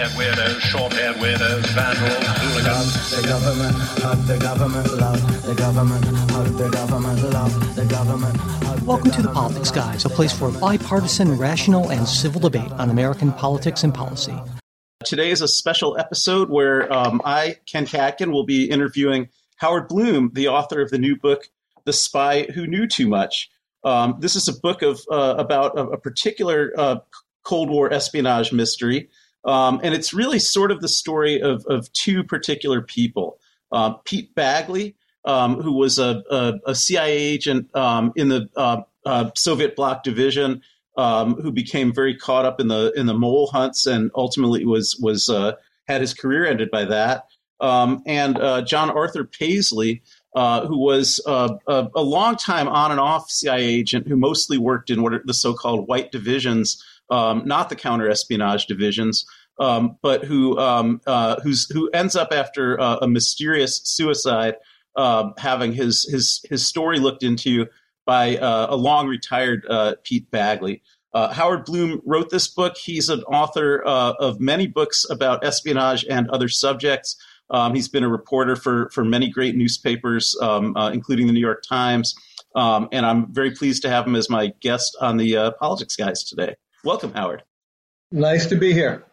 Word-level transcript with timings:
long-haired 0.00 0.34
weirdos, 0.34 0.60
short-haired 0.60 1.16
weirdos, 1.16 1.66
vandals, 1.74 2.26
hooligans. 2.38 3.10
The 3.10 3.28
government, 3.28 3.76
hug 3.76 4.18
the 4.26 4.38
government, 4.38 4.94
love 4.98 5.46
the 5.46 5.54
government, 5.54 6.04
hug 6.30 6.46
the 6.56 6.70
government, 6.70 7.22
love 7.22 7.76
the 7.76 7.84
government. 7.84 8.86
Welcome 8.86 9.10
to 9.10 9.22
the 9.22 9.28
Politics 9.28 9.70
Guys, 9.70 10.06
a 10.06 10.08
place 10.08 10.32
for 10.32 10.50
bipartisan, 10.52 11.36
rational, 11.36 11.90
and 11.90 12.08
civil 12.08 12.40
debate 12.40 12.72
on 12.72 12.88
American 12.88 13.30
politics 13.32 13.84
and 13.84 13.92
policy. 13.92 14.34
Today 15.04 15.30
is 15.30 15.42
a 15.42 15.48
special 15.48 15.98
episode 15.98 16.48
where 16.48 16.90
um, 16.90 17.20
I, 17.26 17.58
Ken 17.66 17.84
Katkin, 17.84 18.32
will 18.32 18.44
be 18.44 18.70
interviewing 18.70 19.28
Howard 19.56 19.88
Blum, 19.88 20.30
the 20.32 20.48
author 20.48 20.80
of 20.80 20.90
the 20.90 20.98
new 20.98 21.16
book, 21.16 21.50
The 21.84 21.92
Spy 21.92 22.44
Who 22.54 22.66
Knew 22.66 22.86
Too 22.86 23.06
Much. 23.06 23.50
Um, 23.84 24.16
this 24.18 24.34
is 24.34 24.48
a 24.48 24.58
book 24.60 24.80
of 24.80 25.02
uh, 25.10 25.34
about 25.36 25.78
a, 25.78 25.82
a 25.88 25.98
particular 25.98 26.72
uh, 26.78 26.96
Cold 27.42 27.68
War 27.68 27.92
espionage 27.92 28.52
mystery, 28.52 29.10
um, 29.44 29.80
and 29.82 29.94
it's 29.94 30.12
really 30.12 30.38
sort 30.38 30.70
of 30.70 30.80
the 30.80 30.88
story 30.88 31.40
of, 31.40 31.64
of 31.66 31.92
two 31.92 32.24
particular 32.24 32.82
people. 32.82 33.38
Uh, 33.72 33.94
Pete 34.04 34.34
Bagley, 34.34 34.96
um, 35.24 35.60
who 35.60 35.72
was 35.72 35.98
a, 35.98 36.22
a, 36.30 36.54
a 36.66 36.74
CIA 36.74 37.16
agent 37.16 37.74
um, 37.74 38.12
in 38.16 38.28
the 38.28 38.48
uh, 38.56 38.82
uh, 39.06 39.30
Soviet 39.34 39.76
bloc 39.76 40.02
division, 40.02 40.62
um, 40.96 41.34
who 41.36 41.52
became 41.52 41.92
very 41.92 42.16
caught 42.16 42.44
up 42.44 42.60
in 42.60 42.68
the 42.68 42.92
in 42.96 43.06
the 43.06 43.14
mole 43.14 43.46
hunts 43.46 43.86
and 43.86 44.10
ultimately 44.14 44.64
was 44.64 44.98
was 45.00 45.28
uh, 45.28 45.52
had 45.86 46.00
his 46.00 46.14
career 46.14 46.46
ended 46.46 46.70
by 46.70 46.84
that. 46.84 47.26
Um, 47.60 48.02
and 48.06 48.38
uh, 48.38 48.62
John 48.62 48.90
Arthur 48.90 49.24
Paisley, 49.24 50.02
uh, 50.34 50.66
who 50.66 50.78
was 50.78 51.20
uh, 51.26 51.56
a, 51.66 51.88
a 51.94 52.02
long 52.02 52.36
time 52.36 52.68
on 52.68 52.90
and 52.90 53.00
off 53.00 53.30
CIA 53.30 53.64
agent 53.64 54.08
who 54.08 54.16
mostly 54.16 54.56
worked 54.56 54.90
in 54.90 55.02
what 55.02 55.12
are 55.12 55.22
the 55.24 55.34
so-called 55.34 55.86
white 55.86 56.10
divisions, 56.10 56.82
um, 57.10 57.42
not 57.44 57.68
the 57.68 57.76
counter 57.76 58.08
espionage 58.08 58.66
divisions, 58.66 59.26
um, 59.58 59.96
but 60.02 60.24
who 60.24 60.58
um, 60.58 61.00
uh, 61.06 61.40
who 61.40 61.90
ends 61.92 62.16
up 62.16 62.32
after 62.32 62.80
uh, 62.80 62.98
a 63.02 63.08
mysterious 63.08 63.80
suicide, 63.84 64.56
um, 64.96 65.34
having 65.38 65.72
his 65.72 66.04
his 66.04 66.44
his 66.48 66.66
story 66.66 66.98
looked 66.98 67.22
into 67.22 67.66
by 68.06 68.36
uh, 68.36 68.68
a 68.70 68.76
long 68.76 69.06
retired 69.06 69.66
uh, 69.68 69.94
Pete 70.04 70.30
Bagley. 70.30 70.82
Uh, 71.12 71.32
Howard 71.32 71.64
Blum 71.64 72.00
wrote 72.06 72.30
this 72.30 72.46
book. 72.46 72.76
He's 72.76 73.08
an 73.08 73.22
author 73.24 73.82
of 73.82 74.40
many 74.40 74.68
books 74.68 75.04
about 75.10 75.44
espionage 75.44 76.04
and 76.08 76.30
other 76.30 76.48
subjects. 76.48 77.16
Um, 77.50 77.74
he's 77.74 77.88
been 77.88 78.04
a 78.04 78.08
reporter 78.08 78.56
for 78.56 78.88
for 78.90 79.04
many 79.04 79.28
great 79.28 79.56
newspapers, 79.56 80.36
um, 80.40 80.76
uh, 80.76 80.90
including 80.90 81.26
the 81.26 81.32
New 81.32 81.40
York 81.40 81.62
Times. 81.68 82.14
Um, 82.54 82.88
and 82.92 83.06
I'm 83.06 83.32
very 83.32 83.50
pleased 83.52 83.82
to 83.82 83.90
have 83.90 84.06
him 84.06 84.16
as 84.16 84.28
my 84.28 84.52
guest 84.60 84.96
on 85.00 85.16
the 85.16 85.36
uh, 85.36 85.50
Politics 85.52 85.96
Guys 85.96 86.24
today. 86.24 86.56
Welcome, 86.84 87.12
Howard. 87.12 87.42
Nice 88.12 88.46
to 88.46 88.56
be 88.56 88.72
here. 88.72 89.04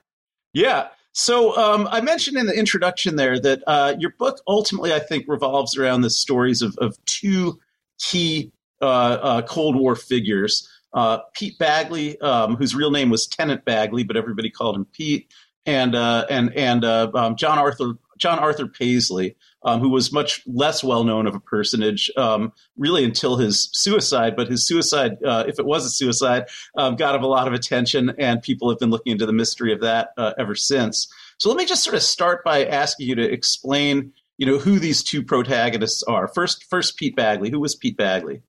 Yeah. 0.53 0.87
So 1.13 1.55
um, 1.57 1.87
I 1.91 2.01
mentioned 2.01 2.37
in 2.37 2.45
the 2.45 2.57
introduction 2.57 3.15
there 3.15 3.39
that 3.39 3.63
uh, 3.67 3.95
your 3.97 4.13
book 4.17 4.41
ultimately, 4.47 4.93
I 4.93 4.99
think, 4.99 5.25
revolves 5.27 5.77
around 5.77 6.01
the 6.01 6.09
stories 6.09 6.61
of, 6.61 6.77
of 6.77 6.97
two 7.05 7.59
key 7.99 8.51
uh, 8.81 8.85
uh, 8.85 9.41
Cold 9.41 9.75
War 9.75 9.95
figures. 9.95 10.69
Uh, 10.93 11.19
Pete 11.33 11.57
Bagley, 11.59 12.19
um, 12.21 12.55
whose 12.55 12.73
real 12.73 12.91
name 12.91 13.09
was 13.09 13.27
Tennent 13.27 13.65
Bagley, 13.65 14.03
but 14.03 14.15
everybody 14.15 14.49
called 14.49 14.75
him 14.75 14.85
Pete, 14.85 15.31
and 15.65 15.95
uh, 15.95 16.25
and 16.29 16.55
and 16.55 16.85
uh, 16.85 17.11
um, 17.13 17.35
John 17.35 17.59
Arthur 17.59 17.93
John 18.17 18.39
Arthur 18.39 18.67
Paisley, 18.67 19.35
um, 19.63 19.79
who 19.79 19.89
was 19.89 20.11
much 20.11 20.41
less 20.45 20.83
well 20.83 21.03
known 21.03 21.27
of 21.27 21.35
a 21.35 21.39
personage, 21.39 22.11
um, 22.17 22.53
really 22.77 23.03
until 23.03 23.37
his 23.37 23.69
suicide. 23.73 24.35
But 24.35 24.49
his 24.49 24.67
suicide, 24.67 25.17
uh, 25.23 25.45
if 25.47 25.59
it 25.59 25.65
was 25.65 25.85
a 25.85 25.89
suicide, 25.89 26.45
um, 26.77 26.95
got 26.95 27.15
him 27.15 27.23
a 27.23 27.27
lot 27.27 27.47
of 27.47 27.53
attention, 27.53 28.13
and 28.17 28.41
people 28.41 28.69
have 28.69 28.79
been 28.79 28.89
looking 28.89 29.11
into 29.11 29.25
the 29.25 29.33
mystery 29.33 29.73
of 29.73 29.81
that 29.81 30.09
uh, 30.17 30.33
ever 30.37 30.55
since. 30.55 31.07
So 31.39 31.49
let 31.49 31.57
me 31.57 31.65
just 31.65 31.83
sort 31.83 31.95
of 31.95 32.01
start 32.01 32.43
by 32.43 32.65
asking 32.65 33.07
you 33.07 33.15
to 33.15 33.31
explain, 33.31 34.13
you 34.37 34.45
know, 34.45 34.57
who 34.57 34.79
these 34.79 35.03
two 35.03 35.23
protagonists 35.23 36.03
are. 36.03 36.27
First, 36.27 36.65
first 36.69 36.97
Pete 36.97 37.15
Bagley. 37.15 37.49
Who 37.49 37.59
was 37.59 37.75
Pete 37.75 37.97
Bagley? 37.97 38.41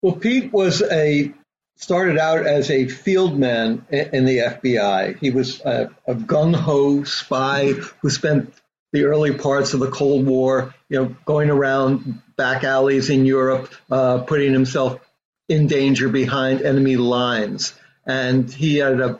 Well, 0.00 0.16
Pete 0.16 0.52
was 0.52 0.82
a 0.82 1.32
started 1.76 2.16
out 2.16 2.46
as 2.46 2.70
a 2.70 2.86
field 2.86 3.38
man 3.38 3.84
in 3.90 4.24
the 4.24 4.38
FBI. 4.38 5.18
He 5.18 5.30
was 5.30 5.60
a, 5.62 5.90
a 6.06 6.14
gung 6.14 6.54
ho 6.54 7.02
spy 7.04 7.72
who 7.72 8.10
spent 8.10 8.54
the 8.92 9.04
early 9.04 9.32
parts 9.32 9.74
of 9.74 9.80
the 9.80 9.90
Cold 9.90 10.26
War, 10.26 10.74
you 10.88 10.98
know, 10.98 11.16
going 11.24 11.50
around 11.50 12.22
back 12.36 12.62
alleys 12.62 13.10
in 13.10 13.24
Europe, 13.24 13.72
uh, 13.90 14.18
putting 14.18 14.52
himself 14.52 15.00
in 15.48 15.66
danger 15.66 16.08
behind 16.08 16.62
enemy 16.62 16.96
lines. 16.96 17.74
And 18.06 18.50
he 18.50 18.76
had 18.76 19.00
a, 19.00 19.18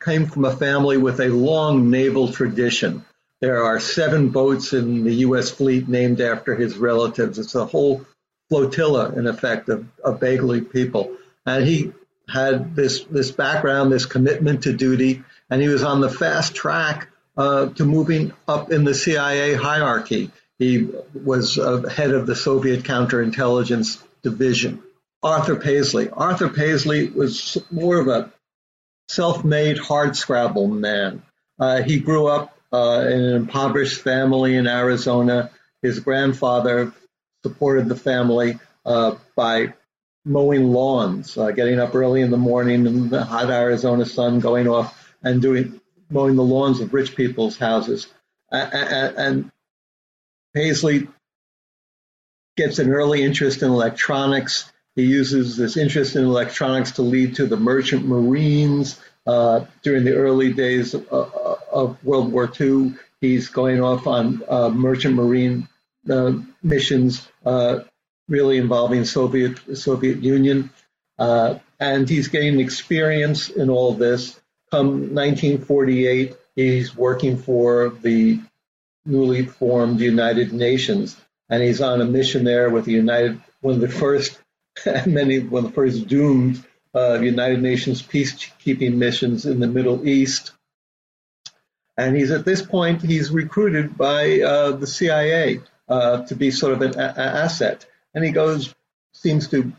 came 0.00 0.26
from 0.26 0.44
a 0.44 0.54
family 0.54 0.98
with 0.98 1.20
a 1.20 1.28
long 1.28 1.90
naval 1.90 2.32
tradition. 2.32 3.04
There 3.40 3.64
are 3.64 3.80
seven 3.80 4.28
boats 4.28 4.72
in 4.72 5.04
the 5.04 5.14
U.S. 5.16 5.50
fleet 5.50 5.88
named 5.88 6.20
after 6.20 6.54
his 6.54 6.76
relatives. 6.76 7.38
It's 7.38 7.54
a 7.54 7.66
whole 7.66 8.04
flotilla, 8.48 9.12
in 9.12 9.26
effect, 9.26 9.68
of, 9.68 9.86
of 10.02 10.20
Bagley 10.20 10.60
people. 10.60 11.16
And 11.46 11.66
he 11.66 11.92
had 12.28 12.74
this 12.74 13.04
this 13.04 13.30
background, 13.30 13.92
this 13.92 14.06
commitment 14.06 14.62
to 14.62 14.72
duty, 14.72 15.22
and 15.50 15.60
he 15.60 15.68
was 15.68 15.82
on 15.82 16.00
the 16.00 16.08
fast 16.08 16.54
track 16.54 17.08
uh, 17.36 17.66
to 17.66 17.84
moving 17.84 18.32
up 18.46 18.70
in 18.70 18.84
the 18.84 18.94
CIA 18.94 19.54
hierarchy. 19.54 20.30
He 20.58 20.88
was 21.14 21.58
uh, 21.58 21.82
head 21.82 22.12
of 22.12 22.26
the 22.26 22.36
Soviet 22.36 22.84
counterintelligence 22.84 24.02
division. 24.22 24.82
Arthur 25.22 25.56
Paisley. 25.56 26.10
Arthur 26.10 26.48
Paisley 26.48 27.08
was 27.08 27.58
more 27.70 27.98
of 27.98 28.08
a 28.08 28.32
self-made 29.08 29.78
hardscrabble 29.78 30.70
man. 30.70 31.22
Uh, 31.58 31.82
he 31.82 31.98
grew 31.98 32.26
up 32.26 32.56
uh, 32.72 33.04
in 33.06 33.20
an 33.20 33.36
impoverished 33.36 34.00
family 34.00 34.56
in 34.56 34.66
Arizona. 34.66 35.50
His 35.82 36.00
grandfather 36.00 36.92
supported 37.42 37.88
the 37.88 37.96
family 37.96 38.58
uh, 38.84 39.16
by 39.36 39.74
mowing 40.24 40.72
lawns, 40.72 41.36
uh, 41.36 41.50
getting 41.50 41.78
up 41.78 41.94
early 41.94 42.22
in 42.22 42.30
the 42.30 42.36
morning 42.36 42.86
in 42.86 43.08
the 43.08 43.24
hot 43.24 43.50
Arizona 43.50 44.06
sun, 44.06 44.40
going 44.40 44.68
off 44.68 45.14
and 45.22 45.42
doing 45.42 45.80
mowing 46.10 46.36
the 46.36 46.42
lawns 46.42 46.80
of 46.80 46.94
rich 46.94 47.16
people's 47.16 47.56
houses. 47.58 48.06
And, 48.50 49.50
Paisley 50.54 51.08
gets 52.56 52.78
an 52.78 52.88
early 52.88 53.24
interest 53.24 53.62
in 53.62 53.70
electronics. 53.70 54.70
He 54.94 55.02
uses 55.02 55.56
this 55.56 55.76
interest 55.76 56.14
in 56.14 56.22
electronics 56.22 56.92
to 56.92 57.02
lead 57.02 57.34
to 57.36 57.46
the 57.46 57.56
merchant 57.56 58.06
marines. 58.06 59.00
Uh, 59.26 59.64
during 59.82 60.04
the 60.04 60.14
early 60.14 60.52
days 60.52 60.94
of, 60.94 61.12
uh, 61.12 61.56
of, 61.72 62.04
World 62.04 62.30
War 62.30 62.48
II, 62.60 62.94
he's 63.20 63.48
going 63.48 63.82
off 63.82 64.06
on 64.06 64.42
uh, 64.48 64.68
merchant 64.68 65.16
marine 65.16 65.66
uh, 66.08 66.34
missions 66.62 67.26
uh, 67.44 67.80
really 68.28 68.58
involving 68.58 69.04
Soviet 69.04 69.58
Soviet 69.76 70.22
Union, 70.22 70.70
uh, 71.18 71.56
and 71.80 72.08
he's 72.08 72.28
getting 72.28 72.60
experience 72.60 73.48
in 73.48 73.70
all 73.70 73.92
of 73.92 73.98
this. 73.98 74.38
Come 74.74 75.14
1948, 75.14 76.34
he's 76.56 76.96
working 76.96 77.38
for 77.38 77.90
the 77.90 78.40
newly 79.06 79.46
formed 79.46 80.00
United 80.00 80.52
Nations, 80.52 81.16
and 81.48 81.62
he's 81.62 81.80
on 81.80 82.00
a 82.00 82.04
mission 82.04 82.42
there 82.42 82.68
with 82.70 82.84
the 82.84 82.90
United, 82.90 83.40
one 83.60 83.74
of 83.76 83.80
the 83.80 83.88
first, 83.88 84.36
many 85.06 85.38
one 85.38 85.66
of 85.66 85.70
the 85.70 85.74
first 85.76 86.08
doomed 86.08 86.64
uh, 86.92 87.20
United 87.20 87.62
Nations 87.62 88.02
peacekeeping 88.02 88.94
missions 88.94 89.46
in 89.46 89.60
the 89.60 89.68
Middle 89.68 90.08
East. 90.08 90.50
And 91.96 92.16
he's 92.16 92.32
at 92.32 92.44
this 92.44 92.60
point, 92.60 93.00
he's 93.00 93.30
recruited 93.30 93.96
by 93.96 94.40
uh, 94.40 94.72
the 94.72 94.88
CIA 94.88 95.60
uh, 95.88 96.24
to 96.24 96.34
be 96.34 96.50
sort 96.50 96.72
of 96.72 96.82
an 96.82 96.98
a- 96.98 97.20
asset 97.20 97.86
and 98.12 98.24
he 98.24 98.32
goes, 98.32 98.74
seems 99.12 99.46
to 99.50 99.72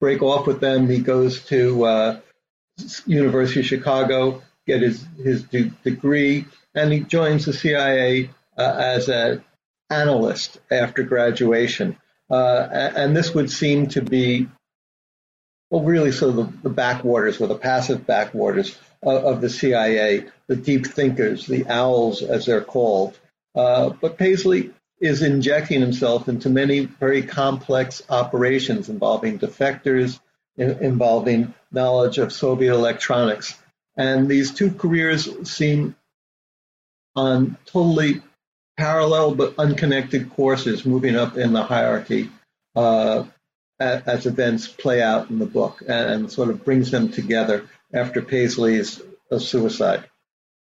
break 0.00 0.20
off 0.20 0.48
with 0.48 0.58
them. 0.58 0.88
He 0.88 0.98
goes 0.98 1.44
to 1.44 1.84
uh, 1.84 2.20
University 3.06 3.60
of 3.60 3.66
Chicago, 3.66 4.42
get 4.66 4.82
his 4.82 5.04
his 5.22 5.42
de- 5.44 5.72
degree, 5.84 6.46
and 6.74 6.92
he 6.92 7.00
joins 7.00 7.44
the 7.44 7.52
CIA 7.52 8.30
uh, 8.56 8.76
as 8.78 9.08
an 9.08 9.44
analyst 9.90 10.58
after 10.70 11.02
graduation. 11.02 11.96
Uh, 12.30 12.90
and 12.96 13.16
this 13.16 13.34
would 13.34 13.50
seem 13.50 13.88
to 13.88 14.00
be, 14.00 14.48
well, 15.70 15.82
really 15.82 16.08
of 16.08 16.36
the, 16.36 16.52
the 16.62 16.70
backwaters 16.70 17.40
or 17.40 17.46
the 17.46 17.54
passive 17.54 18.06
backwaters 18.06 18.78
of, 19.02 19.24
of, 19.24 19.40
the 19.40 19.50
CIA, 19.50 20.26
the 20.46 20.56
deep 20.56 20.86
thinkers, 20.86 21.46
the 21.46 21.66
owls, 21.66 22.22
as 22.22 22.46
they're 22.46 22.62
called. 22.62 23.18
Uh, 23.54 23.90
but 23.90 24.16
Paisley 24.16 24.72
is 24.98 25.20
injecting 25.20 25.80
himself 25.80 26.28
into 26.28 26.48
many 26.48 26.80
very 26.80 27.22
complex 27.22 28.02
operations 28.08 28.88
involving 28.88 29.38
defectors, 29.38 30.20
involving 30.56 31.52
knowledge 31.72 32.18
of 32.18 32.32
Soviet 32.32 32.74
electronics. 32.74 33.58
And 33.96 34.28
these 34.28 34.52
two 34.52 34.70
careers 34.72 35.28
seem 35.50 35.96
on 37.14 37.58
totally 37.66 38.22
parallel 38.76 39.34
but 39.34 39.54
unconnected 39.58 40.30
courses 40.30 40.86
moving 40.86 41.14
up 41.14 41.36
in 41.36 41.52
the 41.52 41.62
hierarchy 41.62 42.30
uh, 42.74 43.24
as 43.78 44.26
events 44.26 44.66
play 44.66 45.02
out 45.02 45.28
in 45.28 45.38
the 45.38 45.46
book 45.46 45.82
and, 45.82 46.10
and, 46.10 46.32
sort 46.32 46.48
of 46.48 46.64
brings 46.64 46.90
them 46.90 47.10
together 47.10 47.66
after 47.92 48.22
Paisley's 48.22 49.02
uh, 49.30 49.38
suicide. 49.38 50.04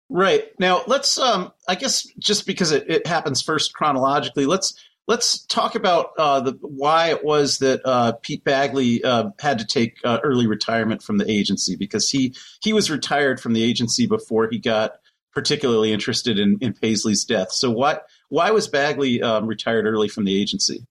Right 0.09 0.49
now, 0.59 0.83
let's. 0.87 1.19
Um, 1.19 1.53
I 1.69 1.75
guess 1.75 2.07
just 2.19 2.47
because 2.47 2.73
it, 2.73 2.89
it 2.89 3.07
happens 3.07 3.43
first 3.43 3.75
chronologically, 3.75 4.47
let's 4.47 4.75
let's 5.11 5.45
talk 5.47 5.75
about 5.75 6.13
uh, 6.17 6.39
the 6.39 6.53
why 6.63 7.11
it 7.11 7.25
was 7.25 7.59
that 7.59 7.81
uh, 7.85 8.13
Pete 8.23 8.45
Bagley 8.45 9.03
uh, 9.03 9.31
had 9.41 9.59
to 9.59 9.67
take 9.67 9.99
uh, 10.05 10.21
early 10.23 10.47
retirement 10.47 11.03
from 11.03 11.19
the 11.19 11.29
agency 11.29 11.75
because 11.75 12.09
he 12.09 12.37
he 12.63 12.73
was 12.73 12.93
retired 12.93 13.41
from 13.41 13.53
the 13.53 13.65
agency 13.65 14.07
before 14.07 14.49
he 14.49 14.61
got 14.61 14.93
particularly 15.33 15.93
interested 15.93 16.39
in, 16.39 16.59
in 16.61 16.75
Paisley's 16.75 17.25
death. 17.25 17.51
So 17.51 17.73
why 17.73 17.99
why 18.29 18.53
was 18.53 18.69
Bagley 18.69 19.21
um, 19.21 19.49
retired 19.49 19.85
early 19.85 20.07
from 20.07 20.25
the 20.25 20.41
agency? 20.41 20.87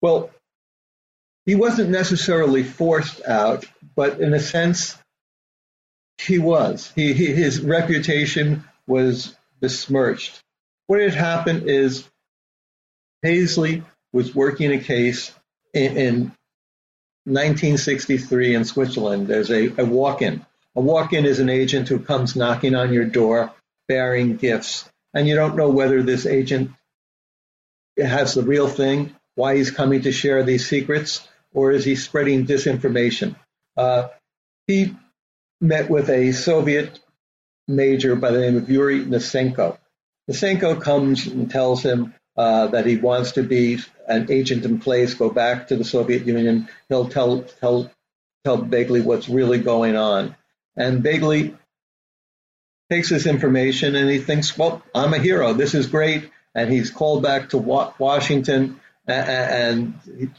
Well, 0.00 0.30
he 1.46 1.54
wasn't 1.54 1.90
necessarily 1.90 2.64
forced 2.64 3.24
out, 3.24 3.66
but 3.94 4.20
in 4.20 4.34
a 4.34 4.40
sense, 4.40 4.98
he 6.18 6.40
was. 6.40 6.92
He, 6.96 7.12
he, 7.12 7.26
his 7.26 7.60
reputation 7.60 8.64
was 8.88 9.36
besmirched. 9.60 10.40
What 10.88 11.00
had 11.00 11.14
happened 11.14 11.68
is 11.70 12.10
Paisley 13.22 13.82
was 14.12 14.34
working 14.34 14.72
a 14.72 14.78
case 14.78 15.32
in, 15.74 15.96
in 15.96 16.14
1963 17.24 18.54
in 18.54 18.64
Switzerland. 18.64 19.28
There's 19.28 19.50
a, 19.50 19.68
a 19.80 19.84
walk-in. 19.84 20.44
A 20.76 20.80
walk-in 20.80 21.24
is 21.26 21.40
an 21.40 21.48
agent 21.48 21.88
who 21.88 21.98
comes 21.98 22.36
knocking 22.36 22.74
on 22.74 22.92
your 22.92 23.04
door 23.04 23.52
bearing 23.88 24.36
gifts, 24.36 24.88
and 25.12 25.26
you 25.26 25.34
don't 25.34 25.56
know 25.56 25.70
whether 25.70 26.02
this 26.02 26.26
agent 26.26 26.70
has 27.98 28.34
the 28.34 28.42
real 28.42 28.68
thing, 28.68 29.14
why 29.34 29.56
he's 29.56 29.70
coming 29.70 30.02
to 30.02 30.12
share 30.12 30.42
these 30.42 30.66
secrets, 30.66 31.26
or 31.52 31.72
is 31.72 31.84
he 31.84 31.96
spreading 31.96 32.46
disinformation? 32.46 33.34
Uh, 33.76 34.08
he 34.66 34.94
met 35.60 35.90
with 35.90 36.08
a 36.08 36.32
Soviet 36.32 37.00
major 37.66 38.16
by 38.16 38.30
the 38.30 38.40
name 38.40 38.56
of 38.56 38.70
Yuri 38.70 39.04
Nosenko. 39.04 39.76
Nosenko 40.30 40.80
comes 40.80 41.26
and 41.26 41.50
tells 41.50 41.82
him 41.82 42.14
uh, 42.36 42.68
that 42.68 42.86
he 42.86 42.96
wants 42.96 43.32
to 43.32 43.42
be 43.42 43.78
an 44.06 44.30
agent 44.30 44.64
in 44.64 44.78
place, 44.78 45.14
go 45.14 45.30
back 45.30 45.68
to 45.68 45.76
the 45.76 45.84
Soviet 45.84 46.26
Union. 46.26 46.68
He'll 46.88 47.08
tell 47.08 47.42
tell 47.42 47.90
tell 48.44 48.56
Bagley 48.56 49.00
what's 49.00 49.28
really 49.28 49.58
going 49.58 49.96
on, 49.96 50.36
and 50.76 51.02
Bagley 51.02 51.56
takes 52.90 53.08
this 53.08 53.26
information 53.26 53.94
and 53.94 54.10
he 54.10 54.18
thinks, 54.18 54.56
"Well, 54.56 54.82
I'm 54.94 55.14
a 55.14 55.18
hero. 55.18 55.52
This 55.52 55.74
is 55.74 55.86
great." 55.86 56.30
And 56.52 56.72
he's 56.72 56.90
called 56.90 57.22
back 57.22 57.50
to 57.50 57.58
Washington 57.58 58.80
and 59.06 59.94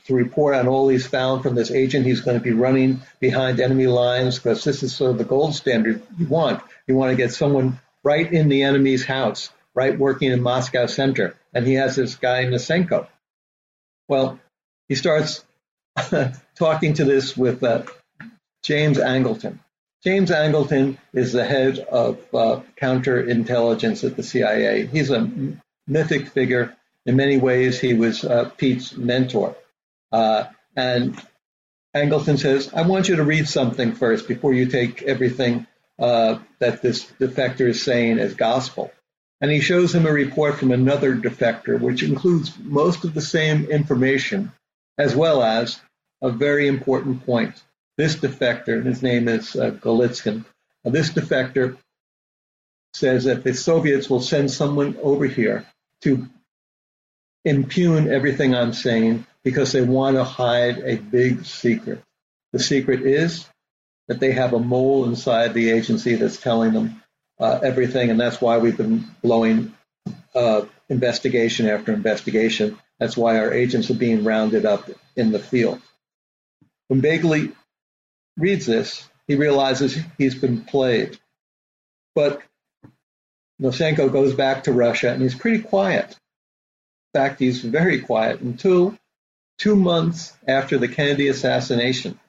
to 0.06 0.14
report 0.14 0.56
on 0.56 0.68
all 0.68 0.88
he's 0.88 1.08
found 1.08 1.44
from 1.44 1.56
this 1.56 1.72
agent. 1.72 2.06
He's 2.06 2.22
going 2.22 2.38
to 2.38 2.44
be 2.44 2.52
running 2.52 3.02
behind 3.20 3.60
enemy 3.60 3.88
lines 3.88 4.38
because 4.38 4.64
this 4.64 4.84
is 4.84 4.94
sort 4.94 5.12
of 5.12 5.18
the 5.18 5.24
gold 5.24 5.56
standard 5.56 6.02
you 6.18 6.28
want. 6.28 6.62
You 6.88 6.96
want 6.96 7.12
to 7.12 7.16
get 7.16 7.34
someone 7.34 7.80
right 8.04 8.32
in 8.32 8.50
the 8.50 8.64
enemy's 8.64 9.06
house, 9.06 9.50
right 9.74 9.98
working 9.98 10.32
in 10.32 10.42
Moscow 10.42 10.86
center. 10.86 11.36
And 11.54 11.66
he 11.66 11.74
has 11.74 11.96
this 11.96 12.16
guy, 12.16 12.46
Nosenko. 12.46 13.08
Well, 14.08 14.40
he 14.88 14.96
starts 14.96 15.44
talking 16.56 16.94
to 16.96 17.06
this 17.06 17.36
with 17.36 17.64
uh, 17.64 17.84
James 18.64 18.98
Angleton. 18.98 19.60
James 20.04 20.32
Angleton 20.32 20.98
is 21.14 21.34
the 21.34 21.46
head 21.46 21.80
of 21.80 22.20
uh, 22.34 22.62
counterintelligence 22.82 24.04
at 24.04 24.16
the 24.16 24.24
CIA. 24.24 24.88
He's 24.88 25.12
a 25.12 25.30
mythic 25.88 26.30
figure 26.30 26.76
in 27.06 27.16
many 27.16 27.38
ways, 27.38 27.80
he 27.80 27.94
was 27.94 28.24
uh, 28.24 28.50
Pete's 28.58 28.96
mentor. 28.96 29.56
Uh, 30.12 30.46
and 30.76 31.20
Angleton 31.96 32.40
says, 32.40 32.72
I 32.74 32.84
want 32.84 33.10
you 33.10 33.16
to 33.18 33.24
read 33.24 33.48
something 33.48 33.94
first 33.94 34.28
before 34.28 34.54
you 34.54 34.68
take 34.68 35.02
everything 35.04 35.68
uh, 36.00 36.40
that 36.60 36.82
this 36.82 37.06
defector 37.20 37.70
is 37.70 37.82
saying 37.84 38.20
as 38.20 38.34
gospel. 38.36 38.92
And 39.42 39.52
he 39.52 39.60
shows 39.60 39.94
him 39.94 40.06
a 40.06 40.12
report 40.12 40.60
from 40.60 40.72
another 40.72 41.16
defector, 41.16 41.80
which 41.80 42.04
includes 42.04 42.54
most 42.60 43.04
of 43.04 43.14
the 43.14 43.22
same 43.22 43.66
information, 43.66 44.52
as 44.98 45.16
well 45.16 45.42
as 45.42 45.82
a 46.22 46.30
very 46.30 46.68
important 46.68 47.26
point. 47.26 47.62
This 47.98 48.16
defector, 48.16 48.86
his 48.86 49.02
name 49.02 49.28
is 49.28 49.56
uh, 49.56 49.72
Golitsyn, 49.72 50.46
this 50.84 51.12
defector 51.12 51.78
says 52.94 53.26
that 53.26 53.44
the 53.44 53.54
Soviets 53.54 54.10
will 54.10 54.22
send 54.22 54.52
someone 54.52 54.98
over 55.02 55.26
here 55.26 55.66
to 56.02 56.28
impugn 57.46 58.12
everything 58.12 58.56
I'm 58.56 58.74
saying 58.74 59.26
because 59.44 59.72
they 59.72 59.82
want 59.82 60.18
to 60.18 60.24
hide 60.24 60.80
a 60.80 60.96
big 60.98 61.46
secret. 61.46 62.02
The 62.52 62.60
secret 62.60 63.02
is 63.02 63.48
that 64.08 64.20
they 64.20 64.32
have 64.34 64.54
a 64.54 64.60
mole 64.60 65.06
inside 65.06 65.54
the 65.54 65.72
agency 65.72 66.16
that's 66.16 66.38
telling 66.38 66.74
them 66.74 67.02
uh, 67.42 67.60
everything, 67.64 68.12
and 68.12 68.20
that's 68.20 68.40
why 68.40 68.60
we've 68.60 68.78
been 68.78 69.04
blowing 69.24 69.74
uh, 70.36 70.62
investigation 70.90 71.68
after 71.68 71.92
investigation. 71.92 72.78
That's 73.00 73.18
why 73.18 73.40
our 73.40 73.52
agents 73.52 73.90
are 73.90 73.96
being 73.96 74.24
rounded 74.24 74.66
up 74.66 74.90
in 75.16 75.32
the 75.32 75.40
field. 75.40 75.82
When 76.88 77.02
Bagley 77.02 77.52
reads 78.38 78.66
this, 78.68 79.10
he 79.28 79.36
realizes 79.36 79.98
he's 80.18 80.36
been 80.36 80.62
played. 80.62 81.18
But 82.14 82.42
Nosenko 83.62 84.12
goes 84.12 84.34
back 84.34 84.66
to 84.66 84.74
Russia 84.74 85.12
and 85.12 85.22
he's 85.22 85.36
pretty 85.36 85.64
quiet 85.64 86.10
In 87.14 87.22
fact, 87.22 87.40
he's 87.40 87.62
very 87.62 88.02
quiet 88.02 88.42
until 88.42 88.98
two 89.58 89.76
months 89.76 90.34
after 90.48 90.78
the 90.78 90.88
Kennedy 90.88 91.28
assassination. 91.28 92.20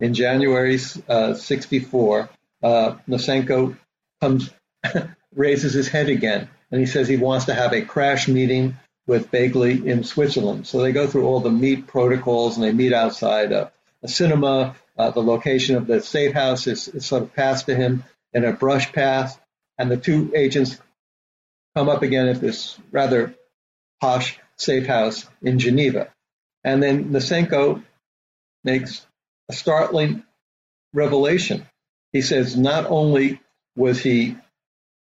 In 0.00 0.14
January 0.14 0.78
uh, 1.08 1.34
64, 1.34 2.30
uh, 2.62 2.96
Nosenko 3.08 3.76
comes, 4.20 4.50
raises 5.34 5.72
his 5.72 5.88
head 5.88 6.08
again, 6.08 6.48
and 6.70 6.80
he 6.80 6.86
says 6.86 7.08
he 7.08 7.16
wants 7.16 7.46
to 7.46 7.54
have 7.54 7.72
a 7.72 7.82
crash 7.82 8.28
meeting 8.28 8.76
with 9.06 9.30
Bagley 9.30 9.88
in 9.88 10.04
Switzerland. 10.04 10.66
So 10.66 10.82
they 10.82 10.92
go 10.92 11.06
through 11.06 11.26
all 11.26 11.40
the 11.40 11.50
meet 11.50 11.86
protocols, 11.86 12.56
and 12.56 12.64
they 12.64 12.72
meet 12.72 12.92
outside 12.92 13.52
a, 13.52 13.72
a 14.02 14.08
cinema. 14.08 14.76
Uh, 14.96 15.10
the 15.10 15.22
location 15.22 15.76
of 15.76 15.86
the 15.86 16.00
safe 16.00 16.34
house 16.34 16.66
is, 16.66 16.88
is 16.88 17.06
sort 17.06 17.22
of 17.22 17.34
passed 17.34 17.66
to 17.66 17.74
him 17.74 18.04
in 18.32 18.44
a 18.44 18.52
brush 18.52 18.92
pass, 18.92 19.38
and 19.78 19.90
the 19.90 19.96
two 19.96 20.32
agents 20.34 20.78
come 21.74 21.88
up 21.88 22.02
again 22.02 22.28
at 22.28 22.40
this 22.40 22.78
rather 22.90 23.34
posh 24.00 24.38
safe 24.56 24.86
house 24.86 25.26
in 25.42 25.58
Geneva. 25.58 26.12
And 26.64 26.82
then 26.82 27.10
Nosenko 27.10 27.82
makes 28.64 29.06
a 29.48 29.52
startling 29.52 30.24
revelation. 30.92 31.66
He 32.12 32.22
says 32.22 32.56
not 32.56 32.86
only 32.86 33.40
was 33.78 34.00
he 34.00 34.36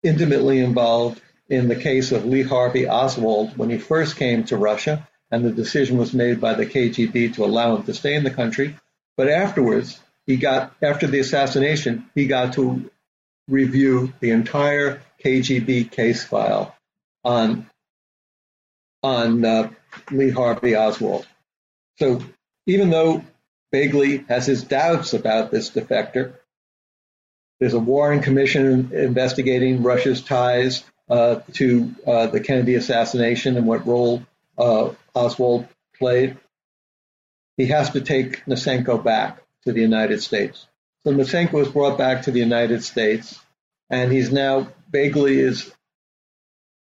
intimately 0.03 0.59
involved 0.59 1.19
in 1.49 1.67
the 1.67 1.75
case 1.75 2.11
of 2.11 2.25
Lee 2.25 2.43
Harvey 2.43 2.87
Oswald 2.87 3.57
when 3.57 3.69
he 3.69 3.77
first 3.77 4.15
came 4.15 4.43
to 4.45 4.55
Russia, 4.55 5.07
and 5.31 5.43
the 5.43 5.51
decision 5.51 5.97
was 5.97 6.13
made 6.13 6.39
by 6.39 6.53
the 6.53 6.65
KGB 6.65 7.33
to 7.35 7.43
allow 7.43 7.75
him 7.75 7.83
to 7.83 7.93
stay 7.93 8.13
in 8.15 8.23
the 8.23 8.29
country, 8.29 8.77
but 9.17 9.27
afterwards, 9.27 9.99
he 10.27 10.37
got, 10.37 10.73
after 10.81 11.07
the 11.07 11.19
assassination, 11.19 12.05
he 12.13 12.27
got 12.27 12.53
to 12.53 12.89
review 13.47 14.13
the 14.19 14.29
entire 14.29 15.01
KGB 15.23 15.91
case 15.91 16.23
file 16.23 16.75
on 17.23 17.67
on 19.03 19.43
uh, 19.43 19.71
Lee 20.11 20.29
Harvey 20.29 20.75
Oswald. 20.75 21.25
So 21.97 22.21
even 22.67 22.91
though 22.91 23.23
Bagley 23.71 24.17
has 24.29 24.45
his 24.45 24.63
doubts 24.63 25.13
about 25.13 25.49
this 25.49 25.71
defector, 25.71 26.35
there's 27.61 27.73
a 27.73 27.79
Warren 27.79 28.21
Commission 28.21 28.91
investigating 28.91 29.83
Russia's 29.83 30.21
ties 30.21 30.83
uh, 31.09 31.39
to 31.53 31.95
uh, 32.05 32.27
the 32.27 32.41
Kennedy 32.41 32.75
assassination 32.75 33.55
and 33.55 33.65
what 33.65 33.87
role 33.87 34.23
uh, 34.57 34.89
Oswald 35.15 35.65
played. 35.97 36.37
He 37.55 37.67
has 37.67 37.91
to 37.91 38.01
take 38.01 38.43
Nosenko 38.45 39.01
back 39.01 39.41
to 39.63 39.71
the 39.71 39.81
United 39.81 40.21
States. 40.21 40.67
So 41.05 41.13
Nosenko 41.13 41.53
was 41.53 41.69
brought 41.69 41.97
back 41.97 42.23
to 42.23 42.31
the 42.31 42.39
United 42.39 42.83
States, 42.83 43.39
and 43.89 44.11
he's 44.11 44.33
now 44.33 44.67
Bagley 44.89 45.39
is 45.39 45.71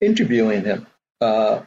interviewing 0.00 0.64
him. 0.64 0.87
Uh, 1.20 1.61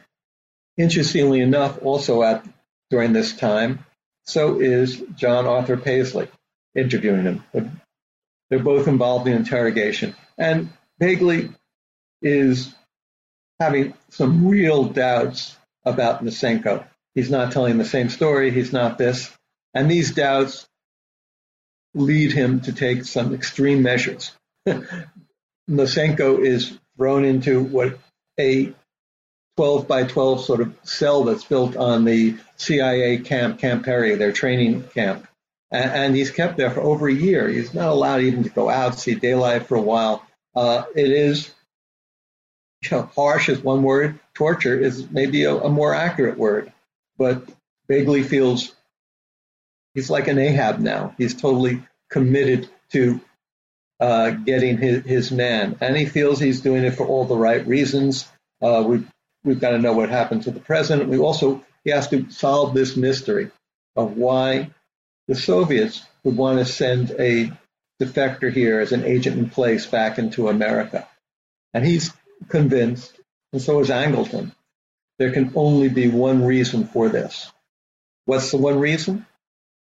Interestingly 0.76 1.40
enough, 1.40 1.78
also 1.82 2.22
at 2.22 2.44
during 2.90 3.12
this 3.12 3.34
time, 3.34 3.84
so 4.24 4.60
is 4.60 5.02
John 5.16 5.46
Arthur 5.46 5.76
Paisley 5.76 6.28
interviewing 6.74 7.24
him. 7.24 7.81
They're 8.52 8.62
both 8.62 8.86
involved 8.86 9.26
in 9.28 9.32
interrogation. 9.32 10.14
And 10.36 10.68
Bagley 10.98 11.48
is 12.20 12.74
having 13.58 13.94
some 14.10 14.46
real 14.46 14.84
doubts 14.84 15.56
about 15.86 16.22
Nosenko. 16.22 16.84
He's 17.14 17.30
not 17.30 17.52
telling 17.52 17.78
the 17.78 17.86
same 17.86 18.10
story. 18.10 18.50
He's 18.50 18.70
not 18.70 18.98
this. 18.98 19.34
And 19.72 19.90
these 19.90 20.10
doubts 20.10 20.68
lead 21.94 22.32
him 22.32 22.60
to 22.60 22.74
take 22.74 23.06
some 23.06 23.32
extreme 23.32 23.82
measures. 23.82 24.32
Nosenko 25.70 26.44
is 26.44 26.78
thrown 26.98 27.24
into 27.24 27.62
what 27.62 27.98
a 28.38 28.74
12 29.56 29.88
by 29.88 30.04
12 30.04 30.44
sort 30.44 30.60
of 30.60 30.76
cell 30.82 31.24
that's 31.24 31.44
built 31.44 31.74
on 31.74 32.04
the 32.04 32.36
CIA 32.56 33.16
camp, 33.16 33.60
Camp 33.60 33.86
Peary, 33.86 34.16
their 34.16 34.32
training 34.32 34.84
camp. 34.92 35.26
And, 35.72 36.14
he's 36.14 36.30
kept 36.30 36.58
there 36.58 36.70
for 36.70 36.82
over 36.82 37.08
a 37.08 37.12
year. 37.14 37.48
He's 37.48 37.72
not 37.72 37.88
allowed 37.88 38.20
even 38.20 38.42
to 38.44 38.50
go 38.50 38.68
out, 38.68 38.98
see 38.98 39.14
daylight 39.14 39.66
for 39.66 39.76
a 39.76 39.80
while. 39.80 40.24
Uh, 40.54 40.82
it 40.94 41.10
is 41.10 41.50
you 42.82 42.96
know, 42.96 43.10
harsh 43.14 43.48
is 43.48 43.62
one 43.62 43.82
word, 43.82 44.18
torture 44.34 44.78
is 44.78 45.10
maybe 45.10 45.44
a, 45.44 45.54
a 45.54 45.70
more 45.70 45.94
accurate 45.94 46.36
word. 46.36 46.72
But 47.16 47.48
Bagley 47.88 48.22
feels 48.22 48.72
he's 49.94 50.10
like 50.10 50.28
an 50.28 50.38
Ahab 50.38 50.78
now. 50.78 51.14
He's 51.16 51.34
totally 51.34 51.82
committed 52.10 52.68
to 52.90 53.20
uh, 54.00 54.30
getting 54.30 54.78
his, 54.78 55.04
his 55.04 55.32
man, 55.32 55.76
and 55.80 55.96
he 55.96 56.06
feels 56.06 56.40
he's 56.40 56.60
doing 56.60 56.84
it 56.84 56.92
for 56.94 57.06
all 57.06 57.24
the 57.24 57.36
right 57.36 57.64
reasons. 57.66 58.28
Uh, 58.60 58.82
we've 58.86 59.08
we've 59.44 59.60
got 59.60 59.70
to 59.70 59.78
know 59.78 59.92
what 59.92 60.08
happened 60.08 60.42
to 60.44 60.50
the 60.50 60.60
president. 60.60 61.08
We 61.08 61.18
also 61.18 61.64
he 61.84 61.90
has 61.90 62.08
to 62.08 62.30
solve 62.30 62.74
this 62.74 62.96
mystery 62.96 63.50
of 63.94 64.16
why 64.16 64.70
the 65.28 65.34
Soviets 65.34 66.04
would 66.24 66.36
want 66.36 66.58
to 66.58 66.64
send 66.64 67.10
a 67.18 67.52
defector 68.00 68.52
here 68.52 68.80
as 68.80 68.92
an 68.92 69.04
agent 69.04 69.38
in 69.38 69.50
place 69.50 69.86
back 69.86 70.18
into 70.18 70.48
America, 70.48 71.08
and 71.72 71.84
he's 71.84 72.12
convinced, 72.48 73.12
and 73.52 73.62
so 73.62 73.80
is 73.80 73.88
Angleton. 73.88 74.52
There 75.18 75.32
can 75.32 75.52
only 75.54 75.88
be 75.88 76.08
one 76.08 76.44
reason 76.44 76.86
for 76.86 77.08
this. 77.08 77.50
What's 78.24 78.50
the 78.50 78.56
one 78.56 78.78
reason? 78.78 79.26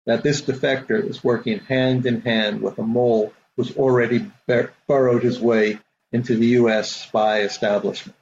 That 0.07 0.23
this 0.23 0.43
defector 0.43 1.05
is 1.05 1.25
working 1.25 1.59
hand 1.59 2.07
in 2.07 2.21
hand 2.21 2.63
with 2.63 2.79
a 2.79 2.83
mole 2.83 3.33
who's 3.57 3.77
already 3.77 4.31
bur- 4.47 4.73
burrowed 4.87 5.23
his 5.23 5.41
way 5.41 5.81
into 6.13 6.37
the 6.37 6.47
U.S. 6.47 6.91
spy 6.91 7.41
establishment. 7.41 8.17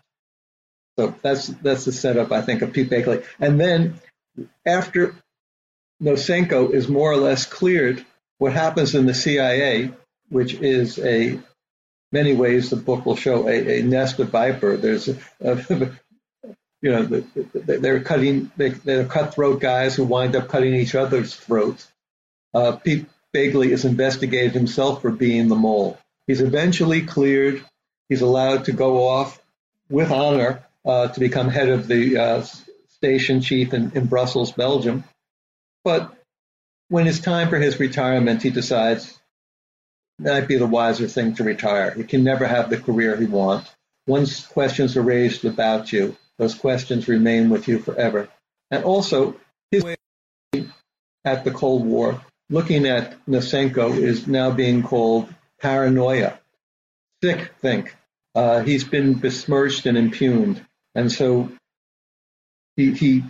So 0.98 1.14
that's 1.22 1.48
that's 1.48 1.84
the 1.84 1.92
setup, 1.92 2.32
I 2.32 2.40
think, 2.40 2.62
of 2.62 2.72
Pete 2.72 2.88
Bagley. 2.88 3.22
And 3.38 3.60
then 3.60 4.00
after 4.64 5.14
Nosenko 6.02 6.72
is 6.72 6.88
more 6.88 7.12
or 7.12 7.16
less 7.16 7.46
cleared, 7.46 8.04
what 8.38 8.52
happens 8.52 8.94
in 8.94 9.06
the 9.06 9.14
CIA, 9.14 9.92
which 10.28 10.54
is 10.54 10.98
a 10.98 11.38
many 12.12 12.34
ways 12.34 12.70
the 12.70 12.76
book 12.76 13.06
will 13.06 13.16
show 13.16 13.48
a, 13.48 13.80
a 13.80 13.82
nest 13.82 14.20
of 14.20 14.28
viper. 14.28 14.76
There's 14.76 15.08
a, 15.08 15.16
a 15.40 15.56
you 16.82 16.92
know, 16.92 17.24
they're 17.54 18.00
cutting, 18.00 18.50
they're 18.56 19.06
cutthroat 19.06 19.60
guys 19.60 19.94
who 19.94 20.04
wind 20.04 20.36
up 20.36 20.48
cutting 20.48 20.74
each 20.74 20.94
other's 20.94 21.34
throats. 21.34 21.90
Uh, 22.52 22.76
Pete 22.76 23.06
Bagley 23.32 23.72
is 23.72 23.84
investigated 23.84 24.52
himself 24.52 25.02
for 25.02 25.10
being 25.10 25.48
the 25.48 25.56
mole. 25.56 25.98
He's 26.26 26.40
eventually 26.40 27.02
cleared. 27.02 27.64
He's 28.08 28.20
allowed 28.20 28.66
to 28.66 28.72
go 28.72 29.08
off 29.08 29.40
with 29.88 30.10
honor 30.10 30.64
uh, 30.84 31.08
to 31.08 31.20
become 31.20 31.48
head 31.48 31.68
of 31.68 31.88
the 31.88 32.18
uh, 32.18 32.44
station 32.88 33.40
chief 33.40 33.74
in, 33.74 33.92
in 33.94 34.06
Brussels, 34.06 34.52
Belgium. 34.52 35.04
But 35.84 36.14
when 36.88 37.06
it's 37.06 37.20
time 37.20 37.48
for 37.50 37.58
his 37.58 37.78
retirement, 37.78 38.42
he 38.42 38.50
decides 38.50 39.18
that 40.18 40.40
might 40.40 40.48
be 40.48 40.56
the 40.56 40.66
wiser 40.66 41.08
thing 41.08 41.34
to 41.34 41.44
retire. 41.44 41.90
He 41.90 42.04
can 42.04 42.24
never 42.24 42.46
have 42.46 42.70
the 42.70 42.78
career 42.80 43.16
he 43.16 43.26
wants. 43.26 43.70
Once 44.06 44.46
questions 44.46 44.96
are 44.96 45.02
raised 45.02 45.44
about 45.44 45.92
you, 45.92 46.16
those 46.38 46.54
questions 46.54 47.08
remain 47.08 47.50
with 47.50 47.68
you 47.68 47.78
forever. 47.78 48.28
And 48.70 48.84
also, 48.84 49.36
his 49.70 49.82
way 49.82 49.96
at 51.24 51.44
the 51.44 51.50
Cold 51.50 51.84
War, 51.84 52.20
looking 52.50 52.86
at 52.86 53.16
Nosenko, 53.26 53.96
is 53.96 54.26
now 54.26 54.50
being 54.50 54.82
called 54.82 55.32
paranoia. 55.60 56.38
Sick 57.22 57.52
think. 57.60 57.96
Uh, 58.34 58.60
he's 58.62 58.84
been 58.84 59.14
besmirched 59.14 59.86
and 59.86 59.96
impugned. 59.96 60.64
And 60.94 61.10
so 61.10 61.50
he, 62.76 62.92
he 62.92 63.24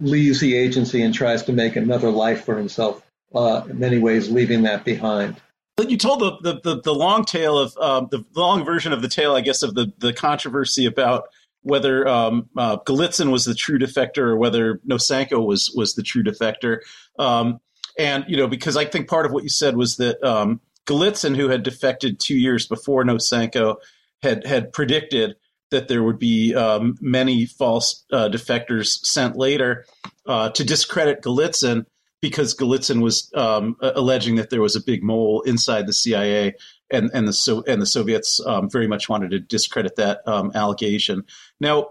leaves 0.00 0.40
the 0.40 0.56
agency 0.56 1.02
and 1.02 1.14
tries 1.14 1.42
to 1.44 1.52
make 1.52 1.76
another 1.76 2.10
life 2.10 2.44
for 2.44 2.56
himself, 2.56 3.02
uh, 3.34 3.62
in 3.68 3.78
many 3.78 3.98
ways, 3.98 4.30
leaving 4.30 4.62
that 4.62 4.84
behind. 4.84 5.36
But 5.76 5.90
you 5.90 5.98
told 5.98 6.20
the, 6.20 6.38
the, 6.40 6.60
the, 6.62 6.80
the 6.82 6.94
long 6.94 7.24
tale 7.24 7.58
of 7.58 7.76
um, 7.76 8.08
the 8.10 8.24
long 8.34 8.64
version 8.64 8.92
of 8.92 9.02
the 9.02 9.08
tale, 9.08 9.34
I 9.34 9.42
guess, 9.42 9.62
of 9.62 9.74
the, 9.74 9.92
the 9.98 10.12
controversy 10.12 10.86
about 10.86 11.28
whether 11.62 12.06
um, 12.06 12.48
uh, 12.56 12.78
Golitsyn 12.78 13.30
was 13.30 13.44
the 13.44 13.54
true 13.54 13.78
defector 13.78 14.18
or 14.18 14.36
whether 14.36 14.80
Nosenko 14.88 15.44
was 15.44 15.72
was 15.74 15.94
the 15.94 16.02
true 16.02 16.22
defector. 16.22 16.78
Um, 17.18 17.60
and 17.98 18.24
you 18.28 18.36
know, 18.36 18.46
because 18.46 18.76
I 18.76 18.84
think 18.84 19.08
part 19.08 19.26
of 19.26 19.32
what 19.32 19.42
you 19.42 19.48
said 19.48 19.76
was 19.76 19.96
that 19.96 20.22
um, 20.22 20.60
Golitsyn, 20.86 21.36
who 21.36 21.48
had 21.48 21.62
defected 21.62 22.20
two 22.20 22.36
years 22.36 22.66
before 22.66 23.04
Nosenko, 23.04 23.76
had 24.22 24.46
had 24.46 24.72
predicted 24.72 25.36
that 25.70 25.88
there 25.88 26.02
would 26.02 26.18
be 26.18 26.54
um, 26.54 26.96
many 27.00 27.46
false 27.46 28.04
uh, 28.12 28.28
defectors 28.28 29.04
sent 29.04 29.36
later 29.36 29.84
uh, 30.26 30.50
to 30.50 30.64
discredit 30.64 31.22
Golitsyn 31.22 31.86
because 32.20 32.54
Golitsyn 32.54 33.02
was 33.02 33.30
um, 33.34 33.76
alleging 33.80 34.36
that 34.36 34.50
there 34.50 34.60
was 34.60 34.76
a 34.76 34.82
big 34.82 35.02
mole 35.02 35.42
inside 35.42 35.86
the 35.86 35.92
CIA 35.92 36.54
and 36.90 37.10
and 37.12 37.26
the 37.26 37.32
so 37.32 37.62
and 37.66 37.82
the 37.82 37.86
Soviets 37.86 38.40
um, 38.46 38.70
very 38.70 38.86
much 38.86 39.08
wanted 39.08 39.32
to 39.32 39.40
discredit 39.40 39.96
that 39.96 40.26
um, 40.26 40.52
allegation. 40.54 41.24
Now, 41.60 41.90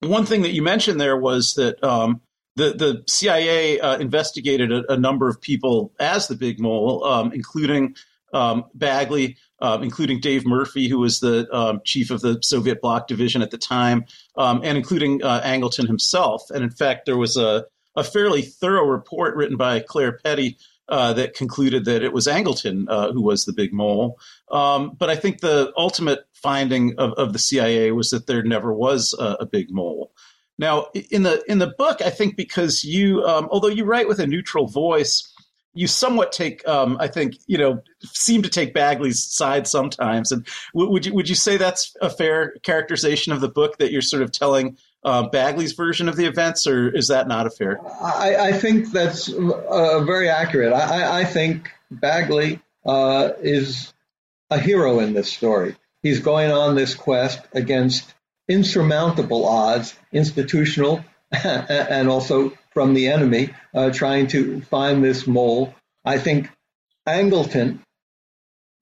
one 0.00 0.26
thing 0.26 0.42
that 0.42 0.52
you 0.52 0.62
mentioned 0.62 1.00
there 1.00 1.16
was 1.16 1.54
that 1.54 1.82
um, 1.84 2.20
the 2.56 2.72
the 2.72 3.04
CIA 3.06 3.80
uh, 3.80 3.98
investigated 3.98 4.72
a, 4.72 4.92
a, 4.92 4.96
number 4.96 5.28
of 5.28 5.40
people 5.40 5.92
as 6.00 6.26
the 6.26 6.36
Big 6.36 6.58
Mole, 6.58 7.04
um, 7.04 7.32
including 7.32 7.96
Bagley, 8.74 9.36
uh, 9.64 9.78
including 9.80 10.20
Dave 10.20 10.44
Murphy, 10.44 10.88
who 10.88 10.98
was 10.98 11.20
the 11.20 11.80
chief 11.84 12.10
of 12.10 12.20
the 12.20 12.38
Soviet 12.42 12.80
Bloc 12.80 13.06
Division 13.06 13.42
at 13.42 13.50
the 13.50 13.58
time, 13.58 14.04
and 14.36 14.76
including 14.76 15.22
uh, 15.22 15.40
Angleton 15.42 15.86
himself. 15.86 16.50
And 16.50 16.62
in 16.62 16.70
fact, 16.70 17.06
there 17.06 17.16
was 17.16 17.36
a 17.36 17.64
a 17.96 18.04
fairly 18.04 18.42
thorough 18.42 18.86
report 18.86 19.36
written 19.36 19.56
by 19.56 19.80
Clare 19.80 20.18
Petty 20.24 20.58
uh, 20.88 21.12
that 21.14 21.34
concluded 21.34 21.84
that 21.86 22.02
it 22.02 22.12
was 22.12 22.26
Angleton 22.26 22.86
uh, 22.88 23.12
who 23.12 23.22
was 23.22 23.44
the 23.44 23.52
big 23.52 23.72
mole. 23.72 24.18
Um, 24.50 24.94
but 24.98 25.08
I 25.08 25.16
think 25.16 25.40
the 25.40 25.72
ultimate 25.76 26.26
finding 26.34 26.98
of, 26.98 27.12
of, 27.12 27.32
the 27.32 27.38
CIA 27.38 27.90
was 27.92 28.10
that 28.10 28.26
there 28.26 28.42
never 28.42 28.72
was 28.72 29.14
a, 29.18 29.36
a, 29.40 29.46
big 29.46 29.70
mole. 29.70 30.12
Now, 30.58 30.88
in 31.10 31.22
the 31.22 31.42
in 31.50 31.58
the 31.58 31.74
book, 31.78 32.02
I 32.02 32.10
think 32.10 32.36
because 32.36 32.84
you, 32.84 33.22
um, 33.24 33.48
although 33.50 33.68
you 33.68 33.84
write 33.84 34.08
with 34.08 34.20
a 34.20 34.26
neutral 34.26 34.66
voice, 34.66 35.32
you 35.74 35.86
somewhat 35.86 36.32
take, 36.32 36.66
um, 36.66 36.96
I 37.00 37.08
think, 37.08 37.34
you 37.46 37.58
know, 37.58 37.82
seem 38.02 38.42
to 38.42 38.48
take 38.48 38.72
Bagley's 38.72 39.22
side 39.22 39.66
sometimes. 39.66 40.32
And 40.32 40.46
w- 40.72 40.90
would 40.90 41.04
you 41.04 41.14
would 41.14 41.28
you 41.28 41.34
say 41.34 41.56
that's 41.56 41.94
a 42.00 42.08
fair 42.08 42.54
characterization 42.62 43.32
of 43.32 43.40
the 43.40 43.48
book 43.48 43.78
that 43.78 43.90
you're 43.92 44.02
sort 44.02 44.22
of 44.22 44.32
telling 44.32 44.78
uh, 45.04 45.28
Bagley's 45.28 45.72
version 45.72 46.08
of 46.08 46.16
the 46.16 46.26
events, 46.26 46.66
or 46.66 46.88
is 46.88 47.08
that 47.08 47.28
not 47.28 47.46
a 47.46 47.50
fair? 47.50 47.80
I, 48.00 48.36
I 48.36 48.52
think 48.52 48.92
that's 48.92 49.28
uh, 49.28 50.00
very 50.04 50.28
accurate. 50.28 50.72
I, 50.72 51.20
I 51.20 51.24
think 51.24 51.70
Bagley 51.90 52.60
uh, 52.86 53.30
is 53.40 53.92
a 54.50 54.58
hero 54.58 55.00
in 55.00 55.12
this 55.12 55.32
story. 55.32 55.76
He's 56.02 56.20
going 56.20 56.50
on 56.50 56.74
this 56.74 56.94
quest 56.94 57.40
against 57.52 58.14
insurmountable 58.48 59.46
odds, 59.46 59.94
institutional 60.12 61.04
and 61.44 62.08
also 62.08 62.52
from 62.74 62.92
the 62.92 63.08
enemy, 63.08 63.50
uh, 63.72 63.90
trying 63.90 64.26
to 64.26 64.60
find 64.62 65.02
this 65.02 65.26
mole. 65.26 65.74
I 66.04 66.18
think 66.18 66.50
Angleton 67.08 67.78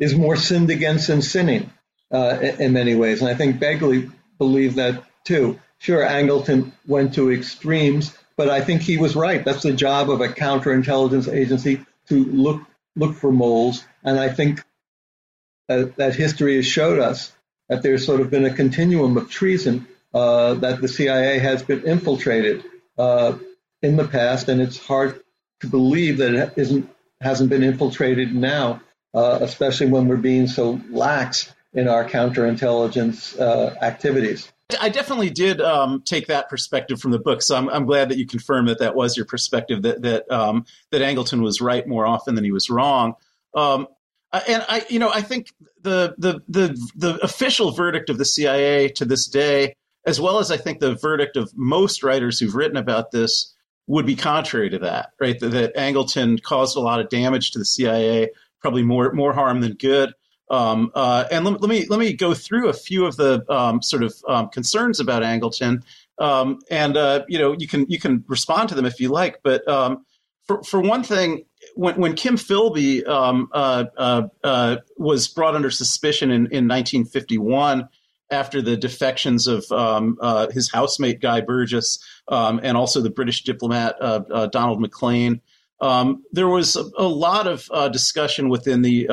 is 0.01 0.17
more 0.17 0.37
sinned 0.37 0.71
against 0.71 1.07
than 1.07 1.23
sinning 1.23 1.71
uh, 2.11 2.39
in 2.59 2.73
many 2.73 2.95
ways, 2.95 3.21
and 3.21 3.31
I 3.31 3.35
think 3.35 3.61
Bagley 3.61 4.11
believed 4.39 4.77
that 4.77 5.05
too. 5.25 5.61
Sure, 5.79 6.05
Angleton 6.05 6.73
went 6.87 7.15
to 7.15 7.31
extremes, 7.31 8.17
but 8.37 8.49
I 8.49 8.63
think 8.63 8.83
he 8.83 8.97
was 8.97 9.15
right. 9.15 9.45
That's 9.45 9.63
the 9.63 9.73
job 9.73 10.11
of 10.11 10.21
a 10.21 10.29
counterintelligence 10.29 11.33
agency 11.33 11.85
to 12.09 12.25
look 12.25 12.63
look 12.97 13.15
for 13.15 13.31
moles, 13.31 13.85
and 14.03 14.19
I 14.19 14.31
think 14.31 14.63
that, 15.69 15.97
that 15.97 16.15
history 16.15 16.57
has 16.57 16.67
showed 16.67 16.99
us 16.99 17.33
that 17.69 17.83
there's 17.83 18.05
sort 18.05 18.21
of 18.21 18.31
been 18.31 18.45
a 18.45 18.53
continuum 18.53 19.17
of 19.17 19.31
treason 19.31 19.87
uh, 20.13 20.55
that 20.55 20.81
the 20.81 20.89
CIA 20.89 21.39
has 21.39 21.63
been 21.63 21.85
infiltrated 21.85 22.65
uh, 22.99 23.39
in 23.83 23.97
the 23.97 24.07
past, 24.07 24.49
and 24.49 24.61
it's 24.61 24.79
hard 24.79 25.21
to 25.61 25.67
believe 25.67 26.19
that 26.19 26.35
it 26.35 26.53
isn't 26.57 26.89
hasn't 27.21 27.51
been 27.51 27.63
infiltrated 27.63 28.35
now, 28.35 28.81
uh, 29.15 29.39
especially 29.41 29.87
when 29.87 30.09
we're 30.09 30.17
being 30.17 30.47
so 30.47 30.81
lax 30.91 31.53
in 31.73 31.89
our 31.89 32.05
counterintelligence 32.05 33.39
uh, 33.39 33.75
activities. 33.81 34.53
I 34.81 34.89
definitely 34.89 35.31
did 35.31 35.61
um, 35.61 36.03
take 36.03 36.27
that 36.29 36.49
perspective 36.49 37.01
from 37.01 37.11
the 37.11 37.19
book, 37.19 37.43
so 37.43 37.57
I'm, 37.57 37.69
I'm, 37.69 37.85
glad 37.85 38.09
that 38.09 38.19
you 38.19 38.27
confirmed 38.27 38.69
that 38.69 38.79
that 38.79 38.95
was 38.95 39.17
your 39.17 39.27
perspective. 39.27 39.83
That 39.83 40.03
that 40.03 40.31
um, 40.31 40.65
that 40.91 41.03
Angleton 41.03 41.43
was 41.43 41.61
right 41.61 41.87
more 41.87 42.07
often 42.07 42.35
than 42.35 42.45
he 42.45 42.53
was 42.53 42.71
wrong. 42.71 43.15
Um, 43.55 43.87
and 44.33 44.65
I, 44.69 44.85
you 44.89 44.99
know, 44.99 45.11
I 45.13 45.21
think 45.21 45.53
the 45.83 46.15
the 46.19 46.41
the 46.49 46.91
the 46.95 47.23
official 47.23 47.73
verdict 47.73 48.09
of 48.09 48.19
the 48.19 48.25
CIA 48.25 48.89
to 48.91 49.05
this 49.05 49.27
day, 49.27 49.75
as 50.07 50.21
well 50.21 50.39
as 50.39 50.51
I 50.51 50.57
think 50.57 50.81
the 50.81 50.95
verdict 50.95 51.37
of 51.37 51.53
most 51.55 52.03
writers 52.03 52.39
who've 52.39 52.55
written 52.55 52.77
about 52.77 53.11
this, 53.11 53.55
would 53.87 54.07
be 54.07 54.17
contrary 54.17 54.71
to 54.71 54.79
that. 54.81 55.11
Right, 55.21 55.39
that, 55.41 55.49
that 55.49 55.77
Angleton 55.77 56.43
caused 56.43 56.77
a 56.77 56.81
lot 56.81 57.01
of 57.01 57.09
damage 57.09 57.53
to 57.53 57.59
the 57.59 57.65
CIA, 57.65 58.31
probably 58.61 58.83
more 58.83 59.13
more 59.13 59.33
harm 59.33 59.61
than 59.61 59.75
good. 59.75 60.15
Um, 60.51 60.91
uh, 60.95 61.25
and 61.31 61.45
let, 61.45 61.61
let, 61.63 61.71
me 61.71 61.87
let 61.89 61.99
me 61.99 62.13
go 62.13 62.35
through 62.35 62.69
a 62.69 62.75
few 62.75 63.07
of 63.07 63.17
the 63.17 63.45
um, 63.51 63.81
sort 63.81 64.03
of 64.03 64.15
um, 64.29 64.49
concerns 64.51 65.01
about 65.01 65.23
Angleton, 65.23 65.83
um, 66.19 66.61
and 66.71 66.97
uh, 66.97 67.25
you 67.29 67.39
know 67.39 67.53
you 67.53 67.67
can 67.67 67.87
you 67.89 67.99
can 67.99 68.25
respond 68.29 68.69
to 68.69 68.75
them 68.75 68.85
if 68.85 69.01
you 69.01 69.09
like. 69.09 69.41
But 69.43 69.67
um, 69.67 70.05
for 70.47 70.63
for 70.63 70.81
one 70.81 71.03
thing, 71.03 71.45
when 71.75 71.97
when 71.97 72.15
Kim 72.15 72.37
Philby 72.37 73.07
um, 73.09 73.49
uh, 73.53 73.85
uh, 73.97 74.23
uh, 74.45 74.77
was 74.99 75.29
brought 75.29 75.55
under 75.55 75.71
suspicion 75.71 76.31
in, 76.31 76.47
in 76.47 76.69
1951 76.69 77.89
after 78.33 78.63
the 78.63 78.77
defections 78.77 79.47
of 79.47 79.71
um, 79.71 80.17
uh, 80.21 80.51
his 80.51 80.71
housemate 80.73 81.21
Guy 81.21 81.41
Burgess 81.43 81.99
um, 82.29 82.61
and 82.63 82.77
also 82.77 83.01
the 83.01 83.11
British 83.11 83.43
diplomat 83.45 83.97
uh, 84.01 84.23
uh, 84.33 84.47
Donald 84.47 84.81
Maclean. 84.81 85.41
Um, 85.81 86.25
there 86.33 86.49
was 86.49 86.77
a, 86.77 86.85
a 86.97 87.07
lot 87.07 87.47
of 87.47 87.69
uh, 87.71 87.89
discussion 87.89 88.49
within 88.49 88.83
the 88.83 89.09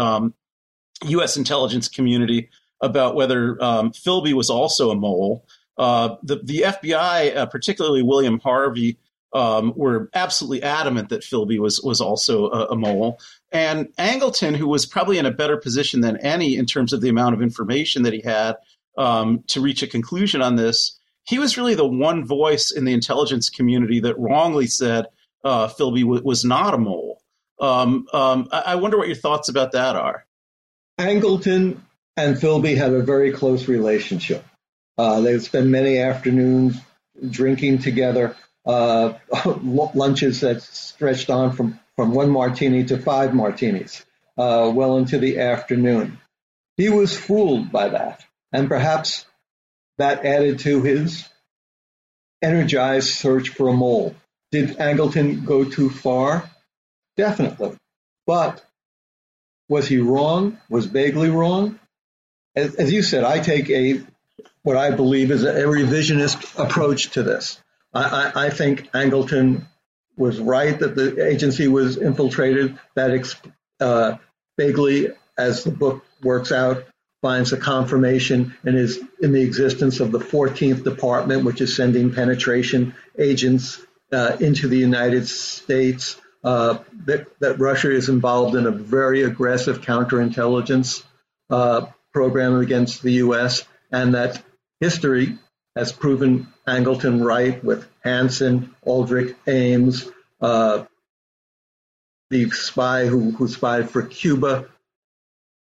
U.S. 1.05 1.37
Um, 1.37 1.41
intelligence 1.41 1.89
community 1.89 2.49
about 2.81 3.15
whether 3.15 3.61
um, 3.61 3.91
Philby 3.91 4.33
was 4.33 4.49
also 4.49 4.89
a 4.89 4.95
mole. 4.95 5.45
Uh, 5.77 6.15
the, 6.23 6.37
the 6.43 6.61
FBI, 6.61 7.35
uh, 7.35 7.45
particularly 7.47 8.03
William 8.03 8.39
Harvey, 8.39 8.97
um, 9.33 9.73
were 9.75 10.09
absolutely 10.13 10.63
adamant 10.63 11.09
that 11.09 11.21
Philby 11.21 11.59
was 11.59 11.79
was 11.81 12.01
also 12.01 12.49
a, 12.49 12.65
a, 12.67 12.75
mole. 12.75 13.19
And 13.51 13.87
Angleton, 13.97 14.55
who 14.55 14.67
was 14.67 14.87
probably 14.87 15.19
in 15.19 15.25
a 15.27 15.31
better 15.31 15.55
position 15.55 16.01
than 16.01 16.17
any 16.17 16.57
in 16.57 16.65
terms 16.65 16.93
of 16.93 17.01
the 17.01 17.09
amount 17.09 17.35
of 17.35 17.41
information 17.41 18.03
that 18.03 18.13
he 18.13 18.21
had 18.21 18.55
um, 18.99 19.43
to 19.47 19.61
reach 19.61 19.81
a 19.81 19.87
conclusion 19.87 20.41
on 20.41 20.57
this, 20.57 20.99
he 21.23 21.39
was 21.39 21.57
really 21.57 21.73
the 21.73 21.87
one 21.87 22.25
voice 22.25 22.71
in 22.71 22.83
the 22.85 22.93
intelligence 22.93 23.49
community 23.49 24.01
that 24.01 24.19
wrongly 24.19 24.67
said 24.67 25.05
uh, 25.43 25.69
Philby 25.69 26.01
w- 26.01 26.21
was 26.23 26.43
not 26.43 26.73
a 26.73 26.77
mole. 26.77 27.21
Um, 27.59 28.07
um, 28.13 28.49
I-, 28.51 28.63
I 28.67 28.75
wonder 28.75 28.97
what 28.97 29.07
your 29.07 29.15
thoughts 29.15 29.47
about 29.47 29.71
that 29.71 29.95
are. 29.95 30.25
Angleton 30.99 31.79
and 32.17 32.35
Philby 32.35 32.75
had 32.75 32.91
a 32.91 33.01
very 33.01 33.31
close 33.31 33.69
relationship. 33.69 34.43
Uh, 34.97 35.21
they 35.21 35.31
would 35.31 35.43
spend 35.43 35.71
many 35.71 35.99
afternoons 35.99 36.75
drinking 37.29 37.79
together, 37.79 38.35
uh, 38.65 39.13
lunches 39.63 40.41
that 40.41 40.61
stretched 40.61 41.29
on 41.29 41.53
from, 41.53 41.79
from 41.95 42.13
one 42.13 42.29
martini 42.29 42.83
to 42.83 42.97
five 42.97 43.33
martinis, 43.33 44.05
uh, 44.37 44.69
well 44.73 44.97
into 44.97 45.17
the 45.17 45.39
afternoon. 45.39 46.19
He 46.75 46.89
was 46.89 47.17
fooled 47.17 47.71
by 47.71 47.89
that, 47.89 48.25
and 48.51 48.67
perhaps 48.67 49.25
that 49.97 50.25
added 50.25 50.59
to 50.59 50.81
his 50.81 51.27
energized 52.41 53.09
search 53.09 53.49
for 53.49 53.67
a 53.67 53.73
mole. 53.73 54.15
Did 54.51 54.77
Angleton 54.77 55.45
go 55.45 55.63
too 55.65 55.89
far? 55.89 56.49
Definitely. 57.17 57.75
But 58.25 58.63
was 59.67 59.87
he 59.87 59.99
wrong? 59.99 60.57
Was 60.69 60.87
Bagley 60.87 61.29
wrong? 61.29 61.79
as, 62.59 62.75
as 62.75 62.91
you 62.91 63.01
said, 63.01 63.23
I 63.23 63.39
take 63.39 63.69
a 63.69 64.01
what 64.63 64.77
I 64.77 64.91
believe 64.91 65.31
is 65.31 65.43
a, 65.43 65.53
revisionist 65.53 66.63
approach 66.63 67.11
to 67.11 67.23
this. 67.23 67.61
I, 67.93 68.03
I, 68.03 68.45
I, 68.45 68.49
think 68.49 68.91
Angleton 68.91 69.65
was 70.17 70.39
right 70.39 70.77
that 70.77 70.95
the 70.95 71.25
agency 71.25 71.67
was 71.67 71.97
infiltrated. 71.97 72.77
That 72.95 73.35
uh, 73.79 74.17
Bagley, 74.57 75.09
as 75.37 75.63
the 75.63 75.71
book 75.71 76.03
works 76.21 76.51
out, 76.51 76.83
finds 77.21 77.51
a 77.51 77.57
confirmation 77.57 78.55
and 78.63 78.77
is 78.77 78.99
in 79.21 79.33
the 79.33 79.41
existence 79.41 79.99
of 79.99 80.11
the 80.11 80.19
14th 80.19 80.83
Department, 80.83 81.43
which 81.43 81.61
is 81.61 81.75
sending 81.75 82.13
penetration 82.13 82.95
agents 83.17 83.81
uh, 84.11 84.37
into 84.39 84.67
the 84.67 84.77
United 84.77 85.27
States. 85.27 86.19
Uh, 86.41 86.79
that, 87.05 87.27
that 87.41 87.59
Russia 87.59 87.91
is 87.91 88.07
involved 88.07 88.55
in 88.55 88.65
a 88.65 88.71
very 88.71 89.23
aggressive 89.23 89.81
counterintelligence 89.81 91.03
uh, 91.49 91.85
program 92.13 92.57
against 92.59 93.01
the 93.01 93.11
U.S., 93.13 93.65
and 93.91 94.13
that 94.15 94.41
history 94.79 95.37
has 95.75 95.91
proven 95.91 96.47
Angleton 96.67 97.25
right 97.25 97.61
with 97.61 97.87
Hanssen, 98.05 98.69
Aldrich, 98.83 99.35
Ames, 99.47 100.07
uh, 100.39 100.85
the 102.29 102.49
spy 102.51 103.05
who, 103.05 103.31
who 103.31 103.47
spied 103.47 103.89
for 103.89 104.03
Cuba, 104.03 104.69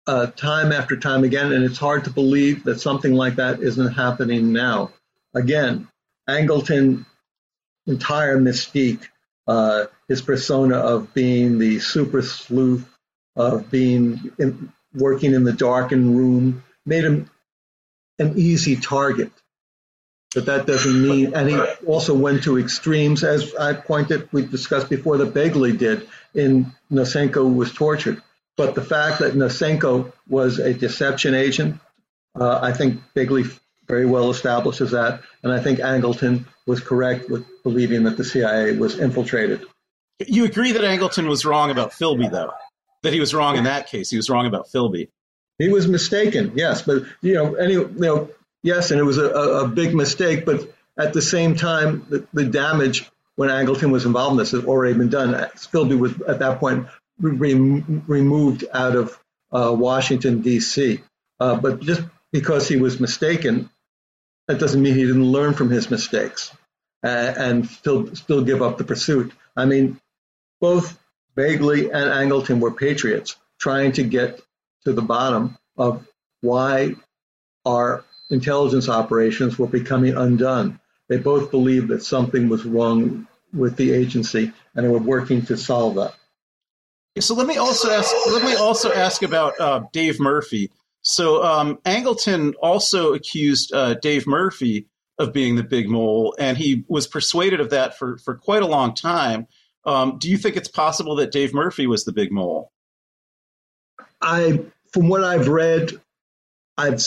uh, 0.07 0.27
time 0.27 0.71
after 0.71 0.95
time 0.97 1.23
again, 1.23 1.51
and 1.51 1.63
it's 1.63 1.79
hard 1.79 2.03
to 2.03 2.09
believe 2.09 2.63
that 2.65 2.79
something 2.79 3.13
like 3.13 3.35
that 3.35 3.61
isn't 3.61 3.93
happening 3.93 4.53
now. 4.53 4.91
Again, 5.33 5.87
Angleton 6.29 7.05
entire 7.87 8.37
mystique, 8.37 9.03
uh, 9.47 9.85
his 10.07 10.21
persona 10.21 10.77
of 10.77 11.13
being 11.13 11.59
the 11.59 11.79
super 11.79 12.21
sleuth, 12.21 12.87
of 13.35 13.69
being 13.69 14.31
in, 14.39 14.71
working 14.93 15.33
in 15.33 15.43
the 15.43 15.53
darkened 15.53 16.17
room 16.17 16.63
made 16.85 17.03
him 17.03 17.29
an 18.19 18.37
easy 18.37 18.75
target. 18.75 19.31
But 20.33 20.47
that 20.47 20.67
doesn't 20.67 21.01
mean, 21.01 21.33
and 21.33 21.49
he 21.49 21.57
also 21.85 22.13
went 22.13 22.43
to 22.43 22.59
extremes, 22.59 23.23
as 23.23 23.55
I 23.55 23.73
pointed, 23.73 24.27
we 24.33 24.45
discussed 24.45 24.89
before, 24.89 25.17
that 25.17 25.33
Bagley 25.33 25.75
did 25.75 26.07
in 26.33 26.73
Nosenko 26.91 27.53
was 27.55 27.71
tortured. 27.71 28.21
But 28.57 28.75
the 28.75 28.81
fact 28.81 29.19
that 29.19 29.33
Nosenko 29.33 30.13
was 30.27 30.59
a 30.59 30.73
deception 30.73 31.33
agent, 31.33 31.79
uh, 32.39 32.59
I 32.61 32.71
think 32.71 33.01
Bagley 33.13 33.43
very 33.87 34.05
well 34.05 34.29
establishes 34.29 34.91
that. 34.91 35.21
And 35.43 35.51
I 35.51 35.59
think 35.59 35.79
Angleton 35.79 36.45
was 36.65 36.79
correct 36.79 37.29
with 37.29 37.45
believing 37.63 38.03
that 38.03 38.17
the 38.17 38.23
CIA 38.23 38.77
was 38.77 38.97
infiltrated. 38.97 39.65
You 40.25 40.45
agree 40.45 40.71
that 40.71 40.81
Angleton 40.83 41.27
was 41.27 41.45
wrong 41.45 41.71
about 41.71 41.91
Philby, 41.91 42.31
though? 42.31 42.51
that 43.05 43.13
he 43.13 43.19
was 43.19 43.33
wrong 43.33 43.55
in 43.55 43.63
that 43.63 43.87
case. 43.87 44.09
He 44.09 44.17
was 44.17 44.29
wrong 44.29 44.47
about 44.47 44.67
Philby. 44.67 45.09
He 45.57 45.69
was 45.69 45.87
mistaken, 45.87 46.53
yes, 46.55 46.81
but 46.81 47.03
you 47.21 47.35
know, 47.35 47.53
any, 47.53 47.73
you 47.73 47.93
know, 47.95 48.29
yes, 48.61 48.91
and 48.91 48.99
it 48.99 49.03
was 49.03 49.17
a, 49.17 49.29
a 49.29 49.67
big 49.67 49.95
mistake. 49.95 50.43
But 50.43 50.69
at 50.97 51.13
the 51.13 51.21
same 51.21 51.55
time, 51.55 52.05
the, 52.09 52.27
the, 52.33 52.45
damage 52.45 53.09
when 53.35 53.49
Angleton 53.49 53.91
was 53.91 54.05
involved 54.05 54.33
in 54.33 54.37
this 54.37 54.51
had 54.51 54.65
already 54.65 54.97
been 54.97 55.09
done. 55.09 55.33
Philby 55.55 55.97
was 55.97 56.19
at 56.23 56.39
that 56.39 56.59
point 56.59 56.87
re- 57.19 57.83
removed 58.07 58.65
out 58.73 58.95
of 58.95 59.17
uh, 59.51 59.73
Washington 59.73 60.41
D.C. 60.41 61.01
Uh, 61.39 61.55
but 61.55 61.81
just 61.81 62.01
because 62.31 62.67
he 62.67 62.77
was 62.77 62.99
mistaken, 62.99 63.69
that 64.47 64.59
doesn't 64.59 64.81
mean 64.81 64.93
he 64.93 65.05
didn't 65.05 65.23
learn 65.23 65.53
from 65.53 65.69
his 65.69 65.89
mistakes 65.89 66.51
uh, 67.03 67.07
and 67.07 67.67
still 67.67 68.15
still 68.15 68.43
give 68.43 68.61
up 68.61 68.77
the 68.77 68.83
pursuit. 68.83 69.31
I 69.55 69.65
mean, 69.65 69.99
both 70.59 70.97
Bagley 71.35 71.91
and 71.91 72.09
Angleton 72.09 72.59
were 72.59 72.71
patriots 72.71 73.35
trying 73.59 73.93
to 73.93 74.03
get 74.03 74.41
to 74.85 74.93
the 74.93 75.01
bottom 75.01 75.57
of 75.77 76.07
why 76.41 76.95
our 77.65 78.03
intelligence 78.29 78.89
operations 78.89 79.57
were 79.57 79.67
becoming 79.67 80.15
undone. 80.15 80.79
They 81.07 81.17
both 81.17 81.51
believed 81.51 81.89
that 81.89 82.03
something 82.03 82.49
was 82.49 82.65
wrong 82.65 83.27
with 83.53 83.75
the 83.77 83.91
agency 83.91 84.51
and 84.73 84.85
they 84.85 84.89
were 84.89 84.99
working 84.99 85.45
to 85.45 85.57
solve 85.57 85.95
that. 85.95 86.15
So 87.19 87.33
let 87.33 87.47
me 87.47 87.57
also 87.57 87.89
ask. 87.89 88.13
Let 88.27 88.43
me 88.43 88.55
also 88.55 88.91
ask 88.91 89.23
about 89.23 89.59
uh, 89.59 89.83
Dave 89.93 90.19
Murphy. 90.19 90.71
So 91.01 91.43
um, 91.43 91.77
Angleton 91.85 92.53
also 92.61 93.13
accused 93.13 93.73
uh, 93.73 93.93
Dave 93.95 94.27
Murphy 94.27 94.87
of 95.17 95.31
being 95.31 95.55
the 95.55 95.63
big 95.63 95.89
mole, 95.89 96.35
and 96.37 96.57
he 96.57 96.83
was 96.87 97.07
persuaded 97.07 97.61
of 97.61 97.69
that 97.69 97.97
for 97.97 98.17
for 98.17 98.35
quite 98.35 98.63
a 98.63 98.67
long 98.67 98.93
time. 98.93 99.47
Um, 99.85 100.17
do 100.17 100.29
you 100.29 100.37
think 100.37 100.57
it's 100.57 100.67
possible 100.67 101.15
that 101.17 101.31
Dave 101.31 101.53
Murphy 101.53 101.87
was 101.87 102.05
the 102.05 102.11
big 102.11 102.31
mole? 102.31 102.71
I, 104.21 104.61
from 104.91 105.09
what 105.09 105.23
I've 105.23 105.47
read, 105.47 105.91
I'd, 106.77 106.99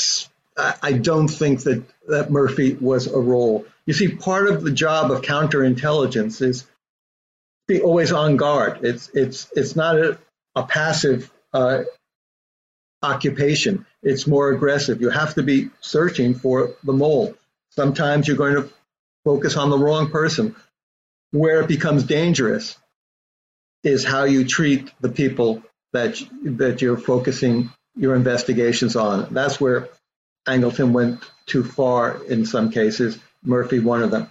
I 0.57 0.93
don't 0.93 1.29
think 1.29 1.65
that, 1.65 1.83
that 2.07 2.31
Murphy 2.31 2.75
was 2.75 3.09
a 3.09 3.19
role. 3.19 3.67
You 3.87 3.95
see, 3.95 4.09
part 4.09 4.49
of 4.49 4.63
the 4.63 4.71
job 4.71 5.11
of 5.11 5.23
counterintelligence 5.23 6.41
is 6.41 6.67
be 7.69 7.81
always 7.83 8.11
on 8.11 8.37
guard. 8.37 8.81
It's 8.83 9.11
it's 9.11 9.49
it's 9.55 9.77
not 9.77 9.99
a, 9.99 10.19
a 10.57 10.65
passive 10.65 11.31
uh, 11.53 11.83
occupation. 13.03 13.87
It's 14.03 14.27
more 14.27 14.51
aggressive. 14.51 15.01
You 15.01 15.11
have 15.11 15.35
to 15.35 15.43
be 15.43 15.71
searching 15.81 16.35
for 16.35 16.75
the 16.83 16.93
mole. 16.93 17.35
Sometimes 17.71 18.27
you're 18.27 18.37
going 18.37 18.55
to 18.55 18.69
focus 19.25 19.57
on 19.57 19.71
the 19.71 19.79
wrong 19.79 20.11
person. 20.11 20.57
Where 21.31 21.61
it 21.61 21.69
becomes 21.69 22.05
dangerous 22.05 22.77
is 23.85 24.03
how 24.03 24.25
you 24.25 24.47
treat 24.47 24.91
the 25.01 25.11
people 25.11 25.63
that 25.93 26.19
that 26.43 26.81
you're 26.81 26.97
focusing 26.97 27.71
your 27.95 28.17
investigations 28.17 28.97
on. 28.97 29.35
That's 29.35 29.61
where 29.61 29.91
Angleton 30.47 30.93
went 30.93 31.23
too 31.45 31.63
far 31.63 32.25
in 32.25 32.47
some 32.47 32.71
cases. 32.71 33.19
Murphy, 33.45 33.79
one 33.79 34.03
of 34.03 34.11
them. 34.11 34.29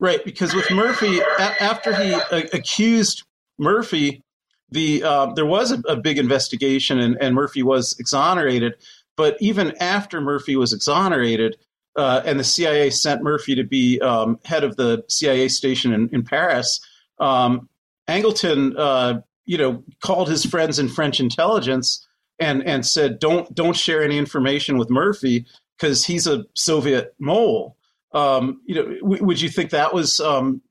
Right, 0.00 0.24
because 0.24 0.54
with 0.54 0.70
Murphy, 0.70 1.20
a- 1.20 1.62
after 1.62 1.94
he 1.94 2.12
uh, 2.14 2.42
accused 2.52 3.22
Murphy, 3.58 4.22
the 4.70 5.02
uh, 5.02 5.32
there 5.34 5.46
was 5.46 5.70
a, 5.70 5.78
a 5.88 5.96
big 5.96 6.18
investigation, 6.18 6.98
and, 6.98 7.16
and, 7.20 7.34
Murphy 7.34 7.62
was 7.62 7.96
exonerated. 7.98 8.74
But 9.16 9.36
even 9.40 9.76
after 9.80 10.20
Murphy 10.20 10.56
was 10.56 10.72
exonerated, 10.72 11.56
uh, 11.96 12.22
and 12.24 12.40
the 12.40 12.44
CIA 12.44 12.90
sent 12.90 13.22
Murphy 13.22 13.54
to 13.54 13.62
be 13.62 14.00
um, 14.00 14.38
head 14.44 14.64
of 14.64 14.76
the 14.76 15.04
CIA 15.08 15.48
station 15.48 15.92
in, 15.92 16.08
in 16.12 16.24
Paris. 16.24 16.80
Um, 17.20 17.68
Angleton, 18.08 18.74
uh, 18.76 19.20
you 19.44 19.58
know, 19.58 19.84
called 20.02 20.28
his 20.28 20.44
friends 20.44 20.78
in 20.78 20.88
French 20.88 21.20
intelligence 21.20 22.06
and 22.38 22.62
and 22.64 22.84
said, 22.84 23.18
"Don't 23.18 23.54
don't 23.54 23.76
share 23.76 24.02
any 24.02 24.18
information 24.18 24.76
with 24.76 24.90
Murphy 24.90 25.46
because 25.78 26.04
he's 26.04 26.26
a 26.26 26.44
Soviet 26.54 27.14
mole." 27.18 27.76
Um, 28.14 28.60
you 28.64 28.76
know, 28.76 28.96
w- 29.00 29.24
would 29.24 29.40
you 29.40 29.48
think 29.48 29.70
that 29.70 29.92
was 29.92 30.20
um, 30.20 30.62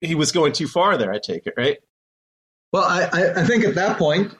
he 0.00 0.14
was 0.14 0.32
going 0.32 0.52
too 0.52 0.68
far 0.68 0.96
there? 0.96 1.12
I 1.12 1.18
take 1.18 1.46
it, 1.46 1.54
right? 1.56 1.78
Well, 2.72 2.84
I, 2.84 3.32
I 3.36 3.44
think 3.44 3.64
at 3.64 3.76
that 3.76 3.98
point, 3.98 4.34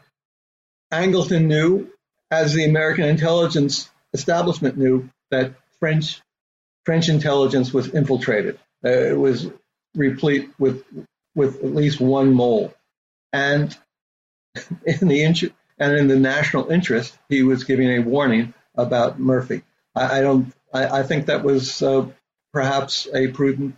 Angleton 0.92 1.46
knew, 1.46 1.90
as 2.30 2.52
the 2.52 2.64
American 2.64 3.04
intelligence 3.04 3.88
establishment 4.12 4.76
knew, 4.76 5.08
that 5.30 5.54
French 5.80 6.20
French 6.84 7.08
intelligence 7.08 7.72
was 7.72 7.92
infiltrated. 7.94 8.58
Uh, 8.84 8.90
it 8.90 9.18
was 9.18 9.50
replete 9.94 10.50
with 10.58 10.84
with 11.34 11.56
at 11.64 11.74
least 11.74 12.00
one 12.00 12.32
mole, 12.34 12.74
and 13.32 13.76
in 14.86 15.08
the 15.08 15.22
int- 15.22 15.54
and 15.78 15.96
in 15.96 16.08
the 16.08 16.18
national 16.18 16.70
interest, 16.70 17.16
he 17.28 17.42
was 17.42 17.64
giving 17.64 17.88
a 17.88 17.98
warning 18.00 18.54
about 18.74 19.18
Murphy. 19.18 19.62
I, 19.94 20.18
I 20.18 20.20
don't. 20.20 20.52
I, 20.72 21.00
I, 21.00 21.02
think 21.02 21.26
that 21.26 21.44
was 21.44 21.82
uh, 21.82 22.06
perhaps 22.54 23.06
a 23.12 23.28
prudent, 23.28 23.76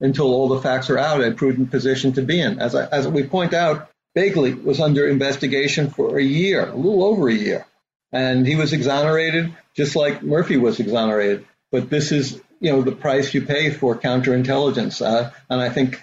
until 0.00 0.26
all 0.26 0.48
the 0.48 0.60
facts 0.60 0.90
are 0.90 0.98
out, 0.98 1.24
a 1.24 1.30
prudent 1.30 1.70
position 1.70 2.12
to 2.12 2.22
be 2.22 2.40
in. 2.40 2.60
As 2.60 2.74
I, 2.74 2.86
as 2.86 3.08
we 3.08 3.22
point 3.22 3.54
out, 3.54 3.88
Bagley 4.14 4.52
was 4.52 4.80
under 4.80 5.08
investigation 5.08 5.88
for 5.88 6.18
a 6.18 6.22
year, 6.22 6.68
a 6.68 6.74
little 6.74 7.04
over 7.04 7.28
a 7.28 7.34
year, 7.34 7.66
and 8.12 8.46
he 8.46 8.56
was 8.56 8.74
exonerated 8.74 9.54
just 9.74 9.96
like 9.96 10.22
Murphy 10.22 10.56
was 10.56 10.78
exonerated. 10.78 11.46
But 11.72 11.88
this 11.88 12.12
is, 12.12 12.40
you 12.60 12.72
know, 12.72 12.82
the 12.82 12.92
price 12.92 13.32
you 13.32 13.42
pay 13.42 13.70
for 13.70 13.96
counterintelligence, 13.96 15.00
uh, 15.00 15.30
and 15.48 15.60
I 15.60 15.70
think, 15.70 16.02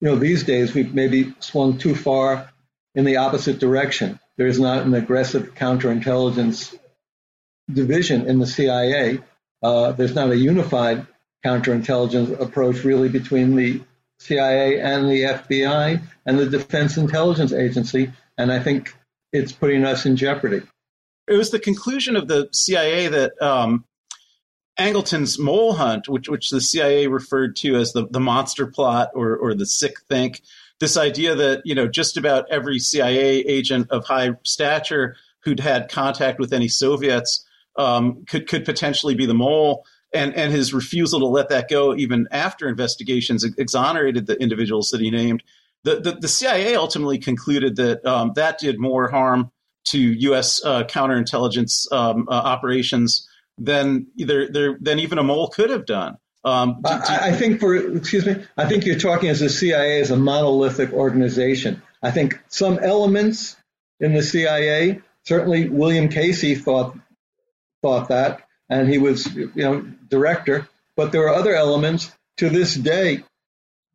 you 0.00 0.08
know, 0.08 0.16
these 0.16 0.44
days 0.44 0.74
we've 0.74 0.94
maybe 0.94 1.34
swung 1.40 1.78
too 1.78 1.94
far 1.94 2.50
in 2.94 3.04
the 3.04 3.16
opposite 3.16 3.58
direction. 3.58 4.20
There 4.36 4.46
is 4.46 4.60
not 4.60 4.84
an 4.84 4.94
aggressive 4.94 5.54
counterintelligence 5.54 6.74
division 7.72 8.26
in 8.26 8.38
the 8.38 8.46
CIA. 8.46 9.20
Uh, 9.62 9.92
there's 9.92 10.14
not 10.14 10.30
a 10.30 10.36
unified 10.36 11.06
counterintelligence 11.44 12.38
approach 12.40 12.84
really 12.84 13.08
between 13.08 13.56
the 13.56 13.80
CIA 14.18 14.80
and 14.80 15.08
the 15.08 15.22
FBI 15.22 16.00
and 16.26 16.38
the 16.38 16.46
Defense 16.46 16.96
Intelligence 16.96 17.52
Agency. 17.52 18.12
And 18.38 18.52
I 18.52 18.60
think 18.60 18.94
it's 19.32 19.52
putting 19.52 19.84
us 19.84 20.06
in 20.06 20.16
jeopardy. 20.16 20.62
It 21.28 21.36
was 21.36 21.50
the 21.50 21.58
conclusion 21.58 22.16
of 22.16 22.28
the 22.28 22.48
CIA 22.52 23.08
that 23.08 23.40
um, 23.40 23.84
Angleton's 24.78 25.38
mole 25.38 25.74
hunt, 25.74 26.08
which, 26.08 26.28
which 26.28 26.50
the 26.50 26.60
CIA 26.60 27.06
referred 27.06 27.56
to 27.56 27.76
as 27.76 27.92
the, 27.92 28.06
the 28.08 28.20
monster 28.20 28.66
plot 28.66 29.10
or, 29.14 29.36
or 29.36 29.54
the 29.54 29.66
sick 29.66 30.00
think, 30.08 30.42
this 30.82 30.96
idea 30.96 31.36
that 31.36 31.62
you 31.64 31.76
know 31.76 31.86
just 31.86 32.16
about 32.16 32.50
every 32.50 32.80
CIA 32.80 33.38
agent 33.38 33.88
of 33.92 34.04
high 34.04 34.32
stature 34.42 35.16
who'd 35.44 35.60
had 35.60 35.88
contact 35.88 36.40
with 36.40 36.52
any 36.52 36.66
Soviets 36.66 37.46
um, 37.76 38.24
could 38.26 38.48
could 38.48 38.64
potentially 38.64 39.14
be 39.14 39.26
the 39.26 39.34
mole, 39.34 39.84
and 40.12 40.34
and 40.34 40.52
his 40.52 40.72
refusal 40.74 41.20
to 41.20 41.26
let 41.26 41.48
that 41.48 41.68
go 41.68 41.94
even 41.94 42.28
after 42.30 42.68
investigations 42.68 43.44
exonerated 43.44 44.26
the 44.26 44.36
individuals 44.36 44.90
that 44.90 45.00
he 45.00 45.10
named. 45.10 45.42
The 45.84 46.00
the, 46.00 46.12
the 46.12 46.28
CIA 46.28 46.76
ultimately 46.76 47.18
concluded 47.18 47.76
that 47.76 48.04
um, 48.04 48.32
that 48.36 48.58
did 48.58 48.78
more 48.78 49.08
harm 49.08 49.50
to 49.86 49.98
U.S. 49.98 50.64
Uh, 50.64 50.84
counterintelligence 50.84 51.90
um, 51.92 52.28
uh, 52.28 52.32
operations 52.32 53.28
than 53.58 54.06
either 54.16 54.76
than 54.80 54.98
even 54.98 55.18
a 55.18 55.22
mole 55.22 55.48
could 55.48 55.70
have 55.70 55.86
done. 55.86 56.16
Um, 56.44 56.80
do, 56.84 56.90
do, 56.90 56.96
I, 57.08 57.28
I, 57.28 57.32
think 57.32 57.60
for 57.60 57.76
excuse 57.76 58.26
me, 58.26 58.36
I 58.56 58.66
think 58.66 58.84
you're 58.84 58.98
talking 58.98 59.28
as 59.28 59.40
the 59.40 59.48
CIA 59.48 60.00
as 60.00 60.10
a 60.10 60.16
monolithic 60.16 60.92
organization. 60.92 61.82
I 62.02 62.10
think 62.10 62.40
some 62.48 62.80
elements 62.80 63.56
in 64.00 64.12
the 64.12 64.22
CIA, 64.22 65.00
certainly 65.24 65.68
William 65.68 66.08
Casey 66.08 66.56
thought 66.56 66.96
thought 67.82 68.08
that, 68.08 68.42
and 68.68 68.88
he 68.88 68.98
was 68.98 69.34
you 69.34 69.50
know 69.56 69.80
director. 70.08 70.68
But 70.96 71.12
there 71.12 71.28
are 71.28 71.34
other 71.34 71.54
elements 71.54 72.12
to 72.38 72.48
this 72.48 72.74
day, 72.74 73.24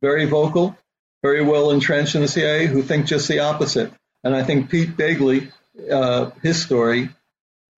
very 0.02 0.26
vocal, 0.26 0.78
very 1.24 1.44
well 1.44 1.72
entrenched 1.72 2.16
in 2.16 2.22
the 2.22 2.28
CIA, 2.28 2.68
who 2.68 2.84
think 2.84 3.06
just 3.06 3.28
the 3.28 3.40
opposite. 3.40 3.92
And 4.24 4.36
I 4.36 4.44
think 4.44 4.70
Pete 4.70 4.96
Bagley, 4.98 5.52
uh, 5.92 6.32
his 6.42 6.62
story, 6.62 7.10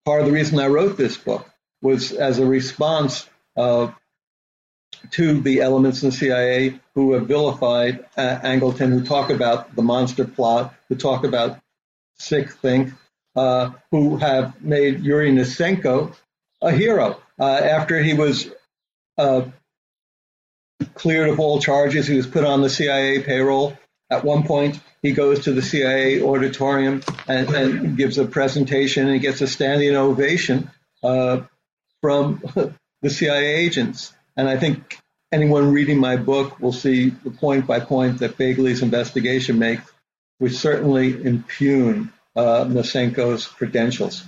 part 0.04 0.20
of 0.20 0.26
the 0.26 0.32
reason 0.32 0.58
I 0.58 0.68
wrote 0.68 0.96
this 0.96 1.16
book 1.16 1.48
was 1.82 2.12
as 2.12 2.38
a 2.38 2.46
response 2.46 3.28
uh, 3.56 3.92
to 5.10 5.40
the 5.40 5.60
elements 5.60 6.02
in 6.02 6.10
the 6.10 6.16
CIA 6.16 6.80
who 6.94 7.12
have 7.12 7.26
vilified 7.26 8.04
uh, 8.16 8.38
Angleton, 8.42 8.90
who 8.90 9.04
talk 9.04 9.30
about 9.30 9.74
the 9.74 9.82
monster 9.82 10.24
plot, 10.24 10.74
who 10.88 10.96
talk 10.96 11.24
about 11.24 11.58
sick 12.18 12.50
think, 12.50 12.92
uh, 13.38 13.72
who 13.92 14.16
have 14.16 14.60
made 14.60 15.00
Yuri 15.00 15.30
Nosenko 15.30 16.14
a 16.60 16.72
hero. 16.72 17.20
Uh, 17.38 17.44
after 17.44 18.02
he 18.02 18.14
was 18.14 18.50
uh, 19.16 19.42
cleared 20.94 21.28
of 21.28 21.38
all 21.38 21.60
charges, 21.60 22.08
he 22.08 22.16
was 22.16 22.26
put 22.26 22.44
on 22.44 22.62
the 22.62 22.68
CIA 22.68 23.20
payroll. 23.22 23.78
At 24.10 24.24
one 24.24 24.42
point, 24.42 24.80
he 25.02 25.12
goes 25.12 25.44
to 25.44 25.52
the 25.52 25.62
CIA 25.62 26.20
auditorium 26.22 27.02
and, 27.28 27.48
and 27.50 27.96
gives 27.96 28.18
a 28.18 28.24
presentation 28.24 29.08
and 29.08 29.20
gets 29.20 29.40
a 29.40 29.46
standing 29.46 29.94
ovation 29.94 30.70
from 31.00 32.42
the 33.02 33.10
CIA 33.10 33.54
agents. 33.54 34.12
And 34.36 34.48
I 34.48 34.56
think 34.56 34.98
anyone 35.30 35.72
reading 35.72 36.00
my 36.00 36.16
book 36.16 36.58
will 36.58 36.72
see 36.72 37.10
the 37.10 37.30
point 37.30 37.66
by 37.66 37.80
point 37.80 38.18
that 38.18 38.36
Bagley's 38.36 38.82
investigation 38.82 39.58
makes, 39.58 39.88
which 40.38 40.54
certainly 40.54 41.22
impugn 41.22 42.12
uh, 42.36 42.64
Nosenko's 42.64 43.46
credentials. 43.46 44.24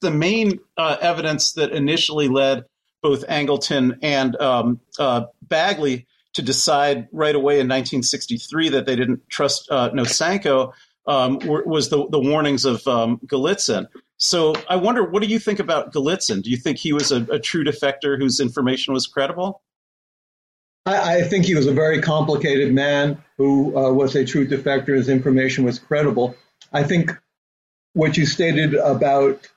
The 0.00 0.10
main 0.10 0.60
uh, 0.76 0.96
evidence 1.00 1.52
that 1.52 1.72
initially 1.72 2.28
led 2.28 2.64
both 3.02 3.26
Angleton 3.26 3.98
and 4.02 4.36
um, 4.36 4.80
uh, 4.98 5.24
Bagley 5.42 6.06
to 6.34 6.42
decide 6.42 7.08
right 7.12 7.34
away 7.34 7.54
in 7.54 7.66
1963 7.66 8.70
that 8.70 8.86
they 8.86 8.96
didn't 8.96 9.28
trust 9.28 9.68
uh, 9.70 9.90
Nosenko 9.90 10.72
um, 11.06 11.38
was 11.44 11.88
the, 11.88 12.08
the 12.08 12.20
warnings 12.20 12.64
of 12.64 12.86
um, 12.86 13.20
Golitsyn. 13.26 13.86
So 14.18 14.54
I 14.68 14.76
wonder, 14.76 15.02
what 15.02 15.22
do 15.22 15.28
you 15.28 15.38
think 15.38 15.58
about 15.58 15.92
Golitsyn? 15.92 16.42
Do 16.42 16.50
you 16.50 16.56
think 16.56 16.78
he 16.78 16.92
was 16.92 17.10
a, 17.10 17.22
a 17.30 17.38
true 17.38 17.64
defector 17.64 18.18
whose 18.18 18.38
information 18.38 18.94
was 18.94 19.06
credible? 19.06 19.62
I, 20.86 21.16
I 21.16 21.22
think 21.22 21.46
he 21.46 21.54
was 21.54 21.66
a 21.66 21.72
very 21.72 22.00
complicated 22.00 22.72
man 22.72 23.22
who 23.38 23.76
uh, 23.76 23.92
was 23.92 24.14
a 24.14 24.24
true 24.24 24.46
defector. 24.46 24.94
His 24.94 25.08
information 25.08 25.64
was 25.64 25.78
credible. 25.78 26.36
I 26.72 26.82
think 26.84 27.12
what 27.92 28.16
you 28.16 28.26
stated 28.26 28.74
about 28.74 29.48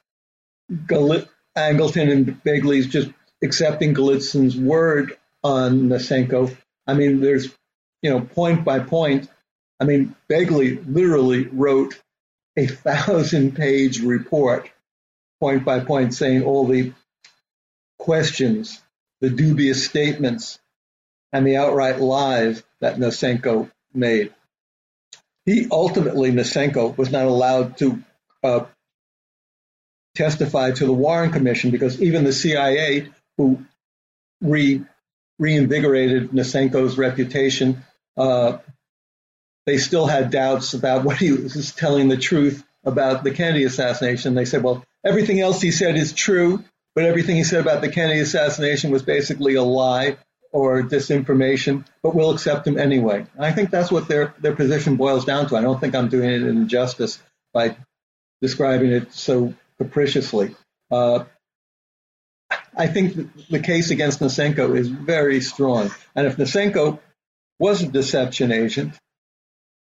Angleton 0.71 2.11
and 2.11 2.43
Bagley's 2.43 2.87
just 2.87 3.09
accepting 3.43 3.93
Golitsyn's 3.93 4.57
word 4.57 5.17
on 5.43 5.89
Nosenko. 5.89 6.55
I 6.87 6.93
mean, 6.93 7.19
there's, 7.21 7.53
you 8.01 8.09
know, 8.09 8.21
point 8.21 8.63
by 8.63 8.79
point. 8.79 9.29
I 9.79 9.85
mean, 9.85 10.15
Bagley 10.27 10.77
literally 10.77 11.45
wrote 11.47 11.99
a 12.55 12.67
thousand 12.67 13.55
page 13.55 14.01
report, 14.01 14.69
point 15.39 15.65
by 15.65 15.79
point, 15.81 16.13
saying 16.13 16.43
all 16.43 16.67
the 16.67 16.93
questions, 17.99 18.81
the 19.21 19.29
dubious 19.29 19.85
statements, 19.85 20.59
and 21.31 21.45
the 21.45 21.57
outright 21.57 21.99
lies 21.99 22.63
that 22.79 22.97
Nosenko 22.97 23.71
made. 23.93 24.33
He 25.45 25.67
ultimately, 25.69 26.31
Nosenko, 26.31 26.95
was 26.97 27.11
not 27.11 27.25
allowed 27.25 27.77
to 27.77 28.01
uh, 28.43 28.65
testify 30.15 30.71
to 30.71 30.85
the 30.85 30.93
Warren 30.93 31.31
Commission 31.31 31.71
because 31.71 32.01
even 32.01 32.23
the 32.23 32.33
CIA, 32.33 33.09
who 33.37 33.63
re- 34.41 34.83
reinvigorated 35.39 36.31
Nosenko's 36.31 36.97
reputation, 36.97 37.83
uh, 38.17 38.57
they 39.65 39.77
still 39.77 40.05
had 40.05 40.29
doubts 40.29 40.73
about 40.73 41.03
what 41.03 41.17
he 41.17 41.31
was 41.31 41.71
telling 41.71 42.09
the 42.09 42.17
truth 42.17 42.63
about 42.83 43.23
the 43.23 43.31
Kennedy 43.31 43.63
assassination. 43.63 44.35
They 44.35 44.45
said, 44.45 44.61
well, 44.61 44.83
everything 45.05 45.39
else 45.39 45.61
he 45.61 45.71
said 45.71 45.95
is 45.95 46.13
true, 46.13 46.63
but 46.95 47.05
everything 47.05 47.37
he 47.37 47.43
said 47.43 47.61
about 47.61 47.81
the 47.81 47.89
Kennedy 47.89 48.19
assassination 48.19 48.91
was 48.91 49.03
basically 49.03 49.55
a 49.55 49.63
lie 49.63 50.17
or 50.51 50.83
disinformation, 50.83 51.85
but 52.03 52.13
we'll 52.13 52.31
accept 52.31 52.67
him 52.67 52.77
anyway. 52.77 53.25
And 53.35 53.45
I 53.45 53.51
think 53.51 53.71
that's 53.71 53.91
what 53.91 54.07
their, 54.07 54.35
their 54.39 54.55
position 54.55 54.97
boils 54.97 55.25
down 55.25 55.47
to. 55.49 55.55
I 55.55 55.61
don't 55.61 55.79
think 55.79 55.95
I'm 55.95 56.09
doing 56.09 56.29
it 56.29 56.43
an 56.43 56.49
injustice 56.49 57.19
by 57.53 57.75
describing 58.43 58.91
it 58.91 59.13
so 59.13 59.53
capriciously. 59.77 60.53
Uh, 60.91 61.23
I 62.75 62.87
think 62.87 63.47
the 63.47 63.61
case 63.61 63.89
against 63.89 64.19
Nosenko 64.19 64.77
is 64.77 64.89
very 64.89 65.39
strong. 65.39 65.91
And 66.13 66.27
if 66.27 66.35
Nosenko 66.35 66.99
was 67.57 67.81
a 67.81 67.87
deception 67.87 68.51
agent, 68.51 68.95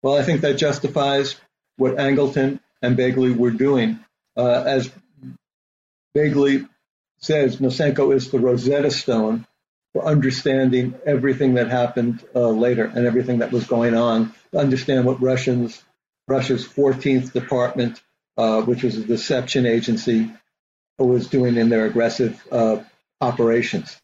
well, 0.01 0.17
I 0.17 0.23
think 0.23 0.41
that 0.41 0.57
justifies 0.57 1.35
what 1.77 1.97
Angleton 1.97 2.59
and 2.81 2.97
Bagley 2.97 3.31
were 3.31 3.51
doing. 3.51 3.99
Uh, 4.35 4.63
as 4.65 4.91
Bagley 6.15 6.65
says, 7.19 7.57
Nosenko 7.57 8.15
is 8.15 8.31
the 8.31 8.39
Rosetta 8.39 8.89
Stone 8.89 9.45
for 9.93 10.05
understanding 10.05 10.95
everything 11.05 11.53
that 11.53 11.69
happened 11.69 12.25
uh, 12.33 12.49
later 12.49 12.85
and 12.85 13.05
everything 13.05 13.39
that 13.39 13.51
was 13.51 13.67
going 13.67 13.93
on, 13.93 14.33
to 14.53 14.57
understand 14.57 15.05
what 15.05 15.21
Russians, 15.21 15.83
Russia's 16.27 16.67
14th 16.67 17.31
Department, 17.31 18.01
uh, 18.39 18.61
which 18.61 18.83
was 18.83 18.95
a 18.95 19.03
deception 19.03 19.65
agency, 19.65 20.31
was 20.97 21.27
doing 21.27 21.57
in 21.57 21.67
their 21.67 21.85
aggressive 21.85 22.41
uh, 22.53 22.77
operations. 23.19 23.99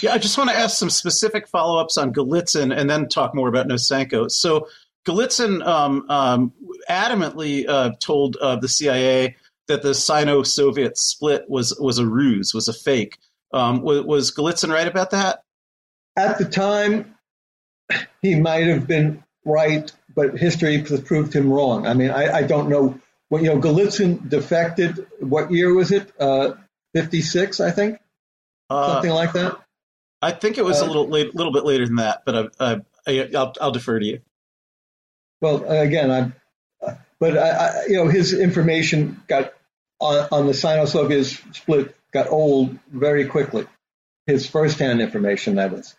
Yeah, 0.00 0.12
I 0.12 0.18
just 0.18 0.38
want 0.38 0.50
to 0.50 0.56
ask 0.56 0.76
some 0.78 0.88
specific 0.88 1.48
follow 1.48 1.80
ups 1.80 1.98
on 1.98 2.12
Golitsyn 2.12 2.76
and 2.76 2.88
then 2.88 3.08
talk 3.08 3.34
more 3.34 3.48
about 3.48 3.66
Nosenko. 3.66 4.30
So, 4.30 4.68
Golitsyn 5.04 5.66
um, 5.66 6.08
um, 6.08 6.52
adamantly 6.88 7.68
uh, 7.68 7.90
told 8.00 8.36
uh, 8.36 8.54
the 8.56 8.68
CIA 8.68 9.34
that 9.66 9.82
the 9.82 9.94
Sino-Soviet 9.94 10.96
split 10.96 11.44
was 11.48 11.76
was 11.80 11.98
a 11.98 12.06
ruse, 12.06 12.54
was 12.54 12.68
a 12.68 12.72
fake. 12.72 13.18
Um, 13.52 13.82
was, 13.82 14.04
was 14.04 14.32
Golitsyn 14.32 14.72
right 14.72 14.86
about 14.86 15.10
that? 15.10 15.40
At 16.16 16.38
the 16.38 16.44
time, 16.44 17.16
he 18.22 18.36
might 18.36 18.68
have 18.68 18.86
been 18.86 19.24
right, 19.44 19.90
but 20.14 20.38
history 20.38 20.78
has 20.78 21.00
proved 21.00 21.34
him 21.34 21.52
wrong. 21.52 21.86
I 21.86 21.94
mean, 21.94 22.10
I, 22.10 22.38
I 22.38 22.42
don't 22.44 22.68
know. 22.68 23.00
You 23.38 23.54
know, 23.54 23.58
Golitsyn 23.60 24.28
defected. 24.28 25.06
What 25.20 25.50
year 25.50 25.72
was 25.74 25.90
it? 25.92 26.12
Uh, 26.18 26.54
Fifty-six, 26.94 27.58
I 27.60 27.72
think, 27.72 27.98
Uh, 28.70 28.92
something 28.94 29.10
like 29.10 29.32
that. 29.32 29.58
I 30.22 30.30
think 30.30 30.58
it 30.58 30.64
was 30.64 30.80
a 30.80 30.84
Uh, 30.84 30.86
little 30.86 31.08
late, 31.08 31.34
little 31.34 31.52
bit 31.52 31.64
later 31.64 31.84
than 31.86 31.96
that, 31.96 32.22
but 32.24 32.52
uh, 32.60 32.78
I, 33.06 33.28
I'll, 33.36 33.52
I'll 33.60 33.72
defer 33.72 33.98
to 33.98 34.06
you. 34.06 34.20
Well, 35.40 35.68
again, 35.68 36.10
I'm, 36.12 36.34
but 37.18 37.36
I, 37.36 37.48
I, 37.50 37.86
you 37.88 37.96
know, 37.96 38.08
his 38.08 38.32
information 38.32 39.20
got 39.26 39.54
on, 40.00 40.28
on 40.30 40.46
the 40.46 40.54
Sino-Soviet 40.54 41.24
split 41.24 41.96
got 42.12 42.28
old 42.30 42.78
very 42.92 43.26
quickly. 43.26 43.66
His 44.26 44.46
firsthand 44.46 45.02
information, 45.02 45.56
that 45.56 45.72
is. 45.72 45.96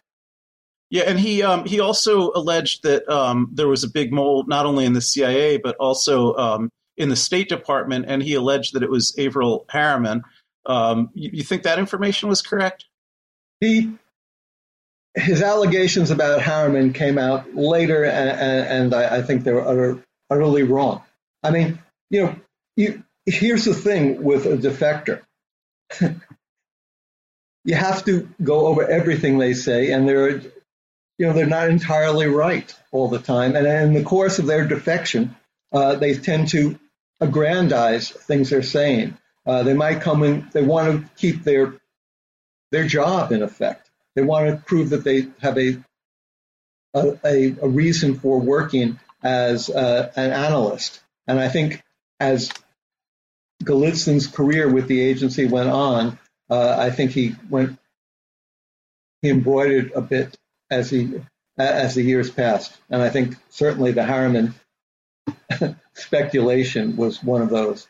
Yeah, 0.90 1.04
and 1.08 1.20
he 1.20 1.44
um, 1.44 1.66
he 1.66 1.80
also 1.82 2.32
alleged 2.34 2.84
that 2.84 3.08
um, 3.10 3.50
there 3.52 3.68
was 3.68 3.84
a 3.84 3.90
big 3.90 4.14
mole 4.14 4.46
not 4.48 4.66
only 4.66 4.86
in 4.86 4.94
the 4.94 5.02
CIA 5.02 5.58
but 5.58 5.76
also 5.76 6.36
um, 6.36 6.70
in 6.98 7.10
the 7.10 7.16
State 7.16 7.50
Department, 7.50 8.06
and 8.08 8.24
he 8.24 8.36
alleged 8.36 8.74
that 8.74 8.84
it 8.84 8.90
was 8.90 9.14
Averell 9.18 9.66
Harriman. 9.70 10.24
Um, 10.66 11.10
you, 11.14 11.30
you 11.34 11.44
think 11.44 11.64
that 11.64 11.80
information 11.80 12.30
was 12.30 12.42
correct? 12.42 12.86
He, 13.60 13.92
his 15.14 15.42
allegations 15.42 16.12
about 16.12 16.42
Harriman 16.42 16.94
came 16.94 17.18
out 17.18 17.56
later, 17.56 18.04
and, 18.04 18.30
and, 18.30 18.68
and 18.68 18.94
I, 18.94 19.18
I 19.18 19.22
think 19.22 19.44
they 19.44 19.54
were 19.54 19.68
utter, 19.68 20.04
utterly 20.30 20.64
wrong. 20.64 21.02
I 21.44 21.52
mean, 21.52 21.80
you 22.10 22.24
know, 22.24 22.36
you, 22.76 23.04
here's 23.26 23.66
the 23.66 23.74
thing 23.74 24.24
with 24.24 24.46
a 24.46 24.58
defector. 24.58 25.22
you 27.66 27.76
have 27.76 28.06
to 28.06 28.30
go 28.42 28.68
over 28.68 28.88
everything 28.88 29.38
they 29.38 29.54
say, 29.54 29.92
and 29.92 30.08
they're, 30.08 30.40
you 31.18 31.28
know, 31.28 31.34
they're 31.34 31.46
not 31.46 31.70
entirely 31.70 32.28
right 32.28 32.74
all 32.92 33.08
the 33.08 33.20
time. 33.20 33.56
And 33.56 33.68
in 33.68 33.94
the 33.94 34.04
course 34.04 34.40
of 34.40 34.48
their 34.48 34.68
defection, 34.68 35.36
uh, 35.72 35.96
they 35.96 36.16
tend 36.16 36.50
to 36.50 36.80
aggrandize 37.20 38.10
things 38.10 38.50
they're 38.50 38.64
saying. 38.64 39.18
Uh, 39.46 39.64
they 39.64 39.74
might 39.74 40.02
come 40.02 40.24
in, 40.24 40.48
they 40.54 40.64
want 40.64 41.02
to 41.02 41.10
keep 41.16 41.44
their 41.44 41.76
their 42.72 42.88
job 42.88 43.32
in 43.32 43.44
effect. 43.44 43.90
They 44.16 44.24
want 44.24 44.50
to 44.50 44.66
prove 44.66 44.90
that 44.90 45.04
they 45.04 45.28
have 45.42 45.58
a 45.58 45.78
a, 46.96 47.56
a, 47.62 47.68
reason 47.68 48.18
for 48.18 48.40
working 48.40 49.00
as 49.22 49.70
uh, 49.70 50.12
an 50.16 50.32
analyst. 50.32 51.02
And 51.28 51.40
I 51.40 51.50
think 51.50 51.84
as 52.22 52.52
Golitsyn's 53.64 54.28
career 54.28 54.72
with 54.72 54.88
the 54.88 55.02
agency 55.02 55.46
went 55.46 55.70
on, 55.70 56.18
uh, 56.50 56.76
I 56.80 56.92
think 56.92 57.12
he 57.12 57.36
went 57.50 57.78
he 59.22 59.30
embroidered 59.30 59.92
a 59.94 60.02
bit 60.02 60.38
as 60.70 60.90
he 60.90 61.22
as 61.58 61.96
the 61.96 62.04
years 62.04 62.30
passed. 62.30 62.76
And 62.90 63.02
I 63.02 63.10
think 63.10 63.36
certainly 63.50 63.92
the 63.92 64.04
Harriman 64.04 64.54
speculation 65.94 66.96
was 66.96 67.24
one 67.24 67.42
of 67.42 67.50
those. 67.50 67.88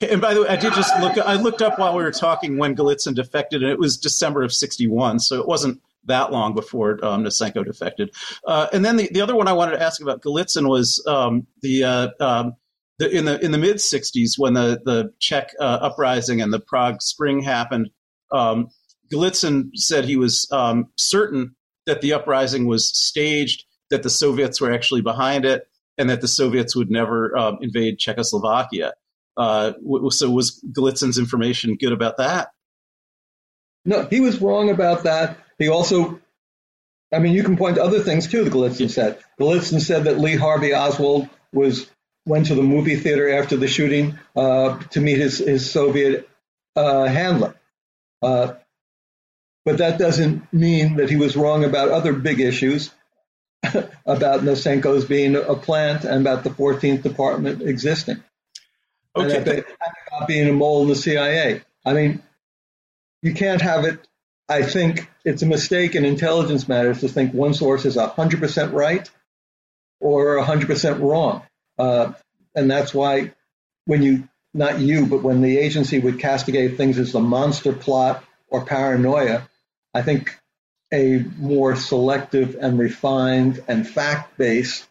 And 0.00 0.20
by 0.20 0.32
the 0.34 0.42
way, 0.42 0.48
I 0.48 0.56
did 0.56 0.74
just 0.74 0.96
look. 1.00 1.18
I 1.18 1.34
looked 1.34 1.60
up 1.60 1.78
while 1.78 1.96
we 1.96 2.04
were 2.04 2.12
talking 2.12 2.56
when 2.56 2.76
Golitsyn 2.76 3.14
defected, 3.14 3.62
and 3.62 3.70
it 3.70 3.80
was 3.80 3.96
December 3.96 4.42
of 4.42 4.52
'61, 4.52 5.18
so 5.18 5.40
it 5.40 5.48
wasn't 5.48 5.80
that 6.04 6.32
long 6.32 6.54
before 6.54 7.04
um, 7.04 7.24
defected. 7.24 8.14
Uh, 8.46 8.68
and 8.72 8.84
then 8.84 8.96
the, 8.96 9.08
the 9.12 9.20
other 9.20 9.34
one 9.34 9.48
I 9.48 9.52
wanted 9.52 9.72
to 9.72 9.82
ask 9.82 10.00
about 10.00 10.22
Golitsyn 10.22 10.68
was 10.68 11.04
um, 11.06 11.46
the, 11.62 11.84
uh, 11.84 12.08
um, 12.20 12.54
the 12.98 13.10
in 13.10 13.24
the 13.24 13.44
in 13.44 13.52
the 13.52 13.58
mid 13.58 13.76
'60s 13.76 14.38
when 14.38 14.54
the 14.54 14.80
the 14.84 15.12
Czech 15.18 15.50
uh, 15.60 15.78
uprising 15.82 16.40
and 16.40 16.52
the 16.52 16.60
Prague 16.60 17.02
Spring 17.02 17.42
happened. 17.42 17.90
Um, 18.32 18.68
Golitsyn 19.12 19.70
said 19.74 20.04
he 20.04 20.16
was 20.16 20.48
um, 20.52 20.90
certain 20.96 21.54
that 21.86 22.02
the 22.02 22.12
uprising 22.12 22.66
was 22.66 22.88
staged, 22.88 23.64
that 23.90 24.02
the 24.02 24.10
Soviets 24.10 24.60
were 24.60 24.72
actually 24.72 25.00
behind 25.00 25.44
it, 25.44 25.67
and 25.98 26.08
that 26.10 26.20
the 26.20 26.28
Soviets 26.28 26.74
would 26.76 26.90
never 26.90 27.36
um, 27.36 27.58
invade 27.60 27.98
Czechoslovakia. 27.98 28.94
Uh, 29.36 29.72
so 30.10 30.30
was 30.30 30.64
Golitsyn's 30.72 31.18
information 31.18 31.76
good 31.76 31.92
about 31.92 32.16
that? 32.16 32.52
No, 33.84 34.04
he 34.04 34.20
was 34.20 34.40
wrong 34.40 34.70
about 34.70 35.04
that. 35.04 35.38
He 35.58 35.68
also, 35.68 36.20
I 37.12 37.18
mean, 37.18 37.34
you 37.34 37.42
can 37.42 37.56
point 37.56 37.76
to 37.76 37.82
other 37.82 38.00
things 38.00 38.26
too 38.26 38.44
that 38.44 38.52
Golitsyn 38.52 38.90
said. 38.90 39.18
Golitsyn 39.40 39.80
said 39.80 40.04
that 40.04 40.18
Lee 40.18 40.36
Harvey 40.36 40.74
Oswald 40.74 41.28
was 41.52 41.88
went 42.26 42.46
to 42.46 42.54
the 42.54 42.62
movie 42.62 42.96
theater 42.96 43.30
after 43.30 43.56
the 43.56 43.66
shooting 43.66 44.18
uh, 44.36 44.78
to 44.90 45.00
meet 45.00 45.16
his, 45.16 45.38
his 45.38 45.70
Soviet 45.70 46.28
uh, 46.76 47.06
handler. 47.06 47.54
Uh, 48.20 48.54
but 49.64 49.78
that 49.78 49.98
doesn't 49.98 50.52
mean 50.52 50.96
that 50.96 51.10
he 51.10 51.16
was 51.16 51.36
wrong 51.36 51.64
about 51.64 51.90
other 51.90 52.12
big 52.12 52.40
issues, 52.40 52.90
about 54.06 54.42
Nosenko's 54.42 55.04
being 55.04 55.36
a 55.36 55.54
plant 55.54 56.04
and 56.04 56.20
about 56.20 56.44
the 56.44 56.50
14th 56.50 57.02
Department 57.02 57.62
existing. 57.62 58.22
And 59.14 59.32
Okay. 59.32 59.38
about 59.38 59.64
about 60.12 60.28
being 60.28 60.48
a 60.48 60.52
mole 60.52 60.82
in 60.82 60.88
the 60.88 60.96
CIA. 60.96 61.62
I 61.84 61.92
mean, 61.92 62.22
you 63.22 63.34
can't 63.34 63.60
have 63.60 63.84
it. 63.84 64.06
I 64.48 64.62
think 64.62 65.10
it's 65.24 65.42
a 65.42 65.46
mistake 65.46 65.94
in 65.94 66.04
intelligence 66.04 66.68
matters 66.68 67.00
to 67.00 67.08
think 67.08 67.34
one 67.34 67.52
source 67.52 67.84
is 67.84 67.96
100% 67.96 68.72
right 68.72 69.10
or 70.00 70.38
100% 70.38 71.00
wrong. 71.00 71.42
Uh, 71.78 72.12
and 72.54 72.70
that's 72.70 72.94
why 72.94 73.32
when 73.84 74.02
you, 74.02 74.28
not 74.54 74.80
you, 74.80 75.06
but 75.06 75.22
when 75.22 75.42
the 75.42 75.58
agency 75.58 75.98
would 75.98 76.18
castigate 76.18 76.76
things 76.76 76.98
as 76.98 77.14
a 77.14 77.20
monster 77.20 77.72
plot 77.72 78.24
or 78.48 78.64
paranoia, 78.64 79.48
I 79.92 80.02
think 80.02 80.38
a 80.92 81.24
more 81.36 81.76
selective 81.76 82.56
and 82.60 82.78
refined 82.78 83.62
and 83.68 83.88
fact 83.88 84.38
based 84.38 84.86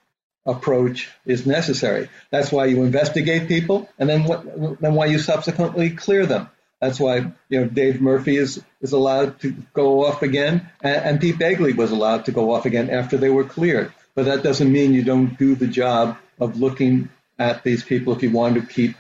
approach 0.46 1.10
is 1.26 1.46
necessary. 1.46 2.10
That's 2.32 2.52
why 2.52 2.66
you 2.66 2.84
investigate 2.84 3.48
people, 3.48 3.90
and 4.00 4.10
then 4.10 4.24
what, 4.24 4.80
then 4.80 4.94
why 4.94 5.08
you 5.08 5.20
subsequently 5.20 5.92
clear 5.92 6.26
them. 6.26 6.50
That's 6.80 7.00
why 7.00 7.34
you 7.50 7.62
know 7.62 7.66
Dave 7.68 8.02
Murphy 8.02 8.38
is 8.38 8.64
is 8.82 8.94
allowed 8.94 9.40
to 9.42 9.52
go 9.74 10.06
off 10.06 10.22
again, 10.22 10.70
and, 10.82 10.96
and 10.96 11.22
Pete 11.22 11.40
Bagley 11.40 11.74
was 11.74 11.92
allowed 11.92 12.26
to 12.26 12.32
go 12.32 12.54
off 12.54 12.66
again 12.66 12.90
after 12.90 13.18
they 13.18 13.30
were 13.30 13.44
cleared. 13.44 13.92
But 14.16 14.26
that 14.26 14.44
doesn't 14.44 14.72
mean 14.72 14.94
you 14.94 15.04
don't 15.04 15.38
do 15.38 15.56
the 15.56 15.68
job 15.68 16.18
of 16.40 16.60
looking 16.60 17.10
at 17.38 17.64
these 17.64 17.84
people 17.84 18.14
if 18.14 18.24
you 18.24 18.32
want 18.32 18.56
to 18.56 18.62
keep 18.62 18.96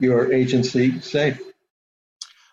your 0.00 0.32
agency 0.32 1.00
safe. 1.00 1.40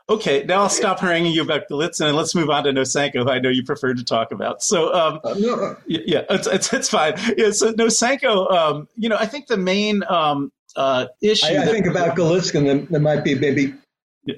Okay, 0.07 0.43
now 0.43 0.61
I'll 0.61 0.69
stop 0.69 0.99
haranguing 0.99 1.33
you 1.33 1.41
about 1.41 1.67
Golitsyn 1.67 2.07
and 2.07 2.15
let's 2.15 2.35
move 2.35 2.51
on 2.51 2.65
to 2.65 2.71
Nosenko, 2.71 3.23
who 3.23 3.29
I 3.29 3.39
know 3.39 3.49
you 3.49 3.63
prefer 3.63 3.93
to 3.93 4.03
talk 4.03 4.31
about. 4.31 4.61
So, 4.61 4.93
um, 4.93 5.19
Uh, 5.23 5.33
no, 5.39 5.55
uh, 5.55 5.75
yeah, 5.87 6.21
it's, 6.29 6.45
it's, 6.45 6.71
it's 6.73 6.89
fine. 6.89 7.13
Yeah, 7.37 7.49
so 7.51 7.73
Nosenko, 7.73 8.51
um, 8.51 8.87
you 8.95 9.09
know, 9.09 9.17
I 9.19 9.25
think 9.25 9.47
the 9.47 9.57
main 9.57 10.03
um, 10.07 10.51
uh, 10.75 11.07
issue. 11.21 11.47
I, 11.47 11.63
I 11.63 11.65
think 11.65 11.87
about 11.87 12.15
Golitsyn, 12.15 12.65
there, 12.65 12.77
there 12.77 12.99
might 12.99 13.23
be 13.23 13.33
maybe 13.33 13.73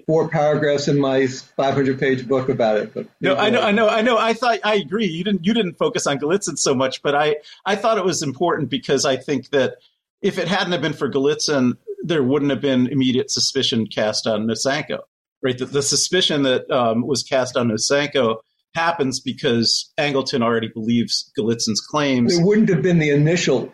four 0.06 0.30
paragraphs 0.30 0.88
in 0.88 1.00
my 1.00 1.28
500 1.28 2.00
page 2.00 2.28
book 2.30 2.48
about 2.48 2.78
it. 2.78 2.94
But 2.94 3.08
No, 3.20 3.36
I 3.36 3.50
know, 3.50 3.62
I 3.62 3.72
know, 3.72 3.90
I 3.90 4.02
know. 4.02 4.18
I 4.18 4.34
thought 4.34 4.60
I 4.64 4.76
agree. 4.76 5.08
You 5.08 5.26
didn't, 5.26 5.46
you 5.46 5.54
didn't 5.54 5.74
focus 5.74 6.08
on 6.08 6.18
Golitsyn 6.18 6.58
so 6.58 6.74
much, 6.76 7.02
but 7.02 7.14
I, 7.14 7.38
I 7.66 7.76
thought 7.76 7.98
it 7.98 8.06
was 8.06 8.24
important 8.24 8.70
because 8.70 9.04
I 9.04 9.18
think 9.18 9.50
that 9.50 9.76
if 10.22 10.38
it 10.38 10.48
hadn't 10.48 10.72
have 10.72 10.82
been 10.82 10.94
for 10.94 11.10
Golitsyn 11.10 11.74
there 12.04 12.24
wouldn't 12.24 12.52
have 12.52 12.62
been 12.62 12.88
immediate 12.88 13.30
suspicion 13.30 13.88
cast 13.88 14.28
on 14.28 14.46
Nosenko. 14.48 15.00
Right, 15.44 15.58
the, 15.58 15.66
the 15.66 15.84
suspicion 15.84 16.44
that 16.44 16.70
um, 16.72 17.06
was 17.06 17.22
cast 17.24 17.56
on 17.56 17.70
Nosenko 17.70 18.38
happens 18.74 19.20
because 19.20 19.92
Angleton 20.00 20.42
already 20.42 20.68
believes 20.68 21.32
Golitsyn's 21.38 21.82
claims. 21.82 22.38
It 22.38 22.44
wouldn't 22.44 22.70
have 22.70 22.82
been 22.82 23.00
the 23.00 23.12
initial 23.12 23.74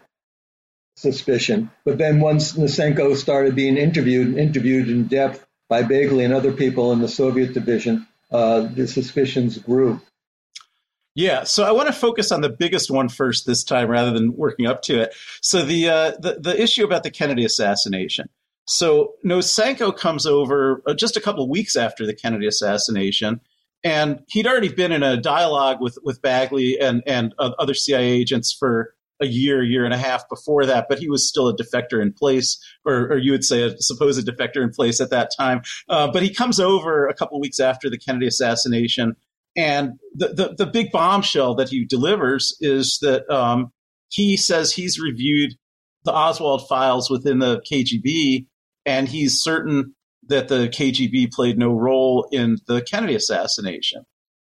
suspicion, 0.96 1.72
but 1.86 1.98
then 1.98 2.20
once 2.20 2.54
Nosenko 2.54 3.16
started 3.16 3.56
being 3.56 3.78
interviewed, 3.78 4.38
interviewed 4.38 4.90
in 4.90 5.08
depth 5.08 5.46
by 5.70 5.84
Bagley 5.84 6.26
and 6.26 6.34
other 6.34 6.52
people 6.52 6.92
in 6.92 7.00
the 7.00 7.08
Soviet 7.08 7.54
division, 7.54 8.08
uh, 8.32 8.62
the 8.62 8.88
suspicions 8.88 9.58
grew. 9.58 10.02
Yeah, 11.16 11.44
so 11.44 11.64
I 11.64 11.72
want 11.72 11.88
to 11.88 11.94
focus 11.94 12.32
on 12.32 12.42
the 12.42 12.50
biggest 12.50 12.90
one 12.90 13.08
first 13.08 13.46
this 13.46 13.64
time, 13.64 13.88
rather 13.88 14.12
than 14.12 14.36
working 14.36 14.66
up 14.66 14.82
to 14.84 15.02
it. 15.02 15.14
So 15.42 15.64
the 15.64 15.90
uh, 15.90 16.12
the, 16.20 16.40
the 16.40 16.62
issue 16.62 16.84
about 16.84 17.04
the 17.04 17.12
Kennedy 17.12 17.46
assassination. 17.46 18.30
So 18.66 19.14
Nosenko 19.26 19.96
comes 19.96 20.26
over 20.26 20.82
uh, 20.88 20.94
just 20.94 21.18
a 21.18 21.22
couple 21.22 21.50
weeks 21.50 21.76
after 21.76 22.06
the 22.06 22.16
Kennedy 22.16 22.48
assassination, 22.48 23.42
and 23.84 24.22
he'd 24.30 24.48
already 24.48 24.74
been 24.74 24.92
in 24.92 25.04
a 25.04 25.18
dialogue 25.18 25.82
with 25.82 25.98
with 26.04 26.22
Bagley 26.22 26.78
and 26.80 27.04
and 27.06 27.34
uh, 27.40 27.52
other 27.60 27.74
CIA 27.74 28.12
agents 28.12 28.56
for 28.58 28.94
a 29.22 29.26
year, 29.26 29.64
year 29.64 29.86
and 29.86 29.94
a 29.94 29.98
half 29.98 30.28
before 30.30 30.66
that. 30.66 30.88
But 30.90 31.00
he 31.00 31.10
was 31.10 31.28
still 31.28 31.48
a 31.48 31.56
defector 31.56 32.02
in 32.02 32.14
place, 32.14 32.58
or, 32.86 33.08
or 33.08 33.18
you 33.18 33.32
would 33.32 33.44
say 33.44 33.64
a 33.64 33.78
supposed 33.80 34.26
defector 34.28 34.64
in 34.64 34.70
place 34.72 35.02
at 35.02 35.10
that 35.10 35.32
time. 35.38 35.62
Uh, 35.90 36.12
but 36.12 36.24
he 36.24 36.34
comes 36.34 36.60
over 36.60 37.08
a 37.08 37.14
couple 37.14 37.40
weeks 37.40 37.60
after 37.60 37.90
the 37.90 37.98
Kennedy 37.98 38.28
assassination. 38.28 39.16
And 39.56 40.00
the, 40.16 40.30
the, 40.30 40.56
the 40.58 40.66
big 40.66 40.92
bombshell 40.92 41.56
that 41.56 41.70
he 41.70 41.86
delivers 41.86 42.58
is 42.60 42.98
that 43.02 43.30
um, 43.30 43.72
he 44.10 44.36
says 44.36 44.74
he's 44.74 45.00
reviewed 45.00 45.52
the 46.06 46.14
Oswald 46.14 46.68
files 46.68 47.10
within 47.10 47.40
the 47.40 47.62
KGB 47.72 48.48
and 48.86 49.08
he's 49.08 49.42
certain 49.42 49.96
that 50.28 50.48
the 50.48 50.70
KGB 50.70 51.32
played 51.32 51.58
no 51.58 51.72
role 51.74 52.28
in 52.32 52.58
the 52.68 52.82
Kennedy 52.82 53.16
assassination. 53.16 54.06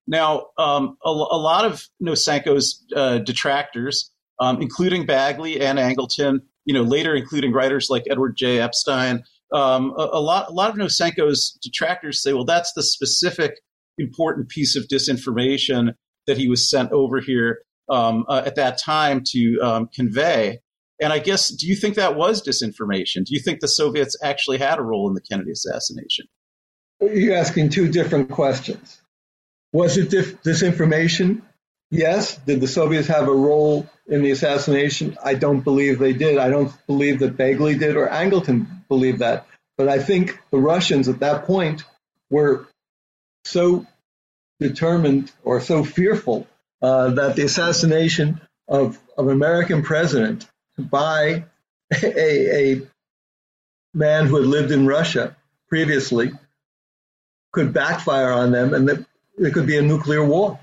Now, 0.05 0.47
um, 0.57 0.97
a, 1.03 1.09
a, 1.09 1.39
lot 1.39 1.65
of 1.65 1.87
Nosenko's 2.01 2.83
uh, 2.95 3.19
detractors, 3.19 4.11
um, 4.39 4.61
including 4.61 5.05
Bagley 5.05 5.61
and 5.61 5.79
Angleton, 5.79 6.41
you 6.65 6.73
know, 6.73 6.83
later 6.83 7.15
including 7.15 7.53
writers 7.53 7.89
like 7.89 8.03
Edward 8.09 8.35
J. 8.35 8.59
Epstein, 8.59 9.23
um, 9.53 9.93
a, 9.97 10.09
a, 10.13 10.19
lot, 10.19 10.49
a 10.49 10.51
lot 10.51 10.71
of 10.71 10.75
Nosenko's 10.75 11.57
detractors 11.61 12.21
say, 12.21 12.33
well, 12.33 12.45
that's 12.45 12.73
the 12.73 12.83
specific 12.83 13.59
important 13.97 14.49
piece 14.49 14.75
of 14.75 14.87
disinformation 14.87 15.93
that 16.27 16.37
he 16.37 16.49
was 16.49 16.69
sent 16.69 16.91
over 16.91 17.19
here 17.19 17.61
um, 17.89 18.25
uh, 18.27 18.41
at 18.45 18.55
that 18.55 18.77
time 18.77 19.21
to 19.27 19.59
um, 19.61 19.89
convey. 19.93 20.59
And 21.01 21.11
I 21.11 21.19
guess, 21.19 21.49
do 21.49 21.67
you 21.67 21.75
think 21.75 21.95
that 21.95 22.15
was 22.15 22.41
disinformation? 22.41 23.25
Do 23.25 23.33
you 23.33 23.39
think 23.39 23.59
the 23.59 23.67
Soviets 23.67 24.17
actually 24.21 24.59
had 24.59 24.79
a 24.79 24.83
role 24.83 25.07
in 25.07 25.15
the 25.15 25.21
Kennedy 25.21 25.51
assassination? 25.51 26.27
You're 27.01 27.35
asking 27.35 27.69
two 27.69 27.89
different 27.89 28.29
questions. 28.29 29.01
Was 29.73 29.97
it 29.97 30.09
dif- 30.09 30.41
disinformation? 30.43 31.41
Yes. 31.89 32.37
Did 32.37 32.61
the 32.61 32.67
Soviets 32.67 33.07
have 33.07 33.27
a 33.27 33.33
role 33.33 33.89
in 34.07 34.21
the 34.21 34.31
assassination? 34.31 35.17
I 35.23 35.33
don't 35.33 35.61
believe 35.61 35.99
they 35.99 36.13
did. 36.13 36.37
I 36.37 36.49
don't 36.49 36.71
believe 36.87 37.19
that 37.19 37.37
Bagley 37.37 37.77
did 37.77 37.95
or 37.95 38.07
Angleton 38.07 38.87
believed 38.87 39.19
that. 39.19 39.47
But 39.77 39.89
I 39.89 39.99
think 39.99 40.39
the 40.51 40.59
Russians 40.59 41.09
at 41.09 41.19
that 41.19 41.45
point 41.45 41.83
were 42.29 42.67
so 43.45 43.85
determined 44.59 45.31
or 45.43 45.59
so 45.59 45.83
fearful 45.83 46.47
uh, 46.81 47.09
that 47.09 47.35
the 47.35 47.43
assassination 47.43 48.41
of, 48.67 48.99
of 49.17 49.27
an 49.27 49.33
American 49.33 49.83
president 49.83 50.47
by 50.77 51.45
a, 52.03 52.73
a 52.73 52.81
man 53.93 54.25
who 54.25 54.37
had 54.37 54.45
lived 54.45 54.71
in 54.71 54.87
Russia 54.87 55.35
previously 55.67 56.31
could 57.51 57.73
backfire 57.73 58.31
on 58.31 58.51
them 58.51 58.73
and 58.73 58.89
that 58.89 59.05
there 59.37 59.51
could 59.51 59.67
be 59.67 59.77
a 59.77 59.81
nuclear 59.81 60.23
war. 60.23 60.59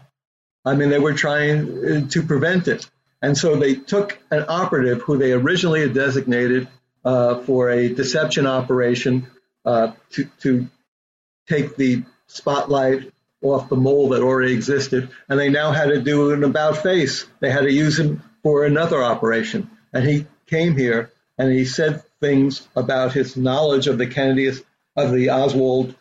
I 0.65 0.75
mean, 0.75 0.91
they 0.91 0.99
were 0.99 1.15
trying 1.15 2.05
uh, 2.05 2.09
to 2.09 2.23
prevent 2.23 2.69
it. 2.69 2.89
And 3.23 3.37
so 3.37 3.57
they 3.57 3.75
took 3.75 4.19
an 4.31 4.45
operative 4.49 5.03
who 5.03 5.19
they 5.19 5.33
originally 5.33 5.83
had 5.83 5.95
designated 5.95 6.69
uh, 7.05 7.41
for 7.41 7.71
a 7.71 7.89
deception 7.89 8.47
operation 8.47 9.27
uh, 9.65 9.93
to, 10.11 10.25
to 10.41 10.69
take 11.49 11.77
the 11.77 12.03
spotlight 12.27 13.13
off 13.43 13.69
the 13.69 13.77
mole 13.77 14.11
that 14.11 14.23
already 14.23 14.53
existed. 14.53 15.11
And 15.29 15.39
they 15.39 15.49
now 15.49 15.73
had 15.73 15.89
to 15.89 16.01
do 16.01 16.33
an 16.33 16.45
about 16.45 16.79
face. 16.79 17.27
They 17.41 17.51
had 17.51 17.63
to 17.63 17.73
use 17.73 17.99
him 17.99 18.23
for 18.43 18.65
another 18.65 19.03
operation. 19.03 19.71
And 19.93 20.07
he 20.07 20.27
came 20.47 20.77
here 20.77 21.13
and 21.39 21.53
he 21.53 21.65
said 21.65 22.03
things 22.21 22.67
about 22.77 23.13
his 23.13 23.37
knowledge 23.37 23.87
of 23.87 23.99
the 23.99 24.07
Kennedy, 24.07 24.53
of 24.97 25.13
the 25.13 25.31
Oswald 25.31 25.95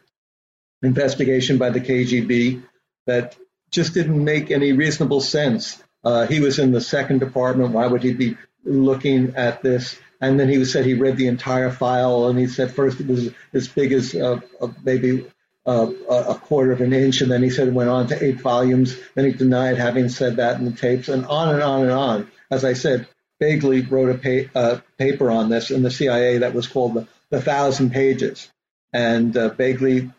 investigation 0.81 1.57
by 1.57 1.69
the 1.69 1.79
KGB 1.79 2.63
that 3.05 3.37
just 3.71 3.93
didn't 3.93 4.23
make 4.23 4.51
any 4.51 4.71
reasonable 4.73 5.21
sense. 5.21 5.81
Uh, 6.03 6.25
he 6.25 6.39
was 6.39 6.59
in 6.59 6.71
the 6.71 6.81
second 6.81 7.19
department. 7.19 7.71
Why 7.71 7.87
would 7.87 8.03
he 8.03 8.13
be 8.13 8.37
looking 8.63 9.35
at 9.35 9.61
this? 9.61 9.97
And 10.21 10.39
then 10.39 10.49
he 10.49 10.63
said 10.65 10.85
he 10.85 10.95
read 10.95 11.17
the 11.17 11.27
entire 11.27 11.71
file, 11.71 12.27
and 12.27 12.37
he 12.37 12.47
said 12.47 12.71
first 12.71 12.99
it 12.99 13.07
was 13.07 13.31
as 13.53 13.67
big 13.67 13.93
as 13.93 14.13
uh, 14.13 14.39
maybe 14.83 15.25
uh, 15.65 15.91
a 16.09 16.35
quarter 16.35 16.71
of 16.71 16.81
an 16.81 16.93
inch, 16.93 17.21
and 17.21 17.31
then 17.31 17.43
he 17.43 17.49
said 17.49 17.67
it 17.67 17.73
went 17.73 17.89
on 17.89 18.07
to 18.07 18.23
eight 18.23 18.41
volumes. 18.41 18.97
Then 19.15 19.25
he 19.25 19.31
denied 19.31 19.77
having 19.77 20.09
said 20.09 20.37
that 20.37 20.59
in 20.59 20.65
the 20.65 20.71
tapes, 20.71 21.07
and 21.07 21.25
on 21.25 21.53
and 21.53 21.63
on 21.63 21.83
and 21.83 21.91
on. 21.91 22.31
As 22.51 22.65
I 22.65 22.73
said, 22.73 23.07
Bagley 23.39 23.81
wrote 23.81 24.09
a 24.09 24.17
pa- 24.17 24.59
uh, 24.59 24.79
paper 24.97 25.31
on 25.31 25.49
this 25.49 25.71
in 25.71 25.81
the 25.81 25.91
CIA 25.91 26.39
that 26.39 26.53
was 26.53 26.67
called 26.67 26.93
the, 26.95 27.07
the 27.29 27.41
Thousand 27.41 27.91
Pages, 27.91 28.49
and 28.93 29.35
uh, 29.35 29.49
Bagley, 29.49 29.95
you 29.95 30.11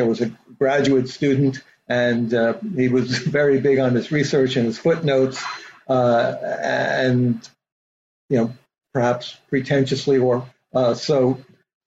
know, 0.00 0.06
was 0.06 0.20
a 0.20 0.32
graduate 0.58 1.08
student, 1.08 1.62
and 1.88 2.32
uh, 2.34 2.54
he 2.74 2.88
was 2.88 3.18
very 3.18 3.60
big 3.60 3.78
on 3.78 3.94
his 3.94 4.12
research 4.12 4.56
and 4.56 4.66
his 4.66 4.78
footnotes, 4.78 5.42
uh, 5.88 6.34
and 6.62 7.48
you 8.28 8.38
know, 8.38 8.52
perhaps 8.92 9.36
pretentiously 9.48 10.18
or 10.18 10.48
uh, 10.74 10.94
so, 10.94 11.38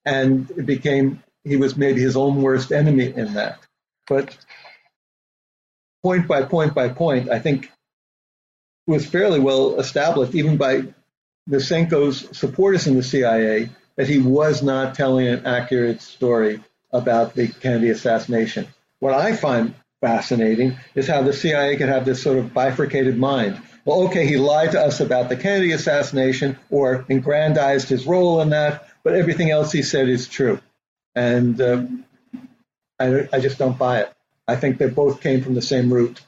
and 0.06 0.50
it 0.52 0.66
became 0.66 1.22
he 1.44 1.58
was 1.58 1.78
maybe 1.78 2.02
his 2.02 2.18
own 2.18 2.42
worst 2.42 2.72
enemy 2.72 3.14
in 3.16 3.36
that. 3.36 3.60
But 4.08 4.36
point 6.04 6.28
by 6.28 6.44
point 6.44 6.74
by 6.74 6.90
point, 6.90 7.30
I 7.30 7.40
think 7.40 7.72
was 8.90 9.06
fairly 9.06 9.40
well 9.40 9.80
established, 9.80 10.36
even 10.36 10.58
by 10.58 10.84
Nosenko's 11.50 12.38
supporters 12.38 12.88
in 12.88 12.96
the 12.96 13.04
CIA, 13.04 13.70
that 13.96 14.08
he 14.08 14.20
was 14.20 14.62
not 14.62 14.96
telling 14.96 15.28
an 15.28 15.46
accurate 15.46 16.02
story 16.02 16.64
about 16.92 17.36
the 17.36 17.48
Kennedy 17.48 17.90
assassination. 17.90 18.68
What 19.00 19.14
I 19.14 19.36
find 19.36 19.76
fascinating 20.02 20.78
is 20.96 21.08
how 21.08 21.22
the 21.22 21.34
CIA 21.34 21.78
could 21.78 21.90
have 21.90 22.06
this 22.06 22.22
sort 22.22 22.38
of 22.38 22.54
bifurcated 22.54 23.18
mind. 23.18 23.62
Well, 23.86 24.04
okay, 24.04 24.26
he 24.26 24.38
lied 24.38 24.72
to 24.72 24.82
us 24.82 25.00
about 25.00 25.30
the 25.30 25.36
Kennedy 25.36 25.72
assassination 25.72 26.58
or 26.70 27.06
aggrandized 27.10 27.90
his 27.90 28.06
role 28.06 28.42
in 28.42 28.50
that, 28.50 28.88
but 29.04 29.16
everything 29.16 29.50
else 29.50 29.72
he 29.72 29.82
said 29.82 30.10
is 30.10 30.28
true 30.28 30.60
and 31.16 31.60
uh, 31.60 31.84
I, 33.00 33.28
I 33.34 33.40
just 33.40 33.58
don't 33.58 33.78
buy 33.78 34.02
it. 34.02 34.14
I 34.48 34.56
think 34.56 34.78
they 34.78 34.88
both 34.88 35.22
came 35.22 35.42
from 35.42 35.56
the 35.56 35.62
same 35.62 35.94
root. 35.94 36.22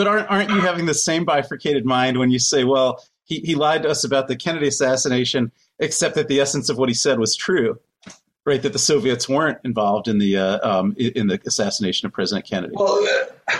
But 0.00 0.06
aren't 0.06 0.30
aren't 0.30 0.48
you 0.48 0.62
having 0.62 0.86
the 0.86 0.94
same 0.94 1.26
bifurcated 1.26 1.84
mind 1.84 2.18
when 2.18 2.30
you 2.30 2.38
say, 2.38 2.64
well, 2.64 3.04
he, 3.24 3.40
he 3.40 3.54
lied 3.54 3.82
to 3.82 3.90
us 3.90 4.02
about 4.02 4.28
the 4.28 4.36
Kennedy 4.36 4.66
assassination, 4.66 5.52
except 5.78 6.14
that 6.14 6.26
the 6.26 6.40
essence 6.40 6.70
of 6.70 6.78
what 6.78 6.88
he 6.88 6.94
said 6.94 7.18
was 7.18 7.36
true, 7.36 7.78
right? 8.46 8.62
That 8.62 8.72
the 8.72 8.78
Soviets 8.78 9.28
weren't 9.28 9.58
involved 9.62 10.08
in 10.08 10.16
the 10.16 10.38
uh, 10.38 10.58
um, 10.66 10.96
in 10.96 11.26
the 11.26 11.38
assassination 11.46 12.06
of 12.06 12.14
President 12.14 12.48
Kennedy. 12.48 12.72
Well, 12.74 13.06
uh, 13.46 13.58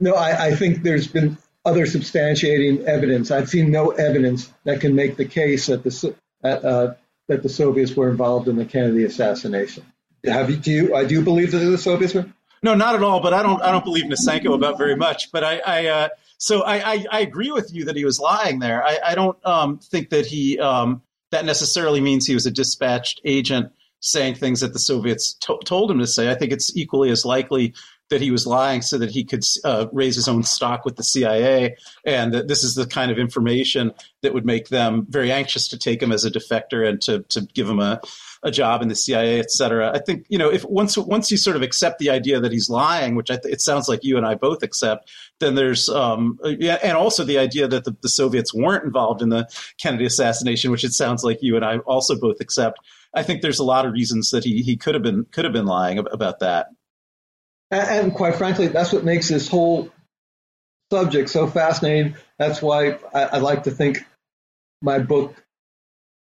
no, 0.00 0.14
I, 0.14 0.46
I 0.46 0.54
think 0.54 0.82
there's 0.82 1.08
been 1.08 1.36
other 1.62 1.84
substantiating 1.84 2.84
evidence. 2.84 3.30
I've 3.30 3.50
seen 3.50 3.70
no 3.70 3.90
evidence 3.90 4.50
that 4.64 4.80
can 4.80 4.94
make 4.94 5.18
the 5.18 5.26
case 5.26 5.66
that 5.66 5.84
the 5.84 6.16
uh, 6.42 6.94
that 7.26 7.42
the 7.42 7.50
Soviets 7.50 7.94
were 7.94 8.08
involved 8.08 8.48
in 8.48 8.56
the 8.56 8.64
Kennedy 8.64 9.04
assassination. 9.04 9.84
Have 10.24 10.48
you, 10.48 10.56
do 10.56 10.70
you, 10.70 10.96
I 10.96 11.04
do 11.04 11.20
believe 11.20 11.50
that 11.52 11.58
the 11.58 11.76
Soviets 11.76 12.14
were? 12.14 12.24
No, 12.62 12.74
not 12.74 12.94
at 12.94 13.02
all. 13.02 13.20
But 13.20 13.34
I 13.34 13.42
don't. 13.42 13.62
I 13.62 13.70
don't 13.70 13.84
believe 13.84 14.04
Nosenko 14.04 14.54
about 14.54 14.78
very 14.78 14.96
much. 14.96 15.30
But 15.32 15.44
I, 15.44 15.60
I 15.66 15.86
uh, 15.86 16.08
so 16.38 16.62
I, 16.62 16.92
I, 16.92 17.04
I, 17.10 17.20
agree 17.20 17.50
with 17.50 17.74
you 17.74 17.84
that 17.86 17.96
he 17.96 18.04
was 18.04 18.20
lying 18.20 18.60
there. 18.60 18.82
I, 18.84 18.98
I 19.06 19.14
don't 19.14 19.36
um, 19.44 19.78
think 19.78 20.10
that 20.10 20.26
he 20.26 20.58
um, 20.58 21.02
that 21.30 21.44
necessarily 21.44 22.00
means 22.00 22.26
he 22.26 22.34
was 22.34 22.46
a 22.46 22.50
dispatched 22.50 23.20
agent 23.24 23.72
saying 24.00 24.36
things 24.36 24.60
that 24.60 24.72
the 24.72 24.78
Soviets 24.78 25.34
to- 25.40 25.58
told 25.64 25.90
him 25.90 25.98
to 25.98 26.06
say. 26.06 26.30
I 26.30 26.34
think 26.34 26.52
it's 26.52 26.76
equally 26.76 27.10
as 27.10 27.24
likely 27.24 27.74
that 28.10 28.20
he 28.20 28.30
was 28.30 28.46
lying 28.46 28.80
so 28.80 28.96
that 28.98 29.10
he 29.10 29.24
could 29.24 29.44
uh, 29.64 29.86
raise 29.92 30.14
his 30.14 30.28
own 30.28 30.42
stock 30.42 30.84
with 30.84 30.96
the 30.96 31.02
CIA, 31.02 31.76
and 32.04 32.32
that 32.32 32.48
this 32.48 32.64
is 32.64 32.74
the 32.74 32.86
kind 32.86 33.10
of 33.10 33.18
information 33.18 33.92
that 34.22 34.32
would 34.32 34.46
make 34.46 34.68
them 34.68 35.06
very 35.08 35.30
anxious 35.30 35.68
to 35.68 35.78
take 35.78 36.02
him 36.02 36.12
as 36.12 36.24
a 36.24 36.30
defector 36.30 36.88
and 36.88 37.00
to 37.02 37.20
to 37.30 37.42
give 37.54 37.68
him 37.68 37.80
a 37.80 38.00
a 38.42 38.50
job 38.50 38.82
in 38.82 38.88
the 38.88 38.94
CIA, 38.94 39.40
et 39.40 39.50
cetera. 39.50 39.92
I 39.94 39.98
think 39.98 40.26
you 40.28 40.38
know 40.38 40.50
if 40.50 40.64
once 40.64 40.96
once 40.96 41.30
you 41.30 41.36
sort 41.36 41.56
of 41.56 41.62
accept 41.62 41.98
the 41.98 42.10
idea 42.10 42.40
that 42.40 42.52
he's 42.52 42.70
lying, 42.70 43.14
which 43.14 43.28
th- 43.28 43.40
it 43.44 43.60
sounds 43.60 43.88
like 43.88 44.04
you 44.04 44.16
and 44.16 44.26
I 44.26 44.34
both 44.34 44.62
accept, 44.62 45.10
then 45.40 45.54
there's 45.54 45.88
um, 45.88 46.38
yeah, 46.44 46.78
and 46.82 46.96
also 46.96 47.24
the 47.24 47.38
idea 47.38 47.68
that 47.68 47.84
the, 47.84 47.96
the 48.02 48.08
Soviets 48.08 48.54
weren't 48.54 48.84
involved 48.84 49.22
in 49.22 49.28
the 49.28 49.48
Kennedy 49.80 50.06
assassination, 50.06 50.70
which 50.70 50.84
it 50.84 50.92
sounds 50.92 51.24
like 51.24 51.38
you 51.42 51.56
and 51.56 51.64
I 51.64 51.78
also 51.78 52.18
both 52.18 52.40
accept. 52.40 52.78
I 53.14 53.22
think 53.22 53.42
there's 53.42 53.58
a 53.58 53.64
lot 53.64 53.86
of 53.86 53.92
reasons 53.92 54.30
that 54.30 54.44
he 54.44 54.62
he 54.62 54.76
could 54.76 54.94
have 54.94 55.02
been 55.02 55.24
could 55.32 55.44
have 55.44 55.52
been 55.52 55.66
lying 55.66 55.98
about 55.98 56.40
that. 56.40 56.68
And, 57.70 58.14
quite 58.14 58.36
frankly, 58.36 58.68
that's 58.68 58.92
what 58.92 59.04
makes 59.04 59.28
this 59.28 59.46
whole 59.46 59.90
subject 60.90 61.28
so 61.28 61.46
fascinating. 61.46 62.16
That's 62.38 62.62
why 62.62 62.98
I, 63.12 63.22
I 63.24 63.38
like 63.38 63.64
to 63.64 63.70
think 63.70 63.98
my 64.80 64.98
book 64.98 65.34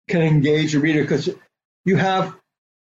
can 0.10 0.22
engage 0.22 0.76
a 0.76 0.80
reader 0.80 1.04
because 1.04 1.30
you 1.88 1.96
have 1.96 2.36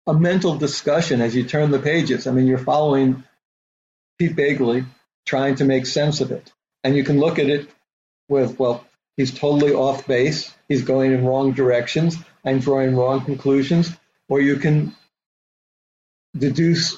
a 0.07 0.13
mental 0.13 0.55
discussion 0.55 1.19
as 1.19 1.35
you 1.35 1.43
turn 1.43 1.69
the 1.69 1.79
pages. 1.79 2.27
I 2.27 2.31
mean, 2.31 2.47
you're 2.47 2.57
following 2.57 3.25
Pete 4.17 4.37
Bagley 4.37 4.85
trying 5.25 5.55
to 5.55 5.65
make 5.65 5.85
sense 5.85 6.21
of 6.21 6.31
it. 6.31 6.53
And 6.81 6.95
you 6.95 7.03
can 7.03 7.19
look 7.19 7.37
at 7.37 7.49
it 7.49 7.69
with, 8.29 8.57
well, 8.57 8.85
he's 9.17 9.37
totally 9.37 9.73
off 9.73 10.07
base, 10.07 10.55
he's 10.69 10.83
going 10.83 11.11
in 11.11 11.25
wrong 11.25 11.51
directions, 11.51 12.15
and 12.45 12.61
drawing 12.61 12.95
wrong 12.95 13.25
conclusions, 13.25 13.91
or 14.29 14.39
you 14.39 14.55
can 14.55 14.95
deduce 16.37 16.97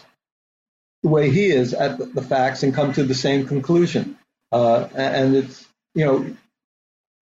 the 1.01 1.09
way 1.09 1.31
he 1.31 1.47
is 1.47 1.73
at 1.73 1.97
the 1.97 2.21
facts 2.21 2.61
and 2.61 2.75
come 2.75 2.93
to 2.93 3.05
the 3.05 3.15
same 3.15 3.47
conclusion. 3.47 4.19
Uh, 4.51 4.87
and 4.93 5.35
it's, 5.35 5.65
you 5.95 6.05
know, 6.05 6.35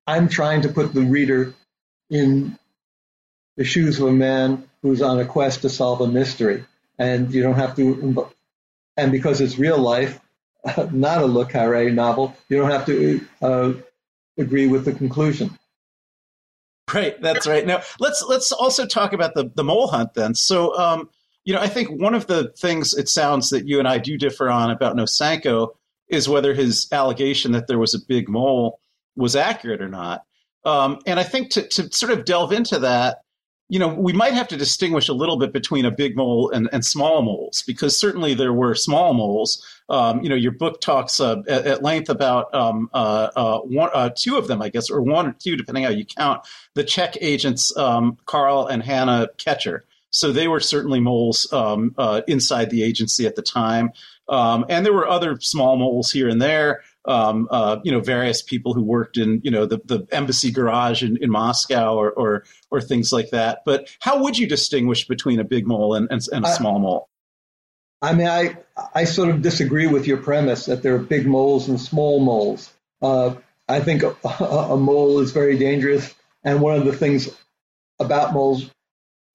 I'm 0.07 0.29
trying 0.29 0.63
to 0.63 0.69
put 0.69 0.95
the 0.95 1.01
reader 1.01 1.53
in 2.09 2.57
the 3.57 3.63
shoes 3.63 3.99
of 3.99 4.07
a 4.07 4.11
man 4.11 4.67
who's 4.81 5.01
on 5.01 5.19
a 5.19 5.25
quest 5.25 5.61
to 5.61 5.69
solve 5.69 6.01
a 6.01 6.07
mystery. 6.07 6.65
And 6.99 7.33
you 7.33 7.41
don't 7.41 7.55
have 7.55 7.75
to, 7.77 8.29
and 8.97 9.11
because 9.11 9.41
it's 9.41 9.57
real 9.57 9.77
life, 9.77 10.19
not 10.91 11.21
a 11.21 11.25
Le 11.25 11.45
Carre 11.45 11.89
novel, 11.89 12.35
you 12.49 12.57
don't 12.57 12.71
have 12.71 12.85
to 12.85 13.25
uh, 13.41 13.73
agree 14.37 14.67
with 14.67 14.85
the 14.85 14.93
conclusion. 14.93 15.57
Right, 16.93 17.19
that's 17.21 17.47
right. 17.47 17.65
Now 17.65 17.81
let's 17.99 18.23
let's 18.27 18.51
also 18.51 18.85
talk 18.85 19.13
about 19.13 19.33
the 19.35 19.49
the 19.55 19.63
mole 19.63 19.87
hunt 19.87 20.13
then. 20.13 20.35
So, 20.35 20.77
um, 20.77 21.09
you 21.45 21.53
know, 21.53 21.61
I 21.61 21.67
think 21.67 21.89
one 21.89 22.13
of 22.13 22.27
the 22.27 22.53
things 22.57 22.93
it 22.93 23.09
sounds 23.09 23.49
that 23.49 23.67
you 23.67 23.79
and 23.79 23.87
I 23.87 23.97
do 23.97 24.17
differ 24.17 24.49
on 24.49 24.69
about 24.69 24.95
Nosenko 24.95 25.69
is 26.09 26.29
whether 26.29 26.53
his 26.53 26.87
allegation 26.91 27.53
that 27.53 27.67
there 27.67 27.79
was 27.79 27.95
a 27.95 28.05
big 28.07 28.29
mole 28.29 28.79
was 29.15 29.35
accurate 29.35 29.81
or 29.81 29.87
not. 29.87 30.23
Um, 30.65 30.99
and 31.05 31.19
I 31.19 31.23
think 31.23 31.51
to 31.51 31.67
to 31.69 31.91
sort 31.91 32.11
of 32.11 32.25
delve 32.25 32.51
into 32.51 32.79
that, 32.79 33.22
you 33.73 33.79
know, 33.79 33.87
we 33.87 34.13
might 34.13 34.33
have 34.33 34.47
to 34.49 34.55
distinguish 34.55 35.09
a 35.09 35.13
little 35.13 35.35
bit 35.35 35.51
between 35.51 35.83
a 35.83 35.89
big 35.89 36.15
mole 36.15 36.51
and, 36.51 36.69
and 36.71 36.85
small 36.85 37.23
moles 37.23 37.63
because 37.63 37.97
certainly 37.97 38.35
there 38.35 38.53
were 38.53 38.75
small 38.75 39.15
moles. 39.15 39.65
Um, 39.89 40.21
you 40.21 40.29
know, 40.29 40.35
your 40.35 40.51
book 40.51 40.79
talks 40.79 41.19
uh, 41.19 41.41
at, 41.47 41.65
at, 41.65 41.81
length 41.81 42.07
about 42.07 42.53
um, 42.53 42.87
uh, 42.93 43.31
uh, 43.35 43.59
one, 43.61 43.89
uh, 43.91 44.11
two 44.15 44.37
of 44.37 44.47
them, 44.47 44.61
I 44.61 44.69
guess, 44.69 44.91
or 44.91 45.01
one 45.01 45.25
or 45.25 45.35
two, 45.39 45.55
depending 45.55 45.85
how 45.85 45.89
you 45.89 46.05
count. 46.05 46.45
The 46.75 46.83
Czech 46.83 47.17
agents, 47.19 47.75
um, 47.75 48.19
Karl 48.27 48.67
and 48.67 48.83
Hannah 48.83 49.29
Koecher. 49.39 49.81
So 50.11 50.31
they 50.31 50.47
were 50.47 50.59
certainly 50.59 50.99
moles 50.99 51.51
um, 51.51 51.95
uh, 51.97 52.21
inside 52.27 52.69
the 52.69 52.83
agency 52.83 53.25
at 53.25 53.35
the 53.35 53.41
time. 53.41 53.89
Um, 54.29 54.65
and 54.69 54.85
there 54.85 54.93
were 54.93 55.07
other 55.07 55.39
small 55.39 55.77
moles 55.77 56.11
here 56.11 56.29
and 56.29 56.39
there 56.39 56.81
um, 57.05 57.47
uh, 57.51 57.79
you 57.83 57.91
know, 57.91 57.99
various 57.99 58.41
people 58.41 58.73
who 58.73 58.81
worked 58.81 59.17
in, 59.17 59.41
you 59.43 59.51
know, 59.51 59.65
the, 59.65 59.81
the 59.85 60.07
embassy 60.11 60.51
garage 60.51 61.03
in, 61.03 61.17
in 61.21 61.29
Moscow 61.29 61.95
or, 61.95 62.11
or, 62.11 62.43
or 62.71 62.81
things 62.81 63.11
like 63.11 63.31
that. 63.31 63.63
But 63.65 63.89
how 63.99 64.23
would 64.23 64.37
you 64.37 64.47
distinguish 64.47 65.07
between 65.07 65.39
a 65.39 65.43
big 65.43 65.67
mole 65.67 65.95
and, 65.95 66.07
and, 66.09 66.21
and 66.31 66.45
a 66.45 66.49
small 66.49 66.79
mole? 66.79 67.09
I 68.01 68.13
mean, 68.13 68.27
I, 68.27 68.57
I 68.93 69.05
sort 69.05 69.29
of 69.29 69.41
disagree 69.41 69.87
with 69.87 70.07
your 70.07 70.17
premise 70.17 70.65
that 70.65 70.83
there 70.83 70.95
are 70.95 70.99
big 70.99 71.25
moles 71.25 71.69
and 71.69 71.79
small 71.79 72.19
moles. 72.19 72.71
Uh, 73.01 73.35
I 73.67 73.79
think 73.79 74.03
a, 74.03 74.15
a, 74.43 74.77
mole 74.77 75.19
is 75.19 75.31
very 75.31 75.57
dangerous. 75.57 76.13
And 76.43 76.61
one 76.61 76.77
of 76.77 76.85
the 76.85 76.93
things 76.93 77.29
about 77.99 78.33
moles, 78.33 78.69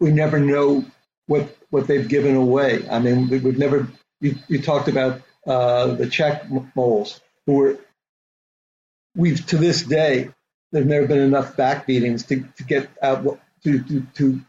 we 0.00 0.10
never 0.10 0.38
know 0.38 0.84
what, 1.26 1.56
what 1.70 1.86
they've 1.86 2.06
given 2.06 2.36
away. 2.36 2.86
I 2.90 2.98
mean, 2.98 3.28
we, 3.28 3.38
have 3.40 3.58
never, 3.58 3.88
you, 4.20 4.36
you 4.48 4.60
talked 4.60 4.88
about 4.88 5.22
uh, 5.46 5.94
the 5.94 6.06
Czech 6.06 6.44
moles 6.74 7.20
who 7.48 7.54
were 7.54 7.78
we've 9.16 9.44
to 9.46 9.56
this 9.56 9.82
day 9.82 10.28
there've 10.70 10.86
never 10.86 11.06
been 11.06 11.18
enough 11.18 11.56
back 11.56 11.86
beatings 11.86 12.24
to, 12.26 12.44
to 12.58 12.62
get 12.62 12.90
out 13.02 13.40
to, 13.64 13.82
to, 13.82 14.06
to 14.14 14.40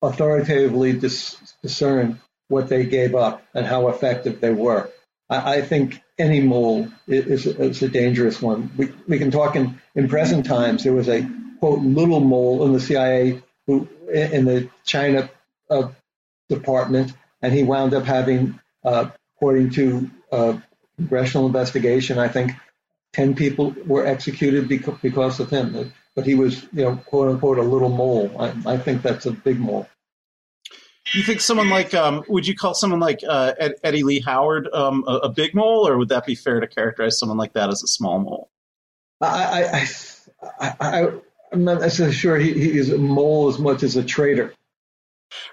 authoritatively 0.00 0.94
dis, 0.94 1.36
discern 1.62 2.18
what 2.48 2.70
they 2.70 2.86
gave 2.86 3.14
up 3.14 3.44
and 3.54 3.66
how 3.66 3.88
effective 3.88 4.40
they 4.40 4.50
were. 4.50 4.90
I, 5.28 5.56
I 5.56 5.62
think 5.62 6.00
any 6.18 6.40
mole 6.40 6.88
is, 7.06 7.46
is, 7.46 7.82
a 7.82 7.88
dangerous 7.88 8.40
one. 8.40 8.70
We, 8.78 8.92
we 9.06 9.18
can 9.18 9.30
talk 9.30 9.54
in, 9.54 9.78
in 9.94 10.08
present 10.08 10.46
times. 10.46 10.84
There 10.84 10.94
was 10.94 11.10
a 11.10 11.28
quote 11.58 11.80
little 11.80 12.20
mole 12.20 12.64
in 12.64 12.72
the 12.72 12.80
CIA 12.80 13.42
who 13.66 13.88
in 14.10 14.46
the 14.46 14.70
China 14.84 15.28
uh, 15.68 15.88
department, 16.48 17.12
and 17.42 17.52
he 17.52 17.62
wound 17.62 17.92
up 17.92 18.04
having, 18.04 18.58
uh, 18.84 19.10
according 19.36 19.70
to 19.70 20.10
uh, 20.32 20.58
congressional 20.98 21.46
investigation. 21.46 22.18
I 22.18 22.28
think 22.28 22.52
10 23.12 23.34
people 23.34 23.74
were 23.86 24.06
executed 24.06 24.68
because 24.68 25.40
of 25.40 25.50
him. 25.50 25.92
But 26.14 26.26
he 26.26 26.34
was, 26.34 26.62
you 26.72 26.84
know, 26.84 26.96
quote 26.96 27.28
unquote, 27.28 27.58
a 27.58 27.62
little 27.62 27.90
mole. 27.90 28.34
I, 28.38 28.74
I 28.74 28.78
think 28.78 29.02
that's 29.02 29.26
a 29.26 29.32
big 29.32 29.58
mole. 29.60 29.88
You 31.14 31.22
think 31.22 31.40
someone 31.40 31.70
like, 31.70 31.94
um, 31.94 32.24
would 32.28 32.46
you 32.46 32.56
call 32.56 32.74
someone 32.74 33.00
like 33.00 33.20
uh, 33.26 33.54
Edward 33.58 34.04
Lee 34.04 34.20
Howard 34.20 34.68
um, 34.72 35.04
a, 35.06 35.14
a, 35.18 35.28
big 35.28 35.54
mole, 35.54 35.86
or 35.86 35.96
would 35.98 36.08
that 36.08 36.26
be 36.26 36.34
fair 36.34 36.58
to 36.58 36.66
characterize 36.66 37.18
someone 37.18 37.38
like 37.38 37.52
that 37.52 37.70
as 37.70 37.82
a 37.82 37.86
small 37.86 38.18
mole? 38.18 38.50
I, 39.20 39.86
I, 40.60 40.74
I, 40.80 41.00
am 41.52 41.64
not 41.64 41.80
necessarily 41.80 42.14
sure 42.14 42.36
he, 42.38 42.52
he 42.52 42.76
is 42.76 42.90
a 42.90 42.98
mole 42.98 43.48
as 43.48 43.58
much 43.58 43.84
as 43.84 43.96
a 43.96 44.02
traitor. 44.02 44.52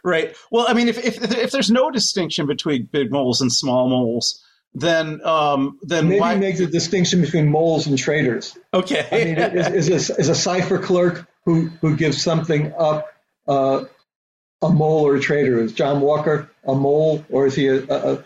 Right. 0.03 0.35
Well, 0.49 0.65
I 0.67 0.73
mean, 0.73 0.87
if, 0.87 0.97
if 0.97 1.21
if 1.37 1.51
there's 1.51 1.71
no 1.71 1.91
distinction 1.91 2.45
between 2.45 2.89
big 2.91 3.11
moles 3.11 3.41
and 3.41 3.51
small 3.51 3.89
moles, 3.89 4.43
then 4.75 5.21
um, 5.23 5.79
then 5.81 6.09
maybe 6.09 6.19
why 6.19 6.35
make 6.35 6.57
the 6.57 6.65
distinction 6.65 7.21
between 7.21 7.49
moles 7.49 7.87
and 7.87 7.97
traitors. 7.97 8.57
Okay, 8.73 9.07
I 9.11 9.25
mean, 9.25 9.37
is, 9.37 9.89
is, 9.89 10.09
a, 10.09 10.15
is 10.19 10.29
a 10.29 10.35
cipher 10.35 10.79
clerk 10.79 11.27
who 11.45 11.67
who 11.81 11.95
gives 11.95 12.21
something 12.21 12.73
up 12.77 13.07
uh, 13.47 13.85
a 14.61 14.69
mole 14.69 15.05
or 15.05 15.15
a 15.15 15.19
traitor? 15.19 15.59
Is 15.59 15.73
John 15.73 16.01
Walker 16.01 16.49
a 16.65 16.73
mole 16.73 17.23
or 17.29 17.45
is 17.45 17.55
he 17.55 17.67
a, 17.67 17.83
a, 17.83 18.23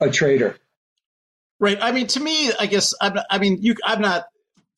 a 0.00 0.10
traitor? 0.10 0.58
Right. 1.60 1.78
I 1.80 1.92
mean, 1.92 2.06
to 2.08 2.20
me, 2.20 2.52
I 2.58 2.66
guess 2.66 2.94
I'm. 3.00 3.14
Not, 3.14 3.26
I 3.30 3.38
mean, 3.38 3.58
you. 3.60 3.74
I'm 3.84 4.00
not 4.00 4.26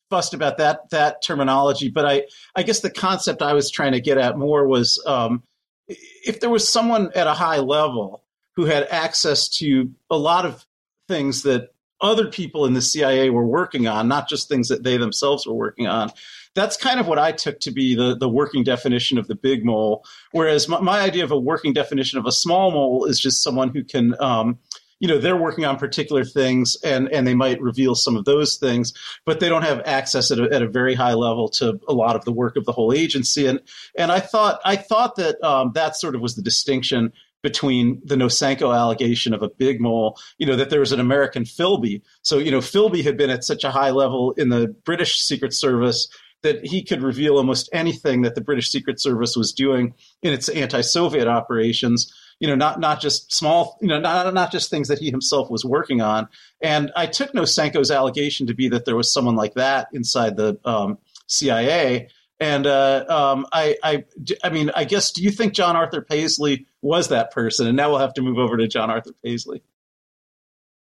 fussed 0.09 0.33
about 0.33 0.57
that 0.57 0.89
that 0.91 1.21
terminology, 1.21 1.89
but 1.89 2.05
I 2.05 2.23
I 2.55 2.63
guess 2.63 2.79
the 2.79 2.89
concept 2.89 3.41
I 3.41 3.53
was 3.53 3.69
trying 3.69 3.91
to 3.91 4.01
get 4.01 4.17
at 4.17 4.37
more 4.37 4.65
was 4.65 5.01
um, 5.05 5.43
if 5.87 6.39
there 6.39 6.49
was 6.49 6.67
someone 6.67 7.11
at 7.15 7.27
a 7.27 7.33
high 7.33 7.59
level 7.59 8.23
who 8.55 8.65
had 8.65 8.87
access 8.89 9.47
to 9.47 9.91
a 10.09 10.17
lot 10.17 10.45
of 10.45 10.65
things 11.11 11.43
that 11.43 11.71
other 11.99 12.27
people 12.27 12.65
in 12.65 12.73
the 12.73 12.81
CIA 12.81 13.29
were 13.29 13.45
working 13.45 13.85
on, 13.85 14.07
not 14.07 14.29
just 14.29 14.47
things 14.47 14.69
that 14.69 14.83
they 14.83 14.97
themselves 14.97 15.45
were 15.45 15.53
working 15.53 15.87
on. 15.87 16.09
That's 16.55 16.75
kind 16.75 16.99
of 16.99 17.07
what 17.07 17.19
I 17.19 17.31
took 17.31 17.59
to 17.61 17.71
be 17.71 17.95
the, 17.95 18.15
the 18.17 18.29
working 18.29 18.63
definition 18.63 19.17
of 19.17 19.27
the 19.27 19.35
big 19.35 19.63
mole. 19.63 20.03
Whereas 20.31 20.67
my, 20.67 20.79
my 20.79 20.99
idea 21.01 21.23
of 21.23 21.31
a 21.31 21.39
working 21.39 21.73
definition 21.73 22.17
of 22.17 22.25
a 22.25 22.31
small 22.31 22.71
mole 22.71 23.05
is 23.05 23.19
just 23.19 23.43
someone 23.43 23.69
who 23.69 23.83
can, 23.83 24.15
um, 24.21 24.57
you 24.99 25.07
know, 25.07 25.17
they're 25.17 25.37
working 25.37 25.65
on 25.65 25.77
particular 25.77 26.23
things 26.23 26.77
and, 26.83 27.07
and 27.09 27.27
they 27.27 27.35
might 27.35 27.61
reveal 27.61 27.95
some 27.95 28.15
of 28.15 28.25
those 28.25 28.57
things, 28.57 28.93
but 29.25 29.39
they 29.39 29.49
don't 29.49 29.63
have 29.63 29.81
access 29.85 30.31
at 30.31 30.39
a, 30.39 30.43
at 30.53 30.61
a 30.61 30.67
very 30.67 30.95
high 30.95 31.13
level 31.13 31.49
to 31.49 31.79
a 31.87 31.93
lot 31.93 32.15
of 32.15 32.25
the 32.25 32.31
work 32.31 32.55
of 32.55 32.65
the 32.65 32.71
whole 32.71 32.93
agency. 32.93 33.47
And, 33.47 33.59
and 33.97 34.11
I 34.11 34.19
thought, 34.19 34.59
I 34.65 34.75
thought 34.75 35.15
that 35.17 35.41
um, 35.43 35.71
that 35.75 35.95
sort 35.95 36.15
of 36.15 36.21
was 36.21 36.35
the 36.35 36.41
distinction 36.41 37.13
between 37.41 38.01
the 38.05 38.15
Nosenko 38.15 38.75
allegation 38.75 39.33
of 39.33 39.41
a 39.41 39.49
big 39.49 39.81
mole, 39.81 40.17
you 40.37 40.45
know, 40.45 40.55
that 40.55 40.69
there 40.69 40.79
was 40.79 40.91
an 40.91 40.99
American 40.99 41.43
Philby. 41.43 42.01
So, 42.21 42.37
you 42.37 42.51
know, 42.51 42.59
Philby 42.59 43.03
had 43.03 43.17
been 43.17 43.29
at 43.29 43.43
such 43.43 43.63
a 43.63 43.71
high 43.71 43.91
level 43.91 44.31
in 44.33 44.49
the 44.49 44.67
British 44.85 45.19
Secret 45.21 45.53
Service 45.53 46.07
that 46.43 46.65
he 46.65 46.83
could 46.83 47.01
reveal 47.01 47.37
almost 47.37 47.69
anything 47.71 48.21
that 48.23 48.35
the 48.35 48.41
British 48.41 48.71
Secret 48.71 48.99
Service 48.99 49.35
was 49.35 49.51
doing 49.51 49.93
in 50.21 50.33
its 50.33 50.49
anti-Soviet 50.49 51.27
operations. 51.27 52.13
You 52.39 52.47
know, 52.47 52.55
not 52.55 52.79
not 52.79 52.99
just 52.99 53.31
small, 53.31 53.77
you 53.81 53.87
know, 53.87 53.99
not 53.99 54.33
not 54.33 54.51
just 54.51 54.71
things 54.71 54.87
that 54.87 54.97
he 54.97 55.11
himself 55.11 55.51
was 55.51 55.63
working 55.63 56.01
on. 56.01 56.27
And 56.59 56.91
I 56.95 57.05
took 57.05 57.33
Nosenko's 57.33 57.91
allegation 57.91 58.47
to 58.47 58.55
be 58.55 58.67
that 58.69 58.85
there 58.85 58.95
was 58.95 59.13
someone 59.13 59.35
like 59.35 59.53
that 59.53 59.89
inside 59.93 60.37
the 60.37 60.59
um, 60.65 60.97
CIA. 61.27 62.09
And 62.41 62.65
uh, 62.65 63.05
um, 63.07 63.45
I, 63.51 63.77
I, 63.83 64.03
I 64.43 64.49
mean, 64.49 64.71
I 64.75 64.83
guess, 64.85 65.11
do 65.11 65.21
you 65.21 65.29
think 65.29 65.53
John 65.53 65.75
Arthur 65.75 66.01
Paisley 66.01 66.65
was 66.81 67.09
that 67.09 67.31
person? 67.31 67.67
And 67.67 67.77
now 67.77 67.91
we'll 67.91 67.99
have 67.99 68.15
to 68.15 68.23
move 68.23 68.39
over 68.39 68.57
to 68.57 68.67
John 68.67 68.89
Arthur 68.89 69.11
Paisley. 69.23 69.61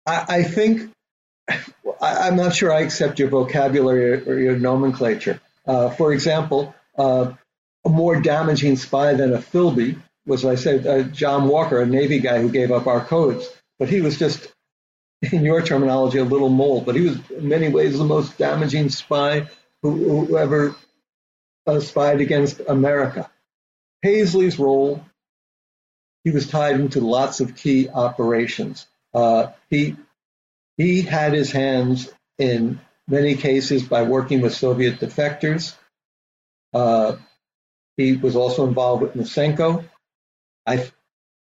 I, 0.05 0.25
I 0.29 0.43
think 0.43 0.89
I, 2.01 2.27
am 2.29 2.37
not 2.37 2.55
sure 2.55 2.71
I 2.71 2.79
accept 2.79 3.19
your 3.19 3.27
vocabulary 3.27 4.25
or 4.25 4.39
your 4.39 4.57
nomenclature. 4.57 5.41
Uh, 5.67 5.89
for 5.89 6.13
example, 6.13 6.73
uh, 6.97 7.33
a 7.83 7.89
more 7.89 8.21
damaging 8.21 8.77
spy 8.77 9.13
than 9.13 9.33
a 9.33 9.39
Philby 9.39 9.99
was, 10.25 10.45
I 10.45 10.55
said, 10.55 10.87
uh, 10.87 11.03
John 11.03 11.49
Walker, 11.49 11.81
a 11.81 11.85
Navy 11.85 12.19
guy 12.19 12.41
who 12.41 12.49
gave 12.49 12.71
up 12.71 12.87
our 12.87 13.03
codes. 13.03 13.45
But 13.79 13.89
he 13.89 13.99
was 13.99 14.17
just, 14.17 14.47
in 15.21 15.43
your 15.43 15.61
terminology, 15.61 16.19
a 16.19 16.23
little 16.23 16.47
mole. 16.47 16.79
But 16.79 16.95
he 16.95 17.01
was, 17.01 17.17
in 17.31 17.49
many 17.49 17.67
ways, 17.67 17.97
the 17.97 18.05
most 18.05 18.37
damaging 18.37 18.87
spy 18.87 19.49
who, 19.81 20.25
who 20.25 20.37
ever 20.37 20.73
spied 21.80 22.22
against 22.22 22.61
America. 22.68 23.30
Paisley's 24.01 24.59
role, 24.59 25.03
he 26.24 26.32
was 26.32 26.47
tied 26.47 26.80
into 26.80 26.99
lots 26.99 27.39
of 27.39 27.55
key 27.55 27.89
operations. 27.89 28.86
Uh, 29.14 29.47
he 29.70 29.95
he 30.78 31.01
had 31.01 31.34
his 31.34 31.51
hands 31.51 32.11
in 32.38 32.80
many 33.07 33.36
cases 33.36 33.84
by 33.84 34.03
working 34.03 34.41
with 34.41 34.53
Soviet 34.53 34.99
defectors. 34.99 35.76
Uh, 36.74 37.18
he 37.97 38.18
was 38.18 38.36
also 38.36 38.68
involved 38.68 39.03
with 39.03 39.14
Nosenko. 39.14 39.86
I, 40.66 40.89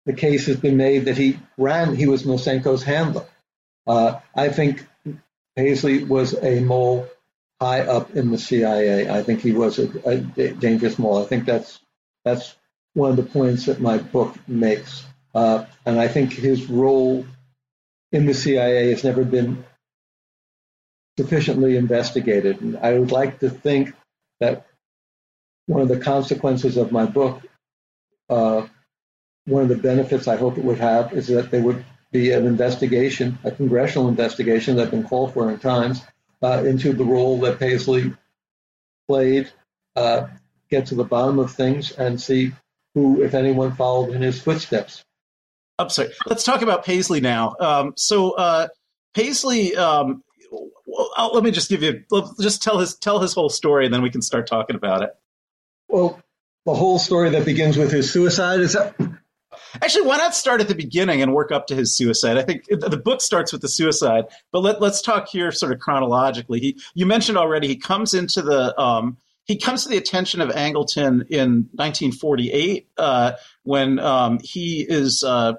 the 0.05 0.13
case 0.13 0.47
has 0.47 0.57
been 0.57 0.77
made 0.77 1.07
that 1.07 1.17
he 1.17 1.39
ran, 1.57 1.95
he 1.95 2.07
was 2.07 2.25
Nosenko's 2.25 2.83
handler. 2.83 3.27
Uh, 3.87 4.21
I 4.35 4.51
think 4.51 4.87
Paisley 5.57 6.05
was 6.05 6.35
a 6.35 6.61
mole 6.61 7.09
high 7.61 7.81
up 7.81 8.15
in 8.15 8.31
the 8.31 8.39
CIA. 8.39 9.09
I 9.09 9.23
think 9.23 9.41
he 9.41 9.53
was 9.53 9.79
a, 9.79 9.89
a 10.09 10.19
dangerous 10.19 10.99
mole. 10.99 11.23
I 11.23 11.27
think 11.27 11.45
that's 11.45 11.81
that's 12.25 12.55
one 12.95 13.11
of 13.11 13.17
the 13.17 13.23
points 13.23 13.67
that 13.67 13.81
my 13.81 13.99
book 13.99 14.35
makes. 14.49 15.05
Uh, 15.35 15.67
and 15.85 16.01
I 16.01 16.09
think 16.09 16.33
his 16.33 16.67
role 16.69 17.27
in 18.11 18.27
the 18.27 18.35
CIA 18.35 18.91
has 18.91 19.05
never 19.05 19.25
been 19.25 19.65
sufficiently 21.19 21.77
investigated. 21.77 22.61
And 22.61 22.77
I 22.79 22.99
would 22.99 23.13
like 23.13 23.41
to 23.41 23.51
think 23.51 23.95
that 24.41 24.67
one 25.67 25.83
of 25.83 25.89
the 25.89 25.99
consequences 25.99 26.77
of 26.77 26.93
my 26.93 27.07
book, 27.07 27.43
uh, 28.29 28.67
one 29.47 29.63
of 29.63 29.69
the 29.69 29.77
benefits 29.77 30.29
I 30.29 30.37
hope 30.37 30.59
it 30.59 30.65
would 30.65 30.79
have, 30.79 31.13
is 31.13 31.29
that 31.29 31.51
there 31.51 31.63
would 31.63 31.85
be 32.13 32.33
an 32.33 32.47
investigation, 32.47 33.39
a 33.45 33.51
congressional 33.51 34.09
investigation 34.09 34.77
that's 34.77 34.91
been 34.91 35.05
called 35.05 35.35
for 35.35 35.51
in 35.51 35.59
times, 35.59 36.03
uh, 36.43 36.64
into 36.64 36.93
the 36.93 37.05
role 37.05 37.41
that 37.41 37.59
Paisley 37.59 38.12
played 39.09 39.51
uh, 39.95 40.26
get 40.70 40.87
to 40.87 40.95
the 40.95 41.05
bottom 41.05 41.39
of 41.39 41.53
things 41.53 41.93
and 41.93 42.20
see 42.20 42.53
who, 42.95 43.22
if 43.22 43.34
anyone, 43.34 43.74
followed 43.74 44.14
in 44.14 44.22
his 44.22 44.41
footsteps. 44.41 45.05
I'm 45.78 45.91
sorry. 45.91 46.11
Let's 46.26 46.45
talk 46.45 46.62
about 46.62 46.84
Paisley 46.84 47.20
now. 47.20 47.55
Um, 47.61 47.93
so 47.97 48.32
uh, 48.32 48.68
Paisley, 49.14 49.76
um, 49.76 50.22
well, 50.51 51.34
let 51.34 51.43
me 51.45 51.51
just 51.51 51.68
give 51.68 51.82
you 51.82 52.05
just 52.41 52.62
tell 52.62 52.78
his 52.78 52.97
tell 52.97 53.18
his 53.18 53.34
whole 53.34 53.51
story, 53.51 53.84
and 53.84 53.93
then 53.93 54.03
we 54.03 54.11
can 54.11 54.22
start 54.22 54.47
talking 54.47 54.76
about 54.76 55.03
it. 55.03 55.11
Well, 55.89 56.20
the 56.64 56.74
whole 56.74 56.99
story 56.99 57.30
that 57.30 57.45
begins 57.45 57.76
with 57.76 57.93
his 57.93 58.11
suicide 58.11 58.61
is 58.61 58.72
that. 58.72 58.95
Actually, 59.83 60.07
why 60.07 60.17
not 60.17 60.35
start 60.35 60.61
at 60.61 60.69
the 60.69 60.75
beginning 60.75 61.23
and 61.23 61.33
work 61.35 61.53
up 61.53 61.67
to 61.69 61.75
his 61.75 61.97
suicide? 61.97 62.39
I 62.39 62.43
think 62.43 62.67
the 62.67 63.01
book 63.03 63.21
starts 63.21 63.53
with 63.53 63.63
the 63.63 63.69
suicide, 63.69 64.25
but 64.53 64.61
let, 64.61 64.83
us 64.83 65.03
talk 65.03 65.29
here 65.29 65.53
sort 65.53 65.73
of 65.73 65.81
chronologically. 65.81 66.61
He, 66.61 66.81
you 66.95 67.07
mentioned 67.07 67.39
already, 67.39 67.69
he 67.69 67.77
comes 67.77 68.15
into 68.15 68.43
the 68.43 68.79
um, 68.81 69.17
he 69.47 69.57
comes 69.57 69.85
to 69.85 69.89
the 69.89 69.97
attention 69.97 70.41
of 70.41 70.51
Angleton 70.51 71.29
in 71.31 71.69
1948 71.73 72.89
uh, 72.99 73.33
when 73.63 73.99
um, 74.01 74.41
he 74.43 74.85
is 74.89 75.23
uh, 75.23 75.55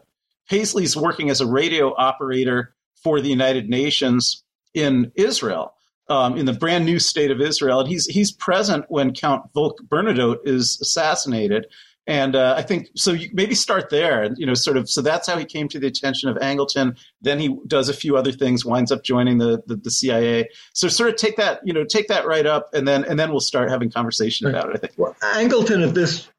Paisley's 0.50 0.96
working 0.96 1.30
as 1.30 1.42
a 1.42 1.48
radio 1.48 1.96
operator 1.96 2.76
for 3.02 3.22
the 3.22 3.30
United 3.30 3.70
Nations 3.70 4.44
in 4.74 5.12
Israel, 5.16 5.74
um, 6.10 6.38
in 6.38 6.46
the 6.46 6.54
brand 6.54 6.86
new 6.86 7.00
state 7.00 7.32
of 7.32 7.40
Israel, 7.40 7.80
and 7.80 7.90
he's 7.90 8.06
he's 8.06 8.32
present 8.32 8.86
when 8.90 9.14
Count 9.14 9.44
Folke 9.54 9.80
Bernadotte 9.88 10.40
is 10.46 10.78
assassinated. 10.82 11.68
And 12.08 12.38
uh, 12.38 12.56
I 12.58 12.62
think 12.62 12.90
so. 12.96 13.12
You 13.12 13.30
maybe 13.34 13.54
start 13.54 13.90
there, 13.90 14.24
and 14.24 14.38
you 14.38 14.46
know, 14.46 14.54
sort 14.54 14.78
of. 14.78 14.90
So 14.90 15.02
that's 15.02 15.28
how 15.28 15.38
he 15.38 15.44
came 15.44 15.68
to 15.68 15.80
the 15.80 15.88
attention 15.88 16.30
of 16.30 16.38
Angleton. 16.38 16.98
Then 17.22 17.38
he 17.38 17.58
does 17.68 17.90
a 17.90 17.94
few 17.94 18.16
other 18.16 18.32
things, 18.32 18.64
winds 18.64 18.94
up 18.94 19.04
joining 19.04 19.40
the, 19.40 19.62
the, 19.68 19.76
the 19.76 19.92
CIA. 19.92 20.50
So 20.74 20.88
sort 20.88 21.10
of 21.10 21.18
take 21.18 21.36
that, 21.36 21.60
you 21.68 21.74
know, 21.74 21.84
take 21.84 22.08
that 22.08 22.26
right 22.26 22.46
up, 22.46 22.70
and 22.74 22.88
then 22.88 23.04
and 23.04 23.20
then 23.20 23.32
we'll 23.32 23.42
start 23.42 23.70
having 23.70 23.92
conversation 23.92 24.48
about 24.48 24.70
it. 24.70 24.76
I 24.76 24.80
think. 24.80 24.94
Well, 24.96 25.18
Angleton 25.22 25.86
at 25.86 25.94
this 25.94 26.30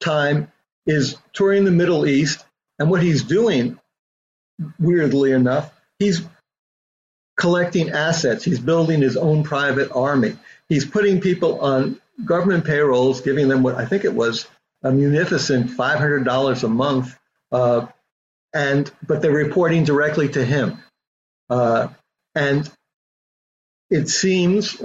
time 0.00 0.50
is 0.86 1.18
touring 1.34 1.64
the 1.64 1.72
Middle 1.72 2.06
East, 2.06 2.46
and 2.78 2.90
what 2.90 3.02
he's 3.02 3.22
doing, 3.22 3.78
weirdly 4.80 5.32
enough, 5.32 5.78
he's 5.98 6.22
collecting 7.36 7.90
assets. 7.90 8.44
He's 8.44 8.60
building 8.60 9.02
his 9.02 9.18
own 9.18 9.44
private 9.44 9.92
army. 9.94 10.38
He's 10.70 10.86
putting 10.86 11.20
people 11.20 11.60
on 11.60 12.00
government 12.24 12.64
payrolls, 12.64 13.20
giving 13.20 13.48
them 13.48 13.62
what 13.62 13.74
I 13.74 13.84
think 13.84 14.06
it 14.06 14.14
was 14.14 14.46
a 14.82 14.92
munificent 14.92 15.70
$500 15.70 16.62
a 16.62 16.68
month, 16.68 17.18
uh, 17.52 17.86
and 18.54 18.90
but 19.06 19.20
they're 19.20 19.30
reporting 19.30 19.84
directly 19.84 20.28
to 20.28 20.44
him. 20.44 20.82
Uh, 21.50 21.88
and 22.34 22.70
it 23.90 24.08
seems 24.08 24.80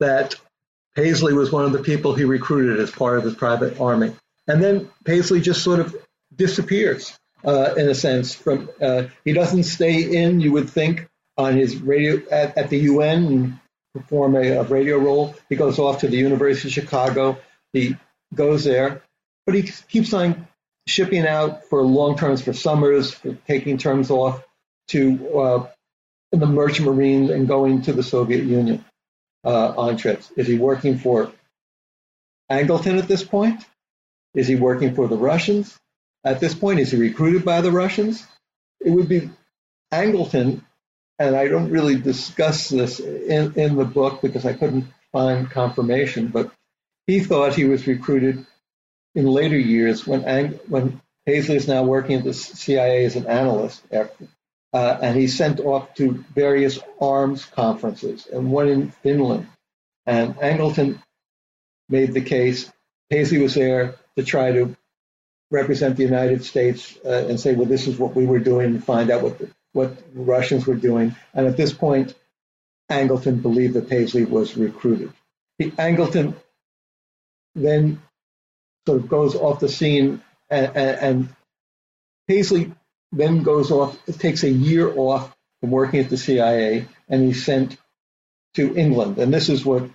that 0.00 0.34
Paisley 0.94 1.34
was 1.34 1.50
one 1.50 1.64
of 1.64 1.72
the 1.72 1.82
people 1.82 2.14
he 2.14 2.24
recruited 2.24 2.80
as 2.80 2.90
part 2.90 3.18
of 3.18 3.24
his 3.24 3.34
private 3.34 3.80
army. 3.80 4.14
And 4.46 4.62
then 4.62 4.90
Paisley 5.04 5.40
just 5.40 5.62
sort 5.62 5.80
of 5.80 5.94
disappears 6.34 7.18
uh, 7.44 7.74
in 7.76 7.88
a 7.88 7.94
sense. 7.94 8.34
From 8.34 8.70
uh, 8.80 9.04
he 9.24 9.32
doesn't 9.32 9.64
stay 9.64 10.22
in, 10.22 10.40
you 10.40 10.52
would 10.52 10.70
think, 10.70 11.08
on 11.36 11.56
his 11.56 11.76
radio 11.76 12.22
at, 12.30 12.56
at 12.56 12.70
the 12.70 12.78
UN 12.78 13.26
and 13.26 13.60
perform 13.94 14.36
a, 14.36 14.50
a, 14.52 14.62
radio 14.64 14.98
role. 14.98 15.34
He 15.48 15.56
goes 15.56 15.78
off 15.78 16.00
to 16.00 16.08
the 16.08 16.16
University 16.16 16.68
of 16.68 16.74
Chicago. 16.74 17.38
He 17.72 17.96
goes 18.34 18.64
there, 18.64 19.02
but 19.46 19.54
he 19.54 19.62
keeps 19.88 20.12
on 20.12 20.46
shipping 20.86 21.26
out 21.26 21.64
for 21.64 21.82
long 21.82 22.16
terms 22.16 22.42
for 22.42 22.52
summers, 22.52 23.12
for 23.12 23.34
taking 23.46 23.78
terms 23.78 24.10
off 24.10 24.42
to 24.88 25.38
uh, 25.38 25.66
the 26.32 26.46
merchant 26.46 26.86
marine 26.86 27.30
and 27.30 27.48
going 27.48 27.82
to 27.82 27.92
the 27.92 28.02
Soviet 28.02 28.44
Union 28.44 28.84
uh, 29.44 29.74
on 29.76 29.96
trips. 29.96 30.30
Is 30.36 30.46
he 30.46 30.58
working 30.58 30.98
for 30.98 31.32
Angleton 32.50 32.98
at 32.98 33.08
this 33.08 33.24
point? 33.24 33.64
Is 34.34 34.48
he 34.48 34.56
working 34.56 34.94
for 34.94 35.08
the 35.08 35.16
Russians? 35.16 35.78
At 36.24 36.40
this 36.40 36.54
point, 36.54 36.80
is 36.80 36.90
he 36.90 36.98
recruited 36.98 37.44
by 37.44 37.60
the 37.60 37.70
Russians? 37.70 38.26
It 38.80 38.90
would 38.90 39.08
be 39.08 39.30
Angleton, 39.92 40.62
and 41.18 41.36
I 41.36 41.48
don't 41.48 41.70
really 41.70 41.96
discuss 41.96 42.68
this 42.68 42.98
in, 43.00 43.54
in 43.54 43.76
the 43.76 43.84
book 43.84 44.22
because 44.22 44.44
I 44.44 44.54
couldn't 44.54 44.86
find 45.12 45.50
confirmation, 45.50 46.28
but 46.28 46.50
he 47.06 47.20
thought 47.20 47.54
he 47.54 47.64
was 47.64 47.86
recruited 47.86 48.46
in 49.14 49.26
later 49.26 49.58
years 49.58 50.06
when 50.06 51.00
Paisley 51.26 51.56
is 51.56 51.68
now 51.68 51.84
working 51.84 52.18
at 52.18 52.24
the 52.24 52.34
CIA 52.34 53.04
as 53.04 53.16
an 53.16 53.26
analyst, 53.26 53.82
after, 53.90 54.28
uh, 54.72 54.98
and 55.00 55.16
he's 55.16 55.36
sent 55.36 55.60
off 55.60 55.94
to 55.94 56.24
various 56.34 56.78
arms 57.00 57.44
conferences, 57.46 58.26
and 58.26 58.50
one 58.50 58.68
in 58.68 58.90
Finland. 58.90 59.46
And 60.06 60.34
Angleton 60.36 61.00
made 61.88 62.12
the 62.12 62.20
case. 62.20 62.70
Paisley 63.10 63.38
was 63.38 63.54
there 63.54 63.94
to 64.16 64.24
try 64.24 64.52
to 64.52 64.76
represent 65.50 65.96
the 65.96 66.02
United 66.02 66.44
States 66.44 66.98
uh, 67.04 67.26
and 67.28 67.38
say, 67.38 67.54
well, 67.54 67.68
this 67.68 67.86
is 67.86 67.98
what 67.98 68.14
we 68.14 68.26
were 68.26 68.40
doing, 68.40 68.66
and 68.66 68.84
find 68.84 69.10
out 69.10 69.22
what 69.22 69.38
the, 69.38 69.48
what 69.72 69.96
Russians 70.12 70.66
were 70.66 70.74
doing. 70.74 71.14
And 71.32 71.46
at 71.46 71.56
this 71.56 71.72
point, 71.72 72.14
Angleton 72.90 73.40
believed 73.40 73.74
that 73.74 73.88
Paisley 73.88 74.24
was 74.24 74.56
recruited. 74.56 75.12
The, 75.58 75.70
Angleton 75.70 76.34
then 77.54 78.02
sort 78.86 79.00
of 79.00 79.08
goes 79.08 79.34
off 79.34 79.60
the 79.60 79.68
scene, 79.68 80.22
and, 80.50 80.66
and, 80.74 80.98
and 80.98 81.28
Paisley 82.28 82.72
then 83.12 83.42
goes 83.42 83.70
off. 83.70 83.96
Takes 84.18 84.42
a 84.42 84.50
year 84.50 84.92
off 84.96 85.34
from 85.60 85.70
working 85.70 86.00
at 86.00 86.10
the 86.10 86.16
CIA, 86.16 86.86
and 87.08 87.22
he's 87.22 87.44
sent 87.44 87.76
to 88.54 88.76
England. 88.76 89.18
And 89.18 89.32
this 89.32 89.48
is 89.48 89.64
what 89.64 89.88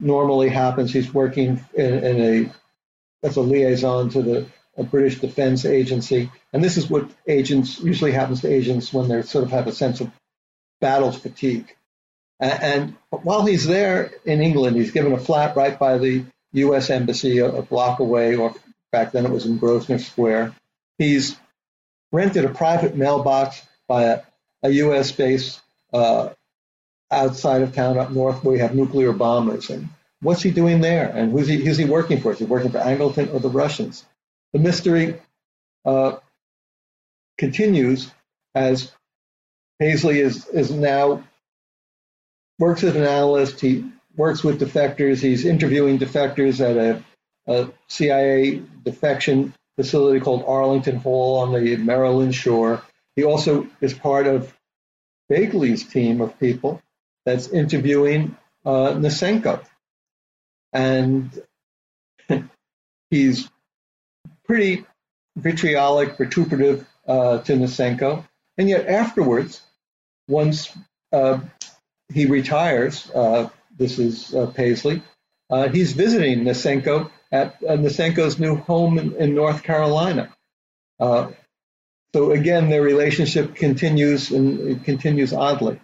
normally 0.00 0.48
happens. 0.48 0.92
He's 0.92 1.12
working 1.12 1.64
in, 1.74 2.04
in 2.04 2.20
a 2.20 2.52
as 3.26 3.36
a 3.36 3.40
liaison 3.40 4.10
to 4.10 4.22
the 4.22 4.46
British 4.84 5.20
Defense 5.20 5.64
Agency. 5.64 6.30
And 6.52 6.62
this 6.62 6.76
is 6.76 6.88
what 6.88 7.10
agents 7.26 7.80
usually 7.80 8.12
happens 8.12 8.42
to 8.42 8.52
agents 8.52 8.92
when 8.92 9.08
they 9.08 9.22
sort 9.22 9.44
of 9.44 9.50
have 9.50 9.66
a 9.66 9.72
sense 9.72 10.00
of 10.00 10.10
battle 10.80 11.12
fatigue. 11.12 11.74
And, 12.40 12.96
while 13.10 13.44
he's 13.44 13.66
there 13.66 14.12
in 14.24 14.40
England, 14.40 14.76
he's 14.76 14.92
given 14.92 15.12
a 15.12 15.18
flat 15.18 15.56
right 15.56 15.76
by 15.76 15.98
the 15.98 16.24
U.S. 16.52 16.90
Embassy 16.90 17.38
a, 17.38 17.50
a 17.50 17.62
block 17.62 18.00
away, 18.00 18.36
or 18.36 18.54
back 18.90 19.12
then 19.12 19.26
it 19.26 19.30
was 19.30 19.46
in 19.46 19.58
Grosvenor 19.58 19.98
Square. 19.98 20.54
He's 20.98 21.36
rented 22.12 22.44
a 22.44 22.50
private 22.50 22.96
mailbox 22.96 23.62
by 23.86 24.04
a, 24.04 24.20
a 24.62 24.70
U.S. 24.70 25.12
base 25.12 25.60
uh, 25.92 26.30
outside 27.10 27.62
of 27.62 27.74
town 27.74 27.98
up 27.98 28.10
north 28.10 28.42
where 28.42 28.52
we 28.52 28.58
have 28.60 28.74
nuclear 28.74 29.12
bombers. 29.12 29.70
And 29.70 29.88
what's 30.20 30.42
he 30.42 30.50
doing 30.50 30.80
there? 30.80 31.08
And 31.08 31.32
who's 31.32 31.48
he, 31.48 31.64
who's 31.64 31.78
he 31.78 31.84
working 31.84 32.20
for? 32.20 32.32
Is 32.32 32.38
he 32.38 32.44
working 32.44 32.70
for 32.70 32.78
Angleton 32.78 33.32
or 33.32 33.40
the 33.40 33.48
Russians? 33.48 34.04
The 34.52 34.58
mystery 34.58 35.20
uh, 35.84 36.16
continues 37.36 38.10
as 38.54 38.92
Paisley 39.78 40.20
is, 40.20 40.46
is 40.48 40.70
now 40.70 41.24
works 42.58 42.82
as 42.82 42.96
an 42.96 43.04
analyst. 43.04 43.60
He 43.60 43.84
works 44.18 44.44
with 44.44 44.60
defectors. 44.60 45.20
He's 45.20 45.46
interviewing 45.46 45.98
defectors 45.98 46.60
at 46.60 46.76
a, 46.76 47.02
a 47.46 47.70
CIA 47.86 48.60
defection 48.84 49.54
facility 49.76 50.20
called 50.20 50.44
Arlington 50.46 50.96
Hall 50.96 51.38
on 51.38 51.52
the 51.52 51.76
Maryland 51.76 52.34
shore. 52.34 52.82
He 53.16 53.24
also 53.24 53.68
is 53.80 53.94
part 53.94 54.26
of 54.26 54.52
Bagley's 55.28 55.84
team 55.84 56.20
of 56.20 56.38
people 56.38 56.82
that's 57.24 57.48
interviewing 57.48 58.36
uh, 58.66 58.92
Nosenko. 58.94 59.64
And 60.72 61.30
he's 63.10 63.48
pretty 64.44 64.84
vitriolic, 65.36 66.16
vituperative 66.16 66.84
uh, 67.06 67.38
to 67.38 67.52
Nosenko. 67.52 68.26
And 68.56 68.68
yet 68.68 68.88
afterwards, 68.88 69.62
once 70.26 70.76
uh, 71.12 71.38
he 72.12 72.26
retires, 72.26 73.08
uh, 73.14 73.48
this 73.78 73.98
is 73.98 74.34
uh, 74.34 74.46
Paisley, 74.46 75.02
uh, 75.50 75.68
he's 75.68 75.92
visiting 75.92 76.44
Nosenko 76.44 77.10
at 77.32 77.56
uh, 77.62 77.72
Nosenko's 77.72 78.38
new 78.38 78.56
home 78.56 78.98
in, 78.98 79.14
in 79.16 79.34
North 79.34 79.62
Carolina. 79.62 80.34
so 81.00 81.34
again, 82.32 82.68
their 82.68 82.82
relationship 82.82 83.54
continues 83.54 84.30
and 84.30 84.60
it 84.60 84.84
continues 84.84 85.32
oddly. 85.32 85.80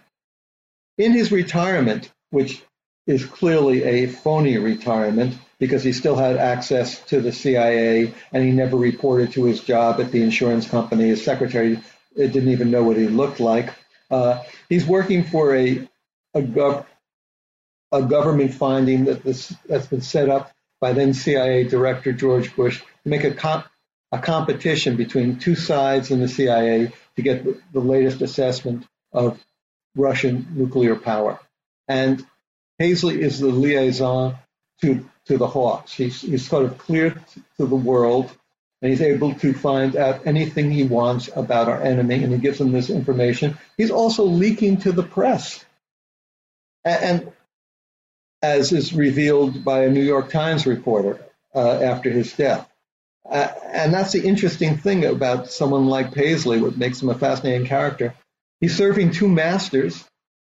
In 0.97 1.13
his 1.13 1.31
retirement, 1.31 2.11
which 2.29 2.61
is 3.07 3.25
clearly 3.25 3.83
a 3.83 4.07
phony 4.07 4.57
retirement, 4.57 5.35
because 5.59 5.83
he 5.83 5.93
still 5.93 6.15
had 6.15 6.37
access 6.37 6.99
to 7.05 7.21
the 7.21 7.31
CIA 7.31 8.13
and 8.31 8.43
he 8.43 8.51
never 8.51 8.75
reported 8.75 9.31
to 9.33 9.45
his 9.45 9.61
job 9.61 9.99
at 10.01 10.11
the 10.11 10.21
insurance 10.21 10.67
company. 10.67 11.07
His 11.07 11.23
secretary 11.23 11.79
didn't 12.15 12.49
even 12.49 12.71
know 12.71 12.83
what 12.83 12.97
he 12.97 13.07
looked 13.07 13.39
like. 13.39 13.73
Uh, 14.11 14.43
he's 14.69 14.85
working 14.85 15.23
for 15.23 15.55
a 15.55 15.87
a, 16.33 16.41
gov- 16.41 16.85
a 17.91 18.01
government 18.03 18.53
finding 18.53 19.05
that 19.05 19.23
this 19.23 19.53
that's 19.67 19.87
been 19.87 20.01
set 20.01 20.29
up 20.29 20.51
by 20.81 20.93
then 20.93 21.13
CIA 21.13 21.63
Director 21.63 22.13
George 22.13 22.55
Bush 22.55 22.79
to 22.79 23.09
make 23.09 23.23
a 23.23 23.31
comp- 23.33 23.67
a 24.11 24.19
competition 24.19 24.95
between 24.95 25.39
two 25.39 25.55
sides 25.55 26.11
in 26.11 26.19
the 26.19 26.27
CIA 26.27 26.91
to 27.15 27.21
get 27.21 27.43
the, 27.43 27.59
the 27.73 27.79
latest 27.79 28.21
assessment 28.21 28.85
of 29.11 29.43
Russian 29.95 30.47
nuclear 30.51 30.95
power. 30.95 31.39
And 31.87 32.25
Paisley 32.79 33.21
is 33.21 33.39
the 33.39 33.47
liaison 33.47 34.35
to 34.81 35.09
to 35.25 35.37
the 35.37 35.47
Hawks. 35.47 35.93
He's, 35.93 36.21
he's 36.21 36.47
sort 36.47 36.65
of 36.65 36.77
clear 36.77 37.11
to 37.57 37.65
the 37.65 37.75
world, 37.75 38.31
and 38.81 38.91
he's 38.91 39.01
able 39.01 39.33
to 39.35 39.53
find 39.53 39.95
out 39.95 40.27
anything 40.27 40.71
he 40.71 40.83
wants 40.83 41.29
about 41.35 41.67
our 41.67 41.81
enemy, 41.81 42.23
and 42.23 42.31
he 42.31 42.39
gives 42.39 42.59
them 42.59 42.71
this 42.71 42.89
information. 42.89 43.57
He's 43.77 43.91
also 43.91 44.23
leaking 44.25 44.81
to 44.81 44.91
the 44.91 45.03
press. 45.03 45.63
And, 46.83 47.03
and 47.03 47.33
as 48.45 48.71
is 48.71 48.93
revealed 48.93 49.63
by 49.63 49.83
a 49.83 49.89
New 49.89 50.03
York 50.03 50.29
Times 50.29 50.65
reporter 50.65 51.19
uh, 51.53 51.79
after 51.81 52.09
his 52.09 52.31
death. 52.33 52.69
Uh, 53.27 53.47
and 53.73 53.93
that's 53.93 54.11
the 54.11 54.23
interesting 54.23 54.77
thing 54.77 55.03
about 55.03 55.49
someone 55.49 55.87
like 55.87 56.13
Paisley, 56.13 56.61
what 56.61 56.77
makes 56.77 57.01
him 57.01 57.09
a 57.09 57.17
fascinating 57.17 57.65
character. 57.65 58.13
He's 58.59 58.77
serving 58.77 59.11
two 59.11 59.27
masters, 59.27 60.03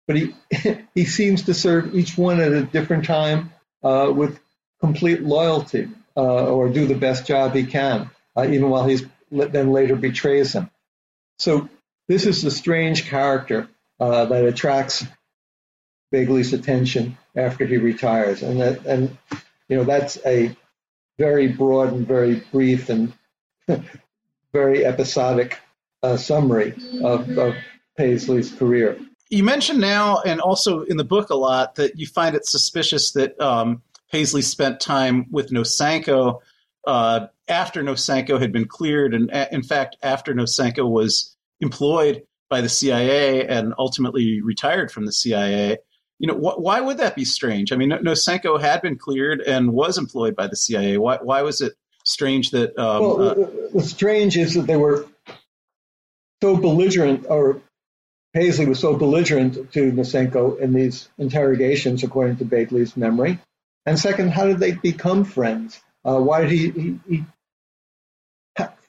but 0.08 0.16
he 0.16 0.36
he 0.96 1.06
seems 1.06 1.44
to 1.44 1.54
serve 1.54 1.94
each 1.94 2.18
one 2.18 2.40
at 2.40 2.54
a 2.54 2.64
different 2.64 3.06
time 3.06 3.52
uh, 3.84 4.12
with 4.16 4.40
complete 4.80 5.22
loyalty 5.22 5.90
uh, 6.16 6.46
or 6.48 6.70
do 6.70 6.88
the 6.88 6.96
best 6.96 7.28
job 7.28 7.54
he 7.54 7.66
can, 7.66 8.10
uh, 8.38 8.48
even 8.48 8.70
while 8.70 8.88
he's 8.88 9.04
then 9.30 9.72
later 9.72 9.96
betrays 9.96 10.54
him. 10.54 10.70
So 11.40 11.70
this 12.08 12.26
is 12.26 12.42
the 12.42 12.52
strange 12.52 13.06
character 13.06 13.68
uh, 14.00 14.26
that 14.26 14.46
attracts 14.46 15.06
Bagley's 16.12 16.54
attention 16.54 17.18
after 17.36 17.66
he 17.66 17.78
retires, 17.78 18.44
and 18.44 18.60
that 18.62 18.86
and 18.86 19.18
you 19.70 19.78
know 19.78 19.84
that's 19.84 20.18
a 20.26 20.56
very 21.18 21.48
broad 21.48 21.94
and 21.94 22.08
very 22.08 22.44
brief 22.52 22.90
and 22.90 23.14
very 24.54 24.86
episodic 24.86 25.60
uh, 26.04 26.18
summary 26.18 26.74
of, 27.04 27.30
of 27.38 27.56
Paisley's 27.98 28.52
career. 28.52 29.00
You 29.30 29.44
mentioned 29.44 29.80
now, 29.80 30.20
and 30.22 30.42
also 30.42 30.82
in 30.82 30.98
the 30.98 31.06
book 31.06 31.30
a 31.30 31.36
lot, 31.36 31.76
that 31.76 31.98
you 31.98 32.06
find 32.06 32.36
it 32.36 32.46
suspicious 32.46 33.12
that 33.12 33.40
um, 33.40 33.82
Paisley 34.12 34.42
spent 34.42 34.82
time 34.82 35.28
with 35.32 35.52
Nosenko 35.52 36.40
uh, 36.86 37.28
after 37.48 37.84
Nosenko 37.84 38.40
had 38.40 38.52
been 38.52 38.68
cleared, 38.68 39.14
and 39.14 39.32
in 39.52 39.64
fact, 39.64 39.96
after 40.02 40.34
Nosenko 40.34 40.90
was 40.90 41.36
employed 41.60 42.24
by 42.50 42.62
the 42.62 42.70
CIA 42.70 43.48
and 43.48 43.74
ultimately 43.78 44.42
retired 44.42 44.92
from 44.92 45.06
the 45.06 45.12
CIA. 45.12 45.78
You 46.22 46.28
know, 46.28 46.36
wh- 46.36 46.60
why 46.60 46.80
would 46.80 47.00
that 47.00 47.16
be 47.16 47.26
strange? 47.26 47.72
I 47.72 47.76
mean, 47.76 47.90
Nosenko 47.90 48.62
had 48.62 48.84
been 48.84 48.96
cleared 48.96 49.42
and 49.42 49.74
was 49.74 49.98
employed 49.98 50.36
by 50.36 50.46
the 50.46 50.56
CIA. 50.56 50.98
Why, 50.98 51.18
why 51.18 51.42
was 51.42 51.62
it 51.62 51.74
strange 52.06 52.52
that? 52.52 52.78
Um, 52.78 53.02
well, 53.02 53.32
uh, 53.32 53.34
the 53.74 53.82
strange 53.82 54.38
is 54.38 54.54
that 54.54 54.68
they 54.68 54.78
were 54.78 55.08
so 56.44 56.56
belligerent, 56.58 57.26
or 57.28 57.60
Paisley 58.36 58.68
was 58.68 58.80
so 58.80 58.96
belligerent 58.96 59.72
to 59.74 59.92
Nosenko 59.92 60.60
in 60.60 60.74
these 60.74 61.10
interrogations, 61.18 62.04
according 62.04 62.38
to 62.38 62.46
Bagley's 62.46 62.96
memory, 62.96 63.40
and 63.88 63.98
second, 63.98 64.30
how 64.30 64.46
did 64.46 64.60
they 64.60 64.74
become 64.74 65.26
friends? 65.26 65.82
Uh, 66.06 66.20
why 66.20 66.42
did 66.42 66.52
he, 66.52 66.70
he, 66.70 67.00
he, 67.10 67.26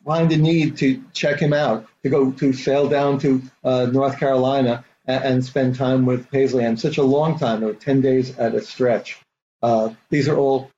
find 0.04 0.32
a 0.32 0.36
need 0.36 0.76
to 0.78 1.02
check 1.14 1.40
him 1.40 1.54
out, 1.54 1.86
to 2.02 2.10
go 2.10 2.30
to 2.32 2.52
sail 2.52 2.88
down 2.88 3.18
to 3.20 3.42
uh, 3.64 3.86
North 3.86 4.18
Carolina 4.18 4.84
and, 5.06 5.24
and, 5.24 5.44
spend 5.44 5.74
time 5.76 6.06
with 6.06 6.30
Paisley 6.30 6.64
and 6.64 6.78
such 6.78 6.98
a 6.98 7.02
long 7.02 7.38
time, 7.38 7.64
or 7.64 7.72
10 7.72 8.00
days 8.00 8.38
at 8.38 8.54
a 8.54 8.60
stretch? 8.60 9.20
Uh, 9.62 9.90
these 10.10 10.28
are 10.28 10.36
all, 10.36 10.70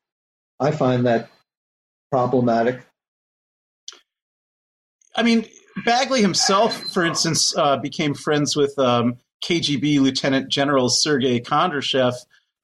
I 0.60 0.70
find 0.70 1.06
that 1.06 1.30
problematic. 2.10 2.80
I 5.16 5.22
mean, 5.22 5.46
Bagley 5.84 6.22
himself, 6.22 6.92
for 6.92 7.04
instance, 7.04 7.56
uh, 7.56 7.76
became 7.76 8.14
friends 8.14 8.56
with 8.56 8.78
um, 8.78 9.16
KGB 9.44 10.00
Lieutenant 10.00 10.48
General 10.48 10.88
Sergei 10.88 11.40
Kondrashev 11.40 12.14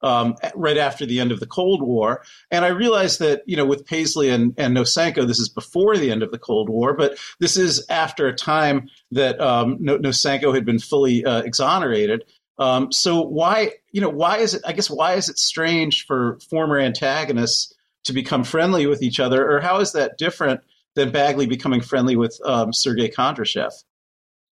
um, 0.03 0.37
right 0.55 0.77
after 0.77 1.07
the 1.07 1.21
end 1.21 1.33
of 1.33 1.41
the 1.41 1.47
Cold 1.47 1.83
War. 1.83 2.23
And 2.51 2.65
I 2.65 2.69
realized 2.69 3.19
that, 3.21 3.43
you 3.47 3.57
know, 3.57 3.65
with 3.65 3.87
Paisley 3.87 4.31
and, 4.31 4.55
and 4.57 4.77
Nosenko, 4.77 5.27
this 5.27 5.39
is 5.39 5.49
before 5.49 5.97
the 5.97 6.11
end 6.11 6.23
of 6.23 6.31
the 6.31 6.39
Cold 6.39 6.69
War, 6.69 6.95
but 6.95 7.19
this 7.39 7.57
is 7.57 7.85
after 7.89 8.27
a 8.27 8.35
time 8.35 8.89
that 9.11 9.41
um, 9.41 9.79
Nosenko 9.79 10.55
had 10.55 10.65
been 10.65 10.79
fully 10.79 11.25
uh, 11.25 11.43
exonerated. 11.43 12.25
Um, 12.59 12.93
so 12.93 13.23
why, 13.23 13.73
you 13.91 14.01
know, 14.01 14.11
why 14.11 14.39
is 14.39 14.55
it, 14.55 14.63
I 14.67 14.73
guess, 14.73 14.91
why 14.91 15.15
is 15.15 15.29
it 15.29 15.39
strange 15.39 16.07
for 16.07 16.39
former 16.51 16.79
antagonists 16.79 17.75
to 18.05 18.13
become 18.13 18.45
friendly 18.45 18.87
with 18.87 19.03
each 19.03 19.19
other? 19.19 19.51
Or 19.51 19.61
how 19.61 19.81
is 19.81 19.93
that 19.93 20.19
different 20.19 20.61
than 20.95 21.11
Bagley 21.11 21.47
becoming 21.47 21.81
friendly 21.81 22.17
with 22.17 22.39
um, 22.45 22.73
Sergei 22.73 23.09
Kondrashev? 23.09 23.73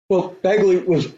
Well, 0.10 0.36
Bagley 0.42 0.78
was 0.78 1.12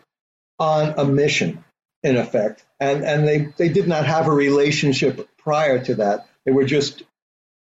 on 0.57 0.95
a 0.97 1.05
mission 1.05 1.63
in 2.04 2.18
effect. 2.18 2.64
And, 2.80 3.04
and 3.04 3.28
they, 3.28 3.50
they 3.58 3.70
did 3.70 3.88
not 3.88 4.06
have 4.06 4.28
a 4.28 4.32
relationship 4.32 5.30
prior 5.38 5.84
to 5.86 5.95
that. 5.95 6.28
They 6.45 6.52
were 6.52 6.66
just 6.66 7.04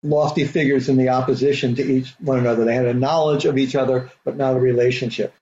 lofty 0.02 0.46
figures 0.46 0.90
in 0.90 0.98
the 0.98 1.10
opposition 1.10 1.76
to 1.76 1.84
each 1.84 2.14
one 2.20 2.40
another. 2.40 2.66
They 2.66 2.76
had 2.76 2.86
a 2.86 2.94
knowledge 2.94 3.46
of 3.46 3.58
each 3.58 3.76
other, 3.76 4.12
but 4.24 4.38
not 4.38 4.56
a 4.56 4.60
relationship. 4.60 5.34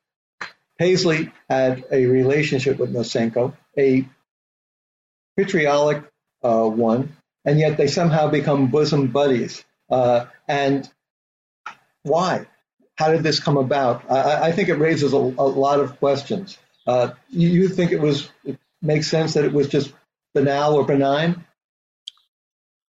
Paisley 0.77 1.31
had 1.49 1.83
a 1.91 2.05
relationship 2.05 2.77
with 2.79 2.93
Nosenko, 2.93 3.55
a 3.77 4.07
vitriolic 5.37 6.03
uh, 6.43 6.67
one, 6.67 7.15
and 7.45 7.59
yet 7.59 7.77
they 7.77 7.87
somehow 7.87 8.29
become 8.29 8.67
bosom 8.67 9.07
buddies. 9.07 9.63
Uh, 9.89 10.25
and 10.47 10.89
why? 12.03 12.47
How 12.95 13.11
did 13.11 13.23
this 13.23 13.39
come 13.39 13.57
about? 13.57 14.09
I, 14.09 14.47
I 14.47 14.51
think 14.51 14.69
it 14.69 14.75
raises 14.75 15.13
a, 15.13 15.17
a 15.17 15.47
lot 15.47 15.79
of 15.79 15.99
questions. 15.99 16.57
Uh, 16.85 17.11
you, 17.29 17.49
you, 17.49 17.69
think 17.69 17.91
it 17.91 18.01
was 18.01 18.29
make 18.81 19.03
sense 19.03 19.33
that 19.33 19.45
it 19.45 19.53
was 19.53 19.67
just 19.67 19.93
banal 20.33 20.75
or 20.75 20.85
benign? 20.85 21.45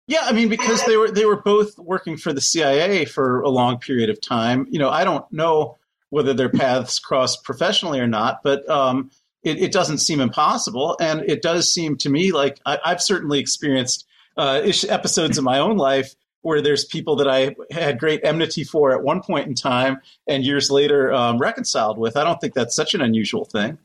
Yeah, 0.08 0.22
I 0.24 0.32
mean 0.32 0.48
because 0.48 0.84
they 0.86 0.96
were 0.96 1.12
they 1.12 1.26
were 1.26 1.42
both 1.42 1.78
working 1.78 2.16
for 2.16 2.32
the 2.32 2.42
CIA 2.42 3.06
for 3.06 3.42
a 3.42 3.50
long 3.50 3.78
period 3.78 4.10
of 4.10 4.22
time. 4.22 4.66
You 4.70 4.80
know, 4.80 4.90
I 4.90 5.04
don't 5.04 5.30
know 5.34 5.78
whether 6.10 6.34
their 6.34 6.50
paths 6.50 7.00
crossed 7.00 7.44
professionally 7.44 8.00
or 8.00 8.08
not, 8.08 8.42
but 8.42 8.68
um, 8.70 9.12
it, 9.44 9.62
it, 9.62 9.72
doesn't 9.74 9.98
seem 9.98 10.22
impossible, 10.22 10.96
and 11.02 11.20
it 11.30 11.42
does 11.42 11.72
seem 11.72 11.98
to 11.98 12.10
me 12.10 12.32
like 12.32 12.62
I, 12.66 12.80
have 12.86 13.02
certainly 13.02 13.40
experienced 13.40 14.06
uh, 14.38 14.62
episodes 14.88 15.38
in 15.38 15.44
my 15.44 15.60
own 15.60 15.76
life 15.76 16.16
where 16.42 16.62
there's 16.62 16.86
people 16.86 17.18
that 17.18 17.28
I 17.28 17.56
had 17.72 18.00
great 18.00 18.22
enmity 18.24 18.64
for 18.64 18.94
at 18.94 19.04
one 19.04 19.22
point 19.22 19.48
in 19.48 19.56
time, 19.56 20.00
and 20.26 20.46
years 20.46 20.72
later 20.72 21.12
um, 21.12 21.38
reconciled 21.38 21.98
with. 21.98 22.16
I 22.16 22.24
don't 22.24 22.40
think 22.40 22.54
that's 22.54 22.76
such 22.76 22.94
an 22.94 23.02
unusual 23.02 23.44
thing. 23.44 23.78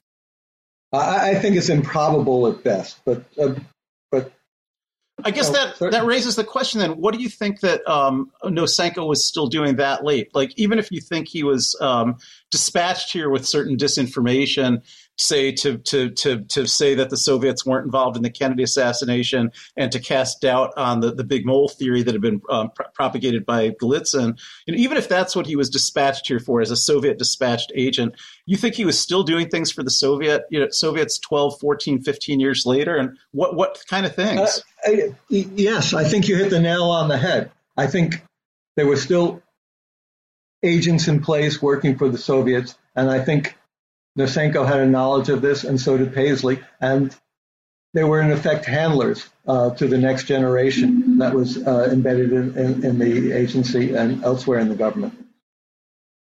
I, 0.93 1.30
I 1.30 1.34
think 1.36 1.57
it's 1.57 1.68
improbable 1.68 2.47
at 2.47 2.62
best, 2.62 3.01
but 3.05 3.24
uh, 3.40 3.55
but 4.11 4.32
I 5.24 5.30
guess 5.30 5.51
that 5.51 5.78
that 5.78 6.05
raises 6.05 6.36
the 6.36 6.45
question. 6.45 6.80
Then, 6.80 6.93
what 6.93 7.14
do 7.14 7.20
you 7.20 7.28
think 7.28 7.61
that 7.61 7.86
um, 7.88 8.30
Nosenko 8.45 9.07
was 9.07 9.26
still 9.26 9.47
doing 9.47 9.76
that 9.76 10.05
late? 10.05 10.34
Like, 10.34 10.53
even 10.57 10.78
if 10.78 10.90
you 10.90 11.01
think 11.01 11.28
he 11.28 11.43
was 11.43 11.76
um, 11.80 12.16
dispatched 12.51 13.12
here 13.12 13.30
with 13.30 13.47
certain 13.47 13.76
disinformation, 13.76 14.82
say 15.22 15.52
to 15.52 15.78
to 15.78 16.10
to 16.10 16.42
to 16.42 16.66
say 16.66 16.94
that 16.94 17.10
the 17.10 17.16
Soviets 17.16 17.64
weren't 17.64 17.84
involved 17.84 18.16
in 18.16 18.22
the 18.22 18.30
Kennedy 18.30 18.62
assassination 18.62 19.52
and 19.76 19.92
to 19.92 20.00
cast 20.00 20.40
doubt 20.40 20.72
on 20.76 21.00
the, 21.00 21.12
the 21.12 21.24
big 21.24 21.46
mole 21.46 21.68
theory 21.68 22.02
that 22.02 22.14
had 22.14 22.20
been 22.20 22.40
um, 22.50 22.70
pr- 22.70 22.82
propagated 22.94 23.46
by 23.46 23.70
Golitsyn. 23.70 24.38
Know, 24.68 24.74
even 24.74 24.96
if 24.96 25.08
that's 25.08 25.36
what 25.36 25.46
he 25.46 25.56
was 25.56 25.70
dispatched 25.70 26.28
here 26.28 26.40
for 26.40 26.60
as 26.60 26.70
a 26.70 26.76
Soviet 26.76 27.18
dispatched 27.18 27.72
agent, 27.74 28.14
you 28.46 28.56
think 28.56 28.74
he 28.74 28.84
was 28.84 28.98
still 28.98 29.22
doing 29.22 29.48
things 29.48 29.70
for 29.70 29.82
the 29.82 29.90
Soviet 29.90 30.44
you 30.50 30.60
know 30.60 30.68
Soviets 30.70 31.18
12, 31.18 31.60
14, 31.60 32.02
15 32.02 32.40
years 32.40 32.66
later 32.66 32.96
and 32.96 33.16
what 33.32 33.56
what 33.56 33.82
kind 33.88 34.06
of 34.06 34.14
things? 34.14 34.40
Uh, 34.86 34.90
I, 34.90 35.14
yes, 35.28 35.94
I 35.94 36.04
think 36.04 36.28
you 36.28 36.36
hit 36.36 36.50
the 36.50 36.60
nail 36.60 36.84
on 36.84 37.08
the 37.08 37.18
head. 37.18 37.50
I 37.76 37.86
think 37.86 38.22
there 38.76 38.86
were 38.86 38.96
still 38.96 39.42
agents 40.62 41.08
in 41.08 41.20
place 41.20 41.60
working 41.60 41.96
for 41.96 42.08
the 42.08 42.18
Soviets 42.18 42.76
and 42.94 43.10
I 43.10 43.24
think 43.24 43.56
Nosenko 44.18 44.66
had 44.66 44.80
a 44.80 44.86
knowledge 44.86 45.28
of 45.28 45.40
this, 45.40 45.64
and 45.64 45.80
so 45.80 45.96
did 45.96 46.14
Paisley, 46.14 46.60
and 46.80 47.14
they 47.94 48.04
were 48.04 48.20
in 48.20 48.30
effect 48.30 48.64
handlers 48.64 49.28
uh, 49.46 49.70
to 49.70 49.86
the 49.86 49.98
next 49.98 50.24
generation 50.24 51.18
that 51.18 51.34
was 51.34 51.58
uh, 51.66 51.88
embedded 51.90 52.32
in, 52.32 52.56
in, 52.56 52.84
in, 52.84 52.98
the 52.98 53.32
agency 53.32 53.94
and 53.94 54.22
elsewhere 54.24 54.58
in 54.58 54.68
the 54.68 54.74
government. 54.74 55.14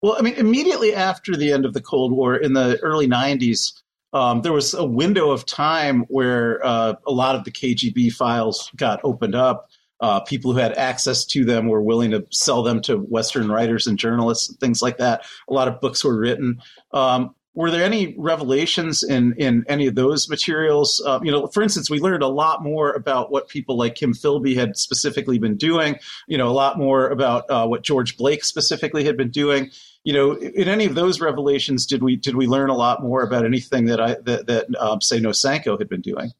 Well, 0.02 0.16
I 0.18 0.22
mean, 0.22 0.34
immediately 0.34 0.94
after 0.94 1.36
the 1.36 1.52
end 1.52 1.64
of 1.64 1.74
the 1.74 1.82
Cold 1.82 2.12
War 2.12 2.36
in 2.36 2.52
the 2.52 2.78
early 2.82 3.08
90s, 3.08 3.72
um, 4.12 4.42
there 4.42 4.52
was 4.52 4.72
a 4.72 4.84
window 4.84 5.30
of 5.30 5.44
time 5.44 6.02
where 6.08 6.64
uh, 6.64 6.94
a 7.06 7.12
lot 7.12 7.34
of 7.34 7.44
the 7.44 7.50
KGB 7.50 8.12
files 8.12 8.70
got 8.76 9.00
opened 9.04 9.34
up. 9.34 9.68
Uh, 10.00 10.20
people 10.20 10.52
who 10.52 10.58
had 10.58 10.72
access 10.74 11.24
to 11.24 11.44
them 11.44 11.66
were 11.66 11.82
willing 11.82 12.12
to 12.12 12.24
sell 12.30 12.62
them 12.62 12.80
to 12.80 12.96
Western 12.96 13.50
writers 13.50 13.88
and 13.88 13.98
journalists 13.98 14.48
and 14.48 14.58
things 14.60 14.80
like 14.80 14.98
that. 14.98 15.24
A 15.50 15.52
lot 15.52 15.66
of 15.66 15.80
books 15.80 16.04
were 16.04 16.16
written. 16.16 16.62
Um, 16.92 17.34
were 17.58 17.72
there 17.72 17.82
any 17.82 18.14
revelations 18.16 19.02
in 19.02 19.34
in 19.36 19.64
any 19.66 19.88
of 19.88 19.96
those 19.96 20.28
materials? 20.28 21.02
Uh, 21.04 21.18
you 21.24 21.32
know, 21.32 21.48
for 21.48 21.60
instance, 21.60 21.90
we 21.90 21.98
learned 21.98 22.22
a 22.22 22.28
lot 22.28 22.62
more 22.62 22.92
about 22.92 23.32
what 23.32 23.48
people 23.48 23.76
like 23.76 23.96
Kim 23.96 24.14
Philby 24.14 24.54
had 24.54 24.76
specifically 24.76 25.40
been 25.40 25.56
doing. 25.56 25.98
You 26.28 26.38
know, 26.38 26.46
a 26.46 26.54
lot 26.54 26.78
more 26.78 27.08
about 27.08 27.50
uh, 27.50 27.66
what 27.66 27.82
George 27.82 28.16
Blake 28.16 28.44
specifically 28.44 29.02
had 29.02 29.16
been 29.16 29.30
doing. 29.30 29.72
You 30.04 30.12
know, 30.12 30.34
in 30.34 30.68
any 30.68 30.84
of 30.84 30.94
those 30.94 31.20
revelations, 31.20 31.84
did 31.84 32.00
we 32.00 32.14
did 32.14 32.36
we 32.36 32.46
learn 32.46 32.70
a 32.70 32.76
lot 32.76 33.02
more 33.02 33.24
about 33.24 33.44
anything 33.44 33.86
that 33.86 34.00
I 34.00 34.14
that, 34.22 34.46
that 34.46 34.66
um, 34.78 35.00
say 35.00 35.18
Nosenko 35.18 35.80
had 35.80 35.88
been 35.88 36.00
doing? 36.00 36.30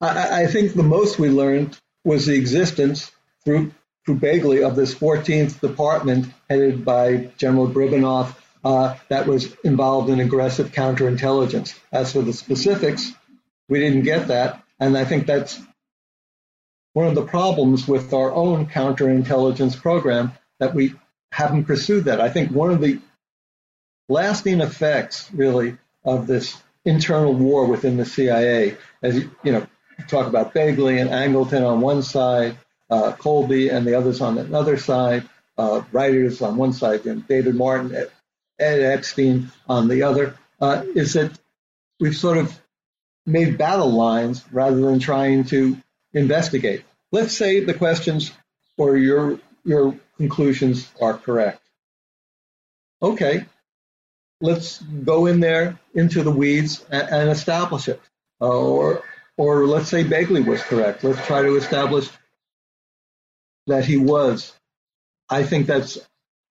I, 0.00 0.44
I 0.44 0.46
think 0.46 0.72
the 0.72 0.82
most 0.82 1.18
we 1.18 1.28
learned 1.28 1.78
was 2.06 2.24
the 2.24 2.36
existence 2.36 3.12
through 3.44 3.70
through 4.06 4.16
Bagley 4.16 4.62
of 4.62 4.76
this 4.76 4.94
14th 4.94 5.60
department 5.60 6.32
headed 6.48 6.86
by 6.86 7.28
General 7.36 7.68
Gribanov 7.68 8.34
that 8.64 9.26
was 9.26 9.54
involved 9.62 10.10
in 10.10 10.20
aggressive 10.20 10.72
counterintelligence. 10.72 11.78
As 11.92 12.12
for 12.12 12.22
the 12.22 12.32
specifics, 12.32 13.12
we 13.68 13.78
didn't 13.78 14.02
get 14.02 14.28
that, 14.28 14.62
and 14.80 14.96
I 14.96 15.04
think 15.04 15.26
that's 15.26 15.60
one 16.94 17.06
of 17.06 17.14
the 17.14 17.26
problems 17.26 17.86
with 17.86 18.12
our 18.14 18.32
own 18.32 18.66
counterintelligence 18.66 19.80
program 19.80 20.32
that 20.60 20.74
we 20.74 20.94
haven't 21.30 21.64
pursued 21.64 22.04
that. 22.04 22.20
I 22.20 22.30
think 22.30 22.50
one 22.50 22.70
of 22.70 22.80
the 22.80 23.00
lasting 24.08 24.60
effects, 24.60 25.28
really, 25.32 25.76
of 26.04 26.26
this 26.26 26.56
internal 26.84 27.34
war 27.34 27.66
within 27.66 27.96
the 27.96 28.04
CIA, 28.04 28.76
as 29.02 29.16
you 29.16 29.52
know, 29.52 29.66
talk 30.08 30.26
about 30.26 30.54
Bagley 30.54 30.98
and 30.98 31.10
Angleton 31.10 31.66
on 31.66 31.80
one 31.80 32.02
side, 32.02 32.56
uh, 32.90 33.12
Colby 33.12 33.70
and 33.70 33.86
the 33.86 33.94
others 33.94 34.20
on 34.20 34.38
another 34.38 34.76
side, 34.76 35.28
uh, 35.56 35.82
writers 35.92 36.42
on 36.42 36.56
one 36.56 36.72
side, 36.72 37.06
and 37.06 37.26
David 37.26 37.54
Martin, 37.54 38.06
Ed 38.58 38.80
Epstein 38.80 39.50
on 39.68 39.88
the 39.88 40.02
other, 40.02 40.36
uh, 40.60 40.84
is 40.94 41.14
that 41.14 41.32
we've 42.00 42.16
sort 42.16 42.38
of 42.38 42.60
made 43.26 43.58
battle 43.58 43.90
lines 43.90 44.44
rather 44.52 44.80
than 44.80 44.98
trying 44.98 45.44
to 45.44 45.76
investigate. 46.12 46.84
Let's 47.12 47.36
say 47.36 47.60
the 47.60 47.74
questions 47.74 48.32
or 48.76 48.96
your 48.96 49.38
your 49.64 49.98
conclusions 50.16 50.90
are 51.00 51.14
correct. 51.14 51.60
Okay, 53.02 53.46
let's 54.40 54.80
go 54.80 55.26
in 55.26 55.40
there 55.40 55.78
into 55.94 56.22
the 56.22 56.30
weeds 56.30 56.84
and, 56.90 57.08
and 57.08 57.30
establish 57.30 57.88
it. 57.88 58.00
Uh, 58.40 58.48
or 58.48 59.02
or 59.36 59.66
let's 59.66 59.88
say 59.88 60.04
Bagley 60.04 60.42
was 60.42 60.62
correct. 60.62 61.02
Let's 61.02 61.24
try 61.26 61.42
to 61.42 61.56
establish 61.56 62.08
that 63.66 63.84
he 63.84 63.96
was. 63.96 64.52
I 65.28 65.44
think 65.44 65.66
that's 65.66 65.98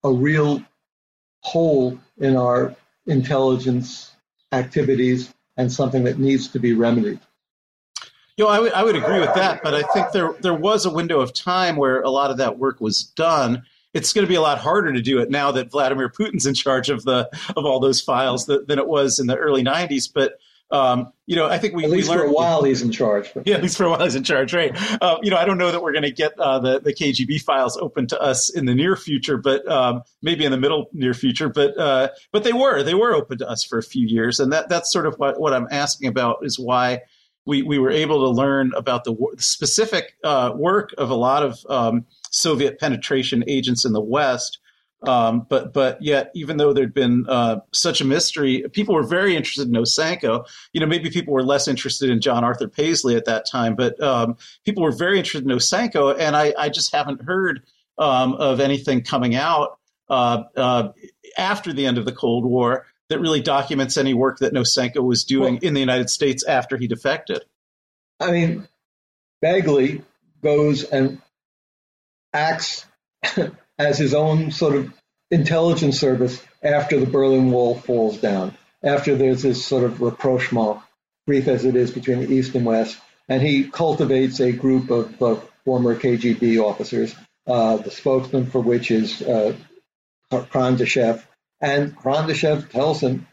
a 0.04 0.12
real 0.12 0.64
hole 1.44 1.98
in 2.20 2.36
our 2.36 2.76
intelligence 3.06 4.12
activities 4.52 5.34
and 5.58 5.72
something 5.72 6.04
that 6.06 6.18
needs 6.18 6.48
to 6.50 6.60
be 6.60 6.74
remedied. 6.74 7.20
You 8.38 8.46
know, 8.46 8.50
I 8.50 8.60
would, 8.60 8.74
I 8.74 8.84
would 8.84 8.96
agree 8.96 9.20
with 9.20 9.34
that, 9.36 9.62
but 9.62 9.76
I 9.76 9.84
think 9.94 10.12
there 10.12 10.34
there 10.42 10.56
was 10.56 10.86
a 10.86 10.90
window 10.90 11.20
of 11.20 11.34
time 11.34 11.76
where 11.76 12.02
a 12.02 12.10
lot 12.10 12.32
of 12.32 12.38
that 12.38 12.58
work 12.58 12.82
was 12.82 13.04
done. 13.04 13.64
It's 13.94 14.12
going 14.12 14.26
to 14.26 14.30
be 14.30 14.36
a 14.36 14.42
lot 14.42 14.58
harder 14.58 14.92
to 14.92 15.02
do 15.02 15.20
it 15.20 15.30
now 15.30 15.52
that 15.52 15.70
Vladimir 15.70 16.10
Putin's 16.10 16.48
in 16.48 16.56
charge 16.56 16.90
of 16.90 17.04
the 17.04 17.30
of 17.56 17.66
all 17.66 17.80
those 17.80 18.02
files 18.02 18.48
than, 18.48 18.66
than 18.66 18.80
it 18.80 18.88
was 18.88 19.20
in 19.20 19.28
the 19.28 19.38
early 19.38 19.64
'90s. 19.64 20.12
But 20.12 20.40
um, 20.74 21.14
you 21.28 21.36
know, 21.36 21.48
I 21.48 21.60
think 21.60 21.76
we 21.76 21.84
at 21.84 21.92
least 21.92 22.10
we 22.10 22.16
learned, 22.16 22.28
for 22.28 22.32
a 22.32 22.34
while 22.34 22.64
he's 22.64 22.82
in 22.82 22.92
charge. 22.92 23.32
Yeah, 23.46 23.56
at 23.56 23.62
least 23.62 23.78
for 23.78 23.86
a 23.86 23.92
while 23.92 24.04
he's 24.04 24.16
in 24.16 24.24
charge, 24.24 24.54
right? 24.56 24.76
Uh, 25.02 25.20
you 25.22 25.30
know, 25.30 25.38
I 25.38 25.46
don't 25.46 25.60
know 25.60 25.72
that 25.72 25.84
we're 25.84 25.92
going 25.92 26.04
to 26.04 26.12
get 26.12 26.38
uh, 26.40 26.60
the 26.60 26.80
the 26.80 26.94
KGB 26.94 27.42
files 27.42 27.78
open 27.78 28.08
to 28.08 28.20
us 28.20 28.50
in 28.50 28.66
the 28.66 28.74
near 28.74 28.96
future, 28.96 29.38
but 29.38 29.66
um, 29.72 30.02
maybe 30.24 30.46
in 30.46 30.52
the 30.52 30.58
middle 30.58 30.90
near 30.92 31.14
future. 31.14 31.48
But 31.48 31.78
uh, 31.78 32.10
but 32.32 32.44
they 32.44 32.54
were 32.54 32.82
they 32.82 32.96
were 32.96 33.14
open 33.14 33.38
to 33.38 33.48
us 33.48 33.64
for 33.64 33.78
a 33.78 33.84
few 33.84 34.08
years, 34.08 34.40
and 34.40 34.52
that 34.52 34.68
that's 34.68 34.92
sort 34.92 35.06
of 35.06 35.16
what 35.20 35.40
what 35.40 35.54
I'm 35.54 35.68
asking 35.70 36.08
about 36.10 36.40
is 36.42 36.60
why. 36.60 37.02
We, 37.46 37.62
we 37.62 37.78
were 37.78 37.92
able 37.92 38.22
to 38.22 38.30
learn 38.30 38.72
about 38.74 39.04
the 39.04 39.18
specific 39.38 40.16
uh, 40.24 40.54
work 40.56 40.96
of 40.98 41.10
a 41.10 41.14
lot 41.14 41.44
of 41.44 41.60
um, 41.68 42.06
Soviet 42.32 42.80
penetration 42.80 43.44
agents 43.48 43.84
in 43.84 43.92
the 43.92 44.00
West, 44.00 44.60
um, 45.04 45.46
but 45.50 45.74
but 45.74 46.02
yet, 46.02 46.32
even 46.34 46.58
though 46.58 46.74
there'd 46.74 46.94
been 46.94 47.26
uh, 47.28 47.60
such 47.72 48.02
a 48.02 48.06
mystery, 48.06 48.66
people 48.72 48.96
were 48.96 49.04
very 49.04 49.36
interested 49.36 49.68
in 49.68 49.74
Nosenko. 49.74 50.46
You 50.72 50.82
know, 50.82 50.88
maybe 50.88 51.10
people 51.10 51.34
were 51.34 51.44
less 51.44 51.68
interested 51.68 52.10
in 52.10 52.22
John 52.22 52.44
Arthur 52.44 52.68
Paisley 52.68 53.16
at 53.16 53.26
that 53.26 53.46
time, 53.46 53.76
but 53.76 54.02
um, 54.02 54.38
people 54.66 54.84
were 54.84 54.92
very 54.92 55.18
interested 55.18 55.44
in 55.44 55.56
Nosenko, 55.56 56.18
and 56.18 56.36
I, 56.36 56.54
I 56.58 56.70
just 56.70 56.94
haven't 56.94 57.22
heard 57.22 57.64
um, 57.98 58.34
of 58.36 58.60
anything 58.60 59.04
coming 59.04 59.36
out 59.36 59.78
uh, 60.10 60.44
uh, 60.56 60.92
after 61.38 61.74
the 61.74 61.86
end 61.86 61.98
of 61.98 62.06
the 62.06 62.14
Cold 62.14 62.46
War 62.46 62.86
that 63.10 63.20
really 63.20 63.42
documents 63.42 63.98
any 63.98 64.14
work 64.14 64.40
that 64.40 64.54
Nosenko 64.54 65.04
was 65.04 65.26
doing 65.26 65.56
well, 65.56 65.64
in 65.64 65.74
the 65.74 65.80
United 65.80 66.10
States 66.10 66.46
after 66.46 66.78
he 66.78 66.88
defected. 66.88 67.44
I 68.20 68.32
mean, 68.32 68.68
Bagley 69.42 70.02
goes 70.42 70.84
and 70.84 71.22
acts 72.34 72.86
as 73.84 73.98
his 73.98 74.14
own 74.14 74.52
sort 74.52 74.76
of 74.76 74.94
intelligence 75.30 76.00
service 76.00 76.42
after 76.62 77.00
the 77.00 77.06
Berlin 77.06 77.52
Wall 77.52 77.76
falls 77.76 78.18
down, 78.18 78.56
after 78.84 79.16
there's 79.16 79.42
this 79.42 79.66
sort 79.66 79.84
of 79.84 80.02
rapprochement, 80.02 80.80
brief 81.28 81.48
as 81.48 81.66
it 81.66 81.76
is, 81.76 81.92
between 81.92 82.20
the 82.20 82.34
East 82.34 82.56
and 82.56 82.66
West. 82.66 82.98
And 83.28 83.42
he 83.42 83.66
cultivates 83.66 84.40
a 84.40 84.52
group 84.52 84.90
of, 84.90 85.22
of 85.22 85.50
former 85.66 85.96
KGB 85.96 86.62
officers, 86.62 87.16
uh, 87.48 87.78
the 87.78 87.92
spokesman 87.92 88.48
for 88.48 88.62
which 88.62 88.92
is 88.92 89.22
uh. 89.22 89.56
And 90.32 91.96
Kondrashev 91.96 92.70
tells 92.70 93.02
him 93.02 93.28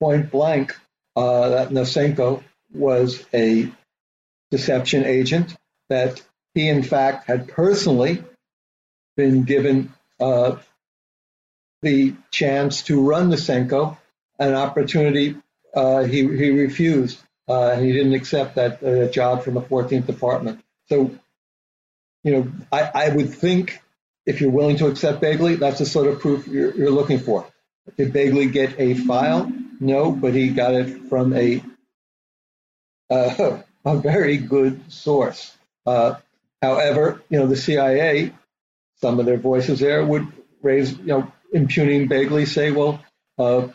point 0.00 0.30
blank 0.30 0.76
uh, 1.14 1.48
that 1.50 1.68
Nosenko 1.70 2.42
was 2.72 3.24
a 3.32 3.70
deception 4.50 5.04
agent, 5.04 5.54
that 5.88 6.22
he, 6.54 6.68
in 6.68 6.82
fact, 6.82 7.26
had 7.26 7.48
personally 7.48 8.24
been 9.16 9.44
given 9.44 9.92
uh, 10.20 10.56
the 11.82 12.14
chance 12.30 12.82
to 12.82 13.02
run 13.02 13.30
Nosenko, 13.30 13.96
an 14.38 14.54
opportunity 14.54 15.36
uh, 15.74 16.04
he, 16.04 16.20
he 16.20 16.50
refused. 16.50 17.18
Uh, 17.46 17.76
he 17.76 17.92
didn't 17.92 18.14
accept 18.14 18.56
that 18.56 18.82
uh, 18.82 19.10
job 19.10 19.44
from 19.44 19.54
the 19.54 19.60
14th 19.60 20.06
Department. 20.06 20.64
So, 20.88 21.12
you 22.24 22.32
know, 22.32 22.52
I, 22.72 22.90
I 22.94 23.08
would 23.10 23.32
think 23.32 23.80
if 24.24 24.40
you're 24.40 24.50
willing 24.50 24.78
to 24.78 24.88
accept 24.88 25.20
Bagley, 25.20 25.56
that's 25.56 25.78
the 25.78 25.86
sort 25.86 26.08
of 26.08 26.20
proof 26.20 26.48
you're, 26.48 26.74
you're 26.74 26.90
looking 26.90 27.18
for. 27.18 27.46
Did 27.96 28.12
Bagley 28.12 28.46
get 28.46 28.80
a 28.80 28.94
file? 28.94 29.52
No, 29.78 30.10
but 30.10 30.34
he 30.34 30.48
got 30.48 30.74
it 30.74 31.08
from 31.08 31.32
a 31.34 31.62
uh, 33.10 33.58
a 33.84 33.96
very 33.98 34.38
good 34.38 34.92
source. 34.92 35.56
Uh, 35.84 36.16
however, 36.60 37.22
you 37.28 37.38
know, 37.38 37.46
the 37.46 37.56
CIA 37.56 38.32
some 39.00 39.20
of 39.20 39.26
their 39.26 39.38
voices 39.38 39.80
there 39.80 40.04
would 40.04 40.26
raise, 40.62 40.96
you 40.98 41.06
know, 41.06 41.32
impugning 41.52 42.08
Bagley, 42.08 42.46
say, 42.46 42.70
well, 42.70 43.02
uh, 43.38 43.68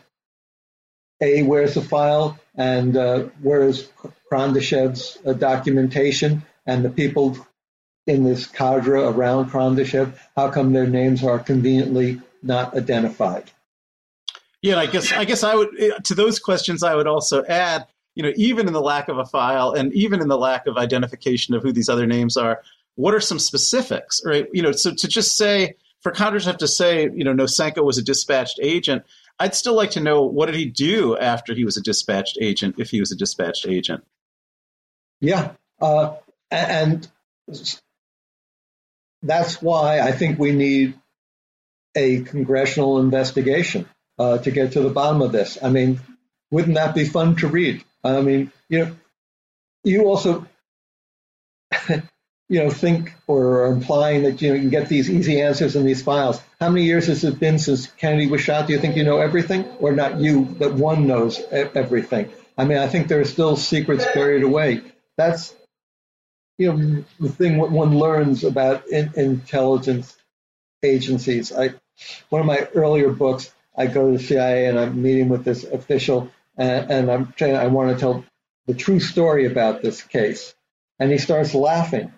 A, 1.22 1.44
where's 1.44 1.76
the 1.76 1.82
file? 1.82 2.40
And 2.56 2.98
uh, 2.98 3.24
where 3.42 3.64
is 3.64 3.90
Kondrashev's 4.32 5.18
uh, 5.26 5.34
documentation? 5.34 6.44
And 6.66 6.84
the 6.84 6.90
people 6.90 7.38
in 8.08 8.24
this 8.24 8.46
cadre 8.46 9.02
around 9.02 9.52
Kondrashev, 9.52 10.18
how 10.36 10.50
come 10.50 10.74
their 10.74 10.88
names 10.88 11.24
are 11.24 11.40
conveniently 11.40 12.22
not 12.42 12.76
identified? 12.76 13.50
Yeah, 14.62 14.78
I 14.78 14.86
guess 14.86 15.12
I 15.12 15.26
guess 15.26 15.44
I 15.44 15.56
would 15.56 15.70
eh, 15.80 15.98
to 16.04 16.16
those 16.16 16.40
questions 16.40 16.84
I 16.84 16.94
would 16.94 17.08
also 17.08 17.44
add, 17.46 17.88
you 18.14 18.22
know, 18.22 18.32
even 18.36 18.68
in 18.68 18.74
the 18.74 18.82
lack 18.82 19.10
of 19.10 19.18
a 19.18 19.26
file 19.26 19.72
and 19.72 19.92
even 19.94 20.22
in 20.22 20.28
the 20.28 20.38
lack 20.38 20.68
of 20.68 20.78
identification 20.78 21.56
of 21.56 21.64
who 21.64 21.72
these 21.72 21.90
other 21.90 22.06
names 22.06 22.38
are, 22.38 22.62
what 22.96 23.14
are 23.14 23.20
some 23.20 23.40
specifics, 23.40 24.22
right? 24.26 24.48
You 24.54 24.62
know, 24.62 24.72
so 24.72 24.94
to 24.94 25.08
just 25.08 25.38
say 25.38 25.76
for 26.02 26.12
Kondratyev 26.12 26.58
to 26.58 26.68
say, 26.68 27.10
you 27.14 27.24
know, 27.24 27.34
Nosenko 27.34 27.84
was 27.84 27.98
a 27.98 28.04
dispatched 28.04 28.60
agent, 28.62 29.04
I'd 29.40 29.56
still 29.56 29.76
like 29.76 29.92
to 29.92 30.00
know 30.00 30.24
what 30.24 30.48
did 30.48 30.56
he 30.56 30.66
do 30.66 31.18
after 31.18 31.54
he 31.54 31.66
was 31.66 31.78
a 31.78 31.82
dispatched 31.82 32.38
agent, 32.42 32.76
if 32.78 32.90
he 32.90 33.00
was 33.00 33.12
a 33.12 33.16
dispatched 33.16 33.68
agent. 33.68 34.04
Yeah, 35.20 35.52
uh, 35.80 36.16
and 36.50 37.08
that's 39.24 39.62
why 39.62 40.00
I 40.00 40.12
think 40.12 40.40
we 40.40 40.52
need 40.52 40.96
a 41.96 42.22
congressional 42.22 43.00
investigation 43.00 43.88
uh, 44.18 44.38
to 44.40 44.52
get 44.52 44.74
to 44.74 44.82
the 44.82 44.90
bottom 44.90 45.22
of 45.22 45.32
this. 45.32 45.58
I 45.62 45.70
mean, 45.70 46.00
wouldn't 46.50 46.76
that 46.76 46.96
be 46.96 47.06
fun 47.06 47.36
to 47.38 47.48
read? 47.48 47.84
I 48.04 48.22
mean, 48.22 48.52
you 48.70 48.86
know, 48.86 48.96
you 49.84 50.06
also 50.06 50.48
you 52.52 52.62
know, 52.62 52.70
think 52.70 53.14
or 53.28 53.64
are 53.64 53.72
implying 53.72 54.24
that 54.24 54.42
you 54.42 54.50
know 54.50 54.56
you 54.56 54.60
can 54.60 54.70
get 54.70 54.90
these 54.90 55.10
easy 55.10 55.40
answers 55.40 55.78
in 55.78 55.86
these 55.86 56.04
files. 56.04 56.42
How 56.60 56.70
many 56.70 56.84
years 56.84 57.08
has 57.08 57.24
it 57.24 57.40
been 57.40 57.58
since 57.58 57.88
Kennedy 57.88 58.28
was 58.28 58.42
shot? 58.42 58.68
Do 58.68 58.74
you 58.74 58.80
think 58.80 58.98
you 58.98 59.06
know 59.06 59.20
everything, 59.20 59.64
or 59.80 59.94
not 59.94 60.20
you, 60.20 60.42
but 60.42 60.74
one 60.74 61.08
knows 61.08 61.40
everything? 61.50 62.30
I 62.58 62.66
mean, 62.66 62.78
I 62.78 62.90
think 62.90 63.08
there 63.08 63.22
are 63.22 63.26
still 63.26 63.56
secrets 63.56 64.06
buried 64.14 64.44
away. 64.44 64.82
That's 65.16 65.56
you 66.58 66.74
know 66.74 67.06
the 67.22 67.30
thing 67.30 67.58
what 67.58 67.72
one 67.72 67.98
learns 67.98 68.44
about 68.44 68.86
in, 68.90 69.14
intelligence 69.16 70.14
agencies. 70.84 71.54
I 71.54 71.76
one 72.28 72.42
of 72.42 72.46
my 72.46 72.68
earlier 72.76 73.14
books, 73.14 73.50
I 73.78 73.88
go 73.88 74.12
to 74.12 74.18
the 74.18 74.24
CIA 74.24 74.66
and 74.66 74.78
I'm 74.78 75.02
meeting 75.02 75.30
with 75.30 75.46
this 75.46 75.64
official, 75.64 76.30
and, 76.58 76.92
and 76.92 77.12
I'm 77.12 77.32
trying. 77.32 77.56
I 77.56 77.68
want 77.68 77.94
to 77.94 77.98
tell 77.98 78.26
the 78.66 78.74
true 78.74 79.00
story 79.00 79.46
about 79.46 79.82
this 79.82 80.02
case, 80.02 80.54
and 81.00 81.10
he 81.10 81.18
starts 81.18 81.56
laughing 81.56 82.12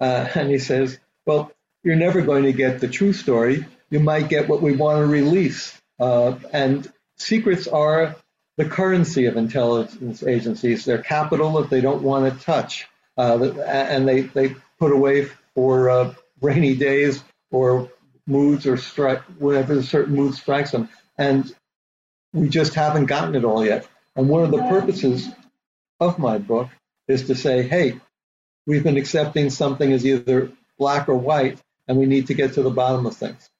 uh, 0.00 0.28
and 0.34 0.50
he 0.50 0.58
says, 0.58 0.98
well, 1.26 1.52
you're 1.82 1.96
never 1.96 2.22
going 2.22 2.44
to 2.44 2.52
get 2.52 2.80
the 2.80 2.88
true 2.88 3.12
story. 3.12 3.66
You 3.90 4.00
might 4.00 4.28
get 4.28 4.48
what 4.48 4.62
we 4.62 4.72
want 4.72 4.98
to 4.98 5.06
release. 5.06 5.78
Uh, 5.98 6.36
and 6.52 6.90
secrets 7.16 7.66
are 7.66 8.16
the 8.56 8.64
currency 8.64 9.26
of 9.26 9.36
intelligence 9.36 10.22
agencies, 10.22 10.84
They're 10.84 11.02
capital 11.02 11.52
that 11.60 11.70
they 11.70 11.80
don't 11.80 12.02
want 12.02 12.30
to 12.30 12.44
touch, 12.44 12.86
uh, 13.16 13.42
and 13.42 14.06
they, 14.06 14.22
they 14.22 14.54
put 14.78 14.92
away 14.92 15.28
for 15.54 15.88
uh, 15.88 16.14
rainy 16.42 16.74
days 16.74 17.22
or 17.50 17.90
moods 18.26 18.66
or 18.66 18.76
strike 18.76 19.22
whenever 19.38 19.78
a 19.78 19.82
certain 19.82 20.14
mood 20.14 20.34
strikes 20.34 20.72
them. 20.72 20.88
And 21.16 21.50
we 22.32 22.48
just 22.48 22.74
haven't 22.74 23.06
gotten 23.06 23.34
it 23.34 23.44
all 23.44 23.64
yet. 23.64 23.88
And 24.14 24.28
one 24.28 24.44
of 24.44 24.50
the 24.50 24.58
purposes 24.58 25.28
of 25.98 26.18
my 26.18 26.38
book 26.38 26.68
is 27.08 27.26
to 27.28 27.34
say, 27.34 27.62
hey, 27.62 27.98
we've 28.70 28.84
been 28.84 28.96
accepting 28.96 29.50
something 29.50 29.92
as 29.92 30.06
either 30.06 30.52
black 30.78 31.08
or 31.08 31.16
white, 31.16 31.58
and 31.88 31.98
we 31.98 32.06
need 32.06 32.28
to 32.28 32.34
get 32.34 32.52
to 32.52 32.62
the 32.62 32.70
bottom 32.70 33.04
of 33.04 33.16
things. 33.16 33.50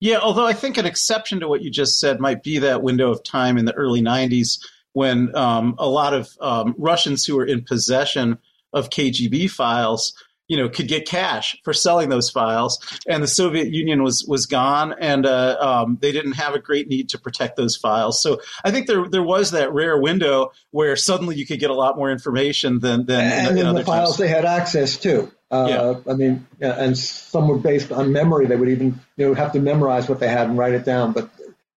Yeah, 0.00 0.20
although 0.20 0.46
I 0.46 0.54
think 0.54 0.78
an 0.78 0.86
exception 0.86 1.40
to 1.40 1.48
what 1.48 1.60
you 1.60 1.70
just 1.70 2.00
said 2.00 2.18
might 2.18 2.42
be 2.42 2.58
that 2.60 2.82
window 2.82 3.10
of 3.10 3.22
time 3.22 3.58
in 3.58 3.66
the 3.66 3.74
early 3.74 4.00
90s 4.00 4.58
when 4.94 5.36
um, 5.36 5.74
a 5.78 5.86
lot 5.86 6.14
of 6.14 6.30
um, 6.40 6.74
Russians 6.78 7.26
who 7.26 7.36
were 7.36 7.44
in 7.44 7.62
possession 7.62 8.38
of 8.72 8.88
KGB 8.88 9.50
files 9.50 10.14
you 10.48 10.56
know 10.56 10.68
could 10.68 10.88
get 10.88 11.06
cash 11.06 11.56
for 11.64 11.72
selling 11.72 12.08
those 12.08 12.30
files 12.30 12.78
and 13.06 13.22
the 13.22 13.28
soviet 13.28 13.68
union 13.68 14.02
was 14.02 14.24
was 14.28 14.46
gone 14.46 14.94
and 14.98 15.26
uh, 15.26 15.56
um, 15.60 15.98
they 16.00 16.12
didn't 16.12 16.32
have 16.32 16.54
a 16.54 16.58
great 16.58 16.88
need 16.88 17.08
to 17.08 17.18
protect 17.18 17.56
those 17.56 17.76
files 17.76 18.22
so 18.22 18.40
i 18.64 18.70
think 18.70 18.86
there 18.86 19.08
there 19.08 19.22
was 19.22 19.50
that 19.52 19.72
rare 19.72 19.98
window 19.98 20.50
where 20.70 20.96
suddenly 20.96 21.36
you 21.36 21.46
could 21.46 21.60
get 21.60 21.70
a 21.70 21.74
lot 21.74 21.96
more 21.96 22.10
information 22.10 22.80
than 22.80 23.06
than 23.06 23.20
and 23.20 23.58
in, 23.58 23.66
in 23.66 23.74
the 23.74 23.82
times. 23.82 23.86
files 23.86 24.16
they 24.16 24.28
had 24.28 24.44
access 24.44 24.96
to 24.96 25.30
uh, 25.50 25.66
yeah. 25.68 26.12
I 26.12 26.16
mean, 26.16 26.46
and 26.60 26.98
some 26.98 27.46
were 27.46 27.58
based 27.58 27.92
on 27.92 28.12
memory. 28.12 28.46
They 28.46 28.56
would 28.56 28.68
even 28.68 29.00
you 29.16 29.28
know 29.28 29.34
have 29.34 29.52
to 29.52 29.60
memorize 29.60 30.08
what 30.08 30.18
they 30.18 30.28
had 30.28 30.48
and 30.48 30.58
write 30.58 30.74
it 30.74 30.84
down. 30.84 31.12
But 31.12 31.30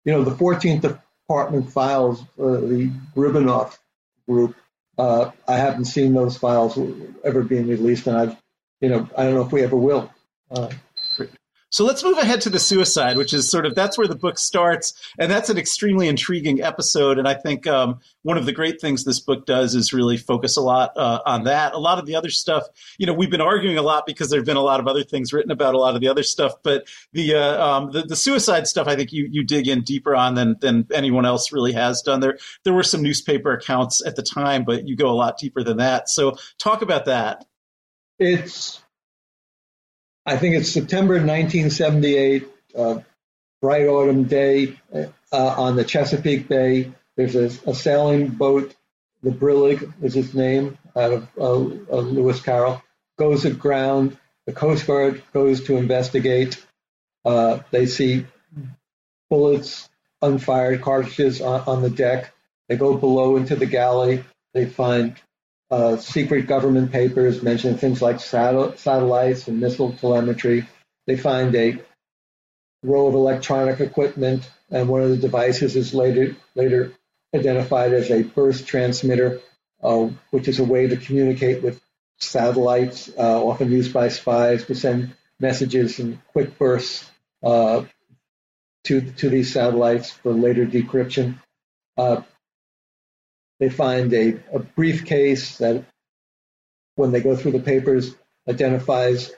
you 0.05 0.11
know, 0.11 0.23
the 0.23 0.31
14th 0.31 0.81
Department 0.81 1.71
files, 1.71 2.21
uh, 2.39 2.59
the 2.61 2.91
Gribanov 3.15 3.77
group, 4.27 4.55
uh, 4.97 5.31
I 5.47 5.57
haven't 5.57 5.85
seen 5.85 6.13
those 6.13 6.37
files 6.37 6.79
ever 7.23 7.43
being 7.43 7.67
released, 7.67 8.07
and 8.07 8.17
I've 8.17 8.35
you 8.81 8.89
know, 8.89 9.09
I 9.17 9.23
don't 9.23 9.33
know 9.33 9.45
if 9.45 9.51
we 9.51 9.63
ever 9.63 9.75
will. 9.75 10.11
Uh, 10.51 10.69
so 11.71 11.85
let's 11.85 12.03
move 12.03 12.17
ahead 12.17 12.41
to 12.41 12.49
the 12.49 12.57
suicide, 12.57 13.15
which 13.15 13.31
is 13.31 13.47
sort 13.47 13.67
of 13.67 13.75
that's 13.75 13.95
where 13.95 14.07
the 14.07 14.15
book 14.15 14.39
starts, 14.39 14.93
and 15.19 15.31
that's 15.31 15.51
an 15.51 15.57
extremely 15.59 16.07
intriguing 16.07 16.63
episode. 16.63 17.19
And 17.19 17.27
I 17.27 17.35
think 17.35 17.67
um, 17.67 17.99
one 18.23 18.39
of 18.39 18.47
the 18.47 18.51
great 18.51 18.81
things 18.81 19.03
this 19.03 19.19
book 19.19 19.45
does 19.45 19.75
is 19.75 19.93
really 19.93 20.17
focus 20.17 20.57
a 20.57 20.61
lot 20.61 20.93
uh, 20.97 21.19
on 21.27 21.43
that. 21.43 21.73
A 21.73 21.77
lot 21.77 21.99
of 21.99 22.07
the 22.07 22.15
other 22.15 22.31
stuff, 22.31 22.63
you 22.97 23.05
know, 23.05 23.13
we've 23.13 23.29
been 23.29 23.39
arguing 23.39 23.77
a 23.77 23.83
lot 23.83 24.07
because 24.07 24.31
there've 24.31 24.45
been 24.45 24.57
a 24.57 24.61
lot 24.61 24.79
of 24.79 24.87
other 24.87 25.03
things 25.03 25.31
written 25.31 25.51
about 25.51 25.75
a 25.75 25.77
lot 25.77 25.93
of 25.93 26.01
the 26.01 26.07
other 26.07 26.23
stuff. 26.23 26.53
But 26.63 26.87
the 27.13 27.35
uh, 27.35 27.63
um, 27.63 27.91
the, 27.91 28.01
the, 28.01 28.15
suicide 28.15 28.67
stuff, 28.67 28.87
I 28.87 28.95
think 28.95 29.13
you 29.13 29.27
you 29.29 29.43
dig 29.43 29.67
in 29.67 29.81
deeper 29.81 30.15
on 30.15 30.33
than 30.33 30.55
than 30.61 30.87
anyone 30.91 31.25
else 31.25 31.51
really 31.51 31.73
has 31.73 32.01
done. 32.01 32.19
There 32.19 32.39
there 32.63 32.73
were 32.73 32.83
some 32.83 33.03
newspaper 33.03 33.53
accounts 33.53 34.03
at 34.03 34.15
the 34.15 34.23
time, 34.23 34.63
but 34.63 34.87
you 34.87 34.95
go 34.95 35.09
a 35.09 35.13
lot 35.13 35.37
deeper 35.37 35.63
than 35.63 35.77
that. 35.77 36.09
So 36.09 36.35
talk 36.57 36.81
about 36.81 37.05
that. 37.05 37.45
It's, 38.19 38.81
I 40.25 40.35
think 40.35 40.55
it's 40.55 40.69
September 40.69 41.13
1978, 41.15 42.47
uh, 42.77 42.99
bright 43.61 43.87
autumn 43.87 44.25
day 44.25 44.77
uh, 44.93 45.07
on 45.31 45.77
the 45.77 45.85
Chesapeake 45.85 46.49
Bay. 46.49 46.91
There's 47.15 47.35
a, 47.35 47.69
a, 47.69 47.73
sailing 47.73 48.27
boat, 48.27 48.75
the 49.23 49.31
Brillig 49.31 49.93
is 50.03 50.17
its 50.17 50.33
name, 50.33 50.77
out 50.95 51.13
of 51.13 51.27
uh, 51.37 51.53
Lewis 51.53 52.41
Carroll, 52.41 52.81
goes 53.17 53.45
aground. 53.45 54.17
The 54.45 54.53
Coast 54.53 54.85
Guard 54.85 55.23
goes 55.33 55.63
to 55.65 55.77
investigate. 55.77 56.63
Uh, 57.23 57.59
they 57.71 57.85
see 57.85 58.25
bullets, 59.29 59.87
unfired 60.21 60.81
cartridges 60.81 61.41
on, 61.41 61.61
on 61.67 61.81
the 61.81 61.89
deck. 61.89 62.33
They 62.67 62.75
go 62.75 62.95
below 62.95 63.37
into 63.37 63.55
the 63.55 63.65
galley. 63.65 64.25
They 64.53 64.65
find 64.65 65.15
uh, 65.71 65.97
secret 65.97 66.47
government 66.47 66.91
papers 66.91 67.43
mention 67.43 67.77
things 67.77 68.01
like 68.01 68.19
satellites 68.19 69.47
and 69.47 69.59
missile 69.59 69.93
telemetry. 69.93 70.67
They 71.05 71.17
find 71.17 71.55
a 71.55 71.79
row 72.83 73.07
of 73.07 73.13
electronic 73.13 73.79
equipment, 73.79 74.49
and 74.71 74.87
one 74.87 75.01
of 75.01 75.09
the 75.09 75.17
devices 75.17 75.75
is 75.75 75.93
later 75.93 76.35
later 76.55 76.93
identified 77.35 77.93
as 77.93 78.09
a 78.09 78.23
burst 78.23 78.67
transmitter, 78.67 79.41
uh, 79.83 80.09
which 80.31 80.47
is 80.47 80.59
a 80.59 80.63
way 80.63 80.87
to 80.87 80.97
communicate 80.97 81.61
with 81.61 81.79
satellites, 82.19 83.09
uh, 83.17 83.43
often 83.43 83.71
used 83.71 83.93
by 83.93 84.09
spies 84.09 84.65
to 84.65 84.75
send 84.75 85.15
messages 85.39 85.99
in 85.99 86.21
quick 86.31 86.57
bursts 86.57 87.09
uh, 87.43 87.83
to 88.85 89.01
to 89.01 89.29
these 89.29 89.53
satellites 89.53 90.09
for 90.09 90.33
later 90.33 90.65
decryption. 90.65 91.35
They 93.59 93.69
find 93.69 94.13
a, 94.13 94.39
a 94.53 94.59
briefcase 94.59 95.57
that, 95.57 95.83
when 96.95 97.11
they 97.11 97.21
go 97.21 97.35
through 97.35 97.51
the 97.51 97.59
papers, 97.59 98.15
identifies 98.47 99.31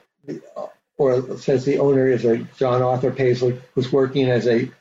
or 0.98 1.38
says 1.38 1.66
the 1.66 1.80
owner 1.80 2.08
is 2.08 2.26
a 2.26 2.38
John 2.58 2.82
Arthur 2.82 3.12
Paisley, 3.12 3.60
who's 3.74 3.92
working 3.92 4.30
as 4.30 4.48
a, 4.48 4.72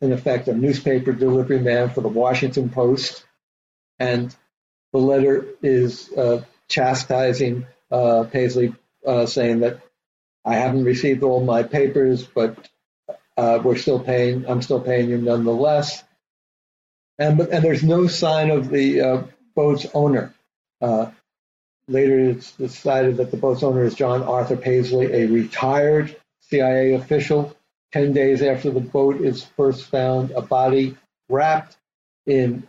in 0.00 0.12
effect, 0.12 0.48
a 0.48 0.54
newspaper 0.54 1.12
delivery 1.12 1.60
man 1.60 1.90
for 1.90 2.00
the 2.00 2.08
Washington 2.08 2.70
Post. 2.70 3.24
And 3.98 4.34
the 4.92 4.98
letter 4.98 5.46
is 5.62 6.10
uh, 6.12 6.44
chastising 6.68 7.66
uh, 7.90 8.24
Paisley, 8.24 8.74
uh, 9.06 9.26
saying 9.26 9.60
that 9.60 9.80
I 10.44 10.54
haven't 10.54 10.84
received 10.84 11.22
all 11.22 11.44
my 11.44 11.62
papers, 11.62 12.24
but 12.24 12.68
uh, 13.36 13.60
we're 13.62 13.76
still 13.76 14.00
paying. 14.00 14.46
I'm 14.48 14.62
still 14.62 14.80
paying 14.80 15.10
you 15.10 15.18
nonetheless 15.18 16.02
and 17.20 17.38
and 17.38 17.62
there's 17.62 17.84
no 17.84 18.06
sign 18.06 18.50
of 18.50 18.70
the 18.70 19.00
uh, 19.00 19.22
boat's 19.54 19.86
owner. 19.94 20.34
Uh, 20.80 21.10
later, 21.86 22.18
it's 22.18 22.52
decided 22.52 23.18
that 23.18 23.30
the 23.30 23.36
boat's 23.36 23.62
owner 23.62 23.84
is 23.84 23.94
John 23.94 24.22
Arthur 24.22 24.56
Paisley, 24.56 25.12
a 25.12 25.26
retired 25.26 26.16
CIA 26.40 26.94
official. 26.94 27.54
Ten 27.92 28.12
days 28.14 28.40
after 28.42 28.70
the 28.70 28.80
boat 28.80 29.20
is 29.20 29.44
first 29.56 29.84
found, 29.84 30.30
a 30.30 30.40
body 30.40 30.96
wrapped 31.28 31.76
in 32.26 32.66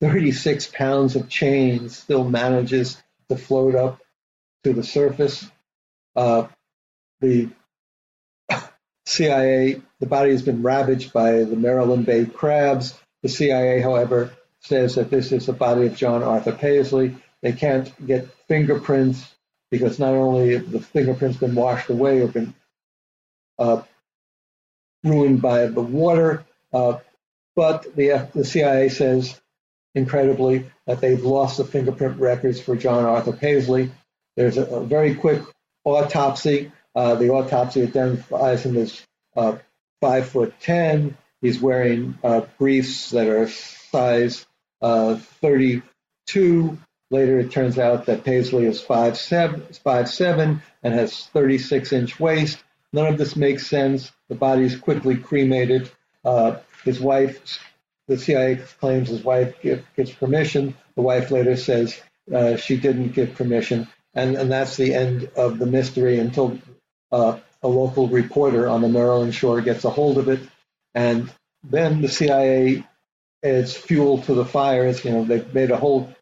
36 0.00 0.66
pounds 0.68 1.16
of 1.16 1.28
chains 1.28 1.96
still 1.96 2.24
manages 2.24 3.00
to 3.28 3.36
float 3.36 3.74
up 3.74 4.00
to 4.64 4.72
the 4.72 4.82
surface. 4.82 5.48
Uh, 6.14 6.46
the 7.20 7.48
CIA, 9.06 9.80
the 10.00 10.06
body 10.06 10.32
has 10.32 10.42
been 10.42 10.62
ravaged 10.62 11.12
by 11.12 11.44
the 11.44 11.56
Maryland 11.56 12.04
Bay 12.04 12.26
crabs. 12.26 12.98
The 13.22 13.28
CIA, 13.28 13.80
however, 13.80 14.32
says 14.60 14.94
that 14.94 15.10
this 15.10 15.32
is 15.32 15.46
the 15.46 15.52
body 15.52 15.86
of 15.86 15.96
John 15.96 16.22
Arthur 16.22 16.52
Paisley. 16.52 17.16
They 17.42 17.52
can't 17.52 17.92
get 18.06 18.28
fingerprints 18.48 19.34
because 19.70 19.98
not 19.98 20.14
only 20.14 20.54
have 20.54 20.70
the 20.70 20.80
fingerprints 20.80 21.38
been 21.38 21.54
washed 21.54 21.90
away 21.90 22.20
or 22.20 22.28
been 22.28 22.54
uh, 23.58 23.82
ruined 25.04 25.40
by 25.40 25.66
the 25.66 25.80
water, 25.80 26.44
uh, 26.72 26.98
but 27.56 27.94
the, 27.96 28.28
the 28.34 28.44
CIA 28.44 28.88
says, 28.88 29.40
incredibly, 29.94 30.70
that 30.86 31.00
they've 31.00 31.22
lost 31.22 31.58
the 31.58 31.64
fingerprint 31.64 32.18
records 32.18 32.60
for 32.60 32.76
John 32.76 33.04
Arthur 33.04 33.32
Paisley. 33.32 33.90
There's 34.36 34.56
a, 34.56 34.64
a 34.64 34.84
very 34.84 35.14
quick 35.14 35.42
autopsy. 35.84 36.72
Uh, 36.94 37.14
the 37.14 37.30
autopsy 37.30 37.82
identifies 37.82 38.64
him 38.64 38.76
as 38.76 39.02
uh, 39.36 39.56
five 40.00 40.28
foot 40.28 40.54
ten, 40.60 41.16
He's 41.40 41.60
wearing 41.60 42.18
uh, 42.22 42.42
briefs 42.58 43.10
that 43.10 43.28
are 43.28 43.48
size 43.48 44.46
uh, 44.82 45.16
32. 45.16 46.78
Later, 47.10 47.38
it 47.40 47.50
turns 47.50 47.78
out 47.78 48.06
that 48.06 48.24
Paisley 48.24 48.66
is 48.66 48.80
5'7", 48.80 49.80
5'7", 49.82 50.62
and 50.82 50.94
has 50.94 51.26
36 51.26 51.92
inch 51.92 52.20
waist. 52.20 52.62
None 52.92 53.06
of 53.06 53.18
this 53.18 53.36
makes 53.36 53.66
sense. 53.66 54.12
The 54.28 54.34
body 54.34 54.64
is 54.64 54.76
quickly 54.76 55.16
cremated. 55.16 55.90
Uh, 56.24 56.56
his 56.84 57.00
wife, 57.00 57.58
the 58.06 58.18
CIA 58.18 58.56
claims 58.78 59.08
his 59.08 59.24
wife 59.24 59.60
give, 59.62 59.84
permission. 60.18 60.76
The 60.94 61.02
wife 61.02 61.30
later 61.30 61.56
says 61.56 62.00
uh, 62.32 62.56
she 62.56 62.76
didn't 62.76 63.12
give 63.12 63.34
permission. 63.34 63.88
And, 64.14 64.36
and 64.36 64.52
that's 64.52 64.76
the 64.76 64.94
end 64.94 65.30
of 65.36 65.58
the 65.58 65.66
mystery 65.66 66.18
until 66.18 66.58
uh, 67.10 67.38
a 67.62 67.68
local 67.68 68.08
reporter 68.08 68.68
on 68.68 68.82
the 68.82 68.88
Maryland 68.88 69.34
shore 69.34 69.60
gets 69.60 69.84
a 69.84 69.90
hold 69.90 70.18
of 70.18 70.28
it 70.28 70.40
and 70.94 71.32
then 71.62 72.00
the 72.02 72.08
CIA 72.08 72.84
adds 73.44 73.76
fuel 73.76 74.22
to 74.22 74.34
the 74.34 74.44
fire. 74.44 74.86
It's, 74.86 75.04
you 75.04 75.12
know, 75.12 75.24
they've 75.24 75.54
made 75.54 75.70
a 75.70 75.76
whole 75.76 76.14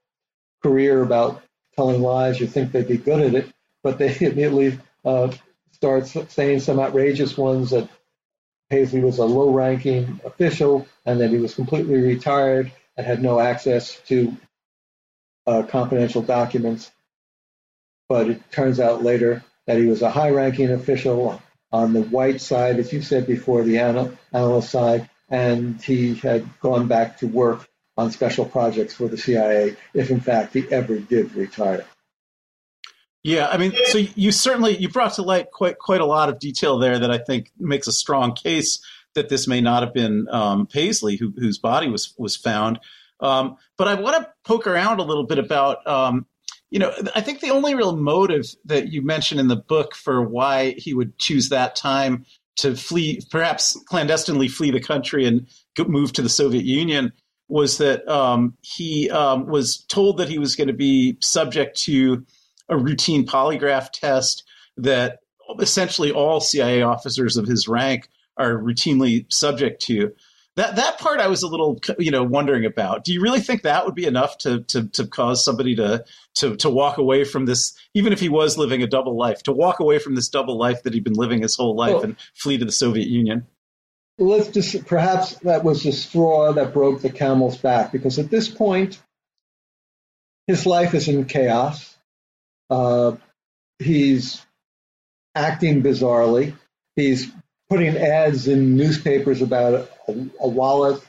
career 0.63 1.03
about 1.03 1.43
telling 1.77 2.03
lies. 2.03 2.41
You 2.41 2.47
think 2.47 2.73
they'd 2.73 2.89
be 2.89 2.99
good 2.99 3.21
at 3.21 3.35
it, 3.35 3.53
but 3.83 3.99
they 3.99 4.17
immediately 4.21 4.79
uh, 5.05 5.33
start 5.73 6.07
saying 6.07 6.61
some 6.61 6.81
outrageous 6.81 7.37
ones 7.37 7.71
that 7.71 7.89
Paisley 8.71 9.01
was 9.01 9.19
a 9.19 9.25
low-ranking 9.25 10.21
official 10.25 10.87
and 11.07 11.21
that 11.21 11.31
he 11.31 11.39
was 11.39 11.55
completely 11.55 12.01
retired 12.01 12.71
and 12.97 13.07
had 13.07 13.23
no 13.23 13.41
access 13.41 13.99
to 14.09 14.37
uh, 15.47 15.63
confidential 15.63 16.21
documents. 16.21 16.91
But 18.09 18.29
it 18.29 18.51
turns 18.51 18.81
out 18.81 19.03
later 19.03 19.43
that 19.67 19.79
he 19.79 19.87
was 19.87 20.03
a 20.03 20.11
high-ranking 20.11 20.71
official 20.71 21.41
on 21.73 21.93
the 21.93 22.03
white 22.03 22.41
side, 22.41 22.79
as 22.79 22.93
you 22.93 23.03
said 23.03 23.27
before, 23.27 23.63
the 23.63 23.79
analyst 23.79 24.71
side, 24.71 25.09
and 25.29 25.83
he 25.83 26.15
had 26.15 26.49
gone 26.61 26.87
back 26.87 27.19
to 27.19 27.27
work 27.27 27.69
on 27.97 28.11
special 28.11 28.45
projects 28.45 28.95
for 28.95 29.09
the 29.09 29.19
CIA, 29.19 29.77
if 29.93 30.11
in 30.11 30.21
fact 30.21 30.55
he 30.55 30.65
ever 30.71 30.99
did 30.99 31.35
retire. 31.35 31.85
Yeah, 33.25 33.49
I 33.49 33.59
mean, 33.59 33.73
so 33.87 33.99
you 33.99 34.31
certainly 34.31 34.77
you 34.77 34.89
brought 34.89 35.15
to 35.15 35.23
light 35.23 35.51
quite 35.51 35.79
quite 35.79 36.01
a 36.01 36.07
lot 36.07 36.29
of 36.29 36.39
detail 36.39 36.79
there 36.79 36.99
that 36.99 37.11
I 37.11 37.19
think 37.19 37.51
makes 37.59 37.89
a 37.89 37.93
strong 37.93 38.35
case 38.35 38.81
that 39.15 39.29
this 39.29 39.49
may 39.49 39.61
not 39.61 39.83
have 39.83 39.93
been 39.93 40.29
um, 40.31 40.67
Paisley 40.67 41.17
who, 41.17 41.33
whose 41.37 41.59
body 41.59 41.89
was 41.89 42.15
was 42.17 42.37
found. 42.37 42.79
Um, 43.21 43.57
but 43.77 43.89
I 43.89 43.95
want 43.95 44.17
to 44.17 44.33
poke 44.45 44.67
around 44.67 45.01
a 45.01 45.03
little 45.03 45.27
bit 45.27 45.39
about, 45.39 45.85
um, 45.87 46.27
you 46.71 46.79
know, 46.79 46.93
I 47.15 47.21
think 47.21 47.41
the 47.41 47.51
only 47.51 47.75
real 47.75 47.97
motive 47.97 48.45
that 48.67 48.93
you 48.93 49.03
mention 49.03 49.39
in 49.39 49.49
the 49.49 49.57
book 49.57 49.95
for 49.95 50.23
why 50.23 50.75
he 50.77 50.93
would 50.93 51.19
choose 51.19 51.49
that 51.49 51.77
time 51.77 52.27
to 52.57 52.75
flee, 52.75 53.21
perhaps 53.31 53.79
clandestinely 53.87 54.49
flee 54.49 54.71
the 54.71 54.81
country 54.81 55.27
and 55.27 55.47
move 55.87 56.13
to 56.13 56.23
the 56.23 56.29
Soviet 56.29 56.65
Union, 56.65 57.13
was 57.49 57.79
that 57.79 58.07
um, 58.09 58.55
he 58.61 59.09
um, 59.11 59.47
was 59.47 59.85
told 59.89 60.19
that 60.19 60.29
he 60.29 60.39
was 60.39 60.57
going 60.57 60.69
to 60.69 60.75
be 60.75 61.17
subject 61.21 61.79
to 61.81 62.27
a 62.69 62.77
routine 62.77 63.27
polygraph 63.27 63.91
test 63.93 64.45
that 64.77 65.21
essentially 65.61 66.13
all 66.13 66.41
CIA 66.41 66.83
officers 66.83 67.37
of 67.37 67.47
his 67.47 67.67
rank 67.67 68.09
are 68.37 68.59
routinely 68.59 69.25
subject 69.33 69.81
to. 69.83 70.13
That 70.59 70.75
that 70.75 70.99
part 70.99 71.21
I 71.21 71.29
was 71.29 71.45
a 71.45 71.47
little 71.47 71.81
you 72.01 72.11
know 72.11 72.25
wondering 72.25 72.65
about. 72.65 73.05
Do 73.05 73.13
you 73.13 73.21
really 73.21 73.39
think 73.39 73.63
that 73.63 73.87
would 73.87 73.95
be 73.95 74.07
enough 74.07 74.39
to 74.39 74.63
to 74.65 74.89
to 74.89 75.07
cause 75.07 75.45
somebody 75.45 75.77
to 75.77 76.05
to 76.35 76.57
to 76.57 76.69
walk 76.69 76.99
away 76.99 77.23
from 77.23 77.47
this, 77.47 77.79
even 77.95 78.13
if 78.13 78.19
he 78.19 78.29
was 78.29 78.59
living 78.59 78.83
a 78.83 78.89
double 78.89 79.17
life, 79.17 79.45
to 79.45 79.53
walk 79.53 79.79
away 79.79 80.01
from 80.01 80.17
this 80.17 80.29
double 80.29 80.59
life 80.59 80.83
that 80.83 80.95
he'd 80.95 81.05
been 81.05 81.13
living 81.13 81.43
his 81.43 81.55
whole 81.55 81.77
life 81.77 81.95
well, 81.95 82.03
and 82.03 82.17
flee 82.35 82.59
to 82.59 82.65
the 82.65 82.73
Soviet 82.73 83.07
Union? 83.07 83.47
Let's 84.19 84.49
just 84.49 84.85
perhaps 84.85 85.37
that 85.43 85.63
was 85.63 85.85
the 85.85 85.93
straw 85.93 86.53
that 86.53 86.73
broke 86.73 87.03
the 87.03 87.11
camel's 87.11 87.57
back 87.57 87.93
because 87.93 88.19
at 88.19 88.29
this 88.29 88.49
point 88.49 89.01
his 90.49 90.67
life 90.67 90.93
is 90.93 91.07
in 91.07 91.27
chaos. 91.27 91.97
Uh, 92.69 93.13
he's 93.79 94.45
acting 95.37 95.85
bizarrely. 95.85 96.57
He's 96.97 97.31
putting 97.69 97.97
ads 97.97 98.49
in 98.49 98.77
newspapers 98.77 99.43
about 99.43 99.89
a, 100.09 100.13
a 100.41 100.49
wallet 100.49 101.03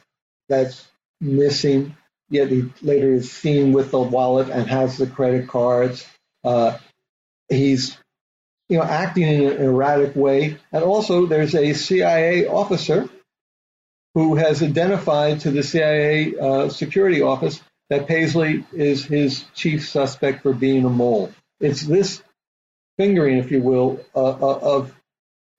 that's 0.48 0.88
missing. 1.22 1.96
Yet 2.30 2.50
he 2.50 2.70
later 2.82 3.14
is 3.14 3.32
seen 3.32 3.74
with 3.74 3.92
the 3.92 4.00
wallet 4.00 4.50
and 4.50 4.68
has 4.68 4.98
the 4.98 5.08
credit 5.08 5.48
cards. 5.48 6.06
Uh, 6.44 6.78
he's 7.48 7.98
you 8.68 8.78
know 8.78 8.84
acting 8.84 9.24
in 9.24 9.52
an 9.52 9.58
erratic 9.58 10.16
way, 10.16 10.58
and 10.72 10.84
also 10.84 11.26
there's 11.26 11.56
a 11.56 11.74
CIA 11.74 12.48
officer 12.48 13.10
who 14.14 14.36
has 14.36 14.62
identified 14.62 15.42
to 15.42 15.52
the 15.52 15.64
CIA 15.64 16.36
uh, 16.38 16.70
security 16.70 17.22
office 17.22 17.62
that 17.90 18.08
Paisley 18.08 18.66
is 18.72 19.06
his 19.06 19.44
chief 19.56 19.88
suspect 19.88 20.44
for 20.44 20.54
being 20.54 20.86
a 20.86 20.90
mole. 20.90 21.32
It's 21.60 21.82
this 21.82 22.22
fingering, 22.98 23.38
if 23.38 23.52
you 23.52 23.62
will, 23.62 24.06
uh, 24.16 24.30
uh 24.30 24.60
of 24.62 24.99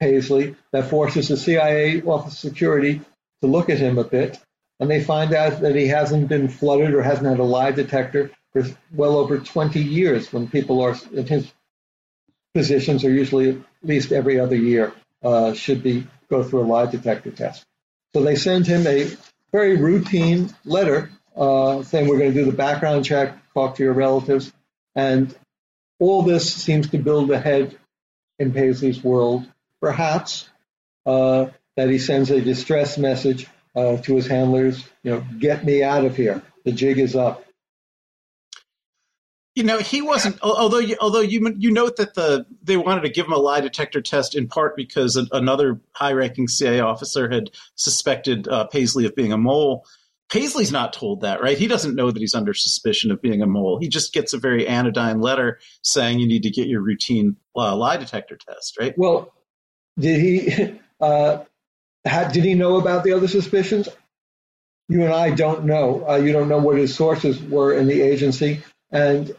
Paisley 0.01 0.55
that 0.73 0.89
forces 0.89 1.29
the 1.29 1.37
CIA 1.37 2.01
Office 2.01 2.33
of 2.33 2.39
Security 2.39 3.01
to 3.41 3.47
look 3.47 3.69
at 3.69 3.77
him 3.77 3.99
a 3.99 4.03
bit, 4.03 4.37
and 4.79 4.89
they 4.89 5.01
find 5.01 5.33
out 5.33 5.61
that 5.61 5.75
he 5.75 5.87
hasn't 5.87 6.27
been 6.27 6.49
fluttered 6.49 6.93
or 6.93 7.03
hasn't 7.03 7.27
had 7.27 7.39
a 7.39 7.43
lie 7.43 7.71
detector 7.71 8.31
for 8.51 8.65
well 8.93 9.15
over 9.15 9.37
20 9.37 9.79
years 9.79 10.33
when 10.33 10.49
people 10.49 10.81
are 10.81 10.97
in 11.13 11.27
his 11.27 11.49
positions 12.53 13.05
are 13.05 13.11
usually 13.11 13.51
at 13.51 13.57
least 13.83 14.11
every 14.11 14.39
other 14.39 14.55
year 14.55 14.91
uh, 15.23 15.53
should 15.53 15.83
be 15.83 16.05
go 16.29 16.43
through 16.43 16.63
a 16.63 16.65
lie 16.65 16.87
detector 16.87 17.31
test. 17.31 17.63
So 18.13 18.23
they 18.23 18.35
send 18.35 18.65
him 18.65 18.85
a 18.87 19.07
very 19.51 19.77
routine 19.77 20.53
letter 20.65 21.11
uh, 21.37 21.83
saying 21.83 22.07
we're 22.07 22.17
going 22.17 22.33
to 22.33 22.39
do 22.39 22.49
the 22.49 22.57
background 22.57 23.05
check, 23.05 23.37
talk 23.53 23.75
to 23.75 23.83
your 23.83 23.93
relatives, 23.93 24.51
and 24.95 25.33
all 25.99 26.23
this 26.23 26.51
seems 26.51 26.89
to 26.89 26.97
build 26.97 27.29
ahead 27.29 27.77
in 28.39 28.51
Paisley's 28.51 29.03
world 29.03 29.45
perhaps, 29.81 30.47
uh, 31.05 31.47
that 31.75 31.89
he 31.89 31.99
sends 31.99 32.29
a 32.29 32.39
distress 32.39 32.97
message 32.97 33.47
uh, 33.75 33.97
to 33.97 34.15
his 34.15 34.27
handlers, 34.27 34.83
you 35.03 35.11
know, 35.11 35.25
get 35.39 35.65
me 35.65 35.83
out 35.83 36.05
of 36.05 36.15
here. 36.15 36.41
The 36.63 36.71
jig 36.71 36.99
is 36.99 37.15
up. 37.15 37.43
You 39.55 39.63
know, 39.63 39.79
he 39.79 40.01
wasn't. 40.01 40.39
Although, 40.41 40.79
you, 40.79 40.95
although 41.01 41.19
you 41.19 41.53
you 41.57 41.71
note 41.71 41.97
that 41.97 42.13
the 42.13 42.45
they 42.63 42.77
wanted 42.77 43.01
to 43.01 43.09
give 43.09 43.25
him 43.25 43.33
a 43.33 43.37
lie 43.37 43.59
detector 43.59 44.01
test 44.01 44.33
in 44.33 44.47
part 44.47 44.77
because 44.77 45.17
another 45.33 45.81
high-ranking 45.91 46.47
CIA 46.47 46.79
officer 46.79 47.29
had 47.29 47.49
suspected 47.75 48.47
uh, 48.47 48.67
Paisley 48.67 49.05
of 49.05 49.13
being 49.13 49.33
a 49.33 49.37
mole. 49.37 49.85
Paisley's 50.31 50.71
not 50.71 50.93
told 50.93 51.21
that, 51.21 51.41
right? 51.41 51.57
He 51.57 51.67
doesn't 51.67 51.95
know 51.95 52.09
that 52.09 52.19
he's 52.19 52.33
under 52.33 52.53
suspicion 52.53 53.11
of 53.11 53.21
being 53.21 53.41
a 53.41 53.45
mole. 53.45 53.77
He 53.77 53.89
just 53.89 54.13
gets 54.13 54.31
a 54.31 54.37
very 54.37 54.65
anodyne 54.65 55.19
letter 55.19 55.59
saying 55.81 56.19
you 56.19 56.27
need 56.27 56.43
to 56.43 56.49
get 56.49 56.67
your 56.67 56.81
routine 56.81 57.35
uh, 57.53 57.75
lie 57.75 57.97
detector 57.97 58.37
test, 58.37 58.79
right? 58.79 58.97
Well, 58.97 59.33
did 59.97 60.19
he 60.19 60.79
uh, 60.99 61.43
had, 62.05 62.31
did 62.31 62.43
he 62.43 62.53
know 62.53 62.77
about 62.77 63.03
the 63.03 63.13
other 63.13 63.27
suspicions? 63.27 63.89
You 64.89 65.03
and 65.03 65.13
I 65.13 65.31
don't 65.31 65.65
know. 65.65 66.05
Uh, 66.07 66.15
you 66.17 66.33
don't 66.33 66.49
know 66.49 66.59
what 66.59 66.77
his 66.77 66.95
sources 66.95 67.41
were 67.41 67.73
in 67.73 67.87
the 67.87 68.01
agency, 68.01 68.61
and 68.91 69.33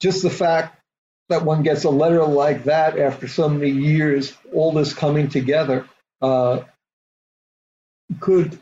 just 0.00 0.22
the 0.22 0.30
fact 0.30 0.80
that 1.28 1.44
one 1.44 1.62
gets 1.62 1.84
a 1.84 1.90
letter 1.90 2.24
like 2.24 2.64
that 2.64 2.98
after 2.98 3.28
so 3.28 3.48
many 3.48 3.70
years, 3.70 4.32
all 4.52 4.72
this 4.72 4.94
coming 4.94 5.28
together, 5.28 5.86
uh, 6.22 6.60
could 8.20 8.58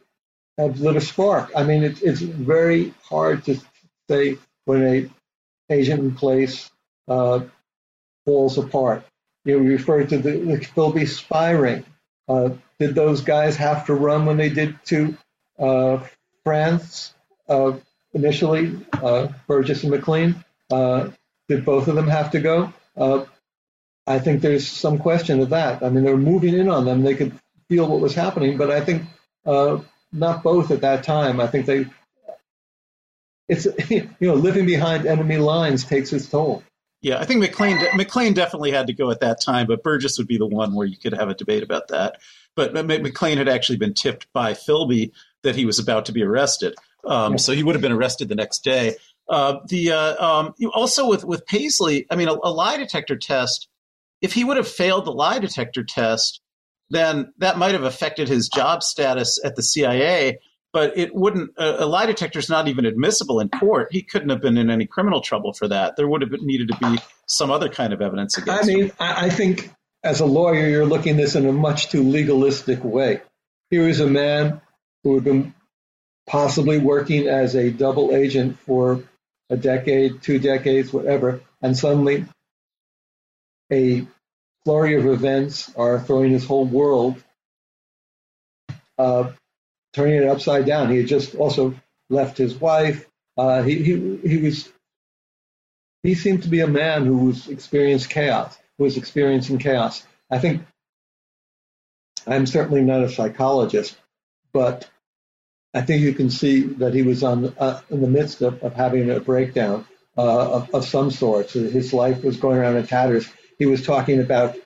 have 0.59 0.81
lit 0.81 0.97
a 0.97 1.01
spark. 1.01 1.51
I 1.55 1.65
mean, 1.65 1.83
it, 1.83 2.03
it's 2.03 2.21
very 2.21 2.95
hard 3.03 3.45
to 3.45 3.61
say 4.09 4.39
when 4.65 4.83
a 4.83 5.11
agent 5.71 6.01
in 6.01 6.15
place 6.15 6.71
uh, 7.09 7.41
falls 8.25 8.59
apart. 8.59 9.05
You 9.45 9.59
referred 9.59 10.09
to 10.11 10.19
the, 10.19 10.33
the 10.33 10.57
Philby 10.59 11.07
spy 11.07 11.51
ring. 11.51 11.85
Uh, 12.29 12.51
did 12.79 12.95
those 12.95 13.21
guys 13.21 13.57
have 13.57 13.87
to 13.87 13.95
run 13.95 14.27
when 14.27 14.39
they 14.39 14.49
did 14.49 14.77
to 14.87 15.17
uh, 15.59 16.07
France 16.45 17.15
uh, 17.49 17.73
initially, 18.15 18.79
uh, 18.93 19.29
Burgess 19.47 19.83
and 19.83 19.93
Maclean? 19.93 20.43
Uh, 20.71 21.11
did 21.49 21.65
both 21.65 21.89
of 21.89 21.95
them 21.95 22.09
have 22.09 22.31
to 22.31 22.41
go? 22.41 22.73
Uh, 22.97 23.25
I 24.07 24.19
think 24.19 24.41
there's 24.41 24.67
some 24.67 24.99
question 24.99 25.41
of 25.41 25.51
that. 25.51 25.83
I 25.83 25.91
mean, 25.91 26.05
they 26.05 26.11
were 26.11 26.17
moving 26.17 26.55
in 26.55 26.69
on 26.69 26.87
them. 26.87 27.03
They 27.03 27.15
could 27.15 27.39
feel 27.69 27.87
what 27.87 28.01
was 28.01 28.15
happening, 28.15 28.57
but 28.57 28.71
I 28.71 28.81
think 28.81 29.03
not 30.15 30.43
both 30.43 30.71
at 30.71 30.83
that 30.83 31.03
time. 31.05 31.41
I 31.41 31.49
think 31.49 31.67
they, 31.67 31.87
it's, 33.49 33.67
you 33.91 34.09
know, 34.21 34.35
living 34.35 34.65
behind 34.65 35.07
enemy 35.07 35.37
lines 35.37 35.85
takes 35.85 36.13
its 36.13 36.29
toll. 36.29 36.63
Yeah, 37.05 37.21
I 37.21 37.27
think 37.27 37.41
Maclean 37.41 37.79
Maclean 37.97 38.33
definitely 38.33 38.71
had 38.71 38.87
to 38.87 38.95
go 38.95 39.11
at 39.11 39.21
that 39.21 39.39
time, 39.39 39.67
but 39.67 39.83
Burgess 39.83 40.17
would 40.17 40.27
be 40.27 40.39
the 40.39 40.47
one 40.47 40.73
where 40.73 40.87
you 40.87 40.97
could 40.97 41.13
have 41.13 41.29
a 41.29 41.35
debate 41.35 41.63
about 41.63 41.89
that. 41.89 42.17
But 42.57 42.73
Maclean 42.73 43.37
had 43.37 43.47
actually 43.47 43.77
been 43.77 43.93
tipped 43.93 44.27
by 44.33 44.55
Philby 44.55 45.13
that 45.43 45.55
he 45.55 45.67
was 45.67 45.79
about 45.79 46.07
to 46.07 46.13
be 46.13 46.23
arrested, 46.23 46.75
um, 47.07 47.37
so 47.37 47.53
he 47.53 47.63
would 47.63 47.75
have 47.75 47.83
been 47.83 47.93
arrested 47.93 48.31
the 48.31 48.35
next 48.35 48.65
day. 48.65 48.97
Uh, 49.29 49.59
the 49.69 49.91
uh, 49.91 50.27
um, 50.27 50.55
also 50.73 51.07
with 51.07 51.27
with 51.27 51.45
Paisley, 51.45 52.07
I 52.11 52.17
mean, 52.17 52.29
a, 52.29 52.33
a 52.43 52.51
lie 52.51 52.79
detector 52.79 53.17
test. 53.17 53.69
If 54.23 54.33
he 54.33 54.43
would 54.43 54.57
have 54.57 54.67
failed 54.67 55.05
the 55.05 55.13
lie 55.13 55.41
detector 55.41 55.85
test, 55.85 56.41
then 56.89 57.35
that 57.37 57.59
might 57.59 57.73
have 57.73 57.85
affected 57.85 58.29
his 58.29 58.49
job 58.49 58.83
status 58.83 59.39
at 59.45 59.57
the 59.57 59.63
CIA 59.63 60.39
but 60.75 60.99
it 60.99 61.15
wouldn't 61.15 61.53
a, 61.57 61.85
a 61.85 61.87
lie 61.87 62.05
detector 62.05 62.41
is 62.41 62.51
not 62.51 62.67
even 62.67 62.85
admissible 62.85 63.39
in 63.39 63.49
court. 63.49 63.89
He 63.93 64.03
couldn't 64.03 64.29
have 64.29 64.43
been 64.43 64.59
in 64.59 64.71
any 64.71 64.87
criminal 64.87 65.21
trouble 65.21 65.53
for 65.53 65.69
that. 65.69 65.95
There 65.97 66.09
would 66.09 66.21
have 66.21 66.33
needed 66.43 66.69
to 66.69 66.77
be 66.79 66.99
some 67.27 67.53
other 67.53 67.69
kind 67.69 67.93
of 67.93 68.03
evidence 68.03 68.37
against 68.37 68.65
i 68.65 68.67
mean 68.67 68.83
him. 68.87 68.93
i 68.99 69.31
think 69.31 69.71
as 70.03 70.21
a 70.21 70.27
lawyer 70.27 70.69
you're 70.69 70.85
looking 70.85 71.13
at 71.13 71.17
this 71.17 71.37
in 71.37 71.47
a 71.47 71.53
much 71.53 71.91
too 71.91 72.03
legalistic 72.03 72.83
way. 72.85 73.23
Here 73.71 73.89
is 73.89 74.01
a 74.01 74.07
man 74.07 74.61
who 75.05 75.15
had 75.15 75.25
been 75.25 75.55
possibly 76.27 76.79
working 76.79 77.29
as 77.29 77.55
a 77.55 77.71
double 77.71 78.15
agent 78.15 78.59
for 78.59 79.05
a 79.51 79.57
decade 79.57 80.23
two 80.23 80.41
decades 80.41 80.93
whatever 80.93 81.41
and 81.63 81.77
suddenly 81.77 82.25
a 83.71 84.07
flurry 84.65 84.97
of 84.97 85.07
events 85.07 85.71
are 85.77 86.01
throwing 86.01 86.31
his 86.31 86.45
whole 86.45 86.65
world 86.65 87.23
uh, 88.99 89.31
turning 89.95 90.17
it 90.17 90.29
upside 90.29 90.67
down. 90.67 90.91
He 90.91 90.99
had 90.99 91.07
just 91.07 91.35
also 91.35 91.75
left 92.11 92.37
his 92.37 92.55
wife. 92.55 93.07
Uh, 93.37 93.63
he, 93.63 93.83
he, 93.83 94.17
he 94.19 94.37
was 94.39 94.69
he 96.03 96.15
seemed 96.15 96.43
to 96.43 96.51
be 96.51 96.61
a 96.61 96.67
man 96.67 97.07
who 97.07 97.27
was 97.27 97.49
experienced 97.49 98.11
chaos, 98.11 98.57
who 98.77 98.85
was 98.85 98.99
experiencing 98.99 99.59
chaos. 99.59 100.07
I 100.31 100.39
think 100.39 100.63
I'm 102.27 102.47
certainly 102.47 102.83
not 102.83 103.03
a 103.03 103.09
psychologist, 103.09 103.97
but 104.53 104.89
I 105.73 105.81
think 105.81 106.03
you 106.03 106.13
can 106.13 106.31
see 106.31 106.61
that 106.61 106.95
he 106.95 107.03
was 107.03 107.25
on 107.25 107.55
uh, 107.59 107.81
in 107.91 108.01
the 108.01 108.09
midst 108.09 108.43
of, 108.43 108.63
of 108.63 108.75
having 108.75 109.11
a 109.11 109.21
breakdown 109.21 109.87
uh, 110.17 110.53
of, 110.53 110.75
of 110.75 110.85
some 110.85 111.11
sort. 111.11 111.51
So 111.51 111.61
his 111.61 111.93
life 111.93 112.23
was 112.23 112.37
going 112.37 112.59
around 112.59 112.77
in 112.77 112.87
tatters. 112.87 113.29
He 113.59 113.67
was 113.67 113.85
talking 113.85 114.21
about 114.21 114.57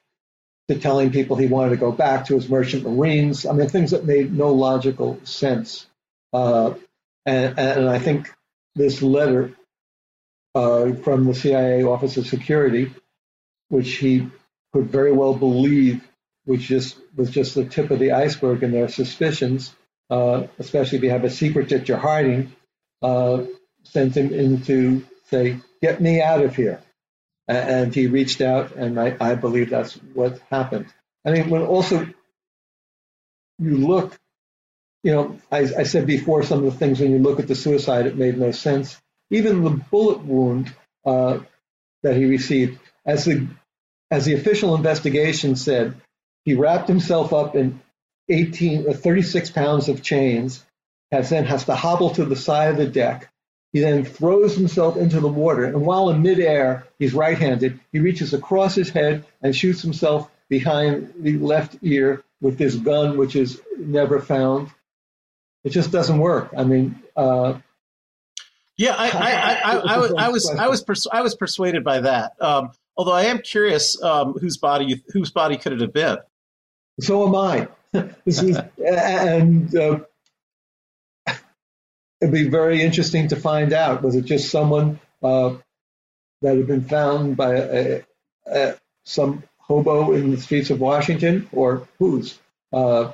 to 0.68 0.78
telling 0.78 1.10
people 1.10 1.36
he 1.36 1.46
wanted 1.46 1.70
to 1.70 1.76
go 1.76 1.92
back 1.92 2.26
to 2.26 2.34
his 2.34 2.48
merchant 2.48 2.84
marines. 2.84 3.46
I 3.46 3.52
mean, 3.52 3.68
things 3.68 3.92
that 3.92 4.04
made 4.04 4.32
no 4.32 4.52
logical 4.52 5.18
sense. 5.24 5.86
Uh, 6.32 6.74
and, 7.24 7.58
and, 7.58 7.88
I 7.88 7.98
think 7.98 8.30
this 8.74 9.00
letter 9.00 9.54
uh, 10.54 10.92
from 10.92 11.24
the 11.24 11.34
CIA 11.34 11.84
Office 11.84 12.18
of 12.18 12.26
Security, 12.26 12.92
which 13.68 13.92
he 13.94 14.28
could 14.72 14.90
very 14.90 15.12
well 15.12 15.34
believe 15.34 16.02
which 16.48 16.62
just 16.62 16.96
was 17.14 17.28
just 17.28 17.54
the 17.54 17.66
tip 17.66 17.90
of 17.90 17.98
the 17.98 18.12
iceberg 18.12 18.62
in 18.62 18.72
their 18.72 18.88
suspicions, 18.88 19.74
uh, 20.08 20.46
especially 20.58 20.96
if 20.96 21.04
you 21.04 21.10
have 21.10 21.24
a 21.24 21.30
secret 21.30 21.68
that 21.68 21.86
you're 21.86 21.98
hiding, 21.98 22.50
uh, 23.02 23.42
sent 23.82 24.16
him 24.16 24.32
into 24.32 25.04
say, 25.24 25.58
"Get 25.82 26.00
me 26.00 26.22
out 26.22 26.42
of 26.42 26.56
here." 26.56 26.80
And 27.48 27.94
he 27.94 28.06
reached 28.06 28.42
out, 28.42 28.76
and 28.76 29.00
I, 29.00 29.16
I 29.18 29.34
believe 29.34 29.70
that's 29.70 29.94
what 29.94 30.38
happened. 30.50 30.86
I 31.24 31.30
mean, 31.30 31.48
when 31.48 31.62
also 31.62 32.06
you 33.58 33.76
look, 33.76 34.18
you 35.02 35.12
know, 35.12 35.38
I, 35.50 35.60
I 35.60 35.82
said 35.84 36.06
before 36.06 36.42
some 36.42 36.58
of 36.58 36.64
the 36.64 36.78
things 36.78 37.00
when 37.00 37.10
you 37.10 37.18
look 37.18 37.40
at 37.40 37.48
the 37.48 37.54
suicide, 37.54 38.06
it 38.06 38.16
made 38.16 38.36
no 38.36 38.50
sense. 38.50 39.00
Even 39.30 39.62
the 39.62 39.70
bullet 39.70 40.22
wound 40.22 40.74
uh, 41.06 41.38
that 42.02 42.16
he 42.16 42.26
received, 42.26 42.78
as 43.06 43.24
the 43.24 43.46
as 44.10 44.24
the 44.24 44.34
official 44.34 44.74
investigation 44.74 45.56
said, 45.56 45.94
he 46.44 46.54
wrapped 46.54 46.88
himself 46.88 47.32
up 47.32 47.54
in 47.54 47.80
18 48.28 48.86
or 48.86 48.90
uh, 48.90 48.94
36 48.94 49.50
pounds 49.50 49.88
of 49.88 50.02
chains, 50.02 50.64
has 51.12 51.30
then 51.30 51.44
has 51.44 51.64
to 51.64 51.74
hobble 51.74 52.10
to 52.10 52.24
the 52.24 52.36
side 52.36 52.70
of 52.70 52.76
the 52.76 52.86
deck. 52.86 53.30
He 53.72 53.80
then 53.80 54.04
throws 54.04 54.56
himself 54.56 54.96
into 54.96 55.20
the 55.20 55.28
water, 55.28 55.64
and 55.64 55.82
while 55.82 56.08
in 56.10 56.22
midair, 56.22 56.86
he's 56.98 57.12
right-handed. 57.12 57.78
He 57.92 57.98
reaches 57.98 58.32
across 58.32 58.74
his 58.74 58.88
head 58.88 59.26
and 59.42 59.54
shoots 59.54 59.82
himself 59.82 60.30
behind 60.48 61.12
the 61.18 61.38
left 61.38 61.76
ear 61.82 62.24
with 62.40 62.56
this 62.56 62.74
gun, 62.76 63.18
which 63.18 63.36
is 63.36 63.60
never 63.76 64.20
found. 64.20 64.70
It 65.64 65.70
just 65.70 65.92
doesn't 65.92 66.18
work. 66.18 66.50
I 66.56 66.64
mean, 66.64 67.02
uh, 67.14 67.58
yeah, 68.78 68.94
I, 68.96 69.10
I, 69.10 69.72
I, 69.72 69.76
I, 69.76 69.98
was, 69.98 70.12
I 70.16 70.28
was, 70.28 70.50
I 70.50 70.68
was, 70.68 70.82
pers- 70.82 71.06
I 71.12 71.20
was 71.20 71.34
persuaded 71.34 71.84
by 71.84 72.00
that. 72.00 72.40
Um, 72.40 72.70
although 72.96 73.12
I 73.12 73.24
am 73.24 73.40
curious 73.40 74.00
um, 74.02 74.34
whose 74.34 74.56
body, 74.56 75.02
whose 75.08 75.30
body 75.30 75.56
could 75.56 75.72
it 75.72 75.80
have 75.80 75.92
been? 75.92 76.18
So 77.00 77.26
am 77.26 77.34
I. 77.34 77.68
this 78.24 78.42
is, 78.42 78.58
and 78.78 79.74
uh, 79.76 80.00
it'd 82.20 82.34
be 82.34 82.48
very 82.48 82.82
interesting 82.82 83.28
to 83.28 83.36
find 83.36 83.72
out. 83.72 84.02
Was 84.02 84.14
it 84.14 84.24
just 84.24 84.50
someone 84.50 85.00
uh, 85.22 85.54
that 86.42 86.56
had 86.56 86.66
been 86.66 86.84
found 86.84 87.36
by 87.36 87.54
a, 87.54 88.02
a, 88.46 88.74
some 89.04 89.42
hobo 89.58 90.12
in 90.12 90.30
the 90.30 90.40
streets 90.40 90.70
of 90.70 90.80
Washington, 90.80 91.48
or 91.52 91.88
whose? 91.98 92.38
Uh, 92.72 93.12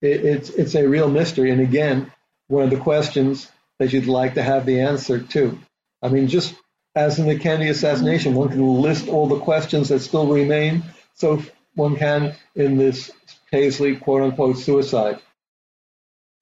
it, 0.00 0.24
it's 0.24 0.50
it's 0.50 0.74
a 0.74 0.86
real 0.86 1.10
mystery, 1.10 1.50
and 1.50 1.60
again, 1.60 2.10
one 2.48 2.64
of 2.64 2.70
the 2.70 2.76
questions 2.76 3.50
that 3.78 3.92
you'd 3.92 4.06
like 4.06 4.34
to 4.34 4.42
have 4.42 4.66
the 4.66 4.80
answer 4.80 5.20
to. 5.20 5.58
I 6.02 6.08
mean, 6.08 6.28
just 6.28 6.54
as 6.94 7.18
in 7.18 7.26
the 7.26 7.38
Kennedy 7.38 7.70
assassination, 7.70 8.34
one 8.34 8.48
can 8.48 8.66
list 8.82 9.08
all 9.08 9.28
the 9.28 9.38
questions 9.40 9.88
that 9.88 10.00
still 10.00 10.26
remain. 10.26 10.82
So 11.14 11.42
one 11.74 11.96
can 11.96 12.34
in 12.54 12.76
this 12.76 13.10
Paisley 13.50 13.96
quote 13.96 14.22
unquote 14.22 14.58
suicide. 14.58 15.20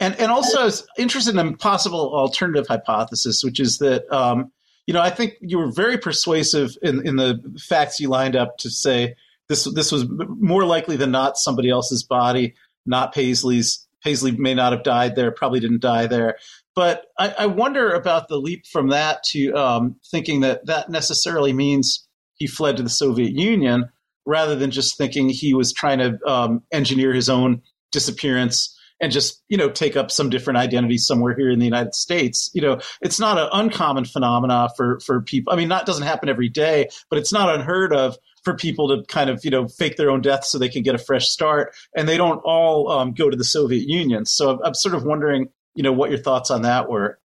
And 0.07 0.15
and 0.21 0.31
also 0.31 0.61
I 0.61 0.65
was 0.65 0.87
interested 0.97 1.37
in 1.37 1.45
a 1.45 1.57
possible 1.57 2.15
alternative 2.15 2.69
hypothesis, 2.69 3.43
which 3.43 3.59
is 3.59 3.79
that 3.79 4.09
um, 4.15 4.53
you 4.87 4.95
know 4.95 5.01
I 5.01 5.11
think 5.11 5.35
you 5.41 5.59
were 5.59 5.73
very 5.73 5.99
persuasive 5.99 6.79
in, 6.81 7.05
in 7.05 7.17
the 7.17 7.43
facts 7.59 7.99
you 7.99 8.09
lined 8.09 8.37
up 8.37 8.57
to 8.59 8.71
say 8.71 9.17
this 9.49 9.65
this 9.65 9.91
was 9.91 10.07
more 10.29 10.65
likely 10.65 10.97
than 10.97 11.11
not 11.11 11.39
somebody 11.39 11.71
else's 11.71 12.05
body, 12.05 12.55
not 12.87 13.13
Paisley's. 13.13 13.83
Paisley 14.05 14.31
may 14.31 14.55
not 14.55 14.73
have 14.73 14.85
died 14.85 15.17
there, 15.17 15.33
probably 15.33 15.59
didn't 15.59 15.81
die 15.81 16.07
there. 16.07 16.37
But 16.77 17.07
I, 17.19 17.35
I 17.41 17.47
wonder 17.47 17.91
about 17.91 18.29
the 18.29 18.37
leap 18.37 18.65
from 18.65 18.91
that 18.91 19.25
to 19.31 19.53
um, 19.55 19.97
thinking 20.09 20.43
that 20.43 20.67
that 20.67 20.89
necessarily 20.89 21.53
means 21.53 22.07
he 22.37 22.47
fled 22.47 22.77
to 22.77 22.85
the 22.85 22.89
Soviet 22.89 23.33
Union 23.33 23.89
rather 24.25 24.55
than 24.55 24.71
just 24.71 24.97
thinking 24.97 25.29
he 25.29 25.55
was 25.55 25.73
trying 25.73 25.99
to 25.99 26.19
um, 26.25 26.63
engineer 26.71 27.13
his 27.13 27.29
own 27.29 27.63
disappearance 27.91 28.76
and 29.01 29.12
just 29.12 29.42
you 29.49 29.57
know 29.57 29.70
take 29.70 29.97
up 29.97 30.11
some 30.11 30.30
different 30.30 30.59
identity 30.59 30.99
somewhere 30.99 31.34
here 31.34 31.51
in 31.51 31.59
the 31.59 31.64
United 31.64 31.94
States. 31.94 32.51
You 32.55 32.62
know, 32.62 32.80
it's 33.01 33.20
not 33.20 33.38
an 33.38 33.49
uncommon 33.53 34.05
phenomena 34.05 34.68
for 34.76 35.01
for 35.01 35.20
people. 35.20 35.53
I 35.53 35.57
mean, 35.57 35.68
that 35.68 35.86
doesn't 35.86 36.05
happen 36.07 36.28
every 36.28 36.49
day, 36.49 36.88
but 37.11 37.18
it's 37.18 37.32
not 37.32 37.55
unheard 37.55 37.92
of 37.92 38.16
for 38.44 38.55
people 38.55 38.88
to 38.88 39.05
kind 39.07 39.30
of 39.30 39.44
you 39.44 39.51
know 39.51 39.68
fake 39.68 39.97
their 39.97 40.11
own 40.11 40.20
death 40.20 40.44
so 40.44 40.59
they 40.59 40.68
can 40.68 40.82
get 40.82 40.94
a 40.94 40.99
fresh 40.99 41.28
start, 41.28 41.74
and 41.94 42.09
they 42.09 42.16
don't 42.16 42.40
all 42.44 42.90
um, 42.90 43.12
go 43.12 43.28
to 43.28 43.36
the 43.36 43.44
Soviet 43.44 43.88
Union. 43.88 44.24
So 44.24 44.61
I'm 44.64 44.74
sort 44.74 44.94
of 44.94 45.05
wondering, 45.05 45.49
you 45.74 45.82
know, 45.82 45.92
what 45.92 46.11
your 46.11 46.18
thoughts 46.18 46.51
on 46.51 46.62
that 46.62 46.88
were. 46.88 47.18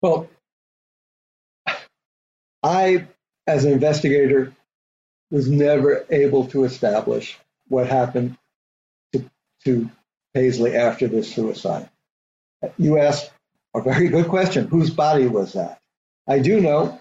Well, 0.00 0.28
I, 2.62 3.06
as 3.46 3.64
an 3.64 3.72
investigator, 3.72 4.52
was 5.30 5.48
never 5.48 6.04
able 6.10 6.46
to 6.48 6.64
establish 6.64 7.38
what 7.68 7.86
happened 7.86 8.36
to, 9.12 9.24
to 9.64 9.90
Paisley 10.34 10.76
after 10.76 11.08
this 11.08 11.32
suicide. 11.32 11.88
You 12.78 12.98
asked 12.98 13.30
a 13.74 13.82
very 13.82 14.08
good 14.08 14.28
question. 14.28 14.68
Whose 14.68 14.90
body 14.90 15.26
was 15.26 15.54
that? 15.54 15.80
I 16.28 16.38
do 16.38 16.60
know, 16.60 17.00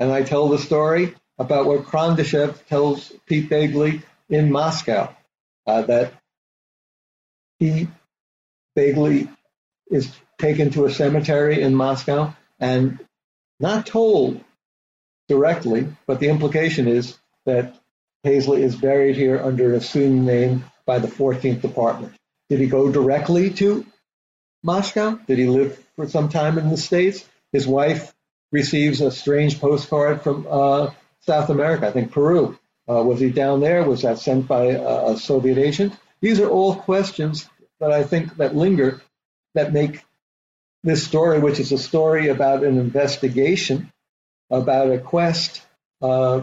and 0.00 0.10
I 0.10 0.22
tell 0.22 0.48
the 0.48 0.58
story 0.58 1.14
about 1.38 1.66
what 1.66 1.84
Kondrashev 1.84 2.64
tells 2.66 3.12
Pete 3.26 3.48
Bagley 3.48 4.02
in 4.28 4.50
Moscow, 4.50 5.14
uh, 5.66 5.82
that 5.82 6.14
he, 7.58 7.88
Bagley, 8.74 9.28
is 9.90 10.10
taken 10.38 10.70
to 10.70 10.86
a 10.86 10.90
cemetery 10.90 11.60
in 11.60 11.74
Moscow 11.74 12.34
and 12.58 13.04
not 13.60 13.86
told 13.86 14.42
directly, 15.28 15.86
but 16.06 16.20
the 16.20 16.28
implication 16.28 16.88
is 16.88 17.18
that 17.46 17.74
Paisley 18.22 18.62
is 18.62 18.74
buried 18.74 19.16
here 19.16 19.38
under 19.38 19.70
an 19.70 19.76
assumed 19.76 20.24
name 20.24 20.64
by 20.86 20.98
the 20.98 21.08
14th 21.08 21.60
Department. 21.60 22.14
Did 22.54 22.60
he 22.60 22.66
go 22.68 22.88
directly 22.88 23.50
to 23.54 23.84
Moscow? 24.62 25.18
Did 25.26 25.38
he 25.38 25.48
live 25.48 25.76
for 25.96 26.08
some 26.08 26.28
time 26.28 26.56
in 26.56 26.68
the 26.68 26.76
States? 26.76 27.28
His 27.50 27.66
wife 27.66 28.14
receives 28.52 29.00
a 29.00 29.10
strange 29.10 29.60
postcard 29.60 30.22
from 30.22 30.46
uh, 30.48 30.92
South 31.18 31.50
America, 31.50 31.88
I 31.88 31.90
think 31.90 32.12
Peru. 32.12 32.56
Uh, 32.88 33.02
was 33.02 33.18
he 33.18 33.30
down 33.30 33.58
there? 33.58 33.82
Was 33.82 34.02
that 34.02 34.20
sent 34.20 34.46
by 34.46 34.66
a, 34.66 35.14
a 35.14 35.16
Soviet 35.16 35.58
agent? 35.58 35.94
These 36.20 36.38
are 36.38 36.48
all 36.48 36.76
questions 36.76 37.50
that 37.80 37.90
I 37.90 38.04
think 38.04 38.36
that 38.36 38.54
linger 38.54 39.02
that 39.54 39.72
make 39.72 40.04
this 40.84 41.04
story, 41.04 41.40
which 41.40 41.58
is 41.58 41.72
a 41.72 41.76
story 41.76 42.28
about 42.28 42.62
an 42.62 42.78
investigation, 42.78 43.90
about 44.48 44.92
a 44.92 44.98
quest, 44.98 45.60
uh, 46.00 46.42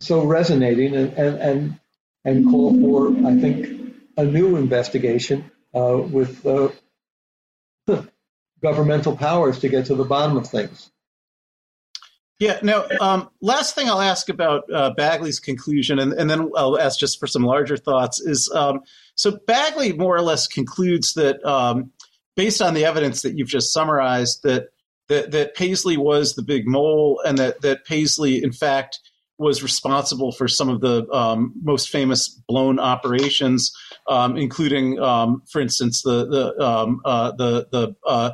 so 0.00 0.26
resonating 0.26 0.94
and, 0.94 1.14
and, 1.14 1.38
and, 1.38 1.80
and 2.26 2.50
call 2.50 2.78
for, 2.78 3.26
I 3.26 3.40
think, 3.40 3.79
a 4.20 4.24
new 4.24 4.56
investigation 4.56 5.50
uh, 5.74 5.96
with 5.96 6.44
uh, 6.46 6.68
governmental 8.62 9.16
powers 9.16 9.58
to 9.60 9.68
get 9.68 9.86
to 9.86 9.94
the 9.94 10.04
bottom 10.04 10.36
of 10.36 10.46
things. 10.46 10.90
Yeah. 12.38 12.58
Now, 12.62 12.86
um, 13.00 13.28
last 13.42 13.74
thing 13.74 13.88
I'll 13.88 14.00
ask 14.00 14.28
about 14.30 14.64
uh, 14.72 14.90
Bagley's 14.94 15.40
conclusion, 15.40 15.98
and, 15.98 16.12
and, 16.14 16.30
then 16.30 16.50
I'll 16.56 16.78
ask 16.78 16.98
just 16.98 17.20
for 17.20 17.26
some 17.26 17.42
larger 17.42 17.76
thoughts, 17.76 18.18
is 18.20 18.50
um, 18.54 18.80
so 19.14 19.38
Bagley 19.46 19.92
more 19.92 20.16
or 20.16 20.22
less 20.22 20.46
concludes 20.46 21.12
that, 21.14 21.44
um, 21.44 21.92
based 22.36 22.62
on 22.62 22.72
the 22.72 22.86
evidence 22.86 23.20
that 23.22 23.36
you've 23.36 23.48
just 23.48 23.72
summarized, 23.72 24.42
that 24.44 24.68
that, 25.08 25.32
that 25.32 25.54
Paisley 25.54 25.96
was 25.96 26.34
the 26.34 26.42
big 26.42 26.66
mole, 26.66 27.20
and 27.26 27.36
that 27.36 27.60
that 27.60 27.84
Paisley, 27.84 28.42
in 28.42 28.52
fact, 28.52 29.00
was 29.40 29.62
responsible 29.62 30.32
for 30.32 30.46
some 30.46 30.68
of 30.68 30.80
the 30.80 31.10
um, 31.10 31.52
most 31.62 31.88
famous 31.88 32.28
blown 32.46 32.78
operations, 32.78 33.72
um, 34.08 34.36
including, 34.36 34.98
um, 35.00 35.42
for 35.50 35.60
instance, 35.60 36.02
the 36.02 36.26
the 36.26 36.64
um, 36.64 37.00
uh, 37.04 37.32
the 37.32 37.66
the 37.70 37.96
uh, 38.06 38.32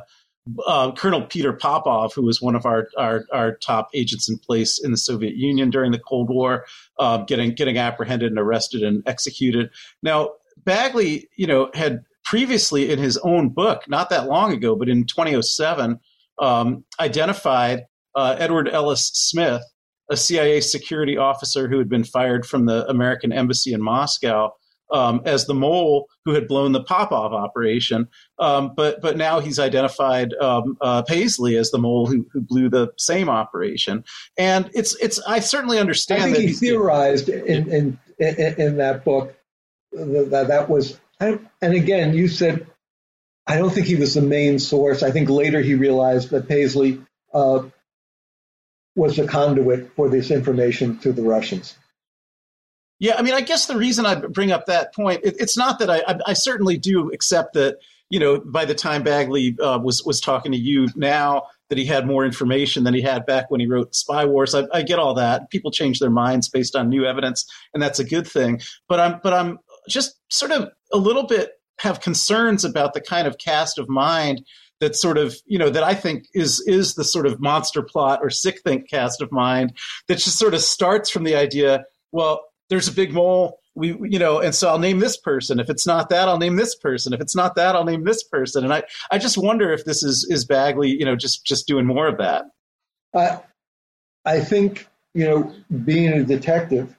uh, 0.65 0.91
Colonel 0.93 1.23
Peter 1.23 1.53
Popov, 1.53 2.13
who 2.13 2.23
was 2.23 2.41
one 2.41 2.55
of 2.55 2.65
our, 2.65 2.87
our, 2.97 3.25
our 3.33 3.57
top 3.57 3.89
agents 3.93 4.29
in 4.29 4.37
place 4.37 4.81
in 4.81 4.91
the 4.91 4.97
Soviet 4.97 5.35
Union 5.35 5.69
during 5.69 5.91
the 5.91 5.99
Cold 5.99 6.29
War, 6.29 6.65
um, 6.99 7.25
getting 7.25 7.53
getting 7.53 7.77
apprehended 7.77 8.31
and 8.31 8.39
arrested 8.39 8.81
and 8.81 9.03
executed. 9.05 9.69
Now 10.01 10.31
Bagley, 10.63 11.29
you 11.35 11.47
know, 11.47 11.69
had 11.73 12.03
previously 12.23 12.91
in 12.91 12.99
his 12.99 13.17
own 13.17 13.49
book, 13.49 13.83
not 13.87 14.09
that 14.09 14.27
long 14.27 14.53
ago, 14.53 14.75
but 14.75 14.89
in 14.89 15.05
2007, 15.05 15.99
um, 16.39 16.83
identified 16.99 17.85
uh, 18.15 18.35
Edward 18.39 18.67
Ellis 18.69 19.11
Smith 19.13 19.63
a 20.09 20.17
CIA 20.17 20.61
security 20.61 21.17
officer 21.17 21.67
who 21.67 21.77
had 21.77 21.89
been 21.89 22.03
fired 22.03 22.45
from 22.45 22.65
the 22.65 22.87
American 22.87 23.33
embassy 23.33 23.73
in 23.73 23.81
Moscow 23.81 24.51
um, 24.91 25.21
as 25.25 25.45
the 25.45 25.53
mole 25.53 26.07
who 26.25 26.33
had 26.33 26.47
blown 26.47 26.71
the 26.71 26.83
Popov 26.83 27.33
operation. 27.33 28.07
Um, 28.39 28.73
but 28.75 29.01
but 29.01 29.17
now 29.17 29.39
he's 29.39 29.59
identified 29.59 30.33
um, 30.33 30.77
uh, 30.81 31.01
Paisley 31.03 31.57
as 31.57 31.71
the 31.71 31.79
mole 31.79 32.07
who, 32.07 32.27
who 32.31 32.41
blew 32.41 32.69
the 32.69 32.89
same 32.97 33.29
operation. 33.29 34.03
And 34.37 34.69
it's 34.73 34.95
it's 35.01 35.19
I 35.27 35.39
certainly 35.39 35.79
understand. 35.79 36.23
I 36.23 36.33
think 36.33 36.49
he 36.49 36.53
theorized 36.53 37.29
in, 37.29 37.71
in, 37.71 37.99
in 38.19 38.55
in 38.57 38.77
that 38.77 39.03
book 39.03 39.35
that 39.91 40.45
that 40.47 40.69
was. 40.69 40.99
And 41.19 41.49
again, 41.61 42.13
you 42.13 42.27
said 42.27 42.67
I 43.47 43.57
don't 43.57 43.69
think 43.69 43.87
he 43.87 43.95
was 43.95 44.13
the 44.13 44.21
main 44.21 44.59
source. 44.59 45.03
I 45.03 45.11
think 45.11 45.29
later 45.29 45.61
he 45.61 45.75
realized 45.75 46.31
that 46.31 46.49
Paisley 46.49 47.01
uh, 47.33 47.63
was 48.95 49.15
the 49.15 49.25
conduit 49.25 49.93
for 49.95 50.09
this 50.09 50.31
information 50.31 50.97
to 50.99 51.13
the 51.13 51.21
Russians. 51.21 51.77
Yeah, 52.99 53.15
I 53.17 53.21
mean, 53.21 53.33
I 53.33 53.41
guess 53.41 53.67
the 53.67 53.77
reason 53.77 54.05
I 54.05 54.15
bring 54.15 54.51
up 54.51 54.65
that 54.65 54.93
point, 54.93 55.21
it, 55.23 55.35
it's 55.39 55.57
not 55.57 55.79
that 55.79 55.89
I, 55.89 56.01
I, 56.07 56.19
I, 56.27 56.33
certainly 56.33 56.77
do 56.77 57.11
accept 57.11 57.53
that, 57.53 57.77
you 58.09 58.19
know, 58.19 58.39
by 58.39 58.65
the 58.65 58.73
time 58.73 59.03
Bagley 59.03 59.55
uh, 59.61 59.77
was 59.77 60.03
was 60.03 60.19
talking 60.19 60.51
to 60.51 60.57
you 60.57 60.87
now, 60.95 61.43
that 61.69 61.77
he 61.77 61.85
had 61.85 62.07
more 62.07 62.25
information 62.25 62.83
than 62.83 62.93
he 62.93 63.01
had 63.01 63.25
back 63.25 63.51
when 63.51 63.59
he 63.59 63.67
wrote 63.67 63.93
Spy 63.93 64.25
Wars. 64.25 64.55
I, 64.55 64.63
I 64.73 64.81
get 64.81 64.99
all 64.99 65.13
that. 65.15 65.49
People 65.49 65.71
change 65.71 65.99
their 65.99 66.09
minds 66.09 66.49
based 66.49 66.75
on 66.75 66.89
new 66.89 67.05
evidence, 67.05 67.45
and 67.73 67.83
that's 67.83 67.99
a 67.99 68.03
good 68.03 68.27
thing. 68.27 68.61
But 68.87 68.99
I'm 68.99 69.19
but 69.21 69.33
I'm 69.33 69.59
just 69.87 70.15
sort 70.29 70.51
of 70.51 70.69
a 70.91 70.97
little 70.97 71.25
bit 71.25 71.51
have 71.79 72.01
concerns 72.01 72.65
about 72.65 72.93
the 72.93 73.01
kind 73.01 73.27
of 73.27 73.37
cast 73.37 73.77
of 73.77 73.87
mind 73.87 74.43
that 74.79 74.95
sort 74.95 75.17
of 75.17 75.35
you 75.45 75.57
know 75.59 75.69
that 75.69 75.83
I 75.83 75.93
think 75.93 76.25
is 76.33 76.61
is 76.67 76.95
the 76.95 77.03
sort 77.03 77.25
of 77.25 77.39
monster 77.39 77.81
plot 77.81 78.19
or 78.21 78.29
sick 78.29 78.61
think 78.61 78.89
cast 78.89 79.21
of 79.21 79.31
mind 79.31 79.73
that 80.07 80.15
just 80.15 80.39
sort 80.39 80.53
of 80.53 80.61
starts 80.61 81.09
from 81.09 81.23
the 81.23 81.35
idea 81.35 81.85
well 82.11 82.41
there's 82.69 82.87
a 82.87 82.93
big 82.93 83.13
mole 83.13 83.59
we 83.75 83.89
you 84.09 84.19
know 84.19 84.39
and 84.39 84.53
so 84.53 84.69
i'll 84.69 84.79
name 84.79 84.99
this 84.99 85.17
person. 85.17 85.59
If 85.59 85.69
it's 85.69 85.85
not 85.85 86.09
that 86.09 86.27
i'll 86.27 86.39
name 86.39 86.55
this 86.55 86.75
person. 86.75 87.13
If 87.13 87.21
it's 87.21 87.35
not 87.35 87.55
that 87.55 87.75
i'll 87.75 87.85
name 87.85 88.03
this 88.03 88.23
person. 88.23 88.63
And 88.63 88.73
i 88.73 88.83
i 89.11 89.17
just 89.17 89.37
wonder 89.37 89.71
if 89.71 89.85
this 89.85 90.03
is 90.03 90.27
is 90.29 90.45
bagley 90.45 90.89
you 90.89 91.05
know 91.05 91.15
just 91.15 91.45
just 91.45 91.67
doing 91.67 91.85
more 91.85 92.07
of 92.07 92.17
that. 92.17 92.45
I 93.15 93.39
i 94.25 94.39
think 94.39 94.87
you 95.13 95.25
know 95.25 95.53
being 95.85 96.11
a 96.13 96.23
detective 96.23 96.95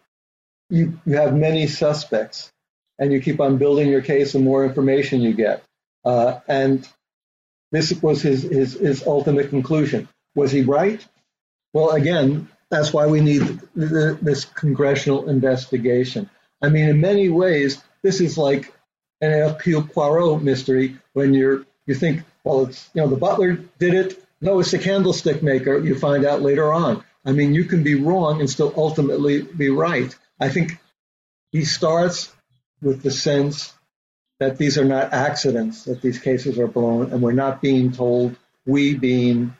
you 0.71 0.99
you 1.05 1.17
have 1.17 1.35
many 1.35 1.67
suspects 1.67 2.53
and 2.99 3.13
you 3.13 3.21
keep 3.21 3.41
on 3.41 3.59
building 3.59 3.89
your 3.89 4.03
case 4.03 4.33
the 4.33 4.39
more 4.39 4.65
information 4.65 5.21
you 5.21 5.33
get. 5.33 5.63
Uh, 6.05 6.41
and 6.49 6.89
this 7.71 7.93
was 8.03 8.23
his, 8.23 8.43
his 8.43 8.75
his 8.75 9.07
ultimate 9.07 9.51
conclusion. 9.51 10.09
Was 10.35 10.53
he 10.53 10.63
right? 10.63 11.05
Well 11.73 11.91
again 11.91 12.49
that's 12.71 12.93
why 12.93 13.07
we 13.07 13.21
need 13.21 13.61
this 13.75 14.45
congressional 14.45 15.29
investigation. 15.29 16.29
I 16.61 16.69
mean, 16.69 16.89
in 16.89 17.01
many 17.01 17.29
ways, 17.29 17.83
this 18.03 18.21
is 18.21 18.37
like 18.37 18.73
an 19.21 19.31
Hercule 19.31 19.83
Poirot 19.83 20.43
mystery 20.43 20.99
when 21.13 21.35
you're 21.35 21.65
you 21.87 21.95
think, 21.95 22.23
well, 22.45 22.67
it's 22.67 22.91
you 22.95 23.01
know 23.01 23.09
the 23.09 23.17
butler 23.17 23.55
did 23.79 23.95
it. 23.95 24.23
No, 24.41 24.61
it's 24.61 24.71
the 24.71 24.79
candlestick 24.79 25.43
maker. 25.43 25.79
You 25.79 25.99
find 25.99 26.25
out 26.25 26.43
later 26.43 26.73
on. 26.73 27.03
I 27.25 27.33
mean, 27.33 27.55
you 27.55 27.65
can 27.65 27.83
be 27.83 27.95
wrong 27.95 28.41
and 28.41 28.49
still 28.49 28.73
ultimately 28.77 29.43
be 29.43 29.71
right. 29.71 30.15
I 30.39 30.49
think 30.49 30.79
he 31.51 31.65
starts 31.65 32.33
with 32.81 33.03
the 33.03 33.11
sense 33.11 33.73
that 34.39 34.57
these 34.57 34.79
are 34.79 34.85
not 34.85 35.13
accidents, 35.13 35.85
that 35.85 36.01
these 36.01 36.21
cases 36.21 36.59
are 36.59 36.69
blown, 36.69 37.13
and 37.13 37.21
we're 37.21 37.33
not 37.33 37.61
being 37.61 37.91
told, 37.91 38.37
we 38.67 38.95
being 38.95 39.57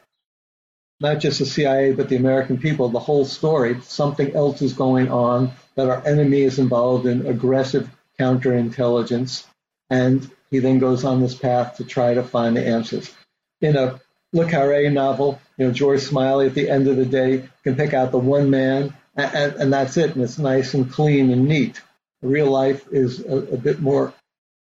not 1.01 1.21
just 1.21 1.39
the 1.39 1.47
CIA, 1.47 1.93
but 1.93 2.09
the 2.09 2.17
American 2.17 2.59
people, 2.59 2.89
the 2.89 2.99
whole 2.99 3.25
story. 3.25 3.81
Something 3.83 4.35
else 4.35 4.63
is 4.63 4.73
going 4.73 5.11
on, 5.11 5.53
that 5.75 5.89
our 5.89 6.05
enemy 6.07 6.43
is 6.43 6.59
involved 6.59 7.07
in 7.07 7.27
aggressive 7.27 7.89
counterintelligence. 8.19 9.47
And 9.91 10.29
he 10.51 10.59
then 10.59 10.79
goes 10.79 11.05
on 11.05 11.21
this 11.21 11.35
path 11.35 11.77
to 11.77 11.85
try 11.85 12.15
to 12.15 12.23
find 12.23 12.57
the 12.57 12.67
answers. 12.67 13.13
In 13.61 13.77
a 13.77 14.01
Le 14.33 14.49
Carre 14.49 14.91
novel, 14.91 15.41
you 15.57 15.67
know, 15.67 15.73
George 15.73 16.01
Smiley 16.01 16.47
at 16.47 16.55
the 16.55 16.69
end 16.69 16.89
of 16.89 16.97
the 16.97 17.07
day 17.07 17.49
can 17.65 17.77
pick 17.77 17.95
out 17.95 18.11
the 18.11 18.19
one 18.19 18.51
man, 18.51 18.95
and, 19.17 19.55
and 19.55 19.73
that's 19.73 19.97
it, 19.97 20.15
and 20.15 20.23
it's 20.23 20.39
nice 20.39 20.75
and 20.75 20.91
clean 20.91 21.31
and 21.31 21.47
neat. 21.47 21.81
Real 22.23 22.51
life 22.51 22.87
is 22.91 23.25
a, 23.25 23.37
a 23.37 23.57
bit 23.57 23.81
more 23.81 24.13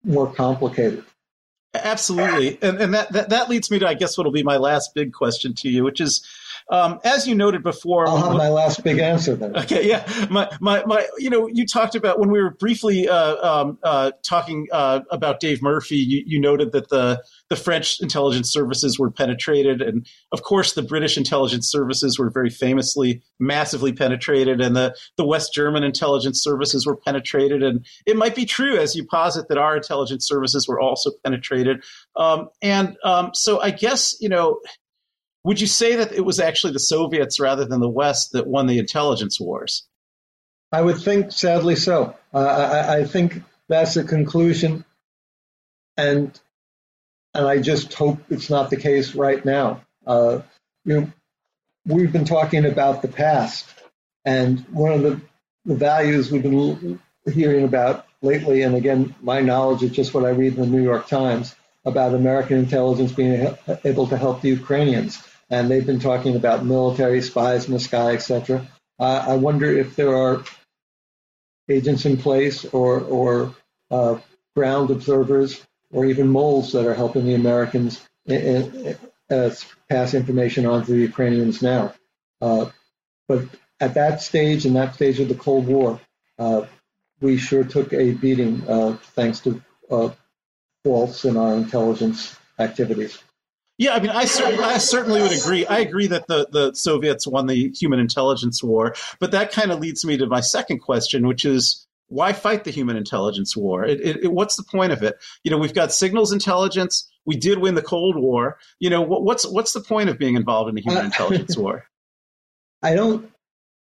more 0.05 0.31
complicated. 0.31 1.05
Absolutely, 1.75 2.59
and 2.63 2.81
and 2.81 2.95
that, 2.95 3.13
that 3.13 3.31
that 3.31 3.49
leads 3.51 3.71
me 3.71 3.79
to 3.81 3.89
I 3.89 3.95
guess 3.95 4.17
what 4.17 4.25
will 4.25 4.33
be 4.33 4.43
my 4.43 4.57
last 4.57 4.95
big 4.95 5.13
question 5.13 5.55
to 5.55 5.69
you, 5.69 5.85
which 5.85 6.01
is 6.01 6.25
um, 6.71 6.99
as 7.05 7.29
you 7.29 7.35
noted 7.35 7.63
before, 7.63 8.09
I'll 8.09 8.17
have 8.17 8.33
my 8.33 8.49
last 8.49 8.83
big 8.83 8.99
answer 8.99 9.37
then. 9.37 9.55
Okay, 9.57 9.87
yeah, 9.87 10.09
my, 10.31 10.51
my, 10.61 10.85
my, 10.87 11.07
you 11.19 11.29
know, 11.29 11.47
you 11.47 11.67
talked 11.67 11.95
about 11.95 12.19
when 12.19 12.31
we 12.31 12.41
were 12.43 12.51
briefly 12.51 13.07
uh, 13.07 13.37
um, 13.47 13.79
uh, 13.83 14.13
talking 14.23 14.69
uh, 14.73 15.01
about 15.11 15.41
Dave 15.41 15.63
Murphy. 15.63 15.97
You, 15.97 16.23
you, 16.27 16.41
noted 16.41 16.73
that 16.73 16.89
the 16.89 17.23
the 17.51 17.57
French 17.57 18.01
intelligence 18.01 18.51
services 18.51 18.99
were 18.99 19.11
penetrated, 19.11 19.83
and 19.83 20.07
of 20.33 20.43
course, 20.43 20.73
the 20.73 20.83
British 20.83 21.17
intelligence 21.17 21.71
services 21.71 22.19
were 22.19 22.31
very 22.31 22.51
famously 22.51 23.23
massively 23.39 23.93
penetrated, 23.93 24.61
and 24.61 24.75
the 24.75 24.97
the 25.17 25.27
West 25.27 25.53
German 25.53 25.85
intelligence 25.85 26.43
services 26.43 26.87
were 26.87 26.97
penetrated. 26.97 27.63
And 27.63 27.85
it 28.07 28.17
might 28.17 28.35
be 28.35 28.47
true, 28.47 28.79
as 28.79 28.97
you 28.97 29.05
posit, 29.05 29.49
that 29.49 29.59
our 29.59 29.77
intelligence 29.77 30.27
services 30.27 30.67
were 30.67 30.81
also 30.81 31.11
penetrated. 31.23 31.85
Um, 32.17 32.49
and 32.63 32.97
um, 33.05 33.31
so, 33.35 33.61
I 33.61 33.71
guess 33.71 34.17
you 34.21 34.29
know 34.29 34.61
would 35.45 35.61
you 35.61 35.67
say 35.67 35.97
that 35.97 36.13
it 36.13 36.25
was 36.25 36.41
actually 36.41 36.73
the 36.73 36.81
Soviets 36.81 37.39
rather 37.39 37.67
than 37.67 37.81
the 37.81 37.89
West 37.89 38.33
that 38.33 38.47
won 38.47 38.67
the 38.67 38.79
intelligence 38.79 39.39
wars? 39.39 39.87
I 40.73 40.81
would 40.81 40.97
think, 40.97 41.31
sadly, 41.31 41.77
so. 41.77 42.17
Uh, 42.33 42.39
I, 42.39 42.97
I, 42.97 43.05
think 43.05 43.43
that's 43.69 43.97
a 43.97 44.03
conclusion, 44.03 44.85
and 45.97 46.39
and 47.35 47.47
I 47.47 47.59
just 47.59 47.93
hope 47.95 48.19
it's 48.31 48.51
not 48.51 48.71
the 48.71 48.77
case 48.77 49.15
right 49.15 49.45
now. 49.45 49.83
Uh, 50.07 50.43
you 50.85 51.01
know, 51.01 51.13
we've 51.87 52.13
been 52.13 52.25
talking 52.25 52.65
about 52.65 53.03
the 53.03 53.09
past, 53.09 53.67
and 54.25 54.61
one 54.71 54.93
of 54.93 55.03
the, 55.03 55.21
the 55.65 55.75
values 55.75 56.31
we've 56.31 56.43
been 56.43 57.01
hearing 57.33 57.65
about 57.65 58.07
lately, 58.23 58.63
and 58.63 58.75
again, 58.75 59.15
my 59.21 59.41
knowledge 59.41 59.83
is 59.83 59.91
just 59.91 60.15
what 60.15 60.25
I 60.25 60.31
read 60.31 60.55
in 60.55 60.61
the 60.61 60.67
New 60.67 60.83
York 60.83 61.09
Times 61.09 61.55
about 61.85 62.15
American 62.15 62.59
intelligence 62.59 63.13
being 63.13 63.55
able 63.85 64.07
to 64.07 64.17
help 64.17 64.41
the 64.41 64.49
Ukrainians 64.49 65.23
and 65.51 65.71
they've 65.71 65.87
been 65.87 66.01
talking 66.01 66.37
about 66.37 66.65
military 66.65 67.21
spies 67.21 67.67
in 67.67 67.73
the 67.73 67.81
sky, 67.81 68.13
etc. 68.15 68.67
Uh, 68.99 69.25
I 69.29 69.37
wonder 69.37 69.67
if 69.67 69.97
there 69.97 70.15
are 70.15 70.43
agents 71.69 72.05
in 72.05 72.17
place 72.17 72.65
or 72.65 73.01
or 73.01 73.55
uh, 73.91 74.19
ground 74.57 74.91
observers 74.91 75.63
or 75.95 76.05
even 76.05 76.29
moles 76.29 76.73
that 76.73 76.87
are 76.87 76.95
helping 76.95 77.25
the 77.25 77.35
Americans 77.35 78.07
uh, 78.29 79.51
pass 79.89 80.13
information 80.13 80.67
on 80.67 80.85
to 80.85 80.93
the 80.93 80.99
Ukrainians 80.99 81.63
now. 81.63 81.95
Uh, 82.43 82.67
but 83.29 83.45
at 83.81 83.95
that 83.95 84.21
stage, 84.21 84.67
in 84.67 84.75
that 84.75 84.95
stage 84.95 85.21
of 85.21 85.29
the 85.29 85.35
Cold 85.35 85.67
War, 85.67 86.01
uh, 86.39 86.63
we 87.21 87.39
sure 87.39 87.65
took 87.65 87.93
a 87.93 88.13
beating 88.13 88.69
uh, 88.69 88.97
thanks 89.15 89.41
to 89.41 89.63
faults 90.85 91.25
in 91.25 91.37
our 91.37 91.55
intelligence 91.55 92.37
activities. 92.59 93.23
Yeah, 93.79 93.95
I 93.95 94.01
mean, 94.01 94.11
I, 94.11 94.25
cer- 94.25 94.63
I 94.63 94.79
certainly 94.79 95.23
would 95.23 95.33
agree. 95.33 95.67
I 95.67 95.79
agree 95.79 96.09
that 96.09 96.27
the, 96.29 96.47
the 96.51 96.75
Soviets 96.75 97.27
won 97.27 97.47
the 97.47 97.71
human 97.71 97.99
intelligence 97.99 98.63
war, 98.63 98.95
but 99.19 99.33
that 99.33 99.53
kind 99.53 99.73
of 99.73 99.81
leads 99.81 100.05
me 100.05 100.17
to 100.19 100.27
my 100.27 100.41
second 100.41 100.79
question, 100.79 101.27
which 101.27 101.45
is 101.45 101.87
why 102.15 102.33
fight 102.33 102.63
the 102.63 102.71
human 102.71 102.97
intelligence 102.97 103.57
war? 103.57 103.85
It, 103.85 104.01
it, 104.01 104.25
it, 104.25 104.33
what's 104.33 104.55
the 104.55 104.63
point 104.63 104.93
of 104.93 105.03
it? 105.03 105.17
You 105.43 105.51
know, 105.51 105.59
we've 105.59 105.75
got 105.75 105.93
signals 105.93 106.33
intelligence. 106.33 107.11
We 107.27 107.37
did 107.37 107.59
win 107.59 107.75
the 107.75 107.83
Cold 107.83 108.17
War. 108.17 108.57
You 108.79 108.89
know, 108.89 109.03
what, 109.03 109.25
what's 109.25 109.45
what's 109.45 109.73
the 109.73 109.81
point 109.81 110.09
of 110.09 110.19
being 110.19 110.37
involved 110.37 110.69
in 110.69 110.77
the 110.77 110.81
human 110.81 111.03
uh, 111.03 111.05
intelligence 111.07 111.57
war? 111.57 111.87
I 112.83 112.95
don't. 112.95 113.31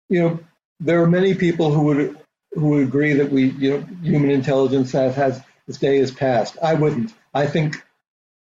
You 0.08 0.20
know, 0.20 0.40
there 0.80 1.02
are 1.02 1.06
many 1.06 1.34
people 1.34 1.72
who 1.72 1.82
would 1.82 2.18
who 2.52 2.68
would 2.68 2.84
agree 2.84 3.12
that 3.14 3.30
we, 3.30 3.50
you 3.50 3.70
know, 3.70 3.86
human 4.02 4.30
intelligence 4.30 4.92
has, 4.92 5.14
has 5.16 5.42
its 5.68 5.78
day 5.78 5.98
is 5.98 6.10
past. 6.10 6.56
I 6.62 6.74
wouldn't. 6.74 7.12
I 7.34 7.46
think 7.46 7.84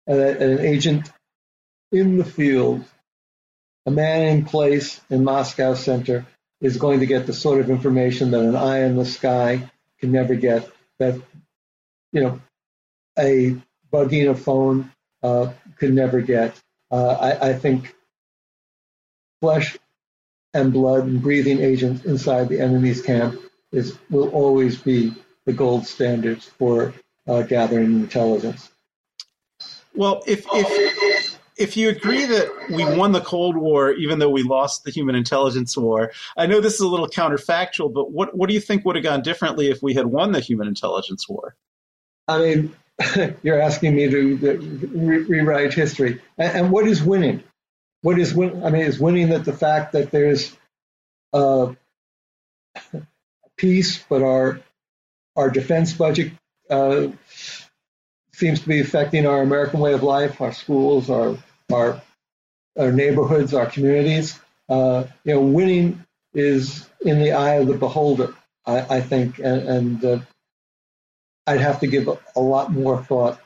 uh, 0.08 0.14
an 0.14 0.60
agent 0.60 1.12
in 1.92 2.18
the 2.18 2.26
field, 2.26 2.84
a 3.88 3.92
man 3.92 4.38
in 4.38 4.46
place 4.46 5.02
in 5.10 5.24
Moscow 5.24 5.74
Center 5.74 6.28
is 6.64 6.78
going 6.78 7.02
to 7.02 7.06
get 7.06 7.28
the 7.28 7.34
sort 7.34 7.60
of 7.60 7.70
information 7.70 8.32
that 8.32 8.42
an 8.42 8.56
eye 8.56 8.80
in 8.86 8.96
the 8.96 9.06
sky 9.06 9.70
can 10.00 10.12
never 10.12 10.34
get. 10.34 10.68
That 10.98 11.22
you 12.12 12.22
know, 12.22 12.42
a 13.20 13.58
bug 13.92 14.14
in 14.14 14.30
a 14.30 14.36
phone 14.36 14.92
uh, 15.22 15.52
could 15.78 15.94
never 15.94 16.22
get. 16.22 16.60
Uh, 16.90 17.10
I, 17.10 17.50
I, 17.50 17.54
think 17.54 17.96
flesh 19.42 19.78
and 20.54 20.72
blood 20.72 21.06
and 21.06 21.22
breathing 21.22 21.60
agents 21.60 22.06
inside 22.06 22.50
the 22.50 22.60
enemy's 22.60 23.02
camp 23.02 23.42
is 23.72 23.98
will 24.12 24.30
always 24.30 24.78
be 24.78 25.14
the 25.46 25.54
gold 25.54 25.88
standards 25.88 26.46
for 26.46 26.94
uh, 27.28 27.42
gathering 27.42 27.94
intelligence. 27.94 28.70
Well, 29.96 30.24
if 30.28 30.46
if 30.54 31.13
if 31.58 31.78
you 31.78 31.90
agree 31.90 32.26
that 32.26 32.50
we 32.70 32.84
won 32.84 33.12
the 33.12 33.22
Cold 33.22 33.56
War, 33.56 33.92
even 33.92 34.20
though 34.20 34.30
we 34.30 34.44
lost 34.44 34.84
the 34.84 34.92
Human 34.92 35.16
Intelligence 35.16 35.78
War, 35.78 36.12
I 36.38 36.46
know 36.46 36.62
this 36.62 36.76
is 36.76 36.82
a 36.82 36.88
little 36.88 37.08
counterfactual, 37.08 37.94
but 37.94 38.12
what, 38.12 38.36
what 38.36 38.48
do 38.48 38.54
you 38.54 38.60
think 38.60 38.86
would 38.86 38.96
have 38.96 39.04
gone 39.04 39.22
differently 39.22 39.70
if 39.70 39.82
we 39.82 39.94
had 39.94 40.08
won 40.08 40.32
the 40.32 40.40
Human 40.40 40.68
Intelligence 40.68 41.28
War? 41.30 41.56
I 42.28 42.38
mean, 42.40 42.76
you're 43.44 43.62
asking 43.62 43.96
me 43.96 44.10
to 44.10 44.36
re- 44.94 45.18
rewrite 45.24 45.74
history. 45.74 46.22
And, 46.38 46.58
and, 46.58 46.72
what 46.72 46.88
is 46.88 47.04
winning? 47.04 47.44
What 48.02 48.20
is 48.20 48.34
win? 48.34 48.64
I 48.64 48.70
mean, 48.70 48.84
is 48.84 49.00
winning 49.00 49.30
that 49.30 49.46
the 49.46 49.54
fact 49.54 49.94
that 49.94 50.12
there's 50.12 50.56
uh, 51.32 51.74
peace, 53.58 54.04
but 54.10 54.22
our 54.22 54.60
our 55.36 55.50
defense 55.50 55.94
budget 55.94 56.34
uh, 56.70 57.08
seems 58.34 58.62
to 58.62 58.68
be 58.68 58.80
affecting 58.80 59.26
our 59.26 59.42
American 59.42 59.80
way 59.80 59.94
of 59.94 60.04
life, 60.04 60.42
our 60.42 60.52
schools, 60.52 61.10
our 61.10 61.38
our, 61.72 62.02
our 62.78 62.92
neighborhoods, 62.92 63.54
our 63.54 63.66
communities. 63.66 64.40
Uh, 64.70 65.06
you 65.24 65.34
know, 65.34 65.42
winning 65.42 66.04
is 66.34 66.88
in 67.02 67.20
the 67.20 67.34
eye 67.34 67.56
of 67.56 67.68
the 67.68 67.76
beholder, 67.76 68.34
I, 68.66 68.98
I 68.98 69.02
think, 69.02 69.40
and, 69.40 69.68
and 69.68 70.06
uh, 70.06 70.20
I'd 71.46 71.62
have 71.62 71.82
to 71.82 71.88
give 71.88 72.08
a, 72.08 72.18
a 72.36 72.42
lot 72.42 72.72
more 72.72 73.04
thought 73.04 73.40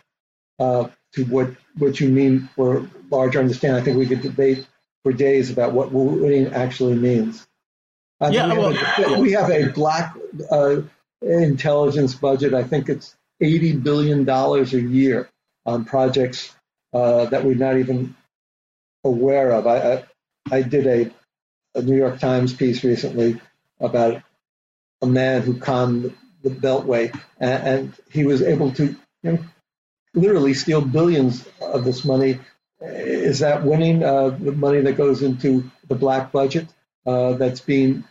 uh, 0.60 0.88
to 1.14 1.26
what 1.26 1.52
what 1.78 2.00
you 2.00 2.10
mean 2.10 2.50
for 2.56 2.90
larger 3.10 3.40
understanding. 3.40 3.82
I 3.82 3.84
think 3.84 3.98
we 3.98 4.08
could 4.08 4.22
debate 4.22 4.68
for 5.04 5.14
days 5.14 5.52
about 5.52 5.74
what 5.74 5.92
winning 5.92 6.54
actually 6.54 6.96
means. 6.96 7.48
Uh, 8.20 8.30
yeah, 8.34 8.52
we, 8.52 8.58
well, 8.58 8.74
have 8.74 9.12
a, 9.12 9.20
we 9.20 9.32
have 9.34 9.50
a 9.52 9.70
black 9.70 10.16
uh, 10.50 10.82
intelligence 11.22 12.16
budget. 12.16 12.54
I 12.54 12.64
think 12.64 12.90
it's 12.90 13.16
eighty 13.42 13.74
billion 13.74 14.24
dollars 14.24 14.74
a 14.74 14.82
year 14.82 15.30
on 15.66 15.86
projects 15.86 16.56
uh, 16.94 17.26
that 17.26 17.44
we're 17.44 17.56
not 17.56 17.78
even 17.78 18.16
aware 19.04 19.52
of. 19.52 19.68
I 19.68 19.78
I, 19.94 20.04
I 20.52 20.62
did 20.62 20.88
a, 20.88 21.12
a, 21.76 21.82
New 21.82 21.98
York 21.98 22.20
Times 22.20 22.54
piece 22.54 22.84
recently 22.84 23.40
about 23.80 24.22
a 25.02 25.06
man 25.06 25.42
who 25.42 25.60
conned 25.60 26.16
the 26.42 26.50
Beltway, 26.50 27.14
and, 27.40 27.68
and 27.68 27.94
he 28.12 28.26
was 28.26 28.42
able 28.42 28.72
to 28.74 28.96
you 29.24 29.32
know, 29.32 29.40
literally 30.14 30.54
steal 30.54 30.82
billions 30.82 31.48
of 31.62 31.84
this 31.84 32.06
money. 32.06 32.40
Is 32.80 33.40
that 33.40 33.64
winning 33.64 34.04
uh, 34.04 34.30
the 34.30 34.52
money 34.52 34.82
that 34.82 34.98
goes 34.98 35.22
into 35.22 35.70
the 35.88 35.96
black 35.96 36.32
budget 36.32 36.68
uh, 37.06 37.34
that's 37.34 37.60
being 37.60 38.04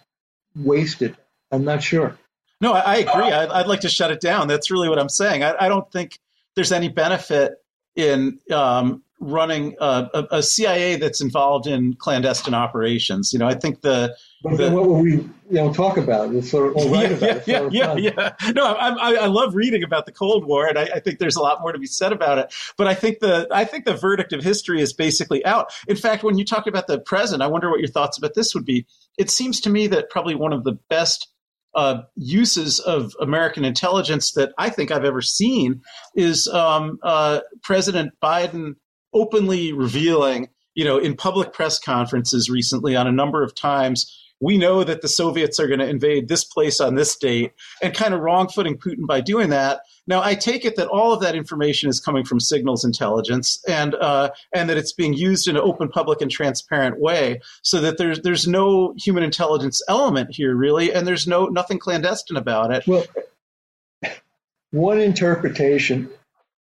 wasted? 0.54 1.16
I'm 1.50 1.64
not 1.64 1.82
sure. 1.82 2.18
No, 2.60 2.72
I, 2.72 2.80
I 2.80 2.96
agree. 2.96 3.30
I'd, 3.30 3.50
I'd, 3.50 3.66
like 3.66 3.80
to 3.80 3.88
shut 3.88 4.10
it 4.10 4.20
down. 4.20 4.48
That's 4.48 4.70
really 4.70 4.88
what 4.88 4.98
I'm 4.98 5.08
saying. 5.08 5.44
I, 5.44 5.54
I 5.60 5.68
don't 5.68 5.90
think 5.92 6.18
there's 6.54 6.72
any 6.72 6.88
benefit 6.88 7.54
in 7.96 8.38
um, 8.50 9.02
running 9.20 9.76
a, 9.80 10.08
a, 10.12 10.26
a, 10.38 10.42
CIA 10.42 10.96
that's 10.96 11.20
involved 11.20 11.66
in 11.66 11.94
clandestine 11.94 12.54
operations. 12.54 13.32
You 13.32 13.38
know, 13.38 13.46
I 13.46 13.54
think 13.54 13.80
the. 13.80 14.14
But 14.42 14.56
the, 14.56 14.70
what 14.70 14.86
will 14.86 15.00
we, 15.00 15.12
you 15.12 15.30
know, 15.50 15.72
talk 15.72 15.96
about? 15.96 16.34
It's 16.34 16.50
sort 16.50 16.76
of, 16.76 16.84
yeah, 16.84 17.00
about 17.02 17.48
yeah, 17.48 17.68
yeah, 17.70 17.94
yeah, 17.96 18.12
yeah, 18.16 18.52
No, 18.52 18.64
I, 18.64 18.88
I, 18.88 19.14
I, 19.14 19.26
love 19.26 19.54
reading 19.54 19.82
about 19.82 20.06
the 20.06 20.12
Cold 20.12 20.46
War, 20.46 20.66
and 20.66 20.78
I, 20.78 20.84
I, 20.94 21.00
think 21.00 21.18
there's 21.18 21.36
a 21.36 21.42
lot 21.42 21.60
more 21.62 21.72
to 21.72 21.78
be 21.78 21.86
said 21.86 22.12
about 22.12 22.38
it. 22.38 22.54
But 22.76 22.86
I 22.86 22.94
think 22.94 23.20
the 23.20 23.48
I 23.50 23.64
think 23.64 23.86
the 23.86 23.94
verdict 23.94 24.32
of 24.32 24.42
history 24.42 24.80
is 24.80 24.92
basically 24.92 25.44
out. 25.44 25.72
In 25.88 25.96
fact, 25.96 26.22
when 26.22 26.38
you 26.38 26.44
talk 26.44 26.66
about 26.66 26.86
the 26.86 26.98
present, 26.98 27.42
I 27.42 27.46
wonder 27.46 27.70
what 27.70 27.80
your 27.80 27.88
thoughts 27.88 28.18
about 28.18 28.34
this 28.34 28.54
would 28.54 28.64
be. 28.64 28.86
It 29.18 29.30
seems 29.30 29.60
to 29.62 29.70
me 29.70 29.86
that 29.88 30.10
probably 30.10 30.34
one 30.34 30.52
of 30.52 30.64
the 30.64 30.72
best 30.88 31.28
uh, 31.76 32.02
uses 32.16 32.80
of 32.80 33.14
American 33.20 33.64
intelligence 33.64 34.32
that 34.32 34.52
I 34.58 34.70
think 34.70 34.90
I've 34.90 35.04
ever 35.04 35.22
seen 35.22 35.82
is 36.16 36.48
um, 36.48 36.98
uh, 37.02 37.40
President 37.62 38.12
Biden 38.22 38.76
openly 39.12 39.72
revealing, 39.72 40.48
you 40.74 40.84
know, 40.84 40.98
in 40.98 41.14
public 41.14 41.52
press 41.52 41.78
conferences 41.78 42.48
recently 42.50 42.96
on 42.96 43.06
a 43.06 43.12
number 43.12 43.42
of 43.42 43.54
times, 43.54 44.12
we 44.40 44.58
know 44.58 44.84
that 44.84 45.02
the 45.02 45.08
Soviets 45.08 45.60
are 45.60 45.66
going 45.66 45.80
to 45.80 45.88
invade 45.88 46.28
this 46.28 46.44
place 46.44 46.80
on 46.80 46.94
this 46.94 47.16
date, 47.16 47.52
and 47.82 47.94
kind 47.94 48.14
of 48.14 48.20
wrong 48.20 48.48
footing 48.48 48.76
Putin 48.76 49.06
by 49.06 49.20
doing 49.20 49.50
that. 49.50 49.80
Now, 50.08 50.22
I 50.22 50.34
take 50.34 50.64
it 50.64 50.76
that 50.76 50.86
all 50.86 51.12
of 51.12 51.20
that 51.20 51.34
information 51.34 51.88
is 51.88 51.98
coming 51.98 52.24
from 52.24 52.38
signals 52.38 52.84
intelligence, 52.84 53.60
and 53.66 53.94
uh, 53.94 54.30
and 54.52 54.70
that 54.70 54.76
it's 54.76 54.92
being 54.92 55.14
used 55.14 55.48
in 55.48 55.56
an 55.56 55.62
open, 55.62 55.88
public, 55.88 56.20
and 56.20 56.30
transparent 56.30 57.00
way, 57.00 57.40
so 57.62 57.80
that 57.80 57.98
there's 57.98 58.20
there's 58.20 58.46
no 58.46 58.94
human 58.96 59.24
intelligence 59.24 59.82
element 59.88 60.34
here, 60.34 60.54
really, 60.54 60.92
and 60.92 61.06
there's 61.06 61.26
no 61.26 61.46
nothing 61.46 61.78
clandestine 61.78 62.36
about 62.36 62.72
it. 62.72 62.86
Well, 62.86 63.04
one 64.70 65.00
interpretation 65.00 66.10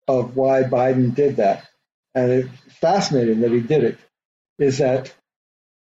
of 0.08 0.36
why 0.36 0.64
Biden 0.64 1.14
did 1.14 1.38
that, 1.38 1.68
and 2.16 2.32
it's 2.32 2.50
fascinating 2.80 3.42
that 3.42 3.52
he 3.52 3.60
did 3.60 3.84
it, 3.84 4.00
is 4.58 4.80
that 4.80 5.14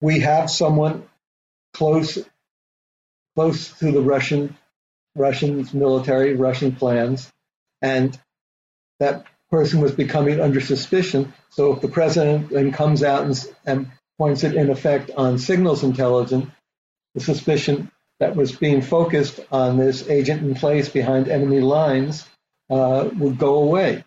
we 0.00 0.20
have 0.20 0.50
someone 0.50 1.08
close 1.72 2.18
close 3.34 3.70
to 3.78 3.92
the 3.92 4.02
Russian 4.02 4.56
Russians 5.14 5.72
military, 5.72 6.34
Russian 6.34 6.74
plans, 6.74 7.32
and 7.82 8.18
that 9.00 9.24
person 9.50 9.80
was 9.80 9.92
becoming 9.92 10.40
under 10.40 10.60
suspicion. 10.60 11.32
So 11.50 11.72
if 11.74 11.80
the 11.80 11.88
president 11.88 12.50
then 12.50 12.72
comes 12.72 13.02
out 13.02 13.24
and, 13.24 13.54
and 13.64 13.90
points 14.18 14.44
it 14.44 14.54
in 14.54 14.70
effect 14.70 15.10
on 15.16 15.38
signals 15.38 15.82
intelligence, 15.82 16.50
the 17.14 17.20
suspicion 17.20 17.90
that 18.18 18.34
was 18.34 18.52
being 18.52 18.82
focused 18.82 19.40
on 19.52 19.76
this 19.76 20.08
agent 20.08 20.42
in 20.42 20.54
place 20.54 20.88
behind 20.88 21.28
enemy 21.28 21.60
lines 21.60 22.26
uh, 22.70 23.08
would 23.16 23.38
go 23.38 23.62
away. 23.62 24.04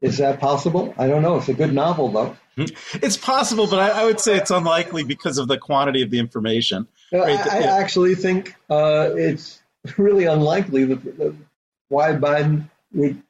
Is 0.00 0.18
that 0.18 0.40
possible? 0.40 0.94
I 0.98 1.06
don't 1.06 1.22
know. 1.22 1.36
It's 1.36 1.48
a 1.48 1.54
good 1.54 1.72
novel, 1.72 2.08
though. 2.08 2.36
It's 2.56 3.16
possible, 3.16 3.66
but 3.66 3.78
I, 3.78 4.02
I 4.02 4.04
would 4.04 4.20
say 4.20 4.36
it's 4.36 4.50
unlikely 4.50 5.04
because 5.04 5.38
of 5.38 5.48
the 5.48 5.58
quantity 5.58 6.02
of 6.02 6.10
the 6.10 6.18
information. 6.18 6.88
Right? 7.12 7.38
I, 7.38 7.58
I 7.58 7.80
actually 7.80 8.14
think 8.14 8.54
uh, 8.68 9.10
it's 9.14 9.62
really 9.96 10.24
unlikely 10.24 10.84
that, 10.86 11.18
that 11.18 11.34
why 11.88 12.12
Biden 12.12 12.68
would 12.94 13.22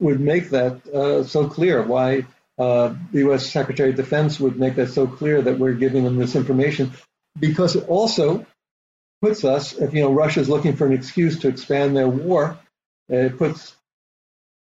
would 0.00 0.20
make 0.20 0.50
that 0.50 0.86
uh, 0.88 1.24
so 1.24 1.48
clear. 1.48 1.82
Why 1.82 2.26
uh, 2.58 2.94
the 3.12 3.20
U.S. 3.20 3.50
Secretary 3.50 3.90
of 3.90 3.96
Defense 3.96 4.40
would 4.40 4.58
make 4.58 4.76
that 4.76 4.90
so 4.90 5.06
clear 5.06 5.42
that 5.42 5.58
we're 5.58 5.74
giving 5.74 6.04
them 6.04 6.16
this 6.16 6.36
information, 6.36 6.92
because 7.38 7.76
it 7.76 7.88
also 7.88 8.46
puts 9.22 9.44
us, 9.44 9.72
if 9.74 9.94
you 9.94 10.02
know 10.02 10.12
Russia 10.12 10.40
is 10.40 10.48
looking 10.48 10.76
for 10.76 10.86
an 10.86 10.92
excuse 10.92 11.38
to 11.40 11.48
expand 11.48 11.96
their 11.96 12.08
war, 12.08 12.58
it 13.08 13.38
puts 13.38 13.74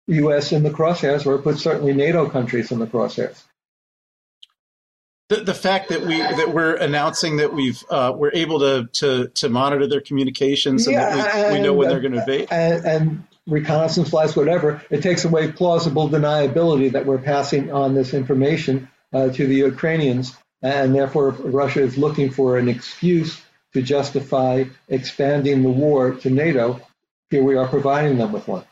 U.S. 0.08 0.52
in 0.52 0.62
the 0.62 0.70
crosshairs, 0.70 1.26
or 1.26 1.36
it 1.36 1.42
puts 1.42 1.62
certainly 1.62 1.92
NATO 1.92 2.28
countries 2.28 2.72
in 2.72 2.78
the 2.78 2.86
crosshairs 2.86 3.42
the, 5.30 5.36
the 5.36 5.54
fact 5.54 5.88
that 5.90 6.02
we 6.02 6.18
that 6.18 6.52
we're 6.52 6.74
announcing 6.74 7.36
that 7.36 7.54
we've 7.54 7.82
uh, 7.88 8.12
we're 8.14 8.32
able 8.34 8.58
to, 8.58 8.88
to 8.94 9.28
to 9.28 9.48
monitor 9.48 9.86
their 9.86 10.00
communications 10.00 10.86
and 10.86 10.94
yeah, 10.94 11.14
that 11.14 11.52
we, 11.52 11.58
we 11.58 11.64
know 11.64 11.72
when 11.72 11.88
they're 11.88 12.00
going 12.00 12.12
to 12.12 12.18
invade 12.18 12.48
and, 12.50 12.84
and, 12.84 13.24
reconnaissance 13.50 14.10
flights, 14.10 14.36
whatever, 14.36 14.82
it 14.90 15.02
takes 15.02 15.24
away 15.24 15.52
plausible 15.52 16.08
deniability 16.08 16.92
that 16.92 17.06
we're 17.06 17.18
passing 17.18 17.72
on 17.72 17.94
this 17.94 18.14
information 18.14 18.88
uh, 19.12 19.28
to 19.30 19.46
the 19.46 19.56
Ukrainians, 19.56 20.36
and 20.62 20.94
therefore 20.94 21.30
Russia 21.30 21.82
is 21.82 21.98
looking 21.98 22.30
for 22.30 22.58
an 22.58 22.68
excuse 22.68 23.40
to 23.74 23.82
justify 23.82 24.64
expanding 24.88 25.62
the 25.62 25.68
war 25.68 26.12
to 26.12 26.30
NATO. 26.30 26.80
Here 27.30 27.42
we 27.42 27.56
are 27.56 27.68
providing 27.68 28.18
them 28.18 28.32
with 28.32 28.46
one. 28.48 28.64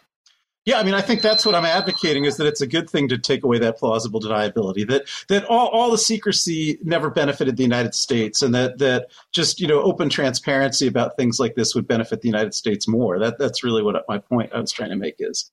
Yeah, 0.68 0.78
I 0.78 0.82
mean, 0.82 0.92
I 0.92 1.00
think 1.00 1.22
that's 1.22 1.46
what 1.46 1.54
I'm 1.54 1.64
advocating 1.64 2.26
is 2.26 2.36
that 2.36 2.46
it's 2.46 2.60
a 2.60 2.66
good 2.66 2.90
thing 2.90 3.08
to 3.08 3.16
take 3.16 3.42
away 3.42 3.58
that 3.58 3.78
plausible 3.78 4.20
deniability. 4.20 4.86
That 4.86 5.08
that 5.28 5.46
all, 5.46 5.68
all 5.68 5.90
the 5.90 5.96
secrecy 5.96 6.78
never 6.82 7.08
benefited 7.08 7.56
the 7.56 7.62
United 7.62 7.94
States, 7.94 8.42
and 8.42 8.54
that 8.54 8.76
that 8.76 9.06
just 9.32 9.62
you 9.62 9.66
know 9.66 9.80
open 9.80 10.10
transparency 10.10 10.86
about 10.86 11.16
things 11.16 11.40
like 11.40 11.54
this 11.54 11.74
would 11.74 11.88
benefit 11.88 12.20
the 12.20 12.28
United 12.28 12.52
States 12.52 12.86
more. 12.86 13.18
That 13.18 13.38
that's 13.38 13.64
really 13.64 13.82
what 13.82 14.04
my 14.10 14.18
point 14.18 14.52
I 14.52 14.60
was 14.60 14.70
trying 14.70 14.90
to 14.90 14.96
make 14.96 15.14
is. 15.20 15.50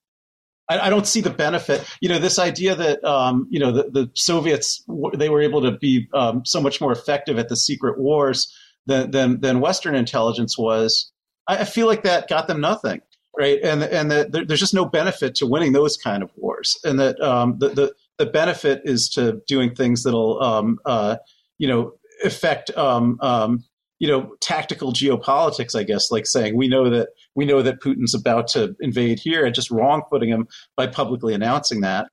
I, 0.70 0.80
I 0.80 0.90
don't 0.90 1.08
see 1.08 1.22
the 1.22 1.30
benefit. 1.30 1.90
You 2.02 2.10
know, 2.10 2.20
this 2.20 2.38
idea 2.38 2.76
that 2.76 3.02
um, 3.06 3.48
you 3.50 3.62
know 3.62 3.72
the, 3.72 3.84
the 3.84 4.12
Soviets 4.16 4.84
they 5.14 5.30
were 5.30 5.42
able 5.42 5.62
to 5.62 5.72
be 5.72 6.10
um, 6.14 6.44
so 6.44 6.60
much 6.60 6.82
more 6.82 6.92
effective 6.92 7.40
at 7.40 7.48
the 7.48 7.56
secret 7.56 7.98
wars 7.98 8.54
than 8.86 9.12
than, 9.12 9.40
than 9.40 9.62
Western 9.62 9.96
intelligence 9.96 10.58
was. 10.58 11.10
I 11.48 11.64
feel 11.64 11.88
like 11.88 12.04
that 12.04 12.28
got 12.28 12.48
them 12.48 12.60
nothing 12.60 13.02
right? 13.38 13.60
And 13.64 13.84
and 13.84 14.12
that 14.12 14.32
there's 14.32 14.60
just 14.60 14.74
no 14.74 14.86
benefit 14.86 15.36
to 15.36 15.48
winning 15.48 15.74
those 15.74 15.98
kind 15.98 16.24
of 16.24 16.32
wars, 16.36 16.78
and 16.84 17.00
that 17.00 17.20
um, 17.22 17.58
the, 17.60 17.70
the 17.70 17.96
the 18.18 18.26
benefit 18.26 18.82
is 18.86 19.10
to 19.10 19.42
doing 19.48 19.76
things 19.76 20.04
that'll 20.04 20.42
um, 20.42 20.80
uh, 20.86 21.18
you 21.58 21.68
know 21.68 21.94
affect 22.24 22.76
um, 22.78 23.18
um, 23.22 23.64
you 24.00 24.08
know 24.08 24.36
tactical 24.42 24.94
geopolitics. 24.94 25.78
I 25.78 25.84
guess 25.84 26.12
like 26.12 26.26
saying 26.26 26.58
we 26.58 26.68
know 26.68 26.90
that 26.90 27.10
we 27.36 27.46
know 27.46 27.62
that 27.62 27.82
Putin's 27.82 28.14
about 28.14 28.48
to 28.50 28.76
invade 28.80 29.20
here, 29.20 29.46
and 29.46 29.54
just 29.54 29.72
wrong 29.72 30.04
footing 30.10 30.30
him 30.30 30.48
by 30.76 30.88
publicly 30.88 31.34
announcing 31.34 31.82
that. 31.82 32.08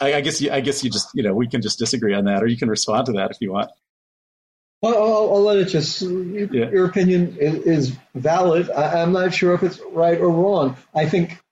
I, 0.00 0.14
I 0.14 0.20
guess 0.20 0.40
you, 0.40 0.50
I 0.50 0.60
guess 0.60 0.82
you 0.82 0.90
just 0.90 1.08
you 1.14 1.22
know 1.22 1.34
we 1.34 1.48
can 1.48 1.62
just 1.62 1.78
disagree 1.78 2.14
on 2.14 2.24
that, 2.24 2.42
or 2.42 2.46
you 2.46 2.56
can 2.56 2.68
respond 2.68 3.06
to 3.06 3.12
that 3.12 3.30
if 3.30 3.38
you 3.40 3.52
want. 3.52 3.70
Well, 4.84 5.02
I'll, 5.02 5.34
I'll 5.34 5.42
let 5.42 5.56
it 5.56 5.68
just. 5.68 6.02
Yeah. 6.02 6.68
Your 6.68 6.84
opinion 6.84 7.38
is, 7.40 7.54
is 7.64 7.96
valid. 8.14 8.68
I, 8.68 9.00
am 9.00 9.12
not 9.12 9.32
sure 9.32 9.54
if 9.54 9.62
it's 9.62 9.80
right 9.92 10.20
or 10.20 10.28
wrong. 10.28 10.76
I 10.94 11.08
think 11.08 11.42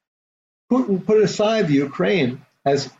Putin 0.70 1.06
put 1.06 1.22
aside 1.22 1.66
the 1.66 1.72
Ukraine 1.72 2.44
has 2.66 2.92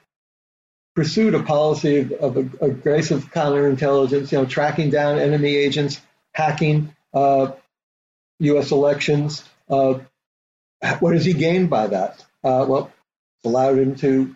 pursued 0.97 1.35
a 1.35 1.43
policy 1.43 1.99
of, 1.99 2.13
of 2.13 2.63
aggressive 2.63 3.31
counterintelligence, 3.31 4.33
you 4.33 4.39
know, 4.39 4.47
tracking 4.47 4.89
down 4.89 5.19
enemy 5.19 5.55
agents, 5.55 6.01
hacking 6.33 6.97
uh, 7.13 7.53
U.S. 8.39 8.71
elections. 8.71 9.45
Uh, 9.69 9.99
what 11.01 11.13
has 11.13 11.27
he 11.27 11.35
gained 11.35 11.69
by 11.69 11.89
that? 11.89 12.25
Uh, 12.43 12.65
well, 12.67 12.91
it's 13.37 13.45
allowed 13.45 13.77
him 13.77 13.97
to 13.97 14.35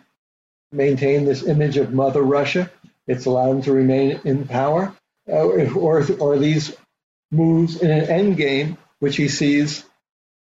maintain 0.71 1.25
this 1.25 1.41
image 1.41 1.77
of 1.77 1.91
Mother 1.91 2.21
Russia. 2.21 2.69
It's 3.07 3.25
allowed 3.25 3.49
him 3.49 3.61
to 3.63 3.73
remain 3.73 4.21
in 4.25 4.47
power 4.47 4.93
or, 5.27 6.05
or 6.19 6.37
these 6.37 6.75
moves 7.31 7.81
in 7.81 7.91
an 7.91 8.09
end 8.09 8.37
game, 8.37 8.77
which 8.99 9.15
he 9.15 9.27
sees 9.27 9.83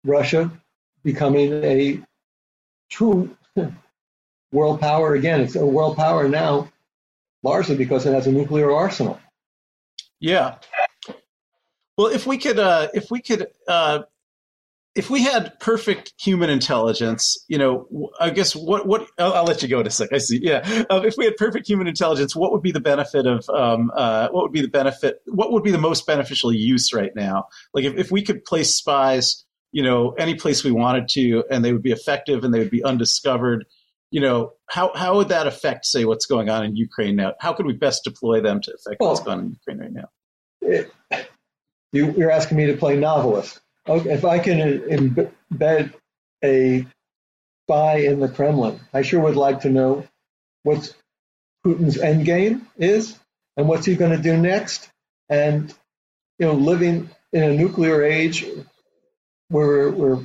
Russia 0.04 0.50
becoming 1.02 1.64
a 1.64 2.00
true 2.90 3.36
world 4.52 4.80
power 4.80 5.14
again. 5.14 5.40
It's 5.40 5.56
a 5.56 5.66
world 5.66 5.96
power 5.96 6.28
now, 6.28 6.70
largely 7.42 7.76
because 7.76 8.06
it 8.06 8.12
has 8.12 8.26
a 8.26 8.32
nuclear 8.32 8.70
arsenal. 8.72 9.20
Yeah. 10.20 10.56
Well, 11.96 12.08
if 12.08 12.26
we 12.26 12.38
could, 12.38 12.58
uh, 12.58 12.88
if 12.94 13.10
we 13.10 13.20
could, 13.20 13.48
uh, 13.66 14.02
if 14.98 15.08
we 15.08 15.22
had 15.22 15.58
perfect 15.60 16.12
human 16.18 16.50
intelligence, 16.50 17.44
you 17.46 17.56
know, 17.56 18.10
I 18.18 18.30
guess 18.30 18.56
what 18.56 18.84
what 18.84 19.06
I'll, 19.16 19.32
I'll 19.32 19.44
let 19.44 19.62
you 19.62 19.68
go 19.68 19.78
in 19.78 19.86
a 19.86 19.90
sec. 19.90 20.12
I 20.12 20.18
see. 20.18 20.40
Yeah, 20.42 20.84
um, 20.90 21.04
if 21.04 21.14
we 21.16 21.24
had 21.24 21.36
perfect 21.36 21.68
human 21.68 21.86
intelligence, 21.86 22.34
what 22.34 22.50
would 22.50 22.62
be 22.62 22.72
the 22.72 22.80
benefit 22.80 23.24
of 23.24 23.48
um, 23.48 23.92
uh, 23.94 24.28
what 24.30 24.42
would 24.42 24.52
be 24.52 24.60
the 24.60 24.68
benefit? 24.68 25.22
What 25.26 25.52
would 25.52 25.62
be 25.62 25.70
the 25.70 25.78
most 25.78 26.04
beneficial 26.04 26.52
use 26.52 26.92
right 26.92 27.14
now? 27.14 27.46
Like 27.72 27.84
if, 27.84 27.94
if 27.96 28.10
we 28.10 28.22
could 28.22 28.44
place 28.44 28.74
spies, 28.74 29.44
you 29.70 29.84
know, 29.84 30.14
any 30.18 30.34
place 30.34 30.64
we 30.64 30.72
wanted 30.72 31.08
to, 31.10 31.44
and 31.48 31.64
they 31.64 31.72
would 31.72 31.84
be 31.84 31.92
effective 31.92 32.42
and 32.42 32.52
they 32.52 32.58
would 32.58 32.70
be 32.70 32.82
undiscovered. 32.82 33.66
You 34.10 34.20
know, 34.20 34.54
how 34.68 34.92
how 34.96 35.14
would 35.16 35.28
that 35.28 35.46
affect, 35.46 35.86
say, 35.86 36.06
what's 36.06 36.26
going 36.26 36.50
on 36.50 36.64
in 36.64 36.74
Ukraine 36.74 37.14
now? 37.14 37.34
How 37.38 37.52
could 37.52 37.66
we 37.66 37.74
best 37.74 38.02
deploy 38.02 38.40
them 38.40 38.60
to 38.62 38.72
affect 38.72 38.98
well, 38.98 39.10
what's 39.10 39.20
going 39.20 39.38
on 39.38 39.44
in 39.44 39.50
Ukraine 39.52 39.78
right 39.78 39.92
now? 39.92 40.08
It, 40.60 40.92
you, 41.92 42.12
you're 42.16 42.32
asking 42.32 42.56
me 42.56 42.66
to 42.66 42.76
play 42.76 42.96
novelist 42.96 43.60
okay, 43.88 44.10
if 44.10 44.24
I 44.24 44.38
can 44.38 44.58
embed 44.60 45.94
a 46.44 46.86
spy 47.64 47.96
in 47.98 48.20
the 48.20 48.28
Kremlin, 48.28 48.80
I 48.92 49.02
sure 49.02 49.20
would 49.20 49.36
like 49.36 49.60
to 49.60 49.70
know 49.70 50.06
what 50.62 50.94
Putin's 51.66 51.98
end 51.98 52.24
game 52.24 52.66
is 52.76 53.18
and 53.56 53.68
what's 53.68 53.86
he 53.86 53.96
going 53.96 54.16
to 54.16 54.22
do 54.22 54.36
next. 54.36 54.90
And 55.28 55.72
you 56.38 56.46
know, 56.46 56.54
living 56.54 57.10
in 57.32 57.42
a 57.42 57.54
nuclear 57.54 58.02
age 58.02 58.46
where 59.48 59.90
we're 59.90 60.20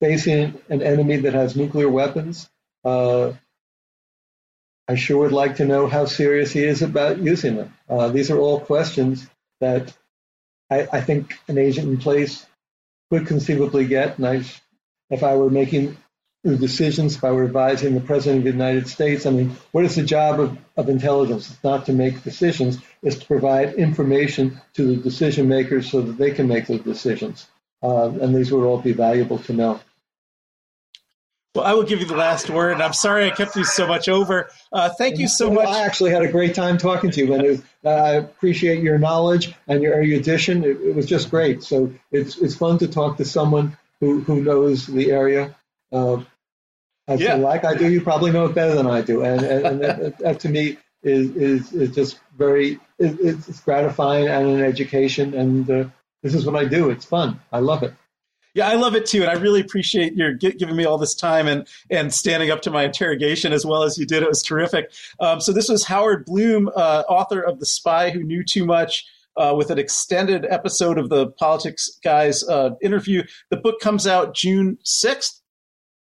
facing 0.00 0.60
an 0.68 0.82
enemy 0.82 1.18
that 1.18 1.34
has 1.34 1.56
nuclear 1.56 1.88
weapons, 1.88 2.48
uh, 2.84 3.32
I 4.88 4.94
sure 4.96 5.18
would 5.18 5.32
like 5.32 5.56
to 5.56 5.64
know 5.64 5.86
how 5.86 6.06
serious 6.06 6.52
he 6.52 6.64
is 6.64 6.82
about 6.82 7.18
using 7.18 7.56
them. 7.56 7.74
Uh, 7.88 8.08
these 8.08 8.30
are 8.30 8.38
all 8.38 8.60
questions 8.60 9.26
that 9.60 9.96
I, 10.72 10.88
I 10.92 11.00
think 11.00 11.38
an 11.48 11.58
agent 11.58 11.88
in 11.88 11.98
place 11.98 12.46
could 13.10 13.26
conceivably 13.26 13.86
get. 13.86 14.18
And 14.18 14.26
I, 14.26 14.42
if 15.10 15.22
I 15.22 15.36
were 15.36 15.50
making 15.50 15.96
the 16.44 16.56
decisions, 16.56 17.16
if 17.16 17.24
I 17.24 17.30
were 17.30 17.44
advising 17.44 17.94
the 17.94 18.00
President 18.00 18.38
of 18.38 18.44
the 18.44 18.50
United 18.50 18.88
States, 18.88 19.26
I 19.26 19.30
mean, 19.30 19.56
what 19.70 19.84
is 19.84 19.94
the 19.94 20.02
job 20.02 20.40
of, 20.40 20.58
of 20.76 20.88
intelligence? 20.88 21.50
It's 21.50 21.62
not 21.62 21.86
to 21.86 21.92
make 21.92 22.24
decisions, 22.24 22.78
it's 23.02 23.16
to 23.16 23.26
provide 23.26 23.74
information 23.74 24.60
to 24.74 24.84
the 24.84 24.96
decision 24.96 25.48
makers 25.48 25.90
so 25.90 26.00
that 26.00 26.18
they 26.18 26.32
can 26.32 26.48
make 26.48 26.66
those 26.66 26.80
decisions. 26.80 27.46
Uh, 27.82 28.08
and 28.08 28.34
these 28.34 28.50
would 28.52 28.64
all 28.64 28.78
be 28.78 28.92
valuable 28.92 29.38
to 29.40 29.52
know. 29.52 29.80
Well, 31.54 31.66
I 31.66 31.74
will 31.74 31.82
give 31.82 32.00
you 32.00 32.06
the 32.06 32.16
last 32.16 32.48
word. 32.48 32.80
I'm 32.80 32.94
sorry 32.94 33.26
I 33.26 33.30
kept 33.30 33.56
you 33.56 33.64
so 33.64 33.86
much 33.86 34.08
over. 34.08 34.48
Uh, 34.72 34.88
thank 34.88 35.18
you 35.18 35.28
so 35.28 35.50
much. 35.50 35.68
I 35.68 35.84
actually 35.84 36.10
had 36.10 36.22
a 36.22 36.32
great 36.32 36.54
time 36.54 36.78
talking 36.78 37.10
to 37.10 37.20
you, 37.20 37.34
and 37.34 37.62
uh, 37.84 37.88
I 37.90 38.10
appreciate 38.14 38.82
your 38.82 38.96
knowledge 38.98 39.54
and 39.68 39.82
your 39.82 39.92
erudition. 39.92 40.64
It, 40.64 40.80
it, 40.80 40.94
was 40.94 41.04
just 41.04 41.30
great. 41.30 41.62
So 41.62 41.92
it's 42.10 42.38
it's 42.38 42.54
fun 42.54 42.78
to 42.78 42.88
talk 42.88 43.18
to 43.18 43.26
someone 43.26 43.76
who, 44.00 44.20
who 44.20 44.40
knows 44.42 44.86
the 44.86 45.10
area. 45.10 45.54
Uh, 45.92 46.22
I 47.06 47.14
yeah. 47.14 47.34
like 47.34 47.66
I 47.66 47.74
do. 47.74 47.90
You 47.90 48.00
probably 48.00 48.30
know 48.32 48.46
it 48.46 48.54
better 48.54 48.74
than 48.74 48.86
I 48.86 49.02
do, 49.02 49.22
and, 49.22 49.42
and, 49.42 49.66
and 49.66 49.80
that, 49.82 50.18
that, 50.20 50.40
to 50.40 50.48
me 50.48 50.78
is 51.02 51.36
is, 51.36 51.72
is 51.74 51.94
just 51.94 52.18
very 52.38 52.80
it, 52.98 53.18
it's 53.20 53.60
gratifying 53.60 54.26
and 54.26 54.46
an 54.46 54.62
education. 54.62 55.34
And 55.34 55.70
uh, 55.70 55.84
this 56.22 56.34
is 56.34 56.46
what 56.46 56.56
I 56.56 56.64
do. 56.64 56.88
It's 56.88 57.04
fun. 57.04 57.40
I 57.52 57.58
love 57.58 57.82
it. 57.82 57.92
Yeah, 58.54 58.68
I 58.68 58.74
love 58.74 58.94
it 58.94 59.06
too, 59.06 59.22
and 59.22 59.30
I 59.30 59.34
really 59.34 59.60
appreciate 59.60 60.14
your 60.14 60.34
giving 60.34 60.76
me 60.76 60.84
all 60.84 60.98
this 60.98 61.14
time 61.14 61.48
and 61.48 61.66
and 61.90 62.12
standing 62.12 62.50
up 62.50 62.60
to 62.62 62.70
my 62.70 62.84
interrogation 62.84 63.52
as 63.52 63.64
well 63.64 63.82
as 63.82 63.96
you 63.96 64.04
did. 64.04 64.22
It 64.22 64.28
was 64.28 64.42
terrific. 64.42 64.92
Um, 65.20 65.40
so 65.40 65.52
this 65.52 65.68
was 65.68 65.84
Howard 65.84 66.26
Blum, 66.26 66.68
uh, 66.76 67.04
author 67.08 67.40
of 67.40 67.60
The 67.60 67.66
Spy 67.66 68.10
Who 68.10 68.22
Knew 68.22 68.44
Too 68.44 68.66
Much. 68.66 69.06
Uh, 69.34 69.54
with 69.56 69.70
an 69.70 69.78
extended 69.78 70.44
episode 70.50 70.98
of 70.98 71.08
the 71.08 71.26
Politics 71.26 71.98
Guys 72.04 72.46
uh, 72.46 72.72
interview. 72.82 73.22
The 73.48 73.56
book 73.56 73.80
comes 73.80 74.06
out 74.06 74.34
June 74.34 74.76
6th. 74.84 75.40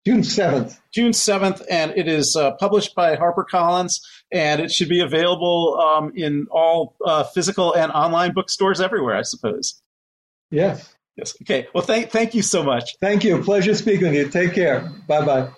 June 0.05 0.22
7th. 0.22 0.80
June 0.93 1.11
7th, 1.11 1.65
and 1.67 1.91
it 1.95 2.07
is 2.07 2.35
uh, 2.35 2.51
published 2.59 2.93
by 2.93 3.15
HarperCollins, 3.15 3.99
and 4.31 4.61
it 4.61 4.72
should 4.72 4.89
be 4.89 4.99
available 4.99 5.76
um, 5.80 6.11
in 6.15 6.45
all 6.51 6.95
uh, 7.03 7.23
physical 7.23 7.73
and 7.73 7.91
online 7.91 8.31
bookstores 8.34 8.80
everywhere, 8.80 9.15
I 9.15 9.23
suppose. 9.23 9.81
Yes. 10.51 10.94
Yes. 11.17 11.35
Okay. 11.41 11.67
Well, 11.73 11.83
thank 11.83 12.11
thank 12.11 12.33
you 12.33 12.41
so 12.41 12.63
much. 12.63 12.97
Thank 12.99 13.23
you. 13.23 13.41
Pleasure 13.41 13.73
speaking 13.75 14.07
with 14.07 14.15
you. 14.15 14.29
Take 14.29 14.53
care. 14.53 14.91
Bye 15.07 15.25
bye. 15.25 15.49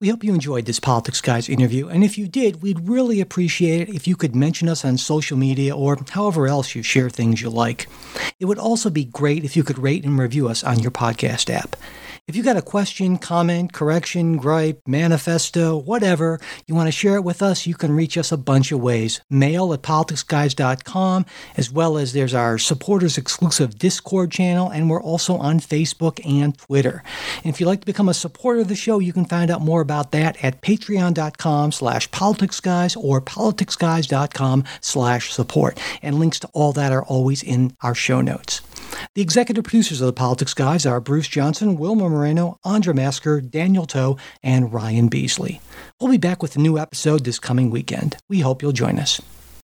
We 0.00 0.08
hope 0.08 0.24
you 0.24 0.34
enjoyed 0.34 0.64
this 0.64 0.80
Politics 0.80 1.20
Guys 1.20 1.48
interview, 1.48 1.86
and 1.86 2.02
if 2.02 2.18
you 2.18 2.26
did, 2.26 2.60
we'd 2.60 2.88
really 2.88 3.20
appreciate 3.20 3.88
it 3.88 3.94
if 3.94 4.08
you 4.08 4.16
could 4.16 4.34
mention 4.34 4.68
us 4.68 4.84
on 4.84 4.98
social 4.98 5.36
media 5.36 5.76
or 5.76 5.96
however 6.10 6.48
else 6.48 6.74
you 6.74 6.82
share 6.82 7.08
things 7.08 7.40
you 7.40 7.50
like. 7.50 7.86
It 8.40 8.46
would 8.46 8.58
also 8.58 8.90
be 8.90 9.04
great 9.04 9.44
if 9.44 9.56
you 9.56 9.62
could 9.62 9.78
rate 9.78 10.04
and 10.04 10.18
review 10.18 10.48
us 10.48 10.64
on 10.64 10.80
your 10.80 10.90
podcast 10.90 11.48
app. 11.48 11.76
If 12.28 12.36
you 12.36 12.44
got 12.44 12.56
a 12.56 12.62
question, 12.62 13.18
comment, 13.18 13.72
correction, 13.72 14.36
gripe, 14.36 14.80
manifesto, 14.86 15.76
whatever, 15.76 16.38
you 16.68 16.74
want 16.76 16.86
to 16.86 16.92
share 16.92 17.16
it 17.16 17.24
with 17.24 17.42
us, 17.42 17.66
you 17.66 17.74
can 17.74 17.90
reach 17.96 18.16
us 18.16 18.30
a 18.30 18.36
bunch 18.36 18.70
of 18.70 18.78
ways. 18.78 19.20
Mail 19.28 19.72
at 19.72 19.82
politicsguys.com, 19.82 21.26
as 21.56 21.72
well 21.72 21.98
as 21.98 22.12
there's 22.12 22.32
our 22.32 22.58
supporters 22.58 23.18
exclusive 23.18 23.76
Discord 23.76 24.30
channel, 24.30 24.70
and 24.70 24.88
we're 24.88 25.02
also 25.02 25.34
on 25.36 25.58
Facebook 25.58 26.24
and 26.24 26.56
Twitter. 26.56 27.02
And 27.42 27.52
if 27.52 27.58
you'd 27.58 27.66
like 27.66 27.80
to 27.80 27.86
become 27.86 28.08
a 28.08 28.14
supporter 28.14 28.60
of 28.60 28.68
the 28.68 28.76
show, 28.76 29.00
you 29.00 29.12
can 29.12 29.24
find 29.24 29.50
out 29.50 29.60
more 29.60 29.80
about 29.80 30.12
that 30.12 30.42
at 30.44 30.62
patreon.com 30.62 31.72
slash 31.72 32.08
politicsguys 32.10 32.96
or 32.96 33.20
politicsguys.com 33.20 34.62
slash 34.80 35.32
support. 35.32 35.76
And 36.02 36.20
links 36.20 36.38
to 36.38 36.48
all 36.52 36.72
that 36.74 36.92
are 36.92 37.02
always 37.02 37.42
in 37.42 37.76
our 37.82 37.96
show 37.96 38.20
notes. 38.20 38.60
The 39.14 39.22
executive 39.22 39.64
producers 39.64 40.00
of 40.00 40.06
the 40.06 40.12
Politics 40.12 40.54
Guys 40.54 40.86
are 40.86 41.00
Bruce 41.00 41.28
Johnson, 41.28 41.76
Wilma 41.76 42.08
Moreno, 42.08 42.58
Andra 42.64 42.94
Masker, 42.94 43.40
Daniel 43.40 43.86
Toe, 43.86 44.16
and 44.42 44.72
Ryan 44.72 45.08
Beasley. 45.08 45.60
We'll 46.00 46.10
be 46.10 46.18
back 46.18 46.42
with 46.42 46.56
a 46.56 46.60
new 46.60 46.78
episode 46.78 47.24
this 47.24 47.38
coming 47.38 47.70
weekend. 47.70 48.16
We 48.28 48.40
hope 48.40 48.62
you'll 48.62 48.72
join 48.72 48.98
us. 48.98 49.20